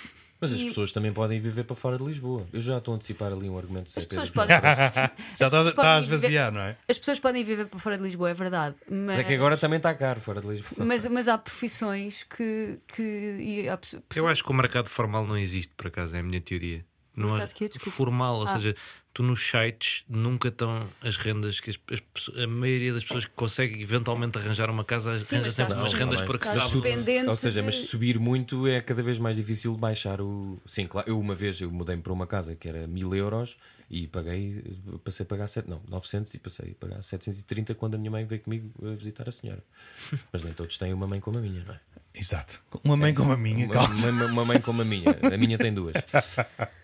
Mas 0.40 0.52
as 0.54 0.60
E- 0.60 0.64
pessoas 0.66 0.90
também 0.90 1.12
podem 1.12 1.38
viver 1.38 1.64
para 1.64 1.76
fora 1.76 1.96
de 1.98 2.02
Lisboa. 2.04 2.44
Eu 2.52 2.60
já 2.62 2.78
estou 2.78 2.92
a 2.92 2.96
antecipar 2.96 3.30
ali 3.32 3.48
um 3.48 3.56
argumento 3.56 3.92
de 3.92 3.98
as 3.98 4.04
pessoas 4.04 4.30
podem. 4.30 4.56
Já 5.38 5.46
está, 5.46 5.62
está 5.68 5.96
a 5.96 6.00
esvaziar, 6.00 6.50
não 6.50 6.62
é? 6.62 6.76
As 6.88 6.98
pessoas 6.98 7.20
podem 7.20 7.44
viver 7.44 7.66
para 7.66 7.78
fora 7.78 7.96
de 7.98 8.02
Lisboa, 8.02 8.30
é 8.30 8.34
verdade. 8.34 8.74
Mas, 8.90 9.18
é 9.20 9.24
que 9.24 9.34
agora 9.34 9.56
também 9.56 9.76
está 9.76 9.94
caro 9.94 10.18
fora 10.20 10.40
de 10.40 10.48
Lisboa. 10.48 10.84
mas, 10.84 11.04
mas 11.06 11.28
há 11.28 11.36
profissões 11.38 12.24
que. 12.24 12.80
que 12.88 13.02
e 13.38 13.68
há 13.68 13.76
pessoas- 13.76 14.02
Eu 14.16 14.26
acho 14.26 14.42
que 14.42 14.50
o 14.50 14.54
mercado 14.54 14.88
formal 14.88 15.24
não 15.26 15.36
existe, 15.38 15.72
por 15.76 15.86
acaso, 15.88 16.16
é 16.16 16.18
a 16.18 16.22
minha 16.22 16.40
teoria. 16.40 16.84
Não? 17.14 17.36
Desculpa. 17.38 17.90
formal, 17.90 18.36
ou 18.36 18.44
Ah. 18.44 18.46
seja, 18.46 18.74
tu 19.12 19.22
nos 19.22 19.40
sites 19.42 20.04
nunca 20.08 20.48
estão 20.48 20.86
as 21.02 21.16
rendas 21.16 21.58
que 21.60 21.70
as, 21.70 21.78
as 21.92 22.42
a 22.42 22.46
maioria 22.46 22.92
das 22.92 23.02
pessoas 23.02 23.24
que 23.24 23.32
consegue 23.32 23.82
eventualmente 23.82 24.38
arranjar 24.38 24.70
uma 24.70 24.84
casa 24.84 25.18
Sim, 25.20 25.36
arranja 25.36 25.50
sempre 25.50 25.74
umas 25.74 25.92
Não, 25.92 25.98
rendas 25.98 26.14
tá 26.16 26.20
bem. 26.20 26.26
porque 26.26 26.46
estás 26.46 26.70
sabe. 26.70 27.28
Ou 27.28 27.36
seja, 27.36 27.60
de- 27.60 27.66
mas 27.66 27.74
subir 27.88 28.18
muito 28.18 28.66
é 28.68 28.80
cada 28.80 29.02
vez 29.02 29.18
mais 29.18 29.36
difícil 29.36 29.76
baixar 29.76 30.20
o. 30.20 30.56
Sim, 30.66 30.86
claro. 30.86 31.08
Eu 31.08 31.18
uma 31.18 31.34
vez 31.34 31.60
eu 31.60 31.70
mudei-me 31.70 32.02
para 32.02 32.12
uma 32.12 32.26
casa 32.26 32.54
que 32.54 32.68
era 32.68 32.86
1000 32.86 33.14
euros 33.16 33.56
e 33.90 34.06
paguei, 34.06 34.62
passei 35.02 35.24
a 35.24 35.26
pagar 35.26 35.48
7, 35.48 35.68
não, 35.68 35.82
900 35.88 36.32
e 36.32 36.38
passei 36.38 36.70
a 36.70 36.74
pagar 36.86 37.02
730 37.02 37.74
quando 37.74 37.96
a 37.96 37.98
minha 37.98 38.10
mãe 38.12 38.24
veio 38.24 38.40
comigo 38.40 38.70
a 38.86 38.94
visitar 38.94 39.28
a 39.28 39.32
senhora. 39.32 39.62
Mas 40.32 40.44
nem 40.44 40.52
todos 40.52 40.78
têm 40.78 40.92
uma 40.94 41.08
mãe 41.08 41.18
como 41.18 41.38
a 41.38 41.40
minha, 41.40 41.64
não 41.66 41.74
é? 41.74 41.80
Exato. 42.14 42.60
Uma 42.84 42.96
mãe 42.96 43.14
como 43.14 43.30
a 43.32 43.36
minha, 43.36 43.66
Uma, 43.66 43.86
uma- 43.88 44.26
uma 44.26 44.44
mãe 44.44 44.60
como 44.60 44.82
a 44.82 44.84
minha. 44.84 45.10
A 45.32 45.36
minha 45.38 45.56
tem 45.58 45.72
duas. 45.72 45.94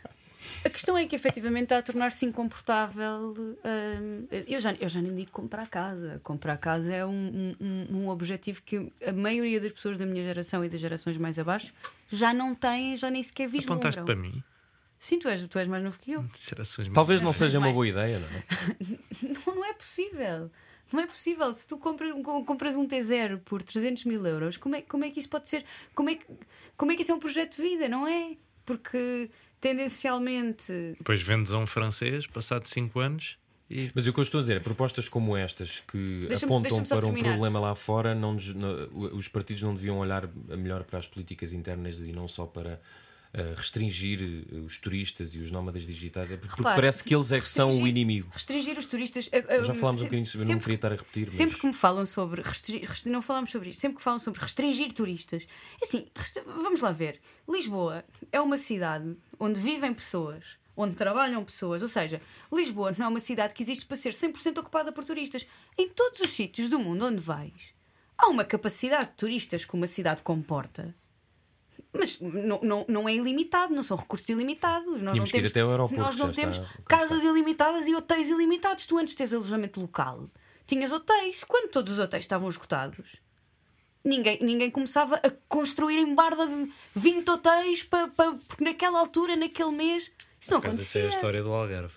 A 0.64 0.70
questão 0.70 0.96
é 0.98 1.06
que 1.06 1.14
efetivamente 1.16 1.64
está 1.64 1.78
a 1.78 1.82
tornar-se 1.82 2.24
incomportável. 2.26 3.34
hum, 3.64 4.26
eu, 4.46 4.60
já, 4.60 4.72
eu 4.74 4.88
já 4.88 5.00
nem 5.00 5.14
digo 5.14 5.30
comprar 5.30 5.66
casa. 5.68 6.20
Comprar 6.22 6.56
casa 6.56 6.92
é 6.92 7.04
um, 7.06 7.54
um, 7.60 7.86
um 7.98 8.08
objetivo 8.08 8.62
que 8.62 8.90
a 9.06 9.12
maioria 9.12 9.60
das 9.60 9.72
pessoas 9.72 9.96
da 9.98 10.06
minha 10.06 10.24
geração 10.24 10.64
e 10.64 10.68
das 10.68 10.80
gerações 10.80 11.16
mais 11.16 11.38
abaixo 11.38 11.72
já 12.08 12.32
não 12.34 12.54
têm, 12.54 12.96
já 12.96 13.10
nem 13.10 13.22
sequer 13.22 13.48
vislumbram. 13.48 13.76
Apontaste 13.88 14.02
para 14.04 14.16
mim. 14.16 14.42
Sim, 14.98 15.18
tu 15.18 15.28
és, 15.28 15.42
tu 15.46 15.58
és 15.58 15.68
mais 15.68 15.84
novo 15.84 15.98
que 15.98 16.12
eu. 16.12 16.24
Gerações 16.40 16.88
Talvez 16.92 17.20
não 17.22 17.32
seja 17.32 17.58
uma 17.58 17.66
mais- 17.66 17.76
boa 17.76 17.86
ideia, 17.86 18.18
não 18.18 18.28
é? 18.28 18.44
Não, 19.46 19.54
não 19.56 19.64
é 19.64 19.72
possível. 19.74 20.50
Não 20.92 21.00
é 21.00 21.06
possível. 21.06 21.52
Se 21.52 21.66
tu 21.66 21.76
compras, 21.78 22.12
com- 22.22 22.44
compras 22.44 22.76
um 22.76 22.86
T0 22.86 23.40
por 23.44 23.62
300 23.62 24.04
mil 24.04 24.24
euros, 24.26 24.56
como 24.56 24.74
é, 24.76 24.82
como 24.82 25.04
é 25.04 25.10
que 25.10 25.18
isso 25.20 25.28
pode 25.28 25.48
ser? 25.48 25.64
Como 25.94 26.08
é, 26.10 26.14
que, 26.16 26.24
como 26.76 26.92
é 26.92 26.96
que 26.96 27.02
isso 27.02 27.12
é 27.12 27.14
um 27.14 27.18
projeto 27.18 27.56
de 27.56 27.62
vida? 27.62 27.88
Não 27.88 28.06
é? 28.08 28.36
Porque 28.64 29.30
tendencialmente. 29.70 30.72
Depois 30.98 31.22
vendes 31.22 31.52
a 31.52 31.58
um 31.58 31.66
francês, 31.66 32.26
passado 32.26 32.66
5 32.66 32.98
anos, 33.00 33.38
e 33.68 33.90
Mas 33.94 34.06
o 34.06 34.12
que 34.12 34.20
eu 34.20 34.22
estou 34.22 34.38
a 34.38 34.42
dizer 34.42 34.58
é 34.58 34.60
propostas 34.60 35.08
como 35.08 35.36
estas 35.36 35.80
que 35.80 36.26
Deixa-me- 36.28 36.52
apontam 36.52 36.84
para 36.84 36.98
um 36.98 37.00
terminar. 37.10 37.30
problema 37.30 37.58
lá 37.58 37.74
fora, 37.74 38.14
não, 38.14 38.34
não- 38.34 38.88
os 39.16 39.26
partidos 39.28 39.62
não 39.64 39.74
deviam 39.74 39.98
olhar 39.98 40.28
melhor 40.56 40.84
para 40.84 40.98
as 41.00 41.06
políticas 41.08 41.52
internas 41.52 41.98
e 42.06 42.12
não 42.12 42.28
só 42.28 42.46
para 42.46 42.80
restringir 43.56 44.20
eh, 44.22 44.56
os 44.60 44.78
turistas 44.78 45.34
e 45.34 45.38
os 45.38 45.50
nómadas 45.50 45.82
digitais. 45.86 46.30
É 46.30 46.36
porque 46.36 46.56
Repare, 46.56 46.74
parece 46.76 47.04
que 47.04 47.14
eles 47.14 47.32
é 47.32 47.40
que 47.40 47.48
são 47.48 47.68
o 47.70 47.86
inimigo. 47.86 48.28
Restringir 48.32 48.78
os 48.78 48.86
turistas. 48.86 49.28
eh, 49.32 49.44
eh, 49.48 49.64
Já 49.64 49.74
falámos 49.74 50.00
um 50.00 50.04
se- 50.04 50.08
bocadinho 50.10 50.26
sobre, 50.26 50.48
não 50.52 50.58
queria 50.58 50.74
estar 50.76 50.92
a 50.92 50.96
repetir. 50.96 51.24
mas- 51.26 51.34
Sempre 51.34 51.58
que 51.58 51.66
me 51.66 51.72
falam 51.72 52.06
sobre 52.06 52.42
restringir, 52.42 52.88
não 53.06 53.20
falamos 53.22 53.50
sobre 53.50 53.70
isto, 53.70 53.80
sempre 53.80 53.96
que 53.98 54.02
falam 54.02 54.18
sobre 54.18 54.40
restringir 54.40 54.92
turistas, 54.92 55.46
é 55.80 55.84
assim, 55.84 56.06
vamos 56.46 56.80
lá 56.80 56.92
ver. 56.92 57.20
Lisboa 57.48 58.04
é 58.32 58.40
uma 58.40 58.56
cidade 58.58 59.16
onde 59.38 59.60
vivem 59.60 59.92
pessoas, 59.92 60.56
onde 60.76 60.94
trabalham 60.94 61.44
pessoas, 61.44 61.82
ou 61.82 61.88
seja, 61.88 62.20
Lisboa 62.52 62.92
não 62.98 63.06
é 63.06 63.08
uma 63.08 63.20
cidade 63.20 63.54
que 63.54 63.62
existe 63.62 63.86
para 63.86 63.96
ser 63.96 64.12
100% 64.12 64.58
ocupada 64.58 64.92
por 64.92 65.04
turistas. 65.04 65.46
Em 65.78 65.88
todos 65.88 66.20
os 66.20 66.30
sítios 66.30 66.68
do 66.68 66.78
mundo 66.78 67.06
onde 67.06 67.22
vais, 67.22 67.72
há 68.18 68.28
uma 68.28 68.44
capacidade 68.44 69.10
de 69.10 69.16
turistas 69.16 69.64
que 69.64 69.74
uma 69.74 69.86
cidade 69.86 70.22
comporta. 70.22 70.94
Mas 71.98 72.20
não, 72.20 72.60
não, 72.62 72.84
não 72.88 73.08
é 73.08 73.14
ilimitado, 73.14 73.74
não 73.74 73.82
são 73.82 73.96
recursos 73.96 74.28
ilimitados. 74.28 75.02
Nós 75.02 75.02
não 75.02 75.12
Tínhamos 75.12 75.30
que 75.30 75.36
ir 75.36 75.40
temos, 75.40 75.50
até 75.50 75.60
ao 75.60 75.70
aeroporto, 75.70 76.02
nós 76.02 76.16
não 76.16 76.32
temos 76.32 76.56
está- 76.58 76.68
casas 76.86 77.22
ilimitadas 77.24 77.86
e 77.86 77.94
hotéis 77.94 78.28
ilimitados. 78.30 78.86
Tu 78.86 78.98
antes 78.98 79.14
tens 79.14 79.32
alojamento 79.32 79.80
local, 79.80 80.28
tinhas 80.66 80.92
hotéis. 80.92 81.44
Quando 81.44 81.70
todos 81.70 81.92
os 81.94 81.98
hotéis 81.98 82.24
estavam 82.24 82.48
esgotados, 82.48 83.16
ninguém, 84.04 84.38
ninguém 84.42 84.70
começava 84.70 85.16
a 85.16 85.30
construir 85.48 85.98
em 85.98 86.14
Barda 86.14 86.48
20 86.94 87.28
hotéis 87.30 87.82
para, 87.82 88.08
para, 88.08 88.32
porque 88.32 88.64
naquela 88.64 88.98
altura, 89.00 89.36
naquele 89.36 89.72
mês, 89.72 90.10
isso 90.40 90.50
não 90.50 90.58
acaso, 90.58 90.80
essa 90.80 90.98
é 90.98 91.02
acontecia. 91.02 91.06
a 91.06 91.08
história 91.16 91.42
do 91.42 91.52
Algarve. 91.52 91.94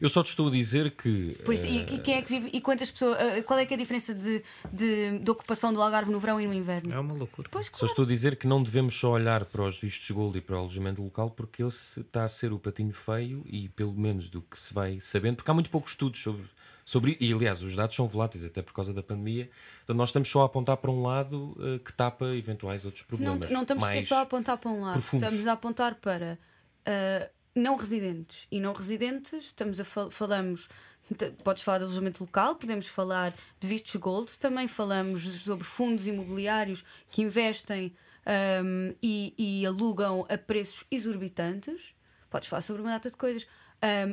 Eu 0.00 0.08
só 0.08 0.22
te 0.22 0.30
estou 0.30 0.48
a 0.48 0.50
dizer 0.50 0.90
que. 0.92 1.34
Por 1.44 1.54
isso, 1.54 1.66
e, 1.66 1.78
e 1.80 1.98
quem 1.98 2.14
é 2.16 2.22
que 2.22 2.28
vive? 2.28 2.50
E 2.52 2.60
quantas 2.60 2.90
pessoas? 2.90 3.18
eh, 3.20 3.42
Qual 3.42 3.58
é 3.58 3.64
que 3.66 3.74
é 3.74 3.76
a 3.76 3.78
diferença 3.78 4.14
de, 4.14 4.42
de, 4.72 5.18
de 5.18 5.30
ocupação 5.30 5.72
do 5.72 5.80
Algarve 5.82 6.10
no 6.10 6.18
verão 6.20 6.40
e 6.40 6.46
no 6.46 6.54
inverno? 6.54 6.92
É 6.92 6.98
uma 6.98 7.14
loucura. 7.14 7.48
Pois 7.50 7.66
Só 7.66 7.72
claro. 7.72 7.86
estou 7.86 8.04
a 8.04 8.08
dizer 8.08 8.36
que 8.36 8.46
não 8.46 8.62
devemos 8.62 8.98
só 8.98 9.10
olhar 9.12 9.44
para 9.44 9.62
os 9.62 9.78
vistos 9.80 10.10
gold 10.10 10.36
e 10.38 10.40
para 10.40 10.56
o 10.56 10.58
alojamento 10.60 11.02
local 11.02 11.30
porque 11.30 11.62
ele 11.62 11.68
está 11.70 12.24
a 12.24 12.28
ser 12.28 12.52
o 12.52 12.58
patinho 12.58 12.92
feio 12.92 13.42
e 13.46 13.68
pelo 13.70 13.92
menos 13.94 14.28
do 14.30 14.40
que 14.42 14.58
se 14.58 14.72
vai 14.74 15.00
sabendo, 15.00 15.36
porque 15.36 15.50
há 15.50 15.54
muito 15.54 15.70
poucos 15.70 15.92
estudos 15.92 16.20
sobre, 16.22 16.44
sobre 16.84 17.16
e 17.20 17.32
aliás 17.32 17.62
os 17.62 17.74
dados 17.76 17.94
são 17.96 18.06
voláteis 18.06 18.44
até 18.44 18.62
por 18.62 18.72
causa 18.72 18.92
da 18.92 19.02
pandemia, 19.02 19.48
então 19.82 19.94
nós 19.96 20.10
estamos 20.10 20.28
só 20.28 20.42
a 20.42 20.46
apontar 20.46 20.76
para 20.76 20.90
um 20.90 21.02
lado 21.02 21.56
eh, 21.60 21.78
que 21.84 21.92
tapa 21.92 22.26
eventuais 22.34 22.84
outros 22.84 23.04
Não, 23.10 23.18
problemas. 23.18 23.50
não 23.50 23.62
estamos 23.62 23.82
sequer 23.84 23.94
mais 23.94 24.08
só 24.08 24.16
a 24.16 24.20
apontar 24.22 24.58
para 24.58 24.70
um 24.70 24.82
lado, 24.82 24.92
profundos. 24.94 25.26
estamos 25.26 25.46
a 25.46 25.52
apontar 25.52 25.94
para 25.96 26.38
não 27.54 27.76
residentes. 27.76 28.46
E 28.50 28.58
não 28.60 28.72
residentes, 28.72 29.46
estamos 29.46 29.78
a 29.80 29.84
fal- 29.84 30.10
falamos, 30.10 30.68
podes 31.42 31.62
falar 31.62 31.78
de 31.78 31.84
alojamento 31.84 32.22
local, 32.24 32.56
podemos 32.56 32.86
falar 32.86 33.34
de 33.60 33.68
vistos 33.68 33.94
gold, 33.96 34.38
também 34.38 34.66
falamos 34.68 35.22
sobre 35.42 35.64
fundos 35.64 36.06
imobiliários 36.06 36.84
que 37.10 37.22
investem 37.22 37.94
ahm, 38.26 38.94
e, 39.02 39.34
e 39.36 39.66
alugam 39.66 40.26
a 40.28 40.36
preços 40.38 40.84
exorbitantes. 40.90 41.94
Podes 42.30 42.48
falar 42.48 42.62
sobre 42.62 42.82
uma 42.82 42.90
data 42.90 43.10
de 43.10 43.16
coisas. 43.16 43.46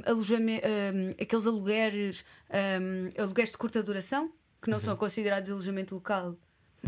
Alojame- 0.06 0.62
ahm, 0.64 1.12
aqueles 1.22 1.48
alugueres, 1.48 2.26
ahm, 2.50 3.10
alugueres 3.18 3.52
de 3.52 3.58
curta 3.58 3.82
duração, 3.82 4.32
que 4.62 4.70
não 4.70 4.80
são 4.80 4.96
considerados 4.98 5.50
alojamento 5.50 5.96
local, 5.96 6.36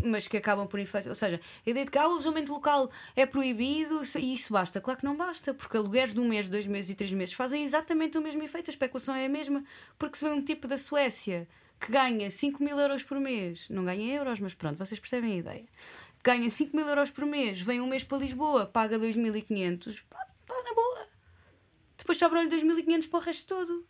mas 0.02 0.26
que 0.26 0.36
acabam 0.36 0.66
por 0.66 0.80
influenciar. 0.80 1.10
Ou 1.10 1.14
seja, 1.14 1.40
a 1.66 1.70
ideia 1.70 1.84
de 1.84 1.90
que 1.90 1.98
ah, 1.98 2.08
o 2.08 2.12
alojamento 2.12 2.52
local 2.52 2.90
é 3.14 3.26
proibido 3.26 4.02
e 4.16 4.32
isso 4.32 4.52
basta. 4.52 4.80
Claro 4.80 5.00
que 5.00 5.04
não 5.04 5.16
basta, 5.16 5.54
porque 5.54 5.76
alugueres 5.76 6.14
de 6.14 6.20
um 6.20 6.28
mês, 6.28 6.48
dois 6.48 6.66
meses 6.66 6.90
e 6.90 6.94
três 6.94 7.12
meses 7.12 7.34
fazem 7.34 7.62
exatamente 7.62 8.18
o 8.18 8.22
mesmo 8.22 8.42
efeito. 8.42 8.70
A 8.70 8.72
especulação 8.72 9.14
é 9.14 9.26
a 9.26 9.28
mesma, 9.28 9.64
porque 9.98 10.18
se 10.18 10.24
vê 10.24 10.30
um 10.30 10.42
tipo 10.42 10.66
da 10.66 10.76
Suécia 10.76 11.48
que 11.80 11.92
ganha 11.92 12.30
5 12.30 12.62
mil 12.62 12.78
euros 12.78 13.02
por 13.02 13.20
mês, 13.20 13.68
não 13.68 13.84
ganha 13.84 14.14
euros, 14.14 14.40
mas 14.40 14.54
pronto, 14.54 14.78
vocês 14.78 14.98
percebem 14.98 15.32
a 15.32 15.36
ideia. 15.36 15.64
Ganha 16.22 16.48
5 16.48 16.74
mil 16.74 16.88
euros 16.88 17.10
por 17.10 17.26
mês, 17.26 17.60
vem 17.60 17.80
um 17.80 17.86
mês 17.86 18.02
para 18.02 18.18
Lisboa, 18.18 18.64
paga 18.64 18.98
2.500, 18.98 20.02
pá, 20.08 20.26
está 20.40 20.62
na 20.62 20.74
boa. 20.74 21.08
Depois 21.98 22.16
sobram-lhe 22.16 22.48
2.500 22.48 23.10
para 23.10 23.18
o 23.18 23.22
resto 23.22 23.46
todo. 23.46 23.86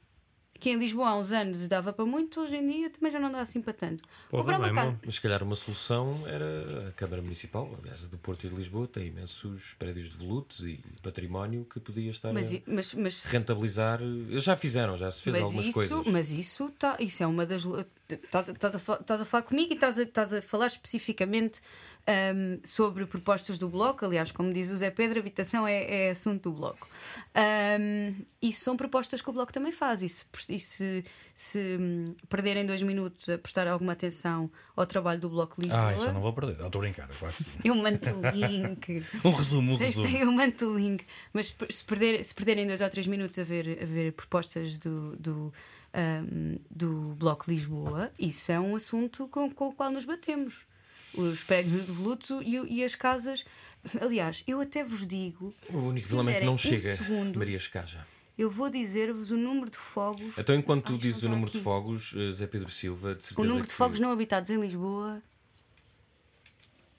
Que 0.59 0.71
em 0.71 0.79
Lisboa 0.79 1.09
há 1.11 1.17
uns 1.17 1.33
anos 1.33 1.67
dava 1.69 1.93
para 1.93 2.05
muito, 2.05 2.41
hoje 2.41 2.57
em 2.57 2.67
dia 2.67 2.89
também 2.89 3.11
já 3.11 3.19
não 3.19 3.31
dá 3.31 3.41
assim 3.41 3.61
para 3.61 3.73
tanto. 3.73 4.05
Comprar 4.31 4.59
uma 4.59 4.73
casa. 4.73 4.99
Mas 5.05 5.17
se 5.17 5.21
calhar 5.21 5.43
uma 5.43 5.57
solução 5.57 6.23
era 6.27 6.89
a 6.89 6.93
Câmara 6.93 7.21
Municipal, 7.21 7.69
aliás, 7.83 8.05
a 8.05 8.07
do 8.09 8.17
Porto 8.19 8.47
e 8.47 8.49
de 8.49 8.55
Lisboa 8.55 8.87
tem 8.87 9.09
imensos 9.09 9.75
prédios 9.79 10.09
de 10.11 10.17
volutos 10.17 10.61
e 10.61 10.81
património 11.03 11.67
que 11.69 11.81
podia 11.81 12.11
estar 12.11 12.33
Mas, 12.33 12.55
a 12.55 12.59
mas, 12.67 12.95
mas, 12.95 13.25
rentabilizar. 13.25 14.01
Já 14.31 14.57
fizeram, 14.57 14.97
já 14.97 15.11
se 15.11 15.23
fez 15.23 15.37
mas 15.37 15.45
algumas 15.45 15.67
isso, 15.67 15.75
coisas. 15.75 16.07
mas 16.07 16.31
isso, 16.31 16.71
tá, 16.79 16.97
isso 17.01 17.23
é 17.23 17.27
uma 17.27 17.45
das. 17.45 17.67
estás 18.09 18.49
a, 18.75 19.23
a, 19.23 19.25
falar 19.25 19.43
comigo 19.43 19.73
e 19.73 19.75
estás 19.75 19.99
a, 19.99 20.03
estás 20.03 20.33
a 20.33 20.41
falar 20.41 20.67
especificamente 20.67 21.61
ahm, 22.07 22.59
sobre 22.65 23.07
propostas 23.07 23.59
do 23.59 23.69
Bloco. 23.69 24.05
Aliás, 24.05 24.31
como 24.33 24.53
diz 24.53 24.71
o 24.71 24.77
Zé 24.77 24.91
Pedro, 24.91 25.19
habitação 25.19 25.67
é, 25.67 26.07
é 26.07 26.11
assunto 26.11 26.51
do 26.51 26.57
Bloco. 26.57 26.89
Ahm, 27.35 28.15
e 28.41 28.53
são 28.53 28.77
propostas 28.77 29.21
que 29.23 29.31
o 29.31 29.33
Bloco 29.33 29.53
também 29.53 29.73
faz. 29.73 30.03
E 30.03 30.09
se, 30.09 30.27
e 30.49 30.59
se, 30.61 31.05
se, 31.35 31.77
hum, 31.81 32.15
perderem 32.29 32.67
dois 32.67 32.83
minutos 32.83 33.29
a 33.29 33.39
prestar 33.39 33.67
alguma 33.67 33.93
atenção 33.93 34.51
ao 34.77 34.87
trabalho 34.87 35.21
do 35.21 35.29
Bloco 35.29 35.61
Lisboa, 35.61 35.89
Ah, 35.89 35.95
isso 35.95 36.05
eu 36.05 36.13
não 36.13 36.21
vou 36.21 36.33
perder. 36.33 36.53
Estou 36.65 36.81
a 36.81 36.85
brincar, 36.85 37.09
claro 37.09 37.35
que 37.35 37.45
sim. 37.45 37.59
eu 37.65 37.75
mando 37.75 37.99
o 38.11 38.31
link. 38.31 39.05
Um 39.25 39.31
resumo, 39.33 39.73
um 39.73 39.77
resumo. 39.77 40.09
eu 40.17 40.33
mando 40.33 40.71
o 40.71 40.79
link. 40.79 41.05
Mas 41.33 41.55
se, 41.71 41.85
perder, 41.85 42.23
se 42.25 42.35
perderem 42.35 42.67
dois 42.67 42.81
ou 42.81 42.89
três 42.91 43.07
minutos 43.07 43.39
a 43.39 43.45
ver, 43.45 43.79
a 43.83 43.87
ver 43.87 44.13
propostas 44.13 44.79
do, 44.79 45.17
do, 45.17 45.53
ahm, 45.93 46.57
do 46.71 47.15
Bloco 47.19 47.51
Lisboa, 47.51 48.11
isso 48.19 48.53
é 48.53 48.61
um 48.61 48.77
assunto 48.77 49.27
com, 49.29 49.51
com 49.51 49.69
o 49.69 49.73
qual 49.73 49.91
nos 49.91 50.05
batemos. 50.05 50.67
Os 51.17 51.43
prédios 51.45 51.85
devolutos 51.87 52.43
e, 52.45 52.59
o- 52.59 52.67
e 52.67 52.85
as 52.85 52.95
casas. 52.95 53.45
Aliás, 54.01 54.43
eu 54.47 54.61
até 54.61 54.83
vos 54.83 55.07
digo. 55.07 55.55
O 55.69 55.77
único 55.79 56.09
que 56.09 56.25
derem 56.25 56.47
não 56.47 56.55
um 56.55 56.59
chega, 56.59 56.97
segundo, 56.97 57.39
Maria 57.39 57.57
Escaja. 57.59 58.07
Eu 58.37 58.51
vou 58.51 58.69
dizer-vos 58.69 59.31
o 59.31 59.37
número 59.37 59.71
de 59.71 59.77
fogos. 59.77 60.37
Então, 60.37 60.57
enquanto 60.57 60.87
tu 60.87 60.99
dizes 60.99 61.23
o 61.23 61.29
número 61.29 61.47
está 61.47 61.53
de 61.53 61.59
aqui. 61.59 61.65
fogos, 61.65 62.15
eh, 62.17 62.33
Zé 62.33 62.47
Pedro 62.49 62.69
Silva, 62.71 63.15
de 63.15 63.23
certeza 63.23 63.41
O 63.41 63.45
número 63.45 63.63
de 63.65 63.69
que- 63.69 63.77
fogos 63.77 64.01
não 64.01 64.11
habitados 64.11 64.51
em 64.51 64.61
Lisboa. 64.61 65.23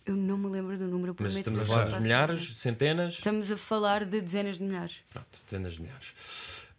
Eu 0.05 0.15
não 0.15 0.37
me 0.37 0.47
lembro 0.47 0.77
do 0.77 0.85
número, 0.87 1.15
Mas 1.19 1.33
prometo 1.33 1.37
estamos 1.37 1.59
a 1.61 1.63
que 1.63 1.69
falar 1.71 1.85
passo 1.89 2.03
milhares, 2.03 2.57
centenas? 2.57 3.13
Estamos 3.15 3.51
a 3.51 3.57
falar 3.57 4.05
de 4.05 4.21
dezenas 4.21 4.57
de 4.59 4.63
milhares. 4.63 4.97
Pronto, 5.09 5.39
dezenas 5.45 5.73
de 5.73 5.81
milhares. 5.81 6.07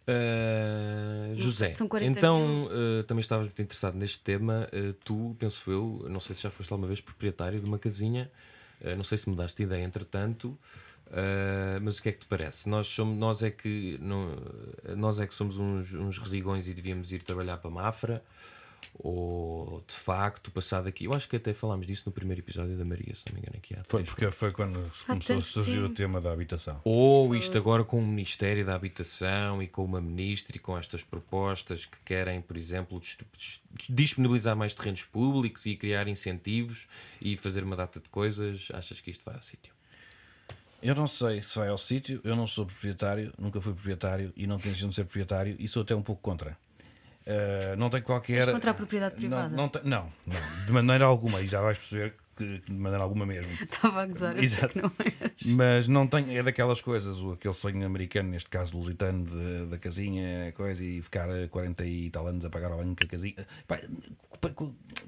Uh, 0.07 1.35
José, 1.35 1.67
são 1.67 1.85
40 1.85 2.17
então 2.17 2.65
uh, 2.65 3.03
também 3.03 3.19
estavas 3.19 3.47
muito 3.47 3.61
interessado 3.61 3.95
neste 3.95 4.19
tema. 4.19 4.67
Uh, 4.73 4.93
tu, 5.03 5.35
penso 5.37 5.69
eu, 5.69 6.05
não 6.09 6.21
sei 6.21 6.33
se 6.33 6.43
já 6.43 6.49
foste 6.49 6.71
alguma 6.71 6.87
vez 6.87 7.01
proprietário 7.01 7.59
de 7.59 7.65
uma 7.65 7.77
casinha, 7.77 8.31
não 8.95 9.03
sei 9.03 9.17
se 9.17 9.27
mudaste 9.27 9.57
de 9.57 9.63
ideia 9.63 9.83
entretanto, 9.83 10.55
mas 11.81 11.97
o 11.97 12.01
que 12.03 12.09
é 12.09 12.11
que 12.11 12.19
te 12.19 12.27
parece? 12.27 12.69
Nós, 12.69 12.85
somos, 12.85 13.17
nós, 13.17 13.41
é, 13.41 13.49
que, 13.49 13.97
não, 13.99 14.37
nós 14.95 15.19
é 15.19 15.25
que 15.25 15.33
somos 15.33 15.57
uns, 15.57 15.93
uns 15.93 16.19
resigões 16.19 16.67
e 16.67 16.75
devíamos 16.75 17.11
ir 17.11 17.23
trabalhar 17.23 17.57
para 17.57 17.71
Mafra? 17.71 18.23
Ou 18.99 19.83
de 19.87 19.93
facto, 19.93 20.49
passado 20.49 20.87
aqui, 20.87 21.05
eu 21.05 21.13
acho 21.13 21.29
que 21.29 21.35
até 21.35 21.53
falámos 21.53 21.85
disso 21.85 22.03
no 22.07 22.11
primeiro 22.11 22.41
episódio 22.41 22.75
da 22.75 22.83
Maria, 22.83 23.13
se 23.13 23.25
não 23.27 23.35
me 23.35 23.41
engano, 23.41 23.57
aqui 23.57 23.75
há 23.75 23.83
Foi 23.87 24.03
porque 24.03 24.31
foi 24.31 24.51
quando 24.51 24.91
começou 25.05 25.37
a 25.37 25.41
surgir 25.43 25.79
o 25.83 25.89
tema 25.89 26.19
da 26.19 26.31
habitação. 26.31 26.81
Ou 26.83 27.35
isto 27.35 27.55
agora 27.57 27.83
com 27.83 27.99
o 27.99 28.05
Ministério 28.05 28.65
da 28.65 28.73
Habitação 28.73 29.61
e 29.61 29.67
com 29.67 29.85
uma 29.85 30.01
ministra 30.01 30.55
e 30.57 30.59
com 30.59 30.75
estas 30.75 31.03
propostas 31.03 31.85
que 31.85 31.97
querem, 32.03 32.41
por 32.41 32.57
exemplo, 32.57 32.99
dis- 32.99 33.17
dis- 33.37 33.61
disponibilizar 33.87 34.55
mais 34.55 34.73
terrenos 34.73 35.03
públicos 35.03 35.65
e 35.67 35.75
criar 35.75 36.07
incentivos 36.07 36.87
e 37.21 37.37
fazer 37.37 37.63
uma 37.63 37.75
data 37.75 37.99
de 37.99 38.09
coisas, 38.09 38.67
achas 38.73 38.99
que 38.99 39.11
isto 39.11 39.23
vai 39.23 39.35
ao 39.35 39.43
sítio? 39.43 39.73
Eu 40.81 40.95
não 40.95 41.07
sei 41.07 41.41
se 41.43 41.57
vai 41.57 41.69
ao 41.69 41.77
sítio, 41.77 42.19
eu 42.23 42.35
não 42.35 42.47
sou 42.47 42.65
proprietário, 42.65 43.31
nunca 43.37 43.61
fui 43.61 43.73
proprietário 43.73 44.33
e 44.35 44.47
não 44.47 44.57
tenho 44.57 44.71
intenção 44.71 44.89
de 44.89 44.95
ser 44.95 45.03
proprietário 45.03 45.55
e 45.59 45.67
sou 45.67 45.83
até 45.83 45.95
um 45.95 46.01
pouco 46.01 46.21
contra. 46.21 46.57
Uh, 47.27 47.75
não 47.77 47.89
tem 47.89 48.01
qualquer. 48.01 48.37
És 48.37 48.45
contra 48.49 48.71
a 48.71 48.73
propriedade 48.73 49.15
Não- 49.15 49.19
privada? 49.19 49.49
Não, 49.55 49.67
tem- 49.67 49.81
não, 49.83 50.09
não, 50.25 50.65
de 50.65 50.71
maneira 50.71 51.03
alguma, 51.05 51.41
e 51.41 51.47
já 51.47 51.59
vais 51.59 51.77
perceber 51.77 52.13
que 52.37 52.59
de 52.59 52.71
maneira 52.71 53.03
alguma 53.03 53.25
mesmo. 53.25 53.51
Estava 53.61 54.03
a 54.03 54.05
gozar, 54.05 54.37
Exato. 54.37 54.69
que 54.73 54.81
não 54.81 54.91
és. 54.99 55.53
Mas 55.53 55.87
não 55.89 56.07
tem, 56.07 56.37
é 56.37 56.41
daquelas 56.43 56.79
coisas, 56.79 57.17
o- 57.17 57.33
aquele 57.33 57.53
sonho 57.53 57.85
americano, 57.85 58.29
neste 58.29 58.49
caso 58.49 58.77
lusitano, 58.77 59.25
de- 59.25 59.65
da 59.67 59.77
casinha, 59.77 60.53
coisa, 60.53 60.81
e 60.81 61.01
ficar 61.01 61.27
eh, 61.29 61.47
40 61.47 61.83
e 61.85 62.09
tal 62.11 62.27
anos 62.27 62.45
a 62.45 62.49
pagar 62.49 62.71
ao 62.71 62.77
banco 62.77 63.03
a 63.03 63.07
casinha. 63.07 63.35
Pá, 63.67 63.77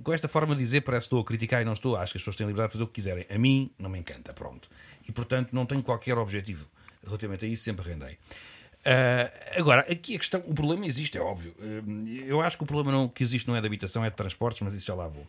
com 0.03 0.11
esta 0.13 0.27
forma 0.27 0.55
de 0.55 0.61
dizer, 0.61 0.81
parece 0.81 1.03
que 1.03 1.05
estou 1.07 1.21
a 1.21 1.25
criticar 1.25 1.61
e 1.61 1.65
não 1.65 1.73
estou. 1.73 1.95
Acho 1.95 2.13
que 2.13 2.17
as 2.17 2.21
pessoas 2.23 2.35
têm 2.35 2.47
liberdade 2.47 2.69
de 2.69 2.73
fazer 2.73 2.83
o 2.83 2.87
que 2.87 2.93
quiserem. 2.95 3.25
A 3.29 3.37
mim 3.37 3.71
não 3.79 3.89
me 3.89 3.99
encanta, 3.99 4.33
pronto. 4.33 4.69
E 5.07 5.11
portanto 5.11 5.49
não 5.53 5.65
tenho 5.65 5.83
qualquer 5.83 6.17
objetivo 6.17 6.67
relativamente 7.05 7.45
a 7.45 7.47
isso, 7.47 7.63
sempre 7.63 7.87
rendei. 7.89 8.17
Ah, 8.85 9.29
agora, 9.59 9.81
aqui 9.81 10.15
a 10.15 10.19
questão, 10.19 10.41
o 10.47 10.53
problema 10.53 10.85
existe, 10.85 11.17
é 11.17 11.21
óbvio. 11.21 11.53
Ah, 11.59 11.83
eu 12.25 12.41
acho 12.41 12.57
que 12.57 12.63
o 12.63 12.67
problema 12.67 12.91
não, 12.91 13.07
que 13.09 13.23
existe 13.23 13.47
não 13.47 13.55
é 13.55 13.61
de 13.61 13.67
habitação, 13.67 14.03
é 14.05 14.09
de 14.09 14.15
transportes, 14.15 14.61
mas 14.61 14.73
isso 14.73 14.85
já 14.85 14.95
lá 14.95 15.07
vou. 15.07 15.27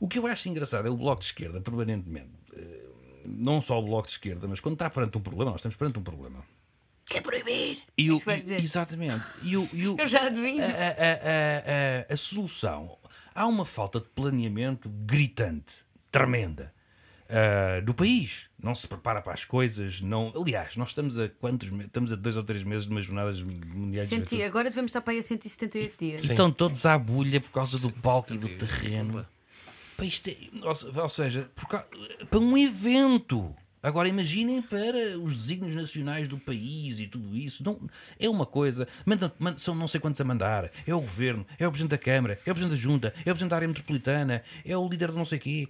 O 0.00 0.08
que 0.08 0.18
eu 0.18 0.26
acho 0.26 0.48
engraçado 0.48 0.86
é 0.86 0.90
o 0.90 0.96
Bloco 0.96 1.20
de 1.20 1.26
Esquerda, 1.28 1.60
permanentemente, 1.60 2.30
eh, 2.54 2.80
não 3.24 3.62
só 3.62 3.78
o 3.78 3.82
Bloco 3.84 4.06
de 4.08 4.12
Esquerda, 4.14 4.46
mas 4.46 4.60
quando 4.60 4.74
está 4.74 4.90
perante 4.90 5.16
um 5.16 5.20
problema, 5.20 5.50
nós 5.52 5.60
estamos 5.60 5.76
perante 5.76 5.98
um 5.98 6.02
problema. 6.02 6.44
Quer 7.06 7.22
proibir? 7.22 7.78
E 7.96 8.08
é 8.08 8.12
o- 8.12 8.16
isso 8.16 8.24
que 8.24 8.30
vais 8.30 8.42
dizer. 8.42 8.62
Exatamente. 8.62 9.24
E 9.42 9.56
o- 9.56 9.68
e 9.72 9.88
o- 9.88 9.96
Eu 10.00 10.06
já 10.06 10.26
adivinho. 10.26 10.62
A, 10.62 10.66
a- 10.66 10.70
a- 10.70 12.10
a- 12.10 12.12
a 12.12 12.16
solução. 12.16 12.98
Há 13.34 13.46
uma 13.46 13.64
falta 13.64 14.00
de 14.00 14.08
planeamento 14.08 14.88
gritante, 14.88 15.76
tremenda, 16.10 16.72
ah, 17.34 17.80
do 17.80 17.92
país. 17.92 18.44
Não 18.62 18.74
se 18.74 18.86
prepara 18.86 19.20
para 19.20 19.34
as 19.34 19.44
coisas. 19.44 20.00
Não... 20.00 20.32
Aliás, 20.40 20.76
nós 20.76 20.88
estamos 20.90 21.18
a 21.18 21.28
quantos 21.28 21.68
Estamos 21.80 22.12
a 22.12 22.16
dois 22.16 22.36
ou 22.36 22.42
três 22.44 22.62
meses 22.62 22.84
de 22.86 22.90
umas 22.92 23.04
jornadas 23.04 23.42
mundiais 23.42 24.08
juventude. 24.08 24.42
agora 24.42 24.70
devemos 24.70 24.90
estar 24.90 25.00
para 25.02 25.12
aí 25.12 25.18
a 25.18 25.22
178 25.22 25.94
dias. 25.98 26.24
E 26.24 26.28
estão 26.30 26.50
todos 26.50 26.86
à 26.86 26.96
bulha 26.98 27.40
por 27.40 27.50
causa 27.50 27.78
do 27.78 27.90
palco 27.90 28.32
e 28.32 28.38
do 28.38 28.48
terreno. 28.48 29.26
Para, 29.96 30.06
isto 30.06 30.28
é- 30.28 30.36
ou 30.62 30.74
se- 30.74 30.88
ou 30.98 31.08
seja, 31.08 31.50
por 31.54 31.68
ca- 31.68 31.86
para 32.30 32.38
um 32.38 32.56
evento. 32.56 33.54
Agora 33.82 34.08
imaginem 34.08 34.62
para 34.62 35.18
os 35.18 35.34
desígnios 35.42 35.74
nacionais 35.76 36.26
do 36.26 36.38
país 36.38 36.98
e 36.98 37.06
tudo 37.06 37.36
isso. 37.36 37.62
Não, 37.62 37.78
é 38.18 38.30
uma 38.30 38.46
coisa. 38.46 38.88
manda- 39.04 39.30
manda- 39.38 39.58
são 39.58 39.74
não 39.74 39.86
sei 39.86 40.00
quantos 40.00 40.18
a 40.20 40.24
mandar. 40.24 40.70
É 40.86 40.94
o 40.94 41.00
governo, 41.02 41.46
é 41.58 41.68
o 41.68 41.70
presidente 41.70 41.90
da 41.90 41.98
Câmara, 41.98 42.40
é 42.46 42.50
o 42.50 42.54
presidente 42.54 42.70
da 42.70 42.82
Junta, 42.82 43.08
é 43.18 43.20
o 43.20 43.34
presidente 43.34 43.50
da 43.50 43.56
área 43.56 43.68
metropolitana, 43.68 44.42
é 44.64 44.74
o 44.76 44.88
líder 44.88 45.10
de 45.10 45.16
não 45.18 45.26
sei 45.26 45.38
quê. 45.38 45.68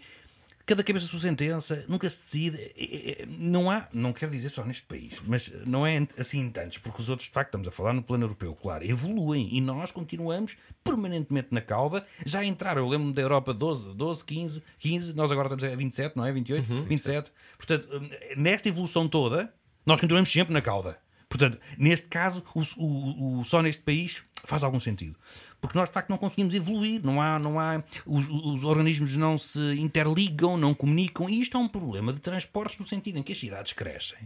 Cada 0.66 0.82
cabeça 0.82 1.04
a 1.04 1.08
sua 1.10 1.20
sentença, 1.20 1.84
nunca 1.88 2.08
se 2.08 2.20
decide. 2.22 3.26
Não 3.38 3.70
há, 3.70 3.86
não 3.92 4.12
quero 4.14 4.32
dizer 4.32 4.48
só 4.48 4.64
neste 4.64 4.84
país, 4.86 5.20
mas 5.26 5.52
não 5.66 5.86
é 5.86 6.06
assim 6.18 6.40
em 6.40 6.50
tantos, 6.50 6.78
porque 6.78 7.02
os 7.02 7.10
outros, 7.10 7.28
de 7.28 7.34
facto, 7.34 7.48
estamos 7.48 7.68
a 7.68 7.70
falar 7.70 7.92
no 7.92 8.02
plano 8.02 8.24
europeu, 8.24 8.54
claro, 8.54 8.82
evoluem 8.84 9.48
e 9.52 9.60
nós 9.60 9.90
continuamos 9.90 10.56
permanentemente 10.82 11.48
na 11.50 11.60
cauda. 11.60 12.06
Já 12.24 12.42
entraram, 12.44 12.80
eu 12.82 12.88
lembro-me 12.88 13.12
da 13.12 13.20
Europa 13.20 13.52
12, 13.52 13.94
12, 13.94 14.24
15, 14.24 14.62
15, 14.78 15.14
nós 15.14 15.30
agora 15.30 15.48
estamos 15.48 15.64
a 15.64 15.76
27, 15.76 16.16
não 16.16 16.24
é? 16.24 16.32
28, 16.32 16.84
27. 16.84 17.30
Portanto, 17.58 17.88
nesta 18.36 18.68
evolução 18.68 19.06
toda, 19.06 19.52
nós 19.84 20.00
continuamos 20.00 20.30
sempre 20.32 20.54
na 20.54 20.62
cauda. 20.62 20.98
Portanto, 21.28 21.58
neste 21.76 22.06
caso, 22.06 22.42
o, 22.54 22.60
o- 22.76 23.40
o- 23.40 23.44
só 23.44 23.60
neste 23.60 23.82
país 23.82 24.22
faz 24.44 24.62
algum 24.62 24.78
sentido. 24.78 25.16
Porque 25.64 25.78
nós, 25.78 25.88
de 25.88 25.94
facto, 25.94 26.10
não 26.10 26.18
conseguimos 26.18 26.52
evoluir, 26.54 27.00
não 27.02 27.22
há, 27.22 27.38
não 27.38 27.58
há, 27.58 27.82
os, 28.04 28.26
os 28.28 28.64
organismos 28.64 29.16
não 29.16 29.38
se 29.38 29.58
interligam, 29.80 30.58
não 30.58 30.74
comunicam, 30.74 31.26
e 31.28 31.40
isto 31.40 31.56
é 31.56 31.60
um 31.60 31.66
problema 31.66 32.12
de 32.12 32.20
transportes 32.20 32.78
no 32.78 32.86
sentido 32.86 33.18
em 33.18 33.22
que 33.22 33.32
as 33.32 33.38
cidades 33.38 33.72
crescem. 33.72 34.18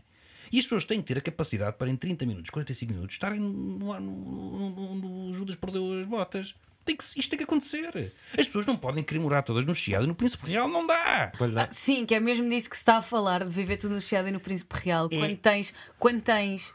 E 0.51 0.59
as 0.59 0.65
pessoas 0.65 0.85
têm 0.85 1.01
que 1.01 1.07
ter 1.07 1.19
a 1.19 1.21
capacidade 1.21 1.77
para, 1.77 1.89
em 1.91 1.95
30 1.97 2.27
minutos, 2.27 2.51
45 2.51 2.93
minutos, 2.93 3.15
estarem 3.15 3.39
no, 3.39 3.53
no, 3.53 4.01
no, 4.01 4.71
no- 4.71 4.95
no 5.29 5.35
Judas 5.35 5.55
perdeu 5.55 6.01
as 6.01 6.07
botas. 6.07 6.55
Tem 6.85 6.97
que, 6.97 7.05
isto 7.05 7.29
tem 7.29 7.37
que 7.39 7.45
acontecer. 7.45 8.13
As 8.37 8.47
pessoas 8.47 8.65
não 8.67 8.75
podem 8.77 9.05
querer 9.05 9.21
morar 9.21 9.43
todas 9.43 9.65
no 9.65 9.75
Chiado 9.75 10.05
e 10.05 10.09
no 10.09 10.15
Príncipe 10.15 10.47
Real 10.47 10.67
não 10.69 10.87
dá. 10.87 11.31
Ah, 11.61 11.69
sim, 11.71 12.05
que 12.07 12.15
é 12.15 12.21
mesmo 12.21 12.49
disso 12.49 12.69
que 12.71 12.77
se 12.77 12.81
está 12.83 12.97
a 12.97 13.03
falar, 13.03 13.45
de 13.45 13.53
viver 13.55 13.77
tudo 13.77 13.95
no 13.95 14.01
Chiado 14.01 14.27
e 14.29 14.33
no 14.33 14.41
Príncipe 14.41 14.75
Real. 14.77 15.09
Quando 15.09 15.37
tens, 15.37 15.75
quando 15.99 16.21
tens 16.23 16.75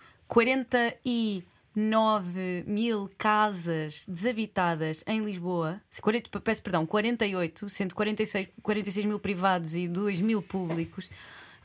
49 1.74 2.63
mil 2.67 3.09
casas 3.17 4.05
desabitadas 4.07 5.03
em 5.07 5.24
Lisboa, 5.24 5.82
40, 6.01 6.39
peço 6.39 6.61
perdão, 6.61 6.86
48, 6.86 7.67
sendo 7.67 7.95
46, 7.95 8.47
46 8.61 9.05
mil 9.05 9.19
privados 9.19 9.76
e 9.76 9.88
2 9.88 10.21
mil 10.21 10.41
públicos, 10.41 11.09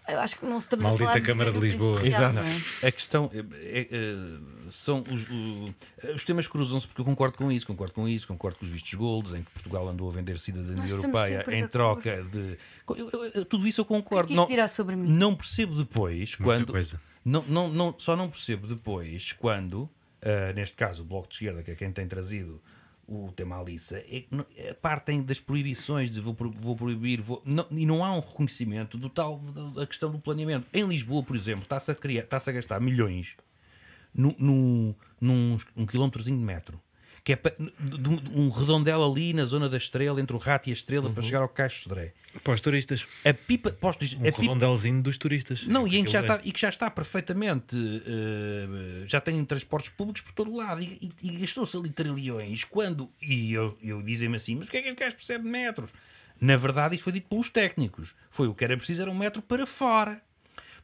eu 0.09 0.19
acho 0.21 0.39
que 0.39 0.47
não 0.47 0.57
estamos 0.57 0.87
Maldita 0.87 1.05
a 1.05 1.09
falar 1.09 1.21
de 1.21 1.27
Câmara 1.27 1.53
de 1.53 1.59
Príncipe 1.59 1.85
Lisboa. 1.85 2.01
Real, 2.01 2.33
não 2.33 2.43
é? 2.43 2.89
A 2.89 2.93
questão 2.93 3.31
é, 3.35 3.39
é, 3.39 3.89
é, 3.91 4.17
são 4.71 5.05
os, 5.13 5.29
o- 5.29 6.15
os 6.15 6.25
temas 6.25 6.47
cruzam-se 6.49 6.87
porque 6.89 7.03
eu 7.03 7.05
concordo 7.05 7.37
com 7.37 7.53
isso, 7.53 7.67
concordo 7.67 7.93
com 7.93 8.09
isso, 8.09 8.27
concordo 8.27 8.59
com 8.59 8.65
os 8.65 8.71
vistos 8.73 8.95
golds, 8.95 9.35
em 9.35 9.43
que 9.43 9.51
Portugal 9.51 9.87
andou 9.87 10.09
a 10.09 10.13
vender 10.15 10.39
cidadania 10.39 10.77
Nós 10.83 10.91
europeia 10.93 11.45
em 11.51 11.63
de 11.63 11.69
troca 11.69 12.25
de. 12.25 12.57
eu- 12.97 13.11
eu- 13.11 13.25
eu- 13.35 13.45
tudo 13.45 13.69
isso 13.69 13.83
eu 13.83 13.85
concordo. 13.85 14.29
que 14.29 14.35
isto 14.35 14.47
dirá 14.49 14.67
sobre 14.67 14.97
mim? 14.97 15.11
não 15.11 15.35
percebo 15.37 15.75
depois 15.77 16.39
Muita 16.39 16.45
quando. 16.45 16.73
coisa. 16.73 16.99
Não, 17.23 17.43
não, 17.47 17.69
não, 17.69 17.95
só 17.99 18.17
não 18.17 18.31
percebo 18.31 18.67
depois 18.67 19.33
quando, 19.35 19.91
ah, 20.23 20.53
neste 20.53 20.77
caso, 20.77 21.03
o 21.03 21.07
Bloco 21.07 21.29
de 21.29 21.35
Esquerda, 21.35 21.63
que 21.63 21.71
é 21.71 21.75
quem 21.75 21.93
tem 21.93 22.07
trazido 22.07 22.61
o 23.07 23.33
tema 23.33 23.59
Alissa, 23.59 23.99
é, 24.01 24.25
é, 24.57 24.75
partem 24.75 25.23
das 25.23 25.41
proibições 25.41 26.11
de 26.11 26.21
vou, 26.21 26.37
vou 26.59 26.77
proibir, 26.77 27.23
vou, 27.23 27.43
não- 27.45 27.67
e 27.71 27.87
não 27.87 28.05
há 28.05 28.13
um 28.15 28.21
reconhecimento 28.21 28.99
do 28.99 29.09
tal 29.09 29.39
da, 29.39 29.87
questão 29.87 30.11
do 30.13 30.19
planeamento. 30.19 30.67
Em 30.75 30.87
Lisboa, 30.87 31.23
por 31.23 31.35
exemplo, 31.35 31.63
está-se 31.63 31.91
a, 31.91 31.95
criar- 31.95 32.25
está-se 32.25 32.51
a 32.51 32.53
gastar 32.53 32.79
milhões 32.81 33.35
num, 34.15 34.35
num, 34.39 34.95
num 35.21 35.59
um 35.75 35.87
quilómetrozinho 35.87 36.37
de 36.39 36.45
metro. 36.45 36.79
Que 37.29 37.33
é 37.35 37.37
de- 37.37 38.09
um- 38.39 38.49
redondel 38.49 39.05
ali 39.05 39.35
na 39.35 39.45
zona 39.45 39.69
da 39.69 39.77
estrela, 39.77 40.19
entre 40.19 40.35
o 40.35 40.39
rato 40.39 40.69
e 40.69 40.71
a 40.71 40.73
estrela, 40.73 41.11
para 41.11 41.23
chegar 41.23 41.41
ao 41.43 41.49
Caixo 41.49 41.77
de 41.77 41.83
Sodré. 41.83 42.13
Para 42.43 42.55
os 42.55 42.61
turistas. 42.61 43.07
A 43.23 43.35
pipa, 43.35 43.71
posso 43.71 43.99
dizer, 44.01 44.17
Um 44.17 44.21
a 44.21 44.25
pipa, 44.25 44.41
redondelzinho 44.41 45.03
dos 45.03 45.19
turistas. 45.19 45.65
não, 45.67 45.87
e, 45.87 46.03
que 46.05 46.09
já 46.11 46.21
é. 46.21 46.23
está, 46.23 46.41
e 46.43 46.53
que 46.53 46.61
já 46.61 46.69
está 46.71 46.91
perfeitamente. 46.91 47.77
eh, 48.07 49.05
já 49.07 49.21
tem 49.21 49.45
transportes 49.45 49.91
públicos 49.91 50.23
por 50.23 50.33
todo 50.33 50.51
o 50.53 50.57
lado. 50.57 50.81
E, 50.83 50.99
e- 51.03 51.13
e 51.23 51.31
gastou-se 51.37 51.77
ali 51.77 51.91
trilhões. 51.91 52.65
Quando. 52.65 53.11
E 53.21 53.53
eu, 53.53 53.77
eu 53.83 54.01
dizem-me 54.03 54.37
assim: 54.37 54.55
mas 54.57 54.69
o 54.69 54.71
que 54.71 54.79
é 54.79 54.83
que 54.83 54.91
o 54.91 54.97
gajo 54.97 55.17
percebe 55.17 55.45
de 55.45 55.51
metros? 55.51 55.91
Na 56.41 56.57
verdade, 56.57 56.95
isto 56.95 57.05
foi 57.05 57.13
dito 57.13 57.29
pelos 57.29 57.51
técnicos. 57.51 58.15
Foi 58.31 58.47
o 58.49 58.55
que 58.55 58.65
era 58.65 58.77
preciso, 58.77 59.03
era 59.03 59.11
um 59.11 59.15
metro 59.19 59.43
para 59.43 59.67
fora. 59.67 60.23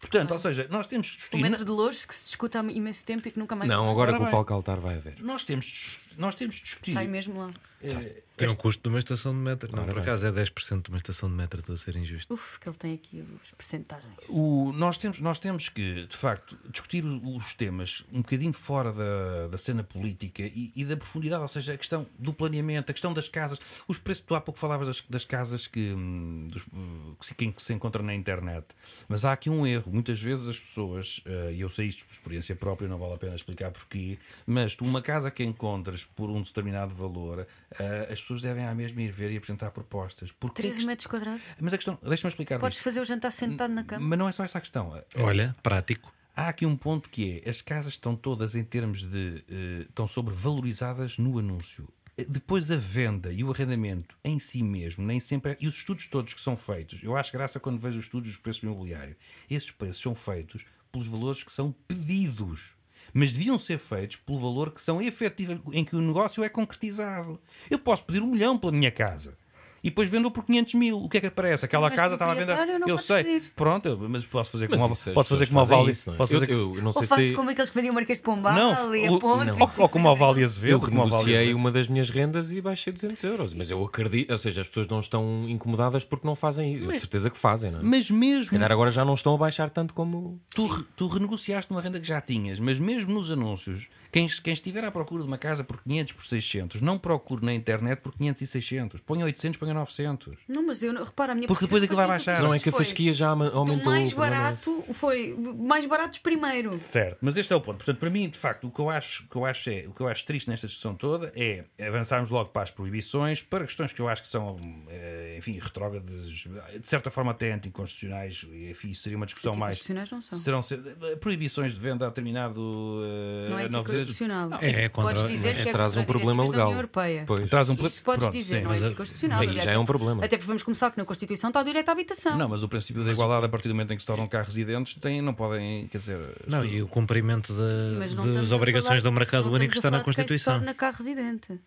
Portanto, 0.05 0.33
ou 0.33 0.39
seja, 0.39 0.67
nós 0.71 0.87
temos 0.87 1.07
de 1.07 1.15
O 1.15 1.17
discutir. 1.17 1.43
metro 1.43 1.65
de 1.65 1.71
Lourdes 1.71 2.05
que 2.05 2.15
se 2.15 2.27
discute 2.27 2.59
há 2.59 2.61
imenso 2.61 3.05
tempo 3.07 3.27
e 3.27 3.31
que 3.31 3.39
nunca 3.39 3.57
mais 3.57 3.71
Não, 3.71 3.91
agora 3.91 4.11
Ora 4.11 4.19
com 4.19 4.23
o 4.25 4.27
bem. 4.27 4.31
Paulo 4.33 4.45
Caltar 4.47 4.79
vai 4.79 4.97
haver. 4.97 5.17
Nós 5.21 5.45
temos, 5.45 5.99
nós 6.19 6.35
temos 6.35 6.57
de 6.57 6.63
discutir. 6.63 6.93
sai 6.93 7.07
mesmo 7.07 7.39
lá. 7.41 7.51
eh, 7.83 8.23
Tem 8.37 8.49
o 8.49 8.57
custo 8.57 8.83
de 8.83 8.89
uma 8.89 8.99
estação 8.99 9.33
de 9.33 9.39
metro. 9.39 9.75
Não, 9.77 9.85
por 9.85 9.95
bem. 9.95 10.03
acaso 10.03 10.27
é 10.27 10.33
10% 10.33 10.83
de 10.83 10.89
uma 10.89 10.97
estação 10.97 11.29
de 11.29 11.37
metro, 11.37 11.61
estou 11.61 11.75
a 11.75 11.79
ser 11.79 11.95
injusto. 11.95 12.35
Uf, 12.35 12.59
que 12.59 12.69
ele 12.69 12.77
tem 12.77 12.95
aqui 12.95 13.25
as 13.43 13.51
percentagens. 13.53 14.13
O- 14.29 14.73
nós, 14.75 14.99
temos, 14.99 15.21
nós 15.21 15.39
temos 15.39 15.69
que, 15.69 16.07
de 16.07 16.17
facto, 16.17 16.59
discutir 16.69 17.05
os 17.05 17.55
temas 17.55 18.03
um 18.13 18.19
bocadinho 18.23 18.53
fora 18.53 18.93
da, 18.93 19.47
da 19.49 19.57
cena 19.59 19.85
política 19.85 20.43
e, 20.43 20.73
e 20.75 20.85
da 20.85 20.97
profundidade, 20.97 21.43
ou 21.43 21.49
seja, 21.49 21.75
a 21.75 21.79
questão 21.79 22.05
do 22.19 22.33
planeamento, 22.33 22.91
a 22.91 22.93
questão 22.93 23.13
das 23.15 23.29
casas, 23.29 23.61
os 23.87 23.99
preços, 23.99 24.25
tu 24.25 24.35
há 24.35 24.41
pouco 24.41 24.59
falavas 24.59 24.89
das, 24.89 25.01
das 25.09 25.25
casas 25.25 25.69
que, 25.69 25.93
hum, 25.93 26.49
dos, 26.51 26.65
hum, 26.73 27.15
que, 27.21 27.27
se, 27.27 27.35
que 27.35 27.63
se 27.63 27.73
encontram 27.73 28.05
na 28.05 28.15
internet, 28.15 28.67
mas 29.09 29.25
há 29.25 29.33
aqui 29.33 29.49
um 29.49 29.65
erro. 29.65 29.93
Muitas 29.93 30.21
vezes 30.21 30.49
as 30.49 30.59
pessoas, 30.59 31.21
eh, 31.25 31.53
e 31.55 31.61
eu 31.61 31.69
sei 31.71 31.87
isto 31.87 32.05
por 32.05 32.13
experiência 32.15 32.57
própria, 32.57 32.89
não 32.89 32.99
vale 32.99 33.15
a 33.15 33.19
pena 33.19 33.37
explicar 33.37 33.71
porquê, 33.71 34.19
mas 34.45 34.75
tu, 34.75 34.85
uma 34.85 35.01
casa 35.01 35.31
que 35.31 35.45
encontras 35.45 36.05
por 36.05 36.29
um 36.31 36.43
determinado 36.43 36.93
valor, 36.95 37.47
eh, 37.79 38.09
as 38.11 38.24
pessoas 38.25 38.43
devem 38.43 38.65
à 38.67 38.75
mesma 38.75 39.01
ir 39.03 39.11
ver 39.13 39.31
e 39.31 39.37
apresentar 39.37 39.71
propostas. 39.71 40.33
Porque 40.33 40.63
13 40.63 40.85
metros 40.87 41.07
quadrados. 41.07 41.43
Mas 41.61 41.73
a 41.73 41.77
questão, 41.79 41.99
deixa-me 42.03 42.31
explicar 42.31 42.59
Podes 42.59 42.77
isto. 42.79 42.85
fazer 42.85 43.01
o 43.01 43.05
jantar 43.05 43.31
sentado 43.31 43.73
na 43.73 43.85
cama. 43.85 44.05
Mas 44.07 44.19
não 44.19 44.29
é 44.29 44.33
só 44.33 44.45
essa 44.45 44.59
a 44.59 44.61
questão. 44.61 44.93
Olha, 45.19 45.55
prático. 45.63 46.13
Há 46.37 46.49
aqui 46.49 46.67
um 46.67 46.77
ponto 46.77 47.09
que 47.09 47.41
é: 47.45 47.49
as 47.51 47.63
casas 47.63 47.93
estão 47.93 48.17
todas 48.17 48.55
em 48.57 48.65
termos 48.65 49.03
de. 49.09 49.45
eh, 49.49 49.87
estão 49.89 50.09
sobrevalorizadas 50.09 51.17
no 51.19 51.39
anúncio. 51.39 51.89
Depois 52.29 52.71
a 52.71 52.77
venda 52.77 53.33
e 53.33 53.43
o 53.43 53.51
arrendamento 53.51 54.17
em 54.25 54.39
si 54.39 54.63
mesmo, 54.63 55.05
nem 55.05 55.19
sempre. 55.19 55.53
é- 55.53 55.57
E 55.61 55.67
os 55.67 55.75
estudos 55.77 56.07
todos 56.07 56.33
que 56.35 56.41
são 56.41 56.57
feitos, 56.57 57.03
eu 57.03 57.17
acho 57.17 57.33
graça 57.33 57.59
quando 57.59 57.79
vejo 57.79 57.99
os 57.99 58.05
estudos 58.05 58.31
dos 58.31 58.39
preços 58.39 58.63
do 58.63 58.67
imobiliário. 58.69 59.17
Esses 59.51 59.71
preços 59.73 60.01
são 60.03 60.15
feitos 60.15 60.65
pelos 60.93 61.07
valores 61.09 61.43
que 61.43 61.51
são 61.53 61.73
pedidos. 61.89 62.77
Mas 63.15 63.33
deviam 63.33 63.59
ser 63.59 63.79
feitos 63.79 64.17
pelo 64.17 64.41
valor 64.41 64.73
que 64.73 64.83
são 64.83 65.01
efetivamente. 65.01 65.63
em 65.73 65.85
que 65.85 65.95
o 65.95 66.01
negócio 66.01 66.43
é 66.43 66.49
concretizado. 66.49 67.41
Eu 67.71 67.79
posso 67.79 68.05
pedir 68.05 68.21
um 68.21 68.27
milhão 68.27 68.59
pela 68.59 68.73
minha 68.73 68.91
casa. 68.91 69.39
E 69.85 69.91
depois 69.91 70.09
vendo 70.09 70.31
por 70.31 70.45
500 70.47 70.75
mil. 70.75 70.97
O 70.99 71.11
que 71.11 71.19
é 71.19 71.21
que 71.21 71.27
aparece? 71.27 71.67
Aquela 71.67 71.89
mas 71.91 71.95
casa 71.97 72.15
estava 72.15 72.33
a 72.33 72.35
vender. 72.35 72.57
não 72.57 72.89
Eu 72.89 72.95
podes 72.97 73.05
sei. 73.05 73.23
pedir. 73.23 73.53
Pronto, 73.55 73.87
eu- 73.87 73.99
mas 74.09 74.25
posso 74.25 74.53
fazer 74.53 74.67
Mas 74.71 74.81
como, 74.81 74.95
isso 74.95 75.11
as 75.11 75.15
posso 75.15 75.29
fazer 75.29 75.45
o 75.45 75.47
fazem 75.49 75.77
Vale. 75.77 75.91
isso, 75.93 76.09
não 76.09 76.15
é? 76.15 76.17
Posso 76.17 76.33
fazer 76.33 76.51
eu, 76.51 76.77
eu 76.77 76.83
não 76.83 76.93
sei 76.93 77.01
Ou 77.01 77.03
se 77.03 77.09
fazes 77.09 77.27
tem- 77.27 77.37
como 77.37 77.51
aqueles 77.51 77.69
que 77.69 77.77
vendiam 77.77 77.93
o 77.93 77.95
Marquês 77.95 78.19
de 78.19 78.25
Pombal 78.25 78.55
Não, 78.55 78.97
e 78.97 79.07
a 79.07 79.13
o- 79.13 79.19
ponte. 79.19 79.47
não. 79.59 79.61
Ou, 79.61 79.71
ou 79.83 79.89
como 79.91 80.09
o 80.09 80.17
Vale 80.17 80.41
Eu 80.41 80.45
Azevedo, 80.47 80.79
Vale 80.81 80.91
renegociei 80.97 81.53
uma 81.55 81.71
das 81.71 81.87
minhas 81.87 82.09
rendas 82.09 82.51
e 82.51 82.63
baixei 82.63 82.95
200 82.95 83.23
euros. 83.25 83.53
Mas 83.53 83.71
eu 83.71 83.85
acredito, 83.85 84.31
ou 84.33 84.39
seja, 84.39 84.63
as 84.63 84.69
pessoas 84.69 84.89
não 84.89 85.01
estão 85.01 85.45
incomodadas 85.49 86.03
porque 86.03 86.27
não 86.27 86.35
fazem 86.35 86.73
isso. 86.75 86.85
Eu 86.87 86.91
de 86.91 87.01
certeza 87.01 87.29
que 87.29 87.37
fazem, 87.37 87.71
não 87.71 87.81
é? 87.81 87.83
Mas 87.83 88.07
Se 88.07 88.13
mesmo 88.15 88.53
calhar 88.53 88.73
agora 88.73 88.91
já 88.91 89.05
não 89.05 89.13
estão 89.13 89.35
a 89.35 89.39
baixar 89.39 89.69
tanto 89.69 89.93
como. 89.93 90.41
tu, 90.55 90.67
re- 90.67 90.85
tu 90.97 91.09
renegociaste 91.09 91.71
uma 91.71 91.83
renda 91.83 92.01
que 92.01 92.07
já 92.09 92.23
tinhas, 92.23 92.59
mas 92.59 92.81
mesmo 92.81 93.13
nos 93.13 93.31
anúncios, 93.31 93.89
quem, 94.15 94.29
quem 94.29 94.53
estiver 94.53 94.85
à 94.85 94.93
procura 94.93 95.23
de 95.23 95.27
uma 95.29 95.37
casa 95.37 95.65
por 95.65 95.83
500, 95.83 96.13
por 96.13 96.25
600, 96.25 96.81
não 96.81 96.97
procure 96.97 97.45
na 97.45 97.53
internet 97.53 97.99
por 97.99 98.13
500 98.17 98.43
e 98.43 98.47
600. 98.47 99.01
Ponha 99.01 99.25
800, 99.25 99.59
ponha 99.59 99.75
900. 99.75 100.37
Não, 100.47 100.65
mas 100.65 100.85
eu 100.85 100.93
não, 100.93 101.03
repara, 101.03 101.33
a 101.33 101.35
minha 101.35 101.49
Porque 101.49 101.65
depois 101.65 101.83
aquilo 101.83 101.97
vai 101.97 102.07
baixar. 102.07 102.41
Não 102.41 102.55
é 102.55 102.59
que 102.61 102.69
a 102.69 102.73
fasquia 102.73 103.13
já 103.13 103.31
aumentou. 103.31 103.65
Do 103.67 103.85
mais 103.85 103.87
o 103.87 103.91
é 103.99 104.03
esse. 104.03 104.15
barato 104.15 104.85
foi 104.93 105.37
mais 105.59 105.85
baratos 105.87 106.21
primeiro. 106.21 106.79
Certo, 106.79 107.19
mas 107.21 107.37
este 107.37 107.53
é 107.53 107.57
o 107.57 107.61
ponto. 107.61 107.79
Portanto, 107.79 107.99
para 107.99 108.09
mim, 108.09 108.29
de 108.29 108.39
facto, 108.39 108.69
o 108.69 108.71
que 108.71 108.81
eu 108.81 108.89
acho, 108.89 109.27
que 109.29 109.35
eu 109.35 109.45
acho, 109.45 109.69
é, 109.69 109.85
o 109.89 109.93
que 109.93 110.01
eu 110.01 110.07
acho 110.07 110.25
triste 110.25 110.49
nesta 110.49 110.69
discussão 110.69 110.95
toda 110.95 111.33
é 111.35 111.65
avançarmos 111.85 112.31
logo 112.31 112.51
para 112.51 112.63
as 112.63 112.71
proibições, 112.71 113.43
para 113.43 113.65
questões 113.65 113.93
que 113.93 114.01
eu 114.01 114.09
acho 114.09 114.23
que 114.23 114.29
são, 114.29 114.61
eh, 114.91 115.35
enfim, 115.41 115.59
retrógradas, 115.61 116.27
de 116.27 116.49
certa 116.89 117.11
forma 117.11 117.33
até 117.33 117.53
anticonstitucionais, 117.53 118.47
e, 118.49 118.71
enfim, 118.71 118.91
isso 118.91 119.03
seria 119.03 119.17
uma 119.17 119.27
discussão 119.27 119.57
mais. 119.57 119.77
Anticonstitucionais 119.79 120.11
não 120.13 120.21
são. 120.21 120.39
Serão 120.39 120.63
ser- 120.63 120.81
eh, 121.03 121.17
proibições 121.17 121.75
de 121.75 121.81
venda 121.81 122.07
a 122.07 122.09
determinado. 122.11 122.61
eh, 123.05 123.51
Não 123.51 123.59
é 123.59 123.69
anticonstitucional. 124.05 124.59
É, 124.63 124.85
é 124.85 124.89
contra- 124.89 125.15
Podes 125.15 125.31
dizer 125.31 125.49
é, 125.49 125.63
que 125.63 125.69
é 125.69 125.73
traz 125.73 125.93
um 125.97 126.01
contra 126.01 126.13
problema 126.13 126.43
diretivas 126.45 126.51
da 126.51 126.57
legal. 126.57 126.67
União 126.69 126.79
Europeia. 126.79 127.25
Pois. 127.27 127.51
Traz 127.51 127.69
um 127.69 127.75
Isso 127.75 128.03
podes 128.05 128.21
pronto, 128.21 128.33
dizer, 128.33 128.59
sim. 128.59 128.63
não 128.65 128.73
é 128.73 128.79
anticonstitucional. 128.79 129.41
Aí 129.41 129.49
aliás, 129.49 129.65
já 129.65 129.73
é 129.73 129.79
um 129.79 129.83
até- 129.83 129.87
problema. 129.87 130.25
Até 130.25 130.37
porque 130.37 130.47
vamos 130.47 130.63
começar 130.63 130.91
que 130.91 130.99
na 130.99 131.05
Constituição 131.05 131.49
está 131.51 131.61
o 131.61 131.65
direito 131.65 131.89
à 131.89 131.93
habitação. 131.93 132.37
Não, 132.39 132.49
mas 132.49 132.63
o 132.63 132.69
princípio 132.69 133.05
da 133.05 133.13
igualdade, 133.13 133.47
a 133.47 133.49
partir 133.49 133.69
do 133.69 133.75
momento 133.75 133.93
em 133.93 133.97
que 133.97 134.03
se 134.03 134.07
tornam 134.07 134.27
cá 134.27 134.43
residentes, 134.43 134.95
têm, 135.01 135.21
não 135.23 135.35
podem, 135.35 135.89
quer 135.89 135.99
dizer. 135.99 136.19
Não, 136.47 136.65
e 136.65 136.83
o 136.83 136.89
cumprimento 136.89 137.53
das 137.53 138.51
obrigações 138.53 139.01
falar- 139.01 139.01
do 139.03 139.13
mercado 139.13 139.51
único 139.53 139.75
está 139.75 139.91
na 139.91 139.99
de 139.99 140.05
quem 140.05 140.13
se 140.13 140.17
Constituição. 140.21 140.55
torna 140.55 140.75
cá 140.75 140.91
residente. 140.91 141.59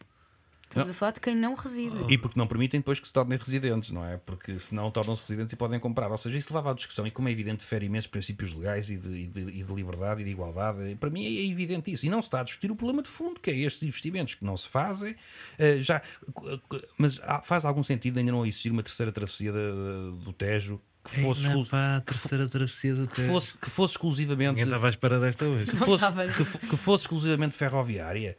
Estamos 0.69 0.89
Não. 0.89 0.91
a 0.91 0.97
falar 0.97 1.11
de 1.13 1.19
quem 1.21 1.33
não 1.33 1.55
reside. 1.55 1.95
E 2.09 2.17
porque 2.17 2.37
não 2.37 2.45
permitem 2.45 2.81
depois 2.81 2.99
que 2.99 3.07
se 3.07 3.13
tornem 3.13 3.37
residentes, 3.37 3.89
não 3.91 4.03
é? 4.05 4.17
Porque 4.17 4.59
senão 4.59 4.91
tornam-se 4.91 5.21
residentes 5.21 5.53
e 5.53 5.55
podem 5.55 5.79
comprar. 5.79 6.11
Ou 6.11 6.17
seja, 6.17 6.37
isso 6.37 6.53
leva 6.53 6.71
à 6.71 6.73
discussão 6.73 7.07
e, 7.07 7.11
como 7.11 7.29
é 7.29 7.31
evidente, 7.31 7.59
difere 7.61 7.85
imensos 7.85 8.07
princípios 8.07 8.53
legais 8.53 8.89
e 8.89 8.97
de, 8.97 9.09
e 9.09 9.27
de- 9.27 9.59
e 9.59 9.63
de 9.63 9.73
liberdade 9.73 10.21
e 10.21 10.25
de 10.25 10.29
igualdade. 10.31 10.95
Para 10.99 11.09
mim 11.09 11.25
é 11.25 11.49
evidente 11.49 11.89
isso. 11.91 12.05
E 12.05 12.09
não 12.09 12.21
se 12.21 12.27
está 12.27 12.41
a 12.41 12.43
discutir 12.43 12.69
o 12.69 12.75
problema 12.75 13.01
de 13.01 13.07
fundo, 13.07 13.39
que 13.39 13.49
é 13.49 13.55
estes 13.57 13.81
investimentos 13.83 14.35
que 14.35 14.43
não 14.43 14.57
se 14.57 14.67
fazem. 14.67 15.15
eh, 15.57 15.77
já, 15.81 16.01
mas 16.97 17.19
há- 17.23 17.41
faz 17.41 17.63
algum 17.65 17.83
sentido 17.83 18.19
ainda 18.19 18.31
não 18.31 18.45
existir 18.45 18.69
uma 18.71 18.83
terceira 18.83 19.11
travessia 19.11 19.51
do 19.53 20.33
Tejo 20.33 20.81
que 21.03 21.21
fosse, 21.21 21.41
Ainda 21.47 21.59
exclu- 21.61 21.65
pá, 21.67 21.95
a 21.95 22.01
terceira 22.01 22.47
travessia 22.49 22.93
do 22.93 23.07
que 23.07 23.15
Tejo. 23.15 23.27
fosse, 23.29 23.57
que 23.57 23.69
fosse 23.69 23.93
exclusivamente 23.93 24.49
Ninguém 24.49 24.63
estava 24.65 24.87
à 24.87 24.89
espera 24.89 25.19
desta 25.19 25.45
hoje. 25.45 25.65
que 25.71 25.77
fosse, 25.77 26.03
que 26.59 26.67
que 26.67 26.77
fosse 26.77 27.03
exclusivamente 27.03 27.55
ferroviária. 27.55 28.37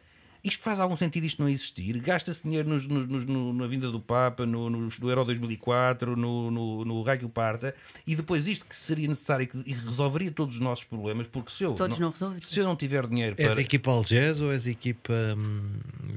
Isto 0.48 0.62
faz 0.62 0.80
algum 0.80 0.96
sentido 0.96 1.24
isto 1.24 1.40
não 1.42 1.48
existir? 1.48 1.98
Gasta-se 2.00 2.42
dinheiro 2.42 2.68
nos- 2.68 2.86
nos- 2.86 3.06
nos- 3.06 3.26
no- 3.26 3.52
na 3.52 3.66
vinda 3.66 3.90
do 3.90 4.00
Papa, 4.00 4.44
no, 4.46 4.68
no, 4.70 4.88
no 4.88 5.08
Euro 5.10 5.24
2004, 5.24 6.16
no, 6.16 6.50
no, 6.50 6.84
no 6.84 7.02
Raio 7.02 7.28
Parta, 7.28 7.74
e 8.06 8.16
depois 8.16 8.46
isto 8.46 8.64
que 8.66 8.74
seria 8.76 9.06
necessário 9.08 9.44
e 9.44 9.46
que 9.46 9.72
resolveria 9.84 10.30
todos 10.30 10.54
os 10.56 10.60
nossos 10.60 10.84
problemas, 10.84 11.26
porque 11.26 11.50
se 11.50 11.64
eu, 11.64 11.74
Todos 11.74 11.98
não 11.98 12.10
resolveria. 12.10 12.46
se 12.46 12.58
eu 12.58 12.64
não 12.64 12.74
tiver 12.76 13.06
dinheiro 13.06 13.34
És 13.38 13.52
para. 13.52 13.60
equipa 13.62 13.90
Algés 13.90 14.40
ou 14.40 14.52
és 14.52 14.66
equipa 14.66 15.12
hum, 15.36 15.60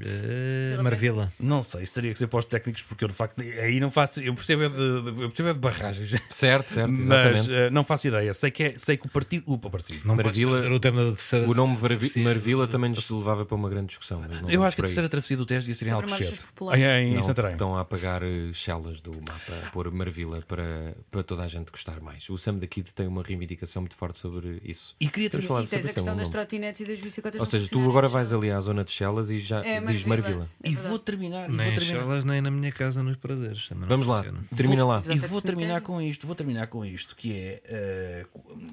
eh, 0.02 0.78
Marvila? 0.82 1.32
Não 1.38 1.62
sei, 1.62 1.82
isso 1.84 1.94
teria 1.94 2.12
que 2.12 2.18
ser 2.18 2.26
para 2.26 2.38
os 2.38 2.44
técnicos, 2.44 2.82
porque 2.82 3.04
eu 3.04 3.08
de 3.08 3.14
facto 3.14 3.40
aí 3.40 3.78
não 3.80 3.90
faço. 3.90 4.20
Eu 4.20 4.34
percebo 4.34 4.62
é 4.64 4.68
de, 4.68 4.74
de- 5.02 5.22
eu 5.22 5.28
percebo 5.28 5.48
é 5.50 5.52
de 5.52 5.58
barragens. 5.58 6.10
Certo, 6.30 6.70
certo, 6.70 6.90
Mas 6.90 7.00
exatamente. 7.00 7.52
eh, 7.52 7.70
não 7.70 7.84
faço 7.84 8.08
ideia. 8.08 8.32
Sei 8.34 8.50
que, 8.50 8.62
é, 8.62 8.74
sei 8.78 8.96
que 8.96 9.06
o 9.06 9.10
partido. 9.10 9.44
O 9.46 9.58
partido. 9.58 10.00
Não 10.06 10.16
Marvila- 10.16 10.68
o 10.70 10.80
tema 10.80 11.04
da 11.04 11.10
terceira 11.12 11.48
O 11.48 11.54
nome 11.54 11.72
Marvi- 11.74 11.88
travessia. 11.88 12.24
Marvila 12.24 12.66
também 12.66 12.90
nos 12.90 13.08
levava 13.10 13.44
para 13.44 13.54
uma 13.54 13.68
grande 13.68 13.88
discussão. 13.88 14.21
Não 14.28 14.50
Eu 14.50 14.62
acho 14.64 14.76
que 14.76 14.82
a 14.82 14.84
terceira 14.86 15.08
travessia 15.08 15.36
do 15.36 15.46
Tejo 15.46 15.60
devia 15.60 15.74
ser 15.74 15.84
em 15.86 15.88
Sobre 15.88 16.10
Alcochete. 16.12 16.44
populares. 16.46 16.82
Em, 16.84 17.12
em 17.12 17.14
Não, 17.16 17.22
Santarém. 17.22 17.52
estão 17.52 17.76
a 17.76 17.80
apagar 17.80 18.22
eh, 18.22 18.50
chelas 18.52 19.00
do 19.00 19.12
mapa, 19.12 19.66
a 19.66 19.70
pôr 19.70 19.90
Marvila 19.90 20.42
para, 20.42 20.94
para 21.10 21.22
toda 21.22 21.42
a 21.42 21.48
gente 21.48 21.70
gostar 21.70 22.00
mais. 22.00 22.28
O 22.30 22.36
Sam 22.38 22.54
da 22.56 22.66
Kid 22.66 22.92
tem 22.94 23.06
uma 23.06 23.22
reivindicação 23.22 23.82
muito 23.82 23.94
forte 23.94 24.18
sobre 24.18 24.60
isso. 24.64 24.94
E 25.00 25.08
queria 25.08 25.30
Temos 25.30 25.44
ter- 25.44 25.48
falado 25.48 25.64
E 25.64 25.68
tens 25.68 25.80
sobre 25.82 25.88
a 25.88 25.90
isso, 25.90 25.94
questão 25.94 26.12
é 26.12 26.14
um 26.14 26.18
das 26.18 26.28
nome. 26.28 26.32
trotinetes 26.32 26.80
e 26.80 26.84
das 26.84 27.00
bicicletas. 27.00 27.40
Ou 27.40 27.44
não 27.44 27.50
seja, 27.50 27.64
tu 27.64 27.68
funcionarem. 27.70 27.90
agora 27.90 28.08
vais 28.08 28.32
ali 28.32 28.50
à 28.50 28.60
zona 28.60 28.84
de 28.84 28.90
Chelas 28.92 29.30
e 29.30 29.38
já 29.40 29.64
É 29.64 29.80
diz 29.80 30.04
Marvila. 30.04 30.08
Marvila. 30.38 30.48
É 30.62 30.68
E 30.68 30.70
verdade. 30.72 30.88
vou 30.88 30.98
terminar. 30.98 31.48
e 31.50 31.52
Nem 31.52 31.56
vou 31.56 31.66
em 31.66 31.74
terminar. 31.78 32.00
Chelas, 32.00 32.24
nem 32.24 32.40
na 32.40 32.50
minha 32.50 32.72
casa 32.72 33.02
nos 33.02 33.16
prazeres. 33.16 33.68
Também 33.68 33.82
não 33.82 33.88
Vamos 33.88 34.06
lá, 34.06 34.18
funciona. 34.18 34.44
termina 34.56 34.84
lá. 34.86 35.02
E 35.06 35.18
vou 35.18 35.38
é 35.38 35.42
terminar 35.42 35.80
com 35.80 36.00
isto, 36.00 36.26
vou 36.26 36.36
terminar 36.36 36.66
com 36.68 36.84
isto, 36.84 37.16
que 37.16 37.32
é 37.32 37.62
eh, 37.64 38.26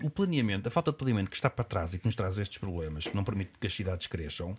o 0.04 0.10
planeamento, 0.10 0.68
a 0.68 0.72
falta 0.72 0.92
de 0.92 0.98
planeamento 0.98 1.30
que 1.30 1.36
está 1.36 1.50
para 1.50 1.64
trás 1.66 1.94
e 1.94 2.00
que 2.00 2.06
nos 2.06 2.16
traz 2.16 2.38
estes 2.38 2.58
problemas, 2.58 3.06
que 3.06 3.16
não 3.16 3.24
permite 3.24 3.52
que 3.60 3.68
as 3.68 3.74
cidades 3.74 4.08
cresçam, 4.08 4.56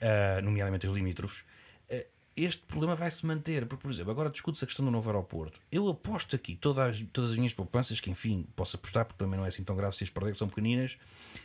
eh, 0.00 0.40
nomeadamente 0.42 0.86
os 0.86 0.94
limítrofes, 0.94 1.44
eh, 1.88 2.06
este 2.36 2.62
problema 2.64 2.94
vai 2.94 3.10
se 3.10 3.24
manter. 3.24 3.64
Porque, 3.66 3.82
por 3.82 3.90
exemplo, 3.90 4.10
agora 4.10 4.28
discute-se 4.30 4.64
a 4.64 4.66
questão 4.66 4.84
do 4.84 4.90
novo 4.90 5.08
aeroporto. 5.08 5.58
Eu 5.72 5.88
aposto 5.88 6.36
aqui 6.36 6.54
todas, 6.54 6.96
as- 6.96 7.06
todas 7.12 7.30
as 7.30 7.36
minhas 7.36 7.54
poupanças, 7.54 7.98
que 8.00 8.10
enfim, 8.10 8.46
posso 8.54 8.76
apostar, 8.76 9.04
porque 9.06 9.22
também 9.22 9.38
não 9.38 9.44
é 9.44 9.48
assim 9.48 9.64
tão 9.64 9.74
grave 9.74 9.96
se 9.96 10.04
as 10.04 10.10
perder, 10.10 10.32
que 10.32 10.38
são 10.38 10.48
pequeninas, 10.48 10.98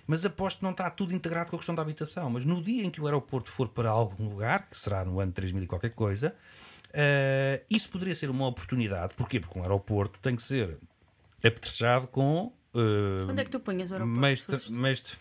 mas 0.06 0.26
aposto 0.26 0.58
que 0.58 0.64
não 0.64 0.72
está 0.72 0.90
tudo 0.90 1.14
integrado 1.14 1.50
com 1.50 1.56
a 1.56 1.60
questão 1.60 1.74
da 1.76 1.82
habitação. 1.82 2.30
Mas 2.30 2.44
no 2.46 2.62
dia 2.62 2.84
em 2.84 2.90
que 2.90 3.00
o 3.00 3.06
aeroporto 3.06 3.50
for 3.52 3.70
para 3.70 3.90
algum 3.90 4.28
lugar, 4.30 4.70
que 4.70 4.78
será 4.78 5.06
no 5.06 5.20
ano 5.20 5.32
3000 5.32 5.64
e 5.64 5.68
qualquer 5.68 5.94
coisa, 5.94 6.36
eh, 6.94 7.64
isso 7.70 7.90
poderia 7.90 8.16
ser 8.16 8.30
uma 8.30 8.48
oportunidade. 8.48 9.14
Porquê? 9.16 9.40
Porque 9.40 9.58
um 9.58 9.62
aeroporto 9.62 10.20
tem 10.20 10.36
que 10.36 10.44
ser 10.44 10.78
apetrechado 11.44 12.08
com 12.08 12.52
Uh, 12.74 13.30
Onde 13.30 13.42
é 13.42 13.44
que 13.44 13.52
tu 13.52 13.60
ponhas 13.60 13.92
o 13.92 13.94
aeroporto? 13.96 14.22
mestre, 14.22 14.72
mestre, 14.72 15.14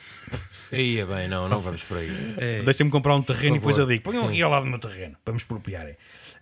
Aí 0.71 1.01
é 1.01 1.05
bem, 1.05 1.27
não, 1.29 1.49
não 1.49 1.59
vamos 1.59 1.83
por 1.83 1.97
aí. 1.99 2.09
É, 2.37 2.63
Deixa-me 2.63 2.91
comprar 2.91 3.17
um 3.17 3.23
terreno 3.23 3.57
e 3.57 3.59
depois 3.59 3.77
eu 3.77 3.87
digo: 3.87 4.05
ponham 4.05 4.29
aqui 4.29 4.41
ao 4.41 4.51
lado 4.51 4.65
do 4.65 4.71
meu 4.71 4.79
terreno 4.79 5.17
para 5.25 5.33
me 5.33 5.39
expropriarem. 5.39 5.97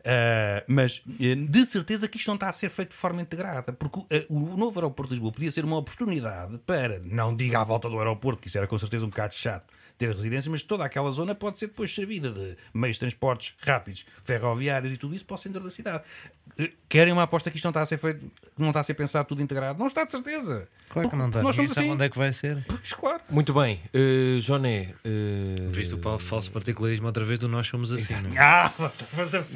Ah, 0.04 0.64
mas 0.66 1.02
eh, 1.20 1.34
de 1.34 1.66
certeza 1.66 2.08
que 2.08 2.16
isto 2.16 2.28
não 2.28 2.34
está 2.36 2.48
a 2.48 2.52
ser 2.52 2.70
feito 2.70 2.90
de 2.90 2.96
forma 2.96 3.20
integrada, 3.20 3.72
porque 3.72 4.00
eh, 4.10 4.26
o 4.28 4.56
novo 4.56 4.78
aeroporto 4.78 5.10
de 5.10 5.14
Lisboa 5.16 5.32
podia 5.32 5.52
ser 5.52 5.64
uma 5.64 5.76
oportunidade 5.76 6.58
para, 6.66 7.00
não 7.04 7.34
diga 7.34 7.60
à 7.60 7.64
volta 7.64 7.90
do 7.90 7.98
aeroporto, 7.98 8.40
que 8.40 8.48
isso 8.48 8.56
era 8.56 8.66
com 8.66 8.78
certeza 8.78 9.04
um 9.04 9.10
bocado 9.10 9.34
chato 9.34 9.66
ter 9.98 10.12
residências, 10.14 10.46
mas 10.48 10.62
toda 10.62 10.84
aquela 10.84 11.10
zona 11.10 11.34
pode 11.34 11.58
ser 11.58 11.66
depois 11.66 11.92
servida 11.92 12.30
de 12.30 12.56
meios 12.72 12.96
de 12.96 13.00
transportes 13.00 13.54
rápidos, 13.60 14.06
ferroviários 14.24 14.92
e 14.94 14.96
tudo 14.96 15.14
isso 15.14 15.24
para 15.24 15.34
o 15.34 15.38
centro 15.38 15.60
da 15.60 15.70
cidade. 15.70 16.04
Eh, 16.58 16.70
Querem 16.88 17.12
uma 17.12 17.24
aposta 17.24 17.50
que 17.50 17.56
isto 17.56 17.64
não 17.66 17.70
está 17.70 17.82
a 17.82 17.86
ser 17.86 17.98
feito, 17.98 18.30
não 18.56 18.68
está 18.68 18.80
a 18.80 18.84
ser 18.84 18.94
pensado 18.94 19.28
tudo 19.28 19.42
integrado? 19.42 19.78
Não 19.78 19.88
está 19.88 20.04
de 20.04 20.10
certeza. 20.10 20.66
claro 20.88 21.10
que 21.10 21.16
não 21.16 21.26
está. 21.28 21.42
Nós 21.42 21.54
somos 21.54 21.76
assim. 21.76 21.90
onde 21.90 22.02
é 22.04 22.08
que 22.08 22.16
vai 22.16 22.32
ser. 22.32 22.64
Pois, 22.66 22.92
claro. 22.94 23.20
Muito 23.28 23.52
bem, 23.52 23.80
uh, 23.94 24.40
Joné. 24.40 24.94
uh, 25.04 25.70
Visto 25.70 26.00
o 26.02 26.18
falso 26.18 26.50
particularismo 26.50 27.06
outra 27.06 27.24
vez 27.26 27.38
do 27.38 27.46
nós 27.48 27.66
somos 27.66 27.92
assim. 27.92 28.14
não 28.14 28.30
é? 28.30 28.38
Ah, 28.40 28.72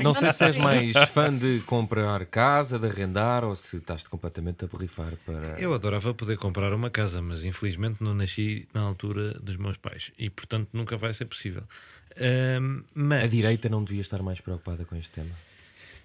Não 0.03 0.15
sei 0.15 0.31
se 0.33 0.45
és 0.45 0.57
mais 0.59 0.93
fã 1.09 1.35
de 1.35 1.61
comprar 1.67 2.27
casa, 2.27 2.79
de 2.79 2.87
arrendar 2.87 3.45
ou 3.45 3.57
se 3.57 3.79
estás 3.79 4.03
completamente 4.07 4.65
a 4.65 4.69
borrifar 4.69 5.15
para. 5.25 5.59
Eu 5.59 5.73
adorava 5.73 6.13
poder 6.13 6.37
comprar 6.37 6.73
uma 6.75 6.91
casa, 6.91 7.23
mas 7.23 7.45
infelizmente 7.45 7.97
não 8.01 8.13
nasci 8.13 8.69
na 8.75 8.83
altura 8.83 9.33
dos 9.41 9.57
meus 9.57 9.79
pais 9.79 10.13
e 10.19 10.29
portanto 10.33 10.69
nunca 10.73 10.97
vai 10.97 11.13
ser 11.15 11.25
possível. 11.27 11.63
A 12.15 12.61
mas 12.95 13.31
direita 13.31 13.69
não 13.69 13.83
devia 13.83 14.01
estar 14.03 14.23
mais 14.23 14.41
preocupada 14.41 14.85
com 14.85 14.97
este 14.97 15.11
tema. 15.11 15.31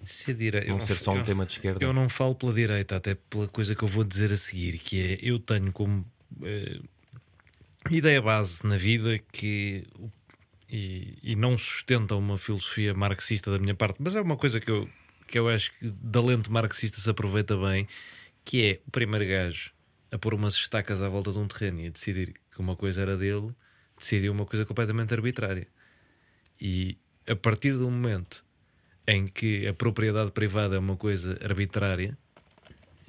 se 0.04 0.30
a 0.30 0.34
dire- 0.34 0.62
eu 0.64 0.76
Não 0.78 0.80
ser 0.80 0.94
só 0.94 1.12
um 1.12 1.18
eu- 1.18 1.24
tema 1.24 1.44
de 1.44 1.52
esquerda. 1.54 1.84
Eu 1.84 1.92
não 1.92 2.08
falo 2.08 2.34
pela 2.34 2.52
direita, 2.52 2.96
até 2.96 3.14
pela 3.16 3.48
coisa 3.48 3.74
que 3.74 3.82
eu 3.82 3.88
vou 3.88 4.04
dizer 4.04 4.32
a 4.32 4.36
seguir, 4.36 4.78
que 4.78 5.00
é 5.00 5.18
eu 5.20 5.38
tenho 5.40 5.72
como 5.72 6.00
eh, 6.44 6.78
ideia 7.90 8.22
base 8.22 8.64
na 8.64 8.76
vida 8.76 9.18
que 9.32 9.84
e, 10.70 11.18
e 11.22 11.34
não 11.36 11.56
sustenta 11.58 12.14
uma 12.14 12.36
filosofia 12.38 12.94
marxista 12.94 13.50
da 13.50 13.58
minha 13.58 13.74
parte, 13.74 13.96
mas 14.00 14.14
é 14.14 14.20
uma 14.20 14.36
coisa 14.36 14.60
que 14.60 14.70
eu, 14.70 14.88
que 15.26 15.38
eu 15.38 15.48
acho 15.48 15.72
que 15.72 15.90
da 15.90 16.20
lente 16.20 16.50
marxista 16.50 17.00
se 17.00 17.08
aproveita 17.10 17.56
bem, 17.56 17.86
que 18.44 18.64
é 18.64 18.80
o 18.86 18.90
primeiro 18.90 19.26
gajo 19.26 19.72
a 20.12 20.18
pôr 20.18 20.32
umas 20.34 20.54
estacas 20.54 21.02
à 21.02 21.08
volta 21.08 21.32
de 21.32 21.38
um 21.38 21.46
terreno 21.48 21.80
e 21.80 21.86
a 21.86 21.90
decidir 21.90 22.34
que 22.54 22.60
uma 22.60 22.76
coisa 22.76 23.02
era 23.02 23.16
dele, 23.16 23.50
decidiu 23.98 24.32
uma 24.32 24.46
coisa 24.46 24.64
completamente 24.64 25.12
arbitrária. 25.12 25.66
E 26.60 26.96
a 27.26 27.36
partir 27.36 27.72
do 27.72 27.90
momento 27.90 28.44
em 29.06 29.26
que 29.26 29.66
a 29.66 29.72
propriedade 29.72 30.30
privada 30.32 30.76
é 30.76 30.78
uma 30.78 30.96
coisa 30.96 31.38
arbitrária 31.42 32.16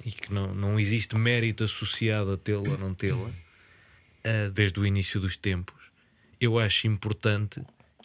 e 0.04 0.10
que 0.10 0.32
não, 0.32 0.54
não 0.54 0.80
existe 0.80 1.16
mérito 1.16 1.64
associado 1.64 2.32
a 2.32 2.36
tê-la 2.36 2.70
ou 2.70 2.78
não 2.78 2.94
tê-la, 2.94 3.30
ah, 4.24 4.50
desde 4.52 4.78
o 4.80 4.86
início 4.86 5.20
dos 5.20 5.36
tempos, 5.36 5.74
eu 6.40 6.58
acho 6.58 6.86
importante 6.86 7.62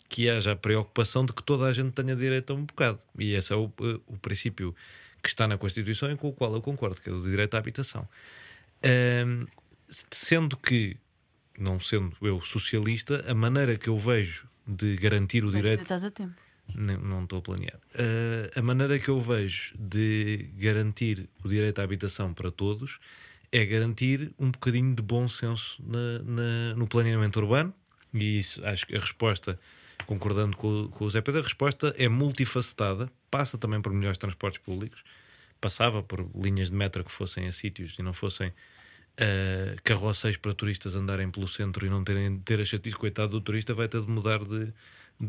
que 0.08 0.30
haja 0.30 0.52
a 0.52 0.56
preocupação 0.56 1.26
de 1.26 1.34
que 1.34 1.44
toda 1.44 1.66
a 1.66 1.74
gente 1.74 1.92
tenha 1.92 2.16
direito 2.16 2.52
a 2.52 2.56
um 2.56 2.64
bocado. 2.64 3.00
E 3.18 3.34
esse 3.34 3.52
é 3.52 3.56
o, 3.56 3.72
eh, 3.82 4.00
o 4.08 4.18
princípio 4.18 4.76
que 5.22 5.30
está 5.30 5.48
na 5.48 5.58
Constituição 5.58 6.12
e 6.12 6.16
com 6.16 6.30
o 6.30 6.34
qual 6.34 6.54
eu 6.54 6.62
concordo, 6.62 7.02
que 7.02 7.10
é 7.10 7.14
o 7.14 7.22
direito 7.22 7.56
à 7.56 7.58
habitação. 7.58 8.08
Ahm, 8.84 9.48
sendo 9.90 10.56
que, 10.58 10.96
não 11.60 11.80
sendo 11.80 12.16
eu 12.22 12.40
socialista, 12.42 13.24
a 13.30 13.34
maneira 13.34 13.78
que 13.78 13.88
eu 13.90 13.98
vejo 13.98 14.48
de 14.68 14.96
garantir 14.98 15.44
o 15.44 15.48
Mas 15.48 15.56
ainda 15.56 15.64
direito 15.64 15.82
estás 15.84 16.04
a 16.04 16.10
tempo. 16.12 16.34
não, 16.74 16.98
não 16.98 17.24
estou 17.24 17.40
a 17.40 17.42
planear. 17.42 17.76
Uh, 17.94 18.60
a 18.60 18.62
maneira 18.62 18.98
que 19.00 19.10
eu 19.10 19.20
vejo 19.22 19.74
de 19.78 20.50
garantir 20.58 21.30
o 21.44 21.48
direito 21.48 21.80
à 21.80 21.84
habitação 21.84 22.34
para 22.34 22.52
todos 22.52 23.00
é 23.52 23.64
garantir 23.66 24.32
um 24.40 24.52
bocadinho 24.52 24.94
de 24.96 25.02
bom 25.04 25.28
senso 25.28 25.82
na- 25.86 26.20
na- 26.24 26.76
no 26.76 26.88
planeamento 26.88 27.40
urbano. 27.40 27.74
E 28.14 28.40
isso, 28.40 28.66
acho 28.66 28.86
que 28.88 28.96
a 28.96 29.00
resposta, 29.00 29.60
concordando 30.06 30.58
com, 30.58 30.84
o- 30.86 30.90
com 30.90 31.06
o 31.06 31.10
Zé 31.10 31.22
Pedro, 31.22 31.42
a 31.42 31.44
resposta 31.44 31.94
é 31.98 32.08
multifacetada, 32.10 33.10
passa 33.30 33.58
também 33.58 33.82
por 33.82 33.94
melhores 33.94 34.18
transportes 34.18 34.60
públicos, 34.60 35.04
passava 35.62 36.02
por 36.04 36.28
linhas 36.36 36.70
de 36.70 36.76
metro 36.76 37.04
que 37.04 37.12
fossem 37.12 37.46
a 37.48 37.52
sítios 37.52 37.98
e 37.98 38.02
não 38.04 38.14
fossem 38.14 38.52
uh, 39.20 39.82
carroceis 39.84 40.38
para 40.38 40.54
turistas 40.54 40.96
andarem 40.96 41.30
pelo 41.30 41.48
centro 41.48 41.86
e 41.86 41.90
não 41.90 42.04
terem 42.04 42.38
ter 42.40 42.60
a 42.62 42.66
chatice, 42.66 42.96
coitado 42.96 43.30
do 43.32 43.42
turista, 43.42 43.74
vai 43.74 43.88
ter 43.88 44.02
de 44.02 44.08
mudar 44.10 44.40
de. 44.44 44.74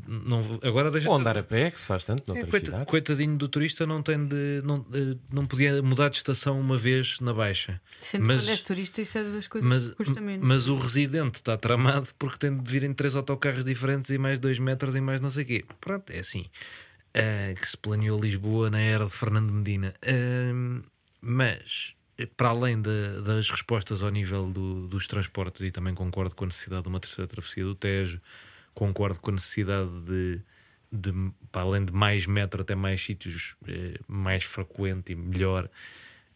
Não, 0.09 0.41
agora 0.65 0.91
deixa 0.91 1.09
Ou 1.09 1.15
andar 1.17 1.39
a 1.39 1.45
pé, 1.45 1.71
que 1.71 1.81
se 1.81 1.87
faz 1.87 2.03
tanto 2.05 2.25
é, 2.25 2.27
noutras 2.27 2.51
coita- 2.51 2.67
cidades. 2.67 2.87
coitadinho 2.91 3.37
do 3.37 3.47
turista 3.47 3.87
não 3.87 4.03
tem 4.03 4.27
de 4.27 4.61
não, 4.65 4.85
eh, 4.93 5.17
não 5.33 5.47
podia 5.47 5.81
mudar 5.81 6.09
de 6.09 6.17
estação 6.17 6.59
uma 6.59 6.77
vez 6.77 7.21
na 7.21 7.33
baixa 7.33 7.81
que 8.01 8.19
mas, 8.19 8.41
quando 8.41 8.49
és 8.51 8.63
turista, 8.63 9.01
isso 9.01 9.17
é 9.19 9.23
das 9.23 9.47
coisas 9.47 9.69
mas, 9.71 9.87
que 9.87 9.95
custa 9.95 10.21
menos. 10.21 10.45
mas 10.45 10.67
o 10.67 10.75
residente 10.75 11.37
está 11.37 11.57
tramado 11.57 12.09
porque 12.19 12.37
tem 12.37 12.59
de 12.59 12.69
vir 12.69 12.83
em 12.83 12.93
três 12.93 13.15
autocarros 13.15 13.65
diferentes 13.65 14.11
e 14.11 14.19
mais 14.19 14.41
dois 14.41 14.59
metros 14.59 14.97
e 14.97 15.01
mais 15.01 15.21
não 15.21 15.31
sei 15.31 15.45
o 15.45 15.47
quê 15.47 15.65
pronto, 15.81 16.11
é 16.11 16.19
assim 16.19 16.47
Ah, 17.15 17.55
que 17.55 17.69
se 17.69 17.77
planeou 17.77 18.21
Lisboa 18.21 18.69
na 18.69 18.81
era 18.81 19.05
de 19.05 19.13
Fernando 19.13 19.53
Medina 19.53 19.95
Ah, 20.05 20.83
mas 21.21 21.95
para 22.37 22.49
além 22.49 22.81
da- 22.81 23.21
das 23.21 23.51
respostas 23.51 24.03
ao 24.03 24.11
nível 24.11 24.51
do- 24.51 24.87
dos 24.89 25.07
transportes 25.07 25.63
e 25.63 25.71
também 25.71 25.95
concordo 25.95 26.35
com 26.35 26.45
a 26.45 26.47
necessidade 26.47 26.83
de 26.83 26.89
uma 26.89 27.01
terceira 27.01 27.29
travessia 27.29 27.65
do 27.65 27.75
Tejo 27.75 28.21
concordo 28.75 29.19
com 29.21 29.31
a 29.31 29.35
necessidade 29.35 29.91
de, 30.03 30.41
de, 30.93 31.13
para 31.51 31.63
além 31.63 31.83
de 31.85 31.93
mais 31.93 32.27
metro, 32.27 32.61
até 32.61 32.75
mais 32.75 33.03
sítios, 33.03 33.57
eh, 33.67 33.99
mais 34.07 34.45
frequente 34.45 35.13
e 35.13 35.15
melhor. 35.17 35.69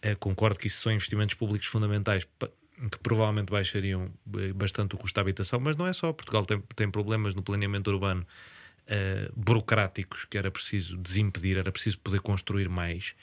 Eh, 0.01 0.15
concordo 0.15 0.59
que 0.59 0.67
isso 0.67 0.81
são 0.81 0.91
investimentos 0.91 1.35
públicos 1.35 1.67
fundamentais 1.69 2.25
que 2.25 2.99
provavelmente 3.03 3.51
baixariam 3.51 4.11
eh, 4.39 4.55
bastante 4.55 4.95
o 4.95 4.99
custo 4.99 5.15
da 5.17 5.21
habitação, 5.21 5.61
mas 5.61 5.77
não 5.77 5.87
é 5.87 5.93
só. 5.93 6.13
Portugal 6.15 6.47
tem, 6.47 6.59
tem 6.75 6.91
problemas 6.91 7.35
no 7.35 7.43
planeamento 7.43 7.91
urbano 7.91 8.27
eh, 8.87 9.31
burocráticos 9.37 10.25
que 10.25 10.39
era 10.39 10.51
preciso 10.51 10.97
desimpedir, 10.97 11.59
era 11.59 11.71
preciso 11.71 11.99
poder 11.99 12.21
construir 12.21 12.71
mais. 12.71 13.15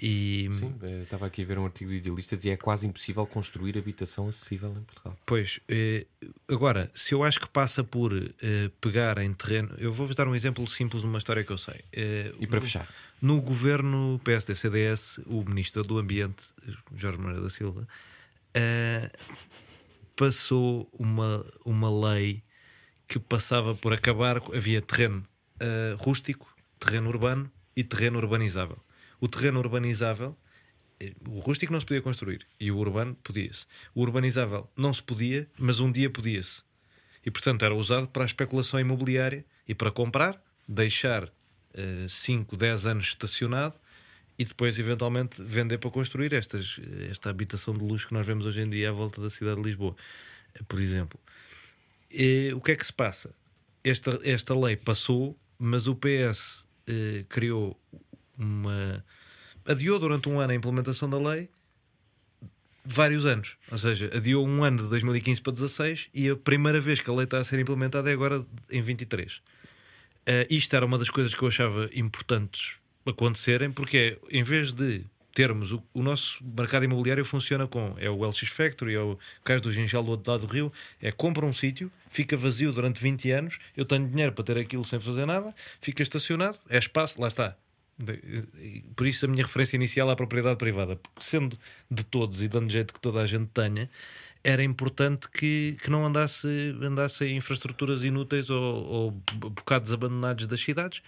E, 0.00 0.48
Sim, 0.52 0.74
eh, 0.82 1.02
estava 1.02 1.26
aqui 1.26 1.42
a 1.42 1.44
ver 1.44 1.58
um 1.58 1.64
artigo 1.64 1.90
de 1.90 1.96
idealistas 1.96 2.44
e 2.44 2.50
é 2.50 2.56
quase 2.56 2.86
impossível 2.86 3.26
construir 3.26 3.76
habitação 3.76 4.28
acessível 4.28 4.70
em 4.70 4.82
Portugal. 4.84 5.18
Pois, 5.26 5.58
eh, 5.68 6.06
agora, 6.48 6.88
se 6.94 7.14
eu 7.14 7.24
acho 7.24 7.40
que 7.40 7.48
passa 7.48 7.82
por 7.82 8.12
eh, 8.14 8.70
pegar 8.80 9.18
em 9.18 9.32
terreno, 9.34 9.74
eu 9.78 9.92
vou-vos 9.92 10.14
dar 10.14 10.28
um 10.28 10.34
exemplo 10.36 10.64
simples 10.68 11.02
de 11.02 11.08
uma 11.08 11.18
história 11.18 11.42
que 11.42 11.50
eu 11.50 11.58
sei. 11.58 11.80
E 12.38 12.46
para 12.46 12.56
no- 12.60 12.62
fechar? 12.62 12.88
No 13.20 13.40
governo 13.42 14.20
PSD-CDS, 14.22 15.20
o 15.26 15.42
Ministro 15.42 15.82
do 15.82 15.98
Ambiente, 15.98 16.44
Jorge 16.94 17.18
Moreira 17.18 17.42
da 17.42 17.50
Silva, 17.50 17.84
passou 20.16 20.88
uma, 20.98 21.44
uma 21.64 22.10
lei 22.12 22.42
que 23.06 23.18
passava 23.18 23.74
por 23.74 23.92
acabar. 23.92 24.40
com- 24.40 24.54
Havia 24.54 24.80
terreno 24.82 25.24
rústico, 25.98 26.46
terreno 26.78 27.08
urbano 27.08 27.50
e 27.76 27.82
terreno 27.82 28.18
urbanizável. 28.18 28.78
O 29.20 29.28
terreno 29.28 29.58
urbanizável, 29.58 30.36
eh, 31.00 31.12
o 31.28 31.38
rústico 31.38 31.72
não 31.72 31.80
se 31.80 31.86
podia 31.86 32.02
construir 32.02 32.46
e 32.58 32.70
o 32.70 32.76
urbano 32.76 33.14
podia-se. 33.22 33.66
O 33.94 34.02
urbanizável 34.02 34.70
não 34.76 34.92
se 34.92 35.02
podia, 35.02 35.48
mas 35.58 35.80
um 35.80 35.90
dia 35.90 36.10
podia-se. 36.10 36.62
E 37.24 37.30
portanto 37.30 37.64
era 37.64 37.74
usado 37.74 38.08
para 38.08 38.22
a 38.22 38.26
especulação 38.26 38.78
imobiliária 38.80 39.44
e 39.66 39.74
para 39.74 39.90
comprar, 39.90 40.42
deixar 40.66 41.30
5, 42.08 42.56
10 42.56 42.86
anos 42.86 43.06
estacionado 43.06 43.74
e 44.38 44.44
depois 44.44 44.78
eventualmente 44.78 45.42
vender 45.42 45.78
para 45.78 45.90
construir 45.90 46.32
estas, 46.32 46.80
esta 47.10 47.30
habitação 47.30 47.74
de 47.74 47.84
luxo 47.84 48.06
que 48.08 48.14
nós 48.14 48.24
vemos 48.24 48.46
hoje 48.46 48.60
em 48.60 48.70
dia 48.70 48.90
à 48.90 48.92
volta 48.92 49.20
da 49.20 49.28
cidade 49.28 49.56
de 49.56 49.62
Lisboa, 49.68 49.96
eh, 50.54 50.60
por 50.66 50.80
exemplo. 50.80 51.18
E, 52.10 52.52
o 52.54 52.60
que 52.60 52.72
é 52.72 52.76
que 52.76 52.86
se 52.86 52.92
passa? 52.92 53.34
Esta, 53.82 54.18
esta 54.22 54.54
lei 54.54 54.76
passou, 54.76 55.36
mas 55.58 55.88
o 55.88 55.96
PS 55.96 56.68
eh, 56.86 57.24
criou 57.28 57.78
uma. 58.38 59.04
adiou 59.66 59.98
durante 59.98 60.28
um 60.28 60.40
ano 60.40 60.52
a 60.52 60.54
implementação 60.54 61.08
da 61.08 61.18
lei 61.18 61.48
vários 62.84 63.26
anos. 63.26 63.56
Ou 63.70 63.78
seja, 63.78 64.10
adiou 64.14 64.46
um 64.46 64.64
ano 64.64 64.78
de 64.78 64.88
2015 64.88 65.42
para 65.42 65.52
16 65.52 66.08
e 66.14 66.30
a 66.30 66.36
primeira 66.36 66.80
vez 66.80 67.00
que 67.00 67.10
a 67.10 67.12
lei 67.12 67.24
está 67.24 67.38
a 67.38 67.44
ser 67.44 67.58
implementada 67.58 68.10
é 68.10 68.12
agora 68.12 68.44
em 68.70 68.80
23. 68.80 69.36
Uh, 69.36 69.40
isto 70.50 70.74
era 70.74 70.84
uma 70.84 70.98
das 70.98 71.10
coisas 71.10 71.34
que 71.34 71.42
eu 71.42 71.48
achava 71.48 71.88
importantes 71.94 72.76
acontecerem, 73.06 73.70
porque 73.70 74.18
é, 74.30 74.38
em 74.38 74.42
vez 74.42 74.72
de 74.72 75.04
termos 75.34 75.72
o, 75.72 75.82
o 75.94 76.02
nosso 76.02 76.42
mercado 76.44 76.84
imobiliário 76.84 77.24
funciona 77.24 77.66
com 77.66 77.94
é 77.98 78.10
o 78.10 78.26
LX 78.26 78.48
Factory, 78.48 78.94
é 78.94 79.00
o 79.00 79.18
caso 79.44 79.62
do 79.62 79.72
Gingel 79.72 80.02
do 80.02 80.10
outro 80.10 80.32
lado 80.32 80.46
do 80.46 80.52
Rio, 80.52 80.72
é 81.00 81.12
compra 81.12 81.46
um 81.46 81.52
sítio, 81.52 81.90
fica 82.10 82.36
vazio 82.36 82.72
durante 82.72 83.00
20 83.00 83.30
anos, 83.30 83.58
eu 83.76 83.84
tenho 83.84 84.06
dinheiro 84.08 84.32
para 84.32 84.44
ter 84.44 84.58
aquilo 84.58 84.84
sem 84.84 84.98
fazer 84.98 85.26
nada, 85.26 85.54
fica 85.80 86.02
estacionado, 86.02 86.58
é 86.68 86.76
espaço, 86.76 87.20
lá 87.20 87.28
está. 87.28 87.56
Por 88.94 89.06
isso 89.06 89.26
a 89.26 89.28
minha 89.28 89.44
referência 89.44 89.76
inicial 89.76 90.08
à 90.10 90.16
propriedade 90.16 90.56
privada, 90.56 90.96
porque 90.96 91.22
sendo 91.22 91.58
de 91.90 92.04
todos 92.04 92.42
e 92.42 92.48
dando 92.48 92.70
jeito 92.70 92.94
que 92.94 93.00
toda 93.00 93.20
a 93.20 93.26
gente 93.26 93.46
tenha, 93.52 93.90
era 94.44 94.62
importante 94.62 95.28
que, 95.28 95.76
que 95.82 95.90
não 95.90 96.06
andasse, 96.06 96.76
andasse 96.80 97.24
em 97.24 97.36
infraestruturas 97.36 98.04
inúteis 98.04 98.50
ou, 98.50 98.84
ou 98.84 99.10
bocados 99.34 99.92
abandonados 99.92 100.46
das 100.46 100.60
cidades. 100.60 101.02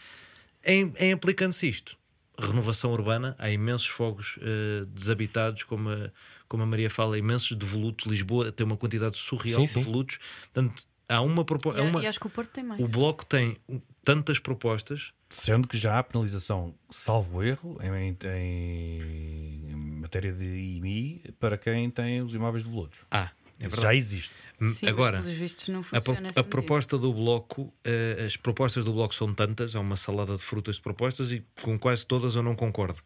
Em, 0.64 0.92
em 0.98 1.12
aplicando-se 1.12 1.68
isto, 1.68 1.96
renovação 2.38 2.92
urbana, 2.92 3.36
há 3.38 3.50
imensos 3.50 3.86
fogos 3.86 4.38
eh, 4.42 4.84
desabitados, 4.88 5.62
como 5.62 5.88
a, 5.90 6.10
como 6.48 6.62
a 6.62 6.66
Maria 6.66 6.90
fala, 6.90 7.18
imensos 7.18 7.56
devolutos. 7.56 8.06
Lisboa 8.06 8.50
tem 8.50 8.66
uma 8.66 8.76
quantidade 8.76 9.16
surreal 9.16 9.60
Sim, 9.60 9.66
de 9.66 9.74
devolutos. 9.74 10.18
Portanto, 10.52 10.84
há 11.08 11.20
uma 11.20 11.44
proposta. 11.44 11.82
Uma... 11.82 12.02
e 12.02 12.06
acho 12.06 12.20
que 12.20 12.26
o 12.26 12.30
Porto 12.30 12.50
tem 12.50 12.64
mais. 12.64 12.80
O 12.80 12.88
Bloco 12.88 13.24
tem 13.24 13.56
tantas 14.04 14.38
propostas. 14.38 15.12
Sendo 15.32 15.68
que 15.68 15.78
já 15.78 15.96
há 15.98 16.02
penalização, 16.02 16.74
salvo 16.90 17.40
erro, 17.42 17.78
em, 17.82 18.16
em- 18.26 19.70
em 19.70 19.74
matéria 20.00 20.32
de 20.32 20.44
IMI 20.44 21.22
para 21.38 21.56
quem 21.56 21.88
tem 21.88 22.20
os 22.20 22.34
imóveis 22.34 22.64
devolutos. 22.64 22.98
Ah, 23.10 23.30
é 23.60 23.68
já 23.70 23.94
existe. 23.94 24.34
Sim, 24.74 24.88
Agora, 24.88 25.20
A, 25.20 26.00
pro- 26.00 26.12
a 26.14 26.20
medida. 26.20 26.44
proposta 26.44 26.98
do 26.98 27.14
Bloco, 27.14 27.72
eh, 27.84 28.24
as 28.26 28.36
propostas 28.36 28.84
do 28.84 28.92
Bloco 28.92 29.14
são 29.14 29.32
tantas, 29.32 29.76
há 29.76 29.80
uma 29.80 29.96
salada 29.96 30.36
de 30.36 30.42
frutas 30.42 30.76
de 30.76 30.82
propostas 30.82 31.30
e 31.30 31.44
com 31.62 31.78
quase 31.78 32.04
todas 32.04 32.34
eu 32.34 32.42
não 32.42 32.56
concordo. 32.56 33.00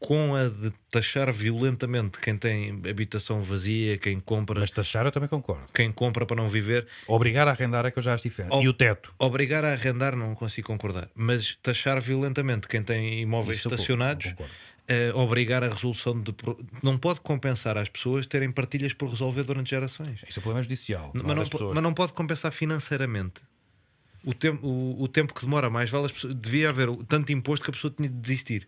Com 0.00 0.34
a 0.36 0.48
de 0.48 0.70
taxar 0.90 1.32
violentamente 1.32 2.20
quem 2.20 2.36
tem 2.36 2.80
habitação 2.88 3.40
vazia, 3.40 3.98
quem 3.98 4.20
compra, 4.20 4.60
Mas 4.60 4.70
taxar 4.70 5.04
eu 5.06 5.10
também 5.10 5.28
concordo. 5.28 5.64
quem 5.74 5.90
compra 5.90 6.24
para 6.24 6.36
não 6.36 6.46
viver, 6.48 6.86
Obrigar 7.06 7.48
a 7.48 7.50
arrendar 7.50 7.84
é 7.84 7.90
que 7.90 7.98
eu 7.98 8.02
já 8.02 8.14
acho 8.14 8.22
diferente. 8.22 8.54
E 8.62 8.68
o 8.68 8.72
teto? 8.72 9.12
obrigar 9.18 9.64
a 9.64 9.72
arrendar 9.72 10.14
não 10.14 10.34
consigo 10.36 10.68
concordar, 10.68 11.10
mas 11.16 11.56
taxar 11.62 12.00
violentamente 12.00 12.68
quem 12.68 12.82
tem 12.82 13.20
imóveis 13.22 13.58
Isso 13.58 13.68
estacionados, 13.68 14.34
eh, 14.86 15.10
obrigar 15.14 15.64
a 15.64 15.68
resolução 15.68 16.18
de. 16.20 16.32
Não 16.82 16.96
pode 16.96 17.20
compensar 17.20 17.76
às 17.76 17.88
pessoas 17.88 18.24
terem 18.24 18.52
partilhas 18.52 18.94
por 18.94 19.08
resolver 19.10 19.42
durante 19.42 19.70
gerações. 19.70 20.20
Isso 20.28 20.38
é 20.38 20.42
problema 20.42 20.62
judicial. 20.62 21.10
Mas 21.12 21.22
não 21.24 21.32
é 21.32 21.34
não, 21.34 21.44
pessoas. 21.48 21.74
mas 21.74 21.82
não 21.82 21.92
pode 21.92 22.12
compensar 22.12 22.52
financeiramente. 22.52 23.42
O 24.24 24.32
tempo, 24.34 24.66
o, 24.66 25.02
o 25.02 25.08
tempo 25.08 25.34
que 25.34 25.40
demora 25.40 25.68
mais, 25.70 25.90
vale 25.90 26.06
as 26.06 26.12
pessoas- 26.12 26.34
devia 26.34 26.68
haver 26.70 26.88
tanto 27.08 27.32
imposto 27.32 27.64
que 27.64 27.70
a 27.70 27.74
pessoa 27.74 27.92
tinha 27.96 28.08
de 28.08 28.14
desistir. 28.14 28.66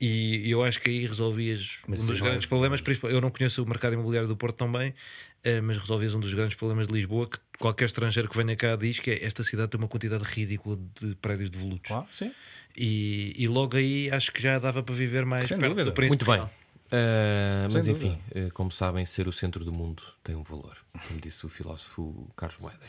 E 0.00 0.48
eu 0.50 0.62
acho 0.62 0.80
que 0.80 0.88
aí 0.88 1.04
resolvias 1.06 1.78
Mas 1.88 2.00
um 2.00 2.06
dos 2.06 2.20
não 2.20 2.26
é- 2.26 2.30
grandes 2.30 2.46
problemas. 2.46 2.80
Eu 3.04 3.20
não 3.20 3.30
conheço 3.30 3.62
o 3.62 3.66
mercado 3.66 3.94
imobiliário 3.94 4.28
do 4.28 4.36
Porto 4.36 4.56
tão 4.56 4.70
bem, 4.70 4.94
eh, 5.42 5.60
mas 5.60 5.76
resolvias 5.78 6.14
um 6.14 6.20
dos 6.20 6.32
grandes 6.32 6.54
problemas 6.54 6.86
de 6.86 6.94
Lisboa 6.94 7.28
que 7.28 7.38
qualquer 7.58 7.86
estrangeiro 7.86 8.28
que 8.28 8.36
venha 8.36 8.54
cá 8.54 8.76
diz 8.76 9.00
que 9.00 9.10
é 9.10 9.24
esta 9.24 9.42
cidade 9.42 9.70
tem 9.70 9.78
uma 9.80 9.88
quantidade 9.88 10.22
ridícula 10.22 10.78
de 11.00 11.14
prédios 11.16 11.50
devolutos. 11.50 11.88
Claro, 11.88 12.06
sim. 12.12 12.30
E, 12.76 13.32
e 13.36 13.48
logo 13.48 13.76
aí 13.76 14.08
acho 14.10 14.30
que 14.32 14.40
já 14.40 14.56
dava 14.60 14.82
para 14.84 14.94
viver 14.94 15.24
mais 15.26 15.48
Sem 15.48 15.58
perto 15.58 15.70
dúvida. 15.72 15.90
do 15.90 15.94
príncipe 15.94 16.24
Muito 16.24 16.26
bem. 16.26 16.36
real. 16.48 16.57
Ah, 16.90 17.68
mas 17.72 17.86
enfim, 17.86 18.18
eh, 18.34 18.48
como 18.54 18.70
sabem, 18.70 19.04
ser 19.04 19.28
o 19.28 19.32
centro 19.32 19.64
do 19.64 19.72
mundo 19.72 20.02
tem 20.22 20.34
um 20.34 20.42
valor, 20.42 20.76
como 21.06 21.20
disse 21.20 21.44
o 21.44 21.48
filósofo 21.48 22.30
Carlos 22.36 22.58
Moedas. 22.58 22.88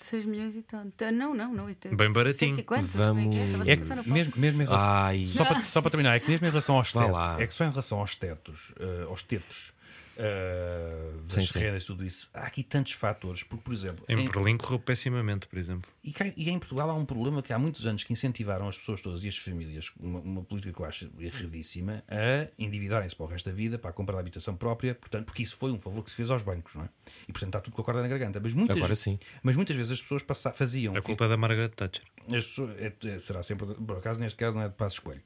6, 0.00 0.24
milhões 0.24 0.54
e 0.54 0.62
tanto. 0.62 1.02
Ah, 1.04 1.10
Não, 1.10 1.34
não, 1.34 1.52
não. 1.52 1.66
Bem 1.96 2.12
baratinho. 2.12 2.62
quantos? 2.64 2.90
Vamos- 2.92 3.24
é 3.68 3.76
que 3.76 3.82
é? 3.92 4.02
Que 4.02 4.10
mesmo, 4.10 4.32
mesmo 4.36 4.62
em 4.62 4.64
relação, 4.64 4.88
Ai. 4.88 5.26
só, 5.26 5.44
para, 5.44 5.60
só 5.60 5.80
para 5.82 5.90
terminar, 5.90 6.16
é 6.16 6.20
que 6.20 6.30
mesmo 6.30 6.46
em 6.46 6.50
relação 6.50 6.76
aos 6.76 6.92
tetos, 6.92 7.40
é 7.40 7.46
que 7.46 7.54
só 7.54 7.64
em 7.64 7.70
relação 7.70 7.98
aos 7.98 8.16
tetos, 8.16 8.72
eh, 8.78 9.04
aos 9.08 9.22
tetos, 9.22 9.72
Sim, 10.16 11.36
das 11.40 11.48
sim. 11.48 11.58
rendas 11.58 11.84
tudo 11.84 12.04
isso, 12.04 12.28
há 12.34 12.42
aqui 12.46 12.62
tantos 12.62 12.92
fatores, 12.92 13.42
porque, 13.42 13.64
por 13.64 13.72
exemplo, 13.72 14.04
Em 14.08 14.20
em- 14.20 14.28
Berlim 14.28 14.56
correu 14.58 14.78
pessimamente, 14.78 15.46
por 15.46 15.58
exemplo. 15.58 15.90
E, 16.04 16.12
cá- 16.12 16.30
e 16.36 16.50
em 16.50 16.58
Portugal 16.58 16.90
há 16.90 16.94
um 16.94 17.04
problema 17.04 17.42
que 17.42 17.52
há 17.52 17.58
muitos 17.58 17.86
anos 17.86 18.04
que 18.04 18.12
incentivaram 18.12 18.68
as 18.68 18.76
pessoas 18.76 19.00
todas 19.00 19.24
e 19.24 19.28
as 19.28 19.36
famílias, 19.38 19.90
uma, 19.98 20.20
uma 20.20 20.42
política 20.42 20.72
que 20.74 20.80
eu 20.80 20.84
acho 20.84 21.10
erradíssima, 21.18 22.02
a 22.08 22.48
endividarem-se 22.58 23.16
para 23.16 23.24
o 23.24 23.28
resto 23.28 23.48
da 23.48 23.54
vida, 23.54 23.78
para 23.78 23.90
a 23.90 23.92
compra 23.92 24.14
da 24.14 24.20
habitação 24.20 24.54
própria, 24.56 24.94
portanto, 24.94 25.26
porque 25.26 25.42
isso 25.42 25.56
foi 25.56 25.70
um 25.70 25.80
favor 25.80 26.04
que 26.04 26.10
se 26.10 26.16
fez 26.16 26.30
aos 26.30 26.42
bancos, 26.42 26.74
não 26.74 26.84
é? 26.84 26.88
E 27.28 27.32
portanto 27.32 27.48
está 27.50 27.60
tudo 27.60 27.74
com 27.74 27.82
a 27.82 27.84
corda 27.84 28.02
na 28.02 28.08
garganta. 28.08 28.38
Mas 28.40 28.52
muitas, 28.52 28.76
Agora 28.76 28.94
sim. 28.94 29.18
Mas 29.42 29.56
muitas 29.56 29.76
vezes 29.76 29.92
as 29.92 30.02
pessoas 30.02 30.22
passa- 30.22 30.52
faziam. 30.52 30.94
A 30.96 31.02
culpa 31.02 31.24
é 31.24 31.28
da 31.28 31.36
Margaret 31.36 31.68
Thatcher. 31.70 32.04
as 32.28 32.46
pessoas- 32.46 32.78
é- 32.80 32.92
é- 33.06 33.18
será 33.18 33.42
sempre, 33.42 33.66
por 33.74 33.96
acaso, 33.98 34.20
neste 34.20 34.36
caso 34.36 34.56
não 34.56 34.64
é 34.64 34.68
de 34.68 34.74
passo 34.74 34.96
escolho. 34.96 35.22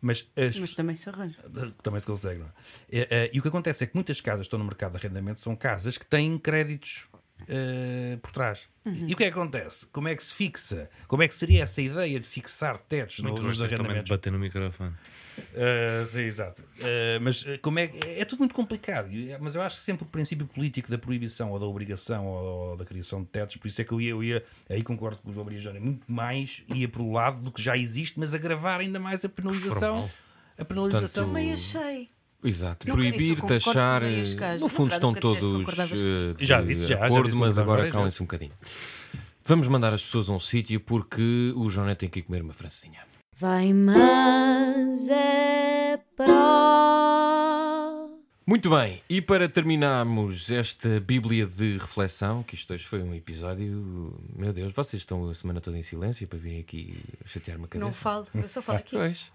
Mas 0.00 0.30
as 0.36 0.58
Mas 0.58 0.72
também 0.72 0.94
se 0.96 1.08
arranja. 1.08 1.36
também 1.82 2.00
se 2.00 2.06
consegue, 2.06 2.38
não 2.40 2.46
é? 2.46 2.50
É, 2.90 3.08
é, 3.10 3.30
E 3.32 3.38
o 3.38 3.42
que 3.42 3.48
acontece 3.48 3.84
é 3.84 3.86
que 3.86 3.94
muitas 3.94 4.20
casas 4.20 4.40
que 4.40 4.46
estão 4.46 4.58
no 4.58 4.64
mercado 4.64 4.92
de 4.92 4.98
arrendamento 4.98 5.40
são 5.40 5.56
casas 5.56 5.98
que 5.98 6.06
têm 6.06 6.38
créditos 6.38 7.08
eh, 7.46 8.18
por 8.22 8.32
trás. 8.32 8.62
E 8.86 9.12
o 9.12 9.16
que 9.16 9.24
é 9.24 9.30
que 9.30 9.38
acontece? 9.38 9.86
Como 9.88 10.08
é 10.08 10.16
que 10.16 10.24
se 10.24 10.34
fixa? 10.34 10.88
Como 11.06 11.22
é 11.22 11.28
que 11.28 11.34
seria 11.34 11.62
essa 11.62 11.80
ideia 11.80 12.18
de 12.18 12.26
fixar 12.26 12.78
tetos 12.78 13.18
no, 13.18 13.30
Muito 13.30 13.42
nos 13.42 13.62
arrendamentos? 13.62 14.08
bater 14.08 14.32
no 14.32 14.38
microfone. 14.38 14.94
Uh, 15.38 16.06
sim, 16.06 16.20
exato. 16.20 16.62
Uh, 16.62 17.20
mas 17.20 17.42
uh, 17.42 17.58
como 17.62 17.78
é, 17.78 17.90
é 18.04 18.24
tudo 18.24 18.40
muito 18.40 18.54
complicado. 18.54 19.08
É- 19.12 19.38
Mas 19.38 19.54
eu 19.54 19.62
acho 19.62 19.76
que 19.76 19.82
sempre 19.82 20.04
o 20.04 20.06
princípio 20.06 20.46
político 20.46 20.90
da 20.90 20.98
proibição 20.98 21.50
ou 21.50 21.58
da 21.58 21.66
obrigação 21.66 22.26
ou, 22.26 22.70
ou 22.70 22.76
da 22.76 22.84
criação 22.84 23.22
de 23.22 23.28
tetos, 23.28 23.56
por 23.56 23.68
isso 23.68 23.80
é 23.80 23.84
que 23.84 23.92
eu 23.92 24.00
ia, 24.00 24.10
eu 24.10 24.22
ia 24.22 24.44
aí 24.68 24.82
concordo 24.82 25.18
com 25.22 25.30
o 25.30 25.32
João 25.32 25.44
Maria 25.44 25.60
Jónia, 25.60 25.80
muito 25.80 26.10
mais 26.10 26.62
ia 26.74 26.88
para 26.88 27.02
o 27.02 27.12
lado 27.12 27.40
do 27.40 27.50
que 27.50 27.62
já 27.62 27.76
existe, 27.76 28.18
mas 28.18 28.34
agravar 28.34 28.80
ainda 28.80 28.98
mais 28.98 29.24
a 29.24 29.28
penalização. 29.28 30.10
A 30.58 30.64
penalização. 30.64 31.00
Portanto, 31.00 31.26
Também 31.26 31.52
achei. 31.52 32.08
Exato, 32.42 32.88
eu 32.88 32.94
proibir, 32.94 33.40
taxar. 33.40 34.02
Eh. 34.04 34.24
No 34.60 34.68
fundo, 34.68 34.92
estão 34.92 35.12
todos 35.12 35.44
de 35.44 36.44
Já 36.46 36.62
disse, 36.62 36.82
já, 36.82 36.96
já 36.96 37.06
acordo, 37.06 37.26
disse 37.26 37.36
mas 37.36 37.58
agora 37.58 37.90
calem-se 37.90 38.22
um 38.22 38.26
bocadinho. 38.26 38.52
Vamos 39.44 39.66
mandar 39.66 39.92
as 39.94 40.02
pessoas 40.02 40.28
a 40.28 40.32
um 40.32 40.40
sítio 40.40 40.78
porque 40.78 41.52
o 41.56 41.68
Joné 41.68 41.94
tem 41.94 42.08
que 42.08 42.20
ir 42.20 42.22
comer 42.22 42.42
uma 42.42 42.52
francesinha. 42.52 43.00
Vai, 43.34 43.72
mas 43.72 43.96
é 45.08 46.00
pró. 46.16 46.98
Muito 48.44 48.70
bem, 48.70 49.00
e 49.10 49.20
para 49.20 49.46
terminarmos 49.46 50.50
esta 50.50 50.98
Bíblia 50.98 51.46
de 51.46 51.76
reflexão, 51.76 52.42
que 52.42 52.54
isto 52.54 52.72
hoje 52.72 52.84
foi 52.86 53.02
um 53.02 53.14
episódio. 53.14 54.18
Meu 54.34 54.54
Deus, 54.54 54.72
vocês 54.72 55.02
estão 55.02 55.28
a 55.28 55.34
semana 55.34 55.60
toda 55.60 55.76
em 55.76 55.82
silêncio 55.82 56.26
para 56.26 56.38
virem 56.38 56.60
aqui 56.60 56.98
chatear-me 57.26 57.66
a 57.66 57.68
cabeça. 57.68 57.86
Não 57.86 57.94
falo, 57.94 58.26
eu 58.34 58.48
só 58.48 58.62
falo 58.62 58.78
aqui. 58.80 58.96
Pois. 58.96 59.30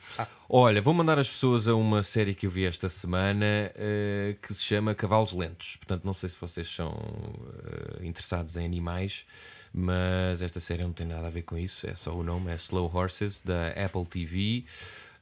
Olha, 0.50 0.82
vou 0.82 0.96
mandar 0.96 1.20
as 1.20 1.30
pessoas 1.30 1.68
a 1.68 1.76
uma 1.76 2.02
série 2.02 2.34
que 2.34 2.48
eu 2.48 2.50
vi 2.50 2.66
esta 2.66 2.90
semana 2.90 3.46
eh, 3.76 4.36
que 4.42 4.52
se 4.52 4.64
chama 4.64 4.96
Cavalos 4.96 5.32
Lentos. 5.32 5.76
Portanto, 5.78 6.04
não 6.04 6.14
sei 6.14 6.30
se 6.30 6.38
vocês 6.42 6.68
são 6.68 6.92
eh, 6.92 8.08
interessados 8.08 8.58
em 8.58 8.66
animais, 8.66 9.28
mas 9.72 10.42
esta 10.42 10.60
série 10.60 10.82
não 10.82 10.92
tem 10.92 11.06
nada 11.06 11.28
a 11.28 11.30
ver 11.30 11.44
com 11.44 11.56
isso. 11.56 11.88
É 11.88 11.94
só 11.94 12.12
o 12.16 12.24
nome, 12.24 12.52
é 12.52 12.56
Slow 12.56 12.92
Horses, 12.92 13.44
da 13.44 13.68
Apple 13.70 14.06
TV. 14.08 14.66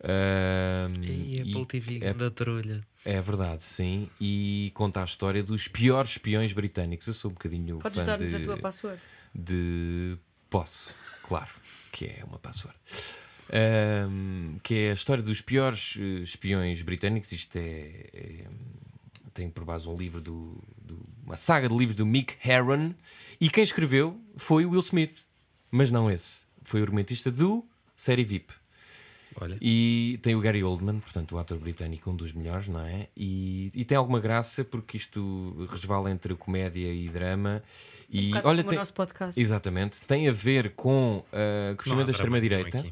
Ahm, 0.03 1.03
E 1.03 1.41
Apple 1.41 1.65
TV 1.67 1.99
é, 2.01 2.13
da 2.13 2.31
trolha. 2.31 2.81
é 3.05 3.21
verdade, 3.21 3.63
sim. 3.63 4.09
E 4.19 4.71
conta 4.73 5.01
a 5.01 5.05
história 5.05 5.43
dos 5.43 5.67
piores 5.67 6.11
espiões 6.11 6.53
britânicos. 6.53 7.07
Eu 7.07 7.13
sou 7.13 7.31
um 7.31 7.33
bocadinho 7.33 7.77
Podes 7.79 8.03
dar-nos 8.03 8.33
a 8.33 8.39
tua 8.39 8.57
password. 8.57 9.01
de 9.33 10.17
posso, 10.49 10.93
claro, 11.23 11.49
que 11.91 12.05
é 12.05 12.23
uma 12.25 12.39
password. 12.39 12.77
Ahm, 13.53 14.57
que 14.63 14.73
é 14.75 14.91
a 14.91 14.93
história 14.93 15.21
dos 15.23 15.41
piores 15.41 15.95
eh, 15.99 16.23
espiões 16.23 16.81
britânicos. 16.81 17.31
Isto 17.31 17.57
é, 17.57 18.09
é- 18.13 18.47
tem 19.33 19.49
por 19.49 19.63
base 19.65 19.87
um 19.87 19.95
livro 19.95 20.19
do, 20.21 20.61
do- 20.81 21.05
uma 21.25 21.35
saga 21.35 21.67
de 21.69 21.75
livros 21.75 21.95
do 21.95 22.05
Mick 22.05 22.35
Herron 22.47 22.93
e 23.39 23.49
quem 23.49 23.63
escreveu 23.63 24.19
foi 24.37 24.65
o 24.65 24.71
Will 24.71 24.79
Smith, 24.81 25.15
mas 25.69 25.91
não 25.91 26.09
esse. 26.09 26.41
Foi 26.63 26.79
o 26.79 26.83
argumentista 26.83 27.29
do 27.31 27.65
série 27.95 28.23
VIP. 28.23 28.53
Olha. 29.39 29.57
E 29.61 30.19
tem 30.21 30.35
o 30.35 30.41
Gary 30.41 30.63
Oldman, 30.63 30.99
portanto, 30.99 31.35
o 31.35 31.39
ator 31.39 31.57
britânico, 31.57 32.09
um 32.09 32.15
dos 32.15 32.33
melhores, 32.33 32.67
não 32.67 32.81
é? 32.81 33.07
E, 33.15 33.71
e 33.73 33.85
tem 33.85 33.97
alguma 33.97 34.19
graça 34.19 34.63
porque 34.63 34.97
isto 34.97 35.67
resvala 35.71 36.11
entre 36.11 36.35
comédia 36.35 36.91
e 36.91 37.07
drama. 37.07 37.63
E 38.09 38.33
Um 38.33 38.37
olha, 38.43 38.43
como 38.43 38.69
tem, 38.69 38.77
o 38.77 38.81
nosso 38.81 38.93
podcast. 38.93 39.41
Exatamente, 39.41 40.01
tem 40.01 40.27
a 40.27 40.31
ver 40.31 40.71
com 40.71 41.23
uh, 41.31 41.75
crescimento 41.75 42.07
da 42.07 42.11
extrema-direita. 42.11 42.85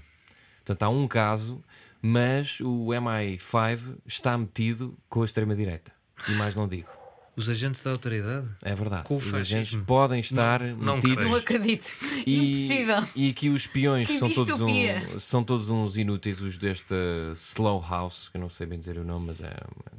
Portanto, 0.66 0.84
há 0.84 0.90
um 0.90 1.08
caso, 1.08 1.64
mas 2.02 2.60
o 2.62 2.88
MI5 2.88 3.98
está 4.06 4.38
metido 4.38 4.98
com 5.10 5.22
a 5.22 5.26
extrema-direita. 5.26 5.92
E 6.28 6.34
mais 6.34 6.56
não 6.56 6.68
digo. 6.68 6.99
Os 7.40 7.50
agentes 7.50 7.82
da 7.82 7.92
autoridade? 7.92 8.48
É 8.62 8.76
verdade. 8.76 9.04
Com 9.06 9.14
o 9.16 9.18
Os 9.18 9.24
fascismo. 9.28 9.58
agentes 9.60 9.80
podem 9.86 10.20
estar 10.20 10.60
não 10.62 10.96
metidos. 10.98 11.16
creio. 11.16 11.30
Não 11.30 11.36
acredito. 11.38 11.88
E, 12.26 12.52
Impossível. 12.52 13.08
e 13.16 13.32
que 13.34 13.50
os 13.50 13.62
espiões 13.62 14.08
Que 14.08 14.20
são 14.20 14.30
todos, 14.32 14.60
um, 14.62 15.20
são 15.20 15.44
todos 15.44 15.70
uns 15.70 15.96
inúteis, 15.98 16.42
os 16.42 16.58
desta 16.58 16.96
Slow 17.36 17.82
House, 17.82 18.28
que 18.30 18.38
eu 18.38 18.42
não 18.42 18.50
sei 18.50 18.68
bem 18.68 18.78
dizer 18.78 18.98
o 18.98 19.04
nome, 19.06 19.28
mas 19.28 19.42
é 19.42 19.56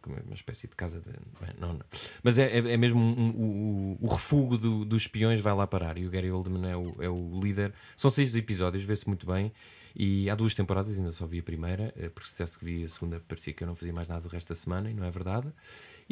uma, 0.06 0.16
uma 0.26 0.34
espécie 0.34 0.68
de 0.68 0.74
casa 0.76 1.00
de. 1.00 1.08
bem, 1.10 1.54
não, 1.58 1.72
não. 1.72 1.80
Mas 2.22 2.38
é, 2.38 2.58
é, 2.58 2.72
é 2.72 2.76
mesmo 2.76 3.00
um- 3.00 3.18
um- 3.18 3.96
o, 3.98 3.98
o 4.02 4.06
refúgio 4.12 4.58
do- 4.58 4.84
dos 4.84 5.02
espiões 5.02 5.40
vai 5.40 5.54
lá 5.54 5.66
parar. 5.66 5.96
E 5.96 6.06
o 6.06 6.10
Gary 6.10 6.30
Oldman 6.30 6.70
é 6.70 6.76
o, 6.76 6.96
é 7.00 7.08
o 7.08 7.40
líder. 7.42 7.72
São 7.96 8.10
seis 8.10 8.36
episódios, 8.36 8.84
vê-se 8.84 9.06
muito 9.08 9.26
bem. 9.26 9.50
E 9.96 10.30
há 10.30 10.36
duas 10.36 10.54
temporadas, 10.54 10.96
ainda 10.96 11.10
só 11.10 11.26
vi 11.26 11.40
a 11.40 11.42
primeira, 11.42 11.92
eh, 11.96 12.08
porque 12.08 12.26
se 12.28 12.32
dissesse 12.34 12.56
que 12.58 12.64
vi 12.64 12.84
a 12.84 12.88
segunda, 12.88 13.20
parecia 13.26 13.52
que 13.52 13.64
eu 13.64 13.66
não 13.66 13.74
fazia 13.74 13.92
mais 13.92 14.08
nada 14.08 14.24
o 14.24 14.30
resto 14.30 14.50
da 14.50 14.54
semana, 14.54 14.88
e 14.88 14.94
não 14.94 15.04
é 15.04 15.10
verdade. 15.10 15.48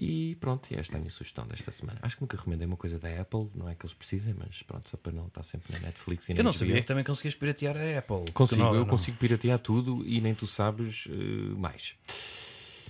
E 0.01 0.37
pronto, 0.37 0.69
e 0.73 0.77
esta 0.77 0.95
é 0.95 0.97
a 0.97 1.01
minha 1.01 1.11
sugestão 1.11 1.45
desta 1.45 1.73
semana. 1.73 1.99
Acho 2.03 2.15
que 2.17 2.23
nunca 2.23 2.37
recomendei 2.37 2.69
uma 2.69 2.77
coisa 2.77 3.01
da 3.01 3.09
Apple, 3.21 3.51
não 3.53 3.69
é 3.69 3.75
que 3.75 3.85
eles 3.85 3.95
precisem, 3.95 4.33
mas 4.33 4.63
pronto, 4.63 4.89
só 4.89 4.97
para 4.97 5.11
não 5.11 5.27
estar 5.27 5.43
sempre 5.43 5.73
na 5.73 5.81
Netflix 5.81 6.29
e 6.29 6.35
na 6.35 6.39
Eu 6.39 6.45
não 6.45 6.53
HBO. 6.53 6.59
sabia 6.59 6.81
que 6.81 6.87
também 6.87 7.03
conseguias 7.03 7.35
piratear 7.35 7.77
a 7.77 7.99
Apple. 7.99 8.31
Consigo, 8.33 8.63
Não, 8.63 8.75
eu 8.75 8.81
não. 8.83 8.87
consigo 8.87 9.17
piratear 9.17 9.59
tudo 9.59 10.05
e 10.07 10.21
nem 10.21 10.37
tu 10.37 10.47
sabes 10.47 11.09
eh, 11.11 11.15
mais. 11.59 11.97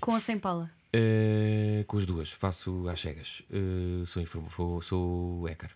Com 0.00 0.14
a 0.14 0.20
sem 0.20 0.38
pala. 0.38 0.70
Eh, 0.92 1.82
com 1.86 1.96
as 1.96 2.04
duas, 2.04 2.30
faço 2.30 2.86
às 2.88 3.00
cegas. 3.00 3.42
Eh, 3.50 4.04
sou, 4.04 4.20
inform... 4.22 4.44
sou, 4.54 4.82
sou 4.82 5.46
hacker. 5.46 5.70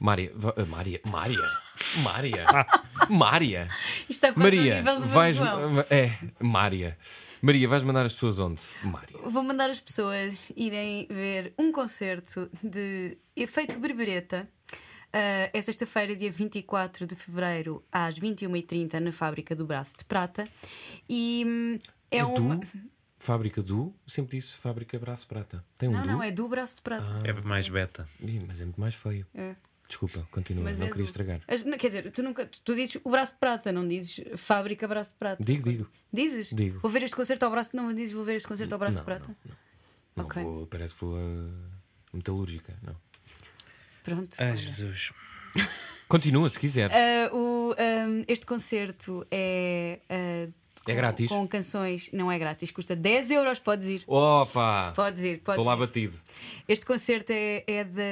Mária, 0.00 0.32
eh, 0.56 0.64
Mária, 0.64 1.00
Mária, 1.10 1.38
Mária. 2.02 2.46
Mária. 3.10 3.68
Isto 4.08 4.32
quase 4.32 4.38
Maria, 4.38 4.72
ao 4.72 4.78
nível 4.78 5.00
do 5.00 5.08
vais. 5.08 5.36
João. 5.36 5.80
É, 5.90 6.10
Mária. 6.40 6.98
Maria, 7.44 7.68
vais 7.68 7.82
mandar 7.82 8.06
as 8.06 8.14
pessoas 8.14 8.38
onde? 8.38 8.58
Mária. 8.82 9.18
Vou 9.22 9.42
mandar 9.42 9.68
as 9.68 9.78
pessoas 9.78 10.50
irem 10.56 11.06
ver 11.10 11.52
um 11.58 11.70
concerto 11.70 12.48
de 12.62 13.18
Efeito 13.36 13.78
Berbereta. 13.78 14.48
Uh, 14.72 15.52
é 15.52 15.60
sexta-feira, 15.60 16.16
dia 16.16 16.30
24 16.30 17.06
de 17.06 17.14
fevereiro, 17.14 17.84
às 17.92 18.18
21h30, 18.18 18.94
na 18.94 19.12
fábrica 19.12 19.54
do 19.54 19.66
Braço 19.66 19.98
de 19.98 20.06
Prata. 20.06 20.48
E 21.06 21.44
hum, 21.46 21.78
é, 22.10 22.18
É 22.18 22.24
uma. 22.24 22.56
do? 22.56 22.66
Fábrica 23.18 23.62
do? 23.62 23.94
Sempre 24.06 24.38
disse 24.38 24.56
Fábrica 24.56 24.98
Braço 24.98 25.28
Prata. 25.28 25.62
Tem 25.76 25.90
um 25.90 25.92
Não, 25.92 26.00
do? 26.00 26.08
não, 26.08 26.22
é 26.22 26.30
do 26.30 26.48
Braço 26.48 26.76
de 26.76 26.82
Prata. 26.82 27.18
É 27.24 27.32
mais 27.42 27.68
beta. 27.68 28.08
Ih, 28.22 28.40
mas 28.46 28.62
é 28.62 28.64
muito 28.64 28.80
mais 28.80 28.94
feio. 28.94 29.26
É. 29.34 29.54
Desculpa, 29.86 30.26
continua, 30.30 30.64
Mas 30.64 30.78
não 30.78 30.86
é 30.86 30.88
queria 30.90 31.04
do- 31.04 31.08
estragar. 31.08 31.40
As- 31.46 31.62
não, 31.64 31.76
quer 31.76 31.88
dizer, 31.88 32.10
tu, 32.10 32.22
nunca, 32.22 32.46
tu, 32.46 32.60
tu 32.64 32.74
dizes 32.74 32.96
o 33.04 33.10
Braço 33.10 33.34
de 33.34 33.38
Prata, 33.38 33.70
não 33.70 33.86
dizes 33.86 34.20
Fábrica 34.36 34.88
Braço 34.88 35.12
de 35.12 35.18
Prata. 35.18 35.44
Digo, 35.44 35.68
digo. 35.70 35.90
Dizes? 36.12 36.48
Digo. 36.52 36.80
Vou 36.80 36.90
ver 36.90 37.02
este 37.02 37.14
concerto 37.14 37.44
ao 37.44 37.50
Braço. 37.50 37.76
Não, 37.76 37.92
dizes 37.92 38.12
vou 38.14 38.24
ver 38.24 38.36
este 38.36 38.48
concerto 38.48 38.72
ao 38.74 38.78
Braço 38.78 38.98
de 38.98 39.04
Prata. 39.04 39.36
Não 40.16 40.24
Ok. 40.24 40.42
vou, 40.42 40.66
parece 40.66 40.94
que 40.94 41.00
vou 41.04 41.16
a 41.16 42.16
metalúrgica, 42.16 42.74
não. 42.82 42.96
Pronto. 44.02 44.36
Ai 44.38 44.48
olha. 44.48 44.56
Jesus. 44.56 45.12
Continua, 46.08 46.48
se 46.50 46.58
quiser. 46.58 46.90
Ah, 46.92 47.30
o, 47.34 47.74
ahm, 47.78 48.24
este 48.28 48.46
concerto 48.46 49.26
é. 49.30 50.00
ah, 50.08 50.48
É 50.86 50.92
com- 50.92 50.96
grátis? 50.96 51.28
Com 51.28 51.48
canções. 51.48 52.10
Não 52.12 52.30
é 52.30 52.38
grátis, 52.38 52.70
custa 52.70 52.94
10 52.94 53.30
euros. 53.30 53.58
Podes 53.58 53.88
ir. 53.88 54.04
Opa! 54.06 54.92
Podes 54.94 55.22
ir, 55.24 55.38
podes 55.38 55.58
Estou 55.58 55.64
lá 55.64 55.76
batido. 55.76 56.16
Este 56.68 56.84
concerto 56.86 57.32
é, 57.32 57.64
é 57.66 57.84
da- 57.84 58.02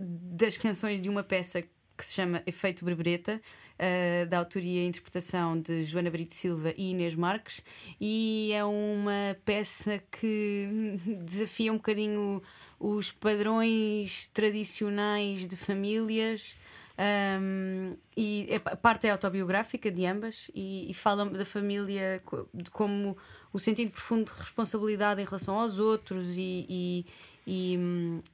das 0.00 0.56
canções 0.58 1.00
de 1.00 1.08
uma 1.08 1.22
peça 1.22 1.62
que 1.62 2.04
se 2.04 2.12
chama 2.12 2.42
Efeito 2.46 2.84
Berbereta, 2.84 3.40
ah, 3.78 4.26
da 4.26 4.38
autoria 4.38 4.82
e 4.82 4.86
interpretação 4.86 5.58
de 5.58 5.82
Joana 5.82 6.10
Brito 6.10 6.34
Silva 6.34 6.74
e 6.76 6.90
Inês 6.90 7.14
Marques, 7.14 7.62
e 7.98 8.50
é 8.52 8.62
uma 8.66 9.34
peça 9.46 9.98
que 10.10 10.68
desafia 11.24 11.72
um 11.72 11.76
bocadinho 11.76 12.42
os 12.78 13.12
padrões 13.12 14.28
tradicionais 14.34 15.46
de 15.48 15.56
famílias. 15.56 16.54
Ahm, 16.98 17.94
e 18.16 18.46
é- 18.50 18.56
a 18.56 18.76
parte 18.76 19.06
é 19.06 19.10
autobiográfica 19.10 19.90
de 19.90 20.06
ambas 20.06 20.50
e, 20.54 20.90
e 20.90 20.94
fala 20.94 21.24
da 21.26 21.44
família 21.44 22.22
de 22.54 22.70
como 22.70 23.16
o 23.52 23.58
sentido 23.58 23.90
profundo 23.90 24.30
de 24.30 24.38
responsabilidade 24.38 25.20
em 25.20 25.24
relação 25.24 25.58
aos 25.58 25.78
outros 25.78 26.36
e, 26.36 26.66
e, 26.68 27.06
e, 27.46 27.78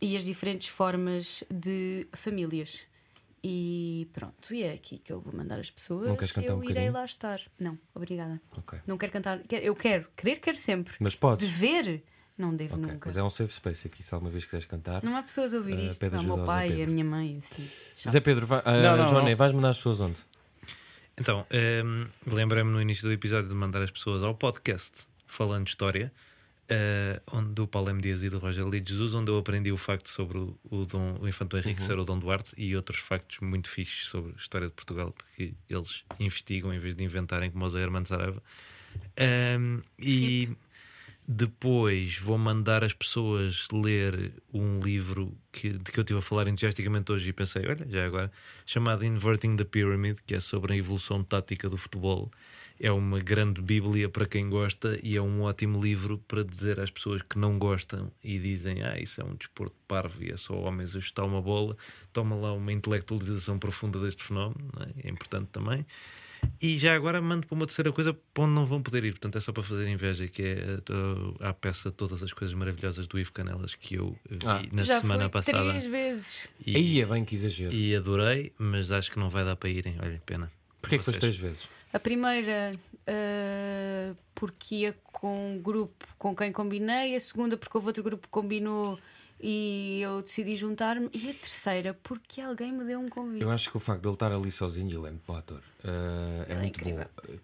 e 0.01 0.17
as 0.17 0.25
diferentes 0.25 0.69
formas 0.69 1.45
de 1.51 2.07
famílias. 2.13 2.87
E 3.45 4.09
pronto, 4.13 4.55
e 4.55 4.63
é 4.63 4.73
aqui 4.73 4.99
que 4.99 5.13
eu 5.13 5.21
vou 5.21 5.33
mandar 5.37 5.59
as 5.59 5.69
pessoas. 5.69 6.07
Não 6.09 6.17
queres 6.17 6.31
cantar 6.31 6.49
eu 6.51 6.59
um 6.59 6.65
irei 6.65 6.91
lá 6.91 7.05
estar. 7.05 7.41
Não, 7.59 7.77
obrigada. 7.93 8.41
Ok. 8.57 8.79
Não 8.87 8.97
quero 8.97 9.11
cantar. 9.11 9.41
Eu 9.51 9.75
quero, 9.75 10.09
querer, 10.17 10.37
quero 10.39 10.59
sempre. 10.59 10.95
Mas 11.01 11.17
podes. 11.17 11.45
Dever, 11.51 12.05
não 12.39 12.55
devo 12.57 12.75
Ok, 12.77 12.87
nunca. 12.93 13.09
Mas 13.09 13.17
é 13.17 13.23
um 13.23 13.31
safe 13.31 13.53
space 13.55 13.87
aqui, 13.87 14.03
se 14.03 14.13
alguma 14.15 14.31
vez 14.31 14.45
quiseres 14.45 14.67
cantar. 14.67 15.03
Não 15.03 15.17
há 15.17 15.23
pessoas 15.23 15.53
a 15.55 15.59
ouvir 15.59 15.79
Eh, 15.79 15.89
isto. 15.91 16.07
o 16.07 16.23
meu 16.23 16.45
pai, 16.45 16.83
a 16.83 16.87
minha 16.87 17.05
mãe, 17.05 17.41
assim. 17.43 17.69
Zé 18.11 18.21
Pedro, 18.21 18.47
vai, 18.47 18.63
ah, 18.65 18.73
Não, 18.83 18.97
não, 18.97 19.07
Joana, 19.07 19.31
não. 19.31 19.37
vais 19.37 19.53
mandar 19.53 19.71
as 19.71 19.77
pessoas 19.79 20.01
onde? 20.01 20.17
Então, 21.19 21.47
ehm, 21.51 22.07
lembrei-me 22.27 22.71
no 22.71 22.81
início 22.81 23.05
do 23.05 23.13
episódio 23.13 23.49
de 23.49 23.55
mandar 23.55 23.83
as 23.83 23.91
pessoas 23.91 24.23
ao 24.23 24.35
podcast 24.35 25.07
Falando 25.27 25.69
História, 25.69 26.11
eh, 26.69 27.21
onde 27.31 27.51
do 27.51 27.67
Paulo 27.69 27.91
M. 27.91 28.01
Dias 28.01 28.23
e 28.23 28.31
do 28.31 28.39
Roger 28.39 28.67
Lee 28.67 28.81
de 28.81 28.93
Jesus, 28.93 29.13
onde 29.15 29.31
eu 29.31 29.37
aprendi 29.37 29.71
o 29.71 29.77
facto 29.77 30.09
sobre 30.09 30.39
o, 30.39 30.59
o, 30.71 30.87
Dom, 30.87 31.19
o 31.21 31.29
Infante 31.29 31.57
Henrique 31.57 31.81
Uhum. 31.83 31.87
ser 31.87 31.99
o 31.99 32.05
Dom 32.05 32.19
Duarte 32.19 32.55
e 32.57 32.75
outros 32.75 32.99
factos 32.99 33.41
muito 33.41 33.69
fixes 33.69 34.07
sobre 34.07 34.33
a 34.33 34.37
história 34.37 34.69
de 34.69 34.73
Portugal, 34.75 35.13
porque 35.13 35.53
eles 35.69 36.03
investigam 36.19 36.73
em 36.73 36.79
vez 36.79 36.95
de 36.95 37.05
inventarem, 37.05 37.51
como 37.51 37.65
o 37.65 37.69
Zé 37.69 37.83
Hermano 37.83 38.07
Saraiva. 38.07 38.43
Ehm, 39.17 39.81
e 39.99 40.49
depois 41.27 42.19
vou 42.19 42.37
mandar 42.37 42.83
as 42.83 42.93
pessoas 42.93 43.69
ler 43.73 44.33
um 44.53 44.81
livro 44.81 45.37
que, 45.53 45.71
de 45.71 45.93
que 45.93 45.99
eu 45.99 46.03
estive 46.03 46.19
a 46.19 46.23
falar 46.23 46.49
entusiasticamente 46.49 47.13
hoje 47.13 47.29
e 47.29 47.33
pensei, 47.33 47.63
olha, 47.67 47.87
já 47.89 48.05
agora, 48.05 48.31
chamado 48.67 49.05
Inverting 49.05 49.57
the 49.57 49.65
Pyramid, 49.65 50.21
que 50.27 50.35
é 50.35 50.41
sobre 50.41 50.73
a 50.73 50.77
evolução 50.77 51.23
tática 51.23 51.69
do 51.69 51.77
futebol. 51.77 52.31
É 52.81 52.91
uma 52.91 53.21
grande 53.21 53.63
bíblia 53.63 54.09
para 54.09 54.27
quem 54.27 54.51
gosta 54.51 54.99
e 55.01 55.17
é 55.17 55.23
um 55.23 55.43
ótimo 55.43 55.81
livro 55.81 56.19
para 56.27 56.43
dizer 56.43 56.81
às 56.81 56.91
pessoas 56.91 57.23
que 57.23 57.39
não 57.39 57.57
gostam 57.57 58.11
e 58.25 58.39
dizem, 58.41 58.83
ah, 58.83 58.99
isso 58.99 59.21
é 59.21 59.25
um 59.25 59.37
desporto 59.37 59.77
parvo 59.87 60.25
e 60.25 60.33
é 60.33 60.37
só 60.37 60.55
homens 60.55 60.97
a 60.97 61.01
chutar 61.01 61.25
uma 61.25 61.41
bola. 61.41 61.77
Toma 62.13 62.35
lá 62.35 62.53
uma 62.53 62.73
intelectualização 62.73 63.59
profunda 63.59 64.01
deste 64.01 64.25
fenómeno, 64.25 64.69
é? 64.81 65.07
é 65.07 65.11
importante 65.11 65.49
também. 65.53 65.87
E 66.61 66.79
já 66.79 66.95
agora 66.95 67.21
mando 67.21 67.47
para 67.47 67.55
uma 67.57 67.67
terceira 67.67 67.91
coisa 67.93 68.15
para 68.33 68.45
onde 68.45 68.53
não 68.55 68.65
vão 68.65 68.81
poder 68.81 69.03
ir. 69.05 69.11
Portanto, 69.13 69.37
é 69.37 69.41
só 69.41 69.53
para 69.53 69.63
fazer 69.65 69.89
inveja, 69.89 70.29
que 70.29 70.43
é 70.43 70.79
uh, 70.93 71.37
a 71.45 71.53
peça 71.53 71.91
Todas 71.91 72.23
as 72.23 72.33
Coisas 72.33 72.55
Maravilhosas 72.55 73.07
do 73.09 73.19
Ivo 73.19 73.33
Canelas 73.33 73.75
que 73.75 73.97
eu 73.97 74.17
vi 74.31 74.39
Ah. 74.47 74.63
na 74.73 74.83
Já 74.83 75.01
semana 75.01 75.29
passada. 75.29 75.59
três 75.71 75.87
vezes. 75.87 76.49
E, 76.65 76.77
Aí 76.77 77.01
é 77.01 77.07
bem 77.07 77.25
que 77.25 77.35
exagero. 77.35 77.75
e 77.75 77.97
adorei, 77.97 78.53
mas 78.59 78.93
acho 78.93 79.11
que 79.11 79.19
não 79.19 79.29
vai 79.29 79.45
dar 79.45 79.57
para 79.57 79.69
irem. 79.71 79.97
Olha, 80.01 80.23
pena. 80.25 80.51
Porquê 80.81 80.99
que 80.99 81.05
foste 81.05 81.19
Vocês. 81.19 81.37
três 81.37 81.37
vezes? 81.37 81.69
A 81.93 81.99
primeira, 81.99 82.71
ah, 83.09 84.15
porque 84.35 84.77
ia 84.77 84.97
com 85.05 85.55
um 85.57 85.61
grupo 85.61 86.07
com 86.19 86.35
quem 86.35 86.53
combinei. 86.53 87.15
A 87.17 87.21
segunda, 87.21 87.57
porque 87.57 87.77
houve 87.77 87.89
outro 87.89 88.03
grupo 88.03 88.27
que 88.27 88.31
combinou 88.31 88.99
e 89.43 90.01
eu 90.03 90.23
decidi 90.23 90.57
juntar-me. 90.57 91.09
E 91.13 91.31
a 91.31 91.35
terceira, 91.35 91.95
porque 92.03 92.41
alguém 92.41 92.73
me 92.73 92.85
deu 92.85 93.01
um 93.01 93.09
convite. 93.09 93.43
Eu 93.43 93.51
acho 93.51 93.71
que 93.71 93.77
o 93.77 93.81
facto 93.81 94.03
de 94.03 94.09
ele 94.09 94.15
estar 94.15 94.33
ali 94.33 94.51
sozinho, 94.53 94.89
ele 94.89 95.09
é 95.09 95.11
muito 95.11 95.25
bom 95.27 95.37
ator. 95.37 95.61
Ah, 95.85 96.45
é 96.49 96.53
é 96.53 96.57
muito 96.57 96.67
incrível. 96.81 97.05
bom. 97.17 97.35
Ah, 97.35 97.39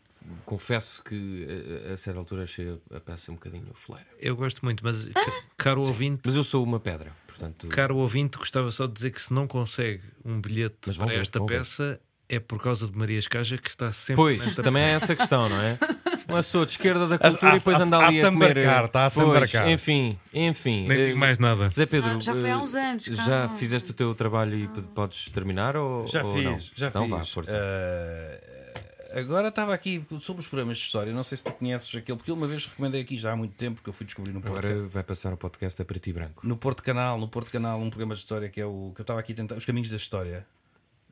Confesso 0.44 1.02
que 1.04 1.46
ah, 1.88 1.94
a 1.94 1.96
certa 1.96 2.18
altura 2.20 2.42
achei 2.44 2.78
a- 2.94 3.00
peça 3.00 3.30
um 3.32 3.34
bocadinho 3.36 3.66
fleira. 3.74 4.06
Eu 4.20 4.36
gosto 4.36 4.62
muito, 4.64 4.84
mas 4.84 5.06
ca- 5.06 5.42
caro 5.56 5.80
ouvinte, 5.80 6.22
Mas 6.26 6.34
eu 6.36 6.44
sou 6.44 6.62
uma 6.62 6.78
pedra, 6.78 7.12
portanto. 7.26 7.66
caro 7.68 7.96
ouvinte, 7.96 8.36
gostava 8.36 8.70
só 8.70 8.86
de 8.86 8.92
dizer 8.92 9.10
que 9.10 9.20
se 9.22 9.32
não 9.32 9.46
consegue 9.46 10.02
um 10.24 10.38
bilhete 10.40 10.76
Mas 10.86 10.96
para 10.98 11.06
ver, 11.06 11.20
esta 11.20 11.38
vão 11.38 11.46
ver. 11.48 11.58
peça 11.58 12.00
é 12.28 12.38
por 12.38 12.60
causa 12.62 12.86
de 12.86 12.94
Maria 12.96 13.18
Escaja 13.18 13.56
que 13.56 13.70
está 13.70 13.90
sempre 13.90 14.16
Pois, 14.22 14.38
nesta 14.38 14.62
também 14.62 14.82
é 14.82 14.90
essa 14.90 15.14
a 15.14 15.16
questão, 15.16 15.48
não 15.48 15.58
é? 15.62 15.78
Uma 16.28 16.36
pessoa 16.38 16.66
de 16.66 16.72
esquerda 16.72 17.06
da 17.06 17.18
cultura 17.18 17.52
A- 17.52 17.56
e 17.56 17.58
depois 17.58 17.80
a- 17.80 17.82
anda 17.84 17.96
a- 17.96 18.06
ali 18.06 18.20
a 18.22 18.28
a 18.28 18.30
comer. 18.30 18.48
sambarcar, 18.48 18.84
está 18.84 19.06
a 19.06 19.10
Pois, 19.10 19.26
sambarcar. 19.26 19.68
Enfim, 19.70 20.18
enfim. 20.34 20.86
Nem 20.86 20.98
eh, 21.00 21.06
digo 21.06 21.18
mais 21.18 21.38
nada. 21.38 21.68
Zé 21.70 21.86
Pedro, 21.86 22.10
Já- 22.20 22.32
já 22.32 22.34
foi 22.34 22.50
há 22.50 22.54
eh, 22.54 22.56
uns 22.58 22.74
anos, 22.74 23.04
Já 23.04 23.48
fizeste 23.48 23.90
o 23.90 23.94
teu 23.94 24.14
trabalho 24.14 24.54
e 24.54 24.68
podes 24.94 25.30
terminar 25.30 25.76
ou, 25.76 26.06
Já 26.06 26.22
ou 26.22 26.34
fiz, 26.34 26.44
não? 26.44 26.58
já 26.76 26.88
então 26.88 27.02
fiz. 27.02 27.10
vá, 27.10 27.24
força. 27.24 27.52
Eh, 27.54 29.20
agora 29.20 29.48
estava 29.48 29.72
aqui 29.72 30.04
sobre 30.20 30.40
os 30.42 30.46
programas 30.46 30.76
de 30.78 30.84
história. 30.84 31.12
Não 31.12 31.24
sei 31.24 31.38
se 31.38 31.44
tu 31.44 31.52
conheces 31.52 31.88
aquele, 31.94 32.18
porque 32.18 32.30
eu 32.30 32.34
uma 32.34 32.46
vez 32.46 32.66
recomendei 32.66 33.00
aqui 33.00 33.16
já 33.16 33.32
há 33.32 33.36
muito 33.36 33.54
tempo 33.54 33.80
que 33.82 33.88
eu 33.88 33.92
fui 33.94 34.04
descobrir 34.04 34.32
no 34.32 34.40
Porto, 34.42 34.58
Agora 34.58 34.86
vai 34.86 35.02
passar 35.02 35.32
o 35.32 35.36
podcast 35.36 35.80
a 35.80 35.84
preto 35.84 36.08
e 36.08 36.12
branco. 36.12 36.46
no 36.46 36.56
Porto 36.56 36.82
Canal, 36.82 37.18
no 37.18 37.26
Porto 37.28 37.50
Canal, 37.50 37.80
um 37.80 37.88
programa 37.88 38.14
de 38.14 38.20
história 38.20 38.48
que 38.50 38.60
é 38.60 38.66
o 38.66 38.92
que 38.94 39.00
eu 39.00 39.02
estava 39.04 39.18
aqui 39.20 39.32
a 39.32 39.36
tentar, 39.36 39.54
Os 39.56 39.64
Caminhos 39.64 39.90
da 39.90 39.96
História. 39.96 40.46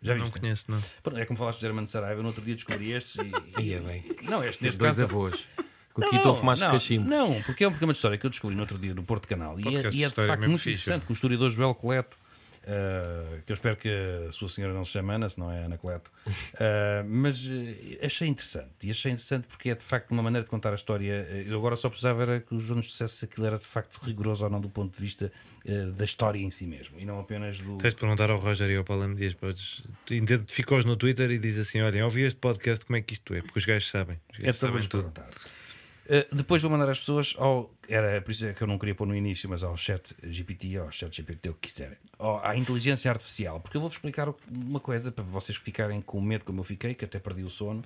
Já 0.07 0.15
Não 0.15 0.25
viste? 0.25 0.41
conheço, 0.41 0.65
não. 0.71 0.81
Pronto, 1.03 1.19
É 1.19 1.25
como 1.25 1.39
falaste 1.39 1.61
do 1.61 1.67
Hermano 1.67 1.89
Saraiva, 1.89 2.21
no 2.23 2.29
outro 2.29 2.43
dia 2.43 2.55
descobri 2.55 2.93
estes 2.93 3.17
e. 3.17 3.33
Aí 3.61 3.73
é 3.75 3.81
bem. 3.81 4.05
Não, 4.23 4.43
este 4.45 4.63
neste 4.63 4.79
Dois 4.79 4.91
caso. 4.97 5.03
avós. 5.05 5.49
Com 5.93 6.03
estou 6.15 6.33
a 6.33 6.37
fumar 6.37 6.59
não, 6.59 6.71
cachimbo. 6.73 7.09
não, 7.09 7.43
porque 7.43 7.65
é 7.65 7.69
um 7.69 7.71
programa 7.71 7.95
de 7.95 7.97
história 7.99 8.19
que 8.19 8.27
eu 8.27 8.31
descobri 8.31 8.55
no 8.55 8.61
outro 8.63 8.77
dia 8.79 8.95
no 8.95 9.03
Porto 9.03 9.27
Canal 9.27 9.59
e 9.59 9.63
é, 9.63 9.71
de 9.71 9.77
e 9.77 9.79
é 9.79 9.81
de 9.91 9.97
história 10.05 10.29
facto 10.31 10.47
muito 10.47 10.61
fixe. 10.61 10.83
interessante 10.83 11.07
com 11.07 11.13
o 11.13 11.15
historiador 11.15 11.51
Joel 11.51 11.75
Coleto, 11.75 12.19
eh, 12.67 13.41
que 13.47 13.51
eu 13.53 13.55
espero 13.55 13.77
que 13.77 13.89
a 14.29 14.31
sua 14.31 14.49
senhora 14.51 14.75
não 14.75 14.85
se 14.85 14.91
chame 14.91 15.15
Ana, 15.15 15.31
se 15.31 15.39
não 15.39 15.51
é 15.51 15.65
Ana 15.65 15.79
Coleto. 15.79 16.11
Eh, 16.61 17.03
mas 17.09 17.47
eh, 17.49 18.05
achei 18.05 18.29
interessante 18.29 18.69
e 18.83 18.91
achei 18.91 19.11
interessante 19.13 19.47
porque 19.47 19.71
é 19.71 19.75
de 19.75 19.85
facto 19.85 20.11
uma 20.11 20.23
maneira 20.23 20.45
de 20.45 20.51
contar 20.51 20.73
a 20.73 20.75
história. 20.75 21.13
Eu 21.47 21.57
agora 21.59 21.77
só 21.77 21.89
precisava 21.89 22.21
era 22.23 22.41
que 22.41 22.55
o 22.55 22.59
João 22.61 22.77
nos 22.77 22.87
dissesse 22.89 23.15
se 23.17 23.25
aquilo 23.25 23.47
era 23.47 23.59
de 23.59 23.65
facto 23.67 23.99
rigoroso 24.05 24.45
ou 24.45 24.51
não 24.51 24.61
do 24.61 24.69
ponto 24.69 24.95
de 24.95 25.01
vista 25.03 25.33
eh, 25.67 25.87
da 25.93 26.05
história 26.05 26.39
em 26.39 26.51
si 26.51 26.67
mesmo 26.67 26.99
e 26.99 27.05
não 27.05 27.19
apenas 27.21 27.59
do. 27.59 27.77
Tens 27.79 27.95
de 27.95 28.01
perguntar 28.01 28.31
ao 28.31 28.39
Roger 28.39 28.71
e 28.71 28.77
ao 28.77 28.85
Paulo. 28.85 29.15
Dias. 29.15 29.35
Podes... 29.35 29.83
Identificou-os 30.11 30.85
no 30.85 30.97
Twitter 30.97 31.31
e 31.31 31.39
diz 31.39 31.59
assim: 31.59 31.81
Olhem, 31.83 32.03
ouvi 32.03 32.23
este 32.23 32.39
podcast, 32.39 32.85
como 32.85 32.97
é 32.97 33.03
que 33.03 33.15
isto 33.15 33.35
é? 33.35 33.43
Porque 33.43 33.59
os 33.59 33.65
gajos 33.65 33.89
sabem. 33.91 34.19
Os 34.33 34.39
É 34.39 34.43
gajos 34.47 34.59
só 34.61 34.67
sabem 34.69 34.83
tudo. 34.83 35.11
perguntar. 35.11 35.29
Uh, 36.09 36.37
depois 36.37 36.63
vou 36.63 36.71
mandar 36.71 36.89
as 36.89 37.01
pessoas 37.01 37.35
ao. 37.37 37.75
Era 37.89 38.21
por 38.23 38.31
isso 38.31 38.47
é 38.47 38.55
que 38.55 38.63
eu 38.63 38.67
não 38.69 38.79
queria 38.79 38.95
pôr 38.95 39.07
no 39.09 39.15
início, 39.17 39.49
mas 39.51 39.65
ao 39.65 39.77
chat 39.77 40.15
GPT, 40.23 40.77
ao 40.77 40.93
chat 40.93 41.15
GPT, 41.17 41.49
o 41.49 41.55
que 41.55 41.67
quiserem. 41.69 41.97
Ao- 42.17 42.45
à 42.47 42.57
inteligência 42.57 43.11
artificial. 43.11 43.59
Porque 43.59 43.77
eu 43.77 43.81
vou-vos 43.81 43.97
explicar 43.97 44.33
uma 44.49 44.79
coisa 44.79 45.11
para 45.11 45.25
vocês 45.25 45.59
ficarem 45.59 46.01
com 46.01 46.21
medo, 46.21 46.45
como 46.45 46.61
eu 46.61 46.65
fiquei, 46.65 46.95
que 46.95 47.05
até 47.05 47.19
perdi 47.19 47.43
o 47.43 47.51
sono. 47.51 47.81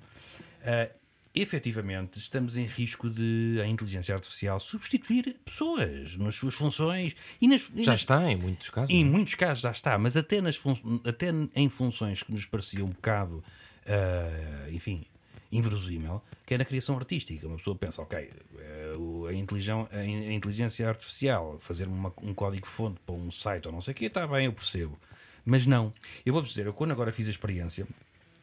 Uh, 0.61 1.00
efetivamente, 1.33 2.19
estamos 2.19 2.57
em 2.57 2.65
risco 2.65 3.09
de 3.09 3.59
a 3.61 3.67
inteligência 3.67 4.13
artificial 4.13 4.59
substituir 4.59 5.35
pessoas 5.45 6.15
nas 6.17 6.35
suas 6.35 6.53
funções 6.53 7.15
e 7.39 7.47
nas. 7.47 7.69
e 7.75 7.83
Já 7.83 7.91
nas- 7.93 8.01
está 8.01 8.31
em 8.31 8.35
muitos 8.35 8.69
casos. 8.69 8.89
em 8.93 9.03
não 9.03 9.09
é? 9.11 9.13
muitos 9.15 9.35
casos 9.35 9.61
já 9.61 9.71
está, 9.71 9.97
mas 9.97 10.17
até, 10.17 10.41
nas 10.41 10.61
até 11.05 11.27
em 11.55 11.69
funções 11.69 12.21
que 12.23 12.31
nos 12.31 12.45
pareciam 12.45 12.87
um 12.87 12.91
bocado, 12.91 13.43
ah, 13.87 14.69
enfim, 14.71 15.03
inverosímil, 15.51 16.21
que 16.45 16.53
é 16.53 16.57
na 16.57 16.65
criação 16.65 16.95
artística. 16.97 17.45
Uma 17.47 17.57
pessoa 17.57 17.75
pensa, 17.75 18.01
ok, 18.01 18.29
eh, 18.59 18.93
a, 19.29 19.33
inteligen- 19.33 19.87
a 19.91 20.03
in- 20.05 20.27
a 20.29 20.33
inteligência 20.33 20.87
artificial, 20.87 21.57
fazer 21.59 21.87
uma- 21.87 22.13
um 22.21 22.33
código-fonte 22.33 22.99
para 23.05 23.15
um 23.15 23.29
site 23.31 23.67
ou 23.67 23.73
não 23.73 23.81
sei 23.81 23.93
o 23.93 23.95
quê, 23.95 24.05
está 24.05 24.25
bem, 24.27 24.45
eu 24.45 24.53
percebo. 24.53 24.97
Mas 25.43 25.65
não. 25.65 25.93
Eu 26.25 26.33
vou-vos 26.33 26.51
dizer, 26.51 26.65
eu 26.67 26.73
quando 26.73 26.91
agora 26.91 27.11
fiz 27.11 27.27
a 27.27 27.31
experiência, 27.31 27.87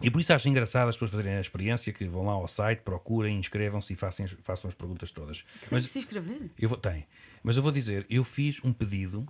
E 0.01 0.11
por 0.11 0.20
isso 0.20 0.33
acho 0.33 0.49
engraçado 0.49 0.89
as 0.89 0.95
pessoas 0.95 1.11
fazerem 1.11 1.35
a 1.35 1.41
experiência 1.41 1.93
que 1.93 2.05
vão 2.07 2.27
lá 2.27 2.33
ao 2.33 2.47
site, 2.47 2.81
procurem, 2.81 3.39
inscrevam-se 3.39 3.93
e 3.93 3.97
façam, 3.97 4.27
façam 4.45 4.69
as 4.69 4.75
perguntas 4.75 5.11
todas. 5.11 5.43
Que 5.43 5.73
Mas, 5.73 5.91
se 5.91 5.99
inscrever? 5.99 6.51
Eu 6.59 6.69
vou, 6.69 6.79
tem. 6.79 7.07
Mas 7.43 7.57
eu 7.57 7.62
vou 7.62 7.73
dizer, 7.73 8.07
eu 8.09 8.25
fiz 8.25 8.62
um 8.62 8.73
pedido 8.73 9.27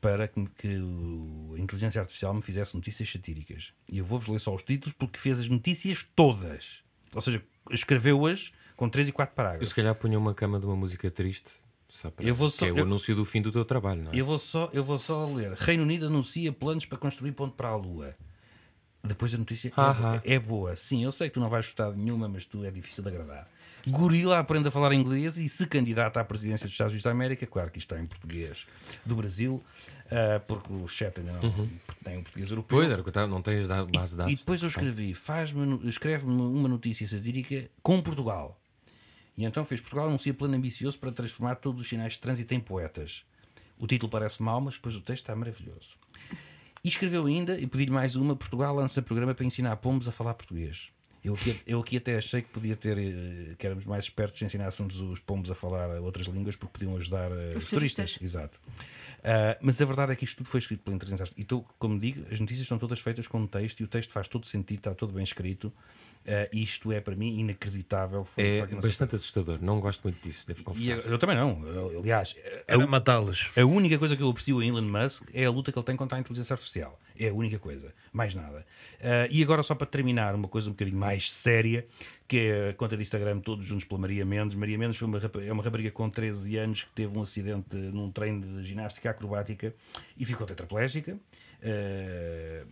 para 0.00 0.26
que, 0.26 0.46
que 0.56 0.68
a 1.54 1.60
inteligência 1.60 2.00
artificial 2.00 2.32
me 2.32 2.40
fizesse 2.40 2.74
notícias 2.74 3.10
satíricas. 3.10 3.74
E 3.90 3.98
eu 3.98 4.04
vou-vos 4.04 4.28
ler 4.28 4.38
só 4.38 4.54
os 4.54 4.62
títulos 4.62 4.94
porque 4.98 5.18
fez 5.18 5.38
as 5.38 5.48
notícias 5.48 6.06
todas. 6.16 6.82
Ou 7.14 7.20
seja, 7.20 7.42
escreveu-as 7.70 8.52
com 8.76 8.88
3 8.88 9.08
e 9.08 9.12
4 9.12 9.34
parágrafos. 9.34 9.66
Eu 9.66 9.68
se 9.68 9.74
calhar 9.74 9.94
punha 9.94 10.18
uma 10.18 10.34
cama 10.34 10.58
de 10.58 10.64
uma 10.64 10.76
música 10.76 11.10
triste. 11.10 11.52
Eu 12.20 12.34
vou 12.34 12.48
só, 12.48 12.64
que 12.64 12.70
é 12.70 12.72
o 12.72 12.78
eu, 12.78 12.84
anúncio 12.84 13.14
do 13.14 13.24
fim 13.24 13.42
do 13.42 13.52
teu 13.52 13.64
trabalho, 13.64 14.02
não 14.04 14.12
é? 14.12 14.18
Eu 14.18 14.24
vou, 14.24 14.38
só, 14.38 14.70
eu 14.72 14.82
vou 14.82 14.98
só 14.98 15.26
ler. 15.26 15.52
Reino 15.52 15.82
Unido 15.82 16.06
anuncia 16.06 16.52
planos 16.52 16.86
para 16.86 16.96
construir 16.96 17.32
ponto 17.32 17.54
para 17.56 17.68
a 17.68 17.76
Lua. 17.76 18.16
Depois 19.02 19.34
a 19.34 19.38
notícia 19.38 19.72
é, 20.24 20.34
é, 20.34 20.38
boa. 20.38 20.76
Sim, 20.76 21.04
eu 21.04 21.12
sei 21.12 21.28
que 21.28 21.34
tu 21.34 21.40
não 21.40 21.48
vais 21.48 21.64
gostar 21.64 21.90
de 21.90 21.98
nenhuma, 21.98 22.28
mas 22.28 22.44
tu 22.44 22.64
é 22.64 22.70
difícil 22.70 23.02
de 23.02 23.08
agradar. 23.08 23.48
Gorila 23.86 24.38
aprende 24.38 24.68
a 24.68 24.70
falar 24.70 24.92
inglês 24.92 25.38
e 25.38 25.48
se 25.48 25.66
candidata 25.66 26.20
à 26.20 26.24
presidência 26.24 26.66
dos 26.66 26.74
Estados 26.74 26.92
Unidos 26.92 27.04
da 27.04 27.10
América, 27.10 27.46
claro 27.46 27.70
que 27.70 27.78
isto 27.78 27.94
está 27.94 28.02
em 28.02 28.06
português 28.06 28.66
do 29.06 29.16
Brasil, 29.16 29.54
uh, 29.54 30.40
porque 30.46 30.70
o 30.70 30.86
chat 30.86 31.18
ainda 31.18 31.32
não 31.32 31.42
uhum. 31.42 31.68
tem 32.04 32.18
um 32.18 32.22
português 32.22 32.50
europeu. 32.50 32.78
Pois, 32.78 32.90
era 32.90 33.02
que 33.02 33.18
eu 33.18 33.28
não 33.28 33.40
tens 33.40 33.68
base 33.68 34.12
de 34.12 34.16
dados. 34.18 34.32
E 34.32 34.36
depois 34.36 34.62
eu 34.62 34.68
escrevi, 34.68 35.16
escreve-me 35.84 36.32
uma 36.42 36.68
notícia 36.68 37.08
satírica 37.08 37.70
com 37.82 38.02
Portugal. 38.02 38.60
E 39.36 39.44
então 39.44 39.64
fez 39.64 39.80
Portugal 39.80 40.08
anuncia 40.08 40.34
plano 40.34 40.54
ambicioso 40.56 40.98
para 40.98 41.10
transformar 41.10 41.54
todos 41.54 41.80
os 41.80 41.88
sinais 41.88 42.14
de 42.14 42.18
trânsito 42.18 42.52
em 42.52 42.60
poetas. 42.60 43.24
O 43.78 43.86
título 43.86 44.10
parece 44.10 44.42
mau, 44.42 44.60
mas 44.60 44.74
depois 44.74 44.94
o 44.94 45.00
texto 45.00 45.22
está 45.22 45.34
maravilhoso. 45.34 45.96
E 46.82 46.88
escreveu 46.88 47.26
ainda, 47.26 47.58
e 47.58 47.66
pedi-lhe 47.66 47.90
mais 47.90 48.16
uma: 48.16 48.34
Portugal 48.34 48.74
lança 48.74 49.02
programa 49.02 49.34
para 49.34 49.44
ensinar 49.44 49.76
pombos 49.76 50.08
a 50.08 50.12
falar 50.12 50.34
português. 50.34 50.88
Eu 51.22 51.34
aqui, 51.34 51.60
eu 51.66 51.80
aqui 51.80 51.98
até 51.98 52.16
achei 52.16 52.40
que 52.40 52.48
podia 52.48 52.74
ter, 52.74 52.96
eh, 52.96 53.54
que 53.58 53.66
éramos 53.66 53.84
mais 53.84 54.04
espertos 54.04 54.38
se 54.38 54.44
ensinássemos 54.44 54.98
os 54.98 55.20
pombos 55.20 55.50
a 55.50 55.54
falar 55.54 56.00
outras 56.00 56.26
línguas 56.26 56.56
porque 56.56 56.78
podiam 56.78 56.96
ajudar 56.96 57.30
uh, 57.30 57.34
os, 57.48 57.68
turistas. 57.68 57.68
turistas. 57.68 58.22
Exato. 58.22 58.58
Uh, 59.20 59.56
mas 59.60 59.80
a 59.80 59.84
verdade 59.84 60.12
é 60.12 60.16
que 60.16 60.24
isto 60.24 60.38
tudo 60.38 60.48
foi 60.48 60.60
escrito 60.60 60.82
pela 60.82 60.96
inteligência 60.96 61.24
artificial. 61.24 61.60
E, 61.60 61.74
como 61.78 61.98
digo, 61.98 62.22
as 62.32 62.40
notícias 62.40 62.62
estão 62.62 62.78
todas 62.78 63.00
feitas 63.00 63.26
com 63.26 63.46
texto 63.46 63.80
e 63.80 63.84
o 63.84 63.88
texto 63.88 64.12
faz 64.12 64.26
todo 64.28 64.46
sentido, 64.46 64.78
está 64.78 64.94
todo 64.94 65.12
bem 65.12 65.22
escrito. 65.22 65.66
Uh, 65.66 66.54
isto 66.54 66.92
é 66.92 67.00
para 67.00 67.14
mim 67.14 67.38
inacreditável. 67.38 68.24
Foi, 68.24 68.44
é 68.44 68.66
bastante 68.66 69.16
assustador. 69.16 69.58
Não 69.60 69.80
gosto 69.80 70.02
muito 70.02 70.22
disso, 70.22 70.46
devo 70.46 70.62
confessar. 70.62 70.98
Eu, 70.98 71.12
eu, 71.12 71.18
também 71.18 71.36
não. 71.36 71.62
Aliás, 71.98 72.36
a, 72.68 72.86
matá-los. 72.86 73.50
A 73.56 73.64
única 73.64 73.98
coisa 73.98 74.16
que 74.16 74.22
eu 74.22 74.28
aprecio 74.28 74.62
em 74.62 74.68
Elon 74.68 74.82
Musk 74.82 75.28
é 75.32 75.44
a 75.44 75.50
luta 75.50 75.72
que 75.72 75.78
ele 75.78 75.86
tem 75.86 75.96
contra 75.96 76.18
a 76.18 76.20
inteligência 76.20 76.54
artificial. 76.54 76.98
É 77.20 77.28
a 77.28 77.34
única 77.34 77.58
coisa. 77.58 77.92
Mais 78.14 78.34
nada. 78.34 78.66
Uh, 78.98 79.28
e 79.30 79.42
agora, 79.42 79.62
só 79.62 79.74
para 79.74 79.86
terminar, 79.86 80.34
uma 80.34 80.48
coisa 80.48 80.68
um 80.68 80.72
bocadinho 80.72 80.96
mais 80.96 81.30
séria, 81.30 81.86
que 82.26 82.38
é 82.38 82.70
a 82.70 82.74
conta 82.74 82.96
de 82.96 83.02
Instagram 83.02 83.40
Todos 83.40 83.66
Juntos 83.66 83.84
pela 83.84 84.00
Maria 84.00 84.24
Mendes. 84.24 84.56
Maria 84.56 84.78
Mendes 84.78 84.96
foi 84.96 85.06
uma, 85.06 85.20
é 85.46 85.52
uma 85.52 85.62
rapariga 85.62 85.90
com 85.90 86.08
13 86.08 86.56
anos 86.56 86.84
que 86.84 86.90
teve 86.92 87.18
um 87.18 87.20
acidente 87.20 87.76
num 87.76 88.10
treino 88.10 88.40
de 88.40 88.64
ginástica 88.64 89.10
acrobática 89.10 89.74
e 90.16 90.24
ficou 90.24 90.46
tetraplégica. 90.46 91.12
Uh, 91.12 92.66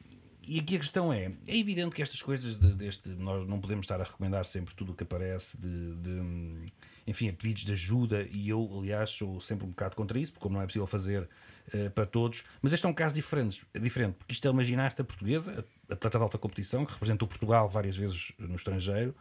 e 0.47 0.61
aqui 0.61 0.77
a 0.77 0.79
questão 0.79 1.13
é: 1.13 1.31
é 1.47 1.59
evidente 1.59 1.95
que 1.95 2.01
estas 2.01 2.23
coisas 2.23 2.57
de, 2.57 2.73
deste. 2.73 3.11
Nós 3.11 3.47
não 3.47 3.61
podemos 3.61 3.85
estar 3.85 4.01
a 4.01 4.05
recomendar 4.05 4.47
sempre 4.47 4.75
tudo 4.75 4.93
o 4.93 4.95
que 4.95 5.03
aparece 5.03 5.59
de, 5.59 5.95
de 5.97 6.73
enfim, 7.07 7.29
a 7.29 7.33
pedidos 7.35 7.65
de 7.65 7.73
ajuda, 7.73 8.27
e 8.31 8.49
eu, 8.49 8.71
aliás, 8.79 9.11
sou 9.11 9.41
sempre 9.41 9.67
um 9.67 9.71
bocado 9.71 9.95
contra 9.95 10.19
isso, 10.19 10.33
porque 10.33 10.43
como 10.43 10.57
não 10.57 10.63
é 10.63 10.67
possível 10.67 10.87
fazer 10.87 11.29
uh, 11.75 11.91
para 11.91 12.07
todos, 12.07 12.45
mas 12.61 12.73
este 12.73 12.87
é 12.87 12.89
um 12.89 12.95
caso 12.95 13.15
diferente, 13.15 13.67
diferente, 13.81 14.15
porque 14.15 14.33
isto 14.33 14.47
é 14.47 14.51
uma 14.51 14.65
ginasta 14.65 15.03
portuguesa, 15.05 15.65
atleta 15.89 16.19
de 16.19 16.23
alta 16.23 16.39
competição, 16.39 16.85
que 16.85 16.93
representou 16.93 17.27
Portugal 17.27 17.69
várias 17.69 17.97
vezes 17.97 18.33
no 18.39 18.57
estrangeiro, 18.57 19.15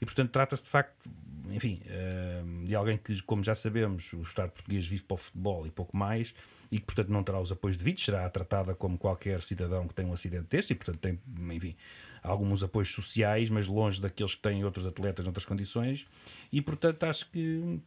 e 0.00 0.04
portanto 0.04 0.30
trata-se 0.30 0.64
de 0.64 0.70
facto, 0.70 1.10
enfim, 1.50 1.82
uh, 1.86 2.64
de 2.64 2.74
alguém 2.74 2.96
que, 2.96 3.20
como 3.22 3.42
já 3.42 3.54
sabemos, 3.54 4.12
o 4.12 4.22
Estado 4.22 4.50
português 4.50 4.86
vive 4.86 5.04
para 5.04 5.14
o 5.14 5.18
futebol 5.18 5.66
e 5.66 5.70
pouco 5.70 5.96
mais, 5.96 6.34
e 6.74 6.80
que, 6.80 6.86
portanto, 6.86 7.08
não 7.10 7.22
terá 7.22 7.40
os 7.40 7.52
apoios 7.52 7.76
devidos, 7.76 8.04
será 8.04 8.28
tratada 8.28 8.74
como 8.74 8.98
qualquer 8.98 9.40
cidadão 9.42 9.86
que 9.86 9.94
tem 9.94 10.04
um 10.04 10.12
acidente 10.12 10.48
deste 10.50 10.72
e, 10.72 10.74
portanto, 10.74 10.98
tem, 10.98 11.20
enfim, 11.54 11.76
alguns 12.20 12.64
apoios 12.64 12.92
sociais, 12.92 13.48
mas 13.48 13.68
longe 13.68 14.00
daqueles 14.00 14.34
que 14.34 14.40
têm 14.40 14.64
outros 14.64 14.84
atletas 14.84 15.24
noutras 15.24 15.44
condições. 15.44 16.06
E, 16.50 16.60
portanto, 16.60 17.04
acho 17.04 17.30
que 17.30 17.80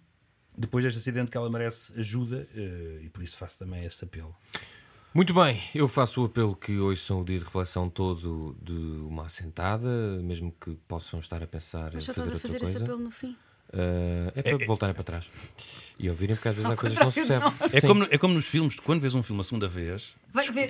depois 0.58 0.84
deste 0.84 1.00
acidente 1.00 1.30
que 1.30 1.38
ela 1.38 1.50
merece 1.50 1.94
ajuda 2.00 2.48
eh, 2.56 3.02
e 3.04 3.10
por 3.10 3.22
isso 3.22 3.38
faço 3.38 3.60
também 3.60 3.86
esse 3.86 4.04
apelo. 4.04 4.36
Muito 5.14 5.34
bem, 5.34 5.62
eu 5.74 5.88
faço 5.88 6.22
o 6.22 6.26
apelo 6.26 6.56
que 6.56 6.78
hoje 6.78 7.02
são 7.02 7.22
o 7.22 7.26
dia 7.26 7.40
de 7.40 7.46
reflexão 7.46 7.90
todo 7.90 8.56
de 8.62 8.74
uma 8.74 9.26
assentada, 9.26 9.88
mesmo 10.22 10.54
que 10.60 10.76
possam 10.88 11.20
estar 11.20 11.42
a 11.42 11.48
pensar 11.48 11.92
Mas 11.94 12.08
em 12.08 12.14
fazer, 12.14 12.36
a 12.36 12.40
fazer 12.40 12.64
esse 12.64 12.78
apelo 12.78 13.00
no 13.00 13.12
fim. 13.12 13.36
Uh, 13.70 14.32
é 14.34 14.42
para 14.42 14.64
é, 14.64 14.66
voltarem 14.66 14.96
para 14.96 15.04
trás 15.04 15.30
e 16.00 16.10
ouvirem, 16.10 16.36
porque 16.38 16.48
às 16.48 16.56
vezes 16.56 16.72
há 16.72 16.76
coisas 16.76 16.98
que 16.98 17.04
não 17.04 17.12
se 17.12 17.20
percebem. 17.20 17.54
É 17.74 17.82
como, 17.82 18.08
é 18.12 18.18
como 18.18 18.34
nos 18.34 18.46
filmes, 18.46 18.80
quando 18.80 19.02
vês 19.02 19.14
um 19.14 19.22
filme 19.22 19.42
a 19.42 19.44
segunda 19.44 19.68
vez, 19.68 20.16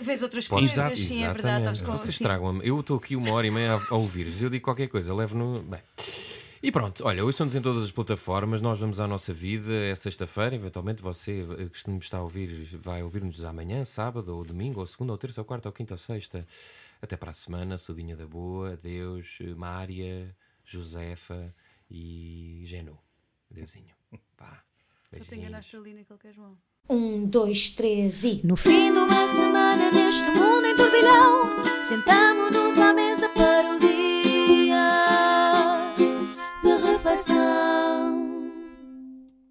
vês 0.02 0.24
outras 0.24 0.48
coisas, 0.48 0.72
Exato, 0.72 0.98
sim, 0.98 1.24
é 1.24 1.32
verdade. 1.32 1.84
Vocês 1.84 2.10
estragam-me. 2.10 2.66
Eu 2.68 2.80
estou 2.80 2.98
aqui 2.98 3.16
uma 3.16 3.32
hora 3.34 3.46
e 3.46 3.52
meia 3.52 3.76
a, 3.76 3.94
a 3.94 3.96
ouvir-vos. 3.96 4.42
Eu 4.42 4.50
digo 4.50 4.64
qualquer 4.64 4.88
coisa, 4.88 5.14
levo 5.14 5.38
no. 5.38 5.62
Bem. 5.62 5.80
E 6.62 6.72
pronto, 6.72 7.06
olha, 7.06 7.24
hoje 7.24 7.36
estamos 7.36 7.56
em 7.56 7.62
todas 7.62 7.84
as 7.84 7.92
plataformas, 7.92 8.62
nós 8.62 8.80
vamos 8.80 9.00
à 9.00 9.08
nossa 9.08 9.32
vida, 9.32 9.74
é 9.74 9.94
sexta-feira, 9.94 10.56
eventualmente 10.56 11.04
você 11.04 11.46
que 11.72 11.90
me 11.90 12.00
está 12.00 12.18
a 12.18 12.24
ouvir 12.24 12.48
vai 12.82 13.04
ouvir-nos 13.04 13.44
amanhã, 13.44 13.86
sábado, 13.86 14.36
ou 14.36 14.44
domingo, 14.44 14.80
ou 14.80 14.86
segunda, 14.88 15.12
ou 15.12 15.18
terça, 15.20 15.42
ou 15.42 15.46
quarta, 15.46 15.70
ou 15.70 15.74
quinta, 15.74 15.94
ou 15.94 15.98
sexta. 16.00 16.48
Até 17.00 17.16
para 17.16 17.30
a 17.30 17.34
semana, 17.34 17.78
Sudinha 17.78 18.16
da 18.16 18.26
Boa, 18.26 18.76
Deus, 18.76 19.38
Mária, 19.56 20.36
Josefa 20.66 21.54
e 21.92 22.64
Genu. 22.66 22.98
Deusinho. 23.52 23.94
Pá. 24.36 24.64
Só 25.14 25.24
te 25.24 25.36
enganaste 25.36 25.76
ali 25.76 25.94
naquele 25.94 26.20
que 26.20 26.28
é 26.28 26.34
João. 26.34 26.58
Um, 26.90 27.26
dois, 27.28 27.70
três 27.70 28.24
e. 28.24 28.42
No 28.44 28.56
fim 28.56 28.92
de 28.92 28.98
uma 28.98 29.28
semana 29.28 29.92
neste 29.92 30.30
mundo 30.32 30.66
em 30.66 30.76
turbilhão, 30.76 31.82
sentamos 31.82 32.38
reflexão. 37.08 38.17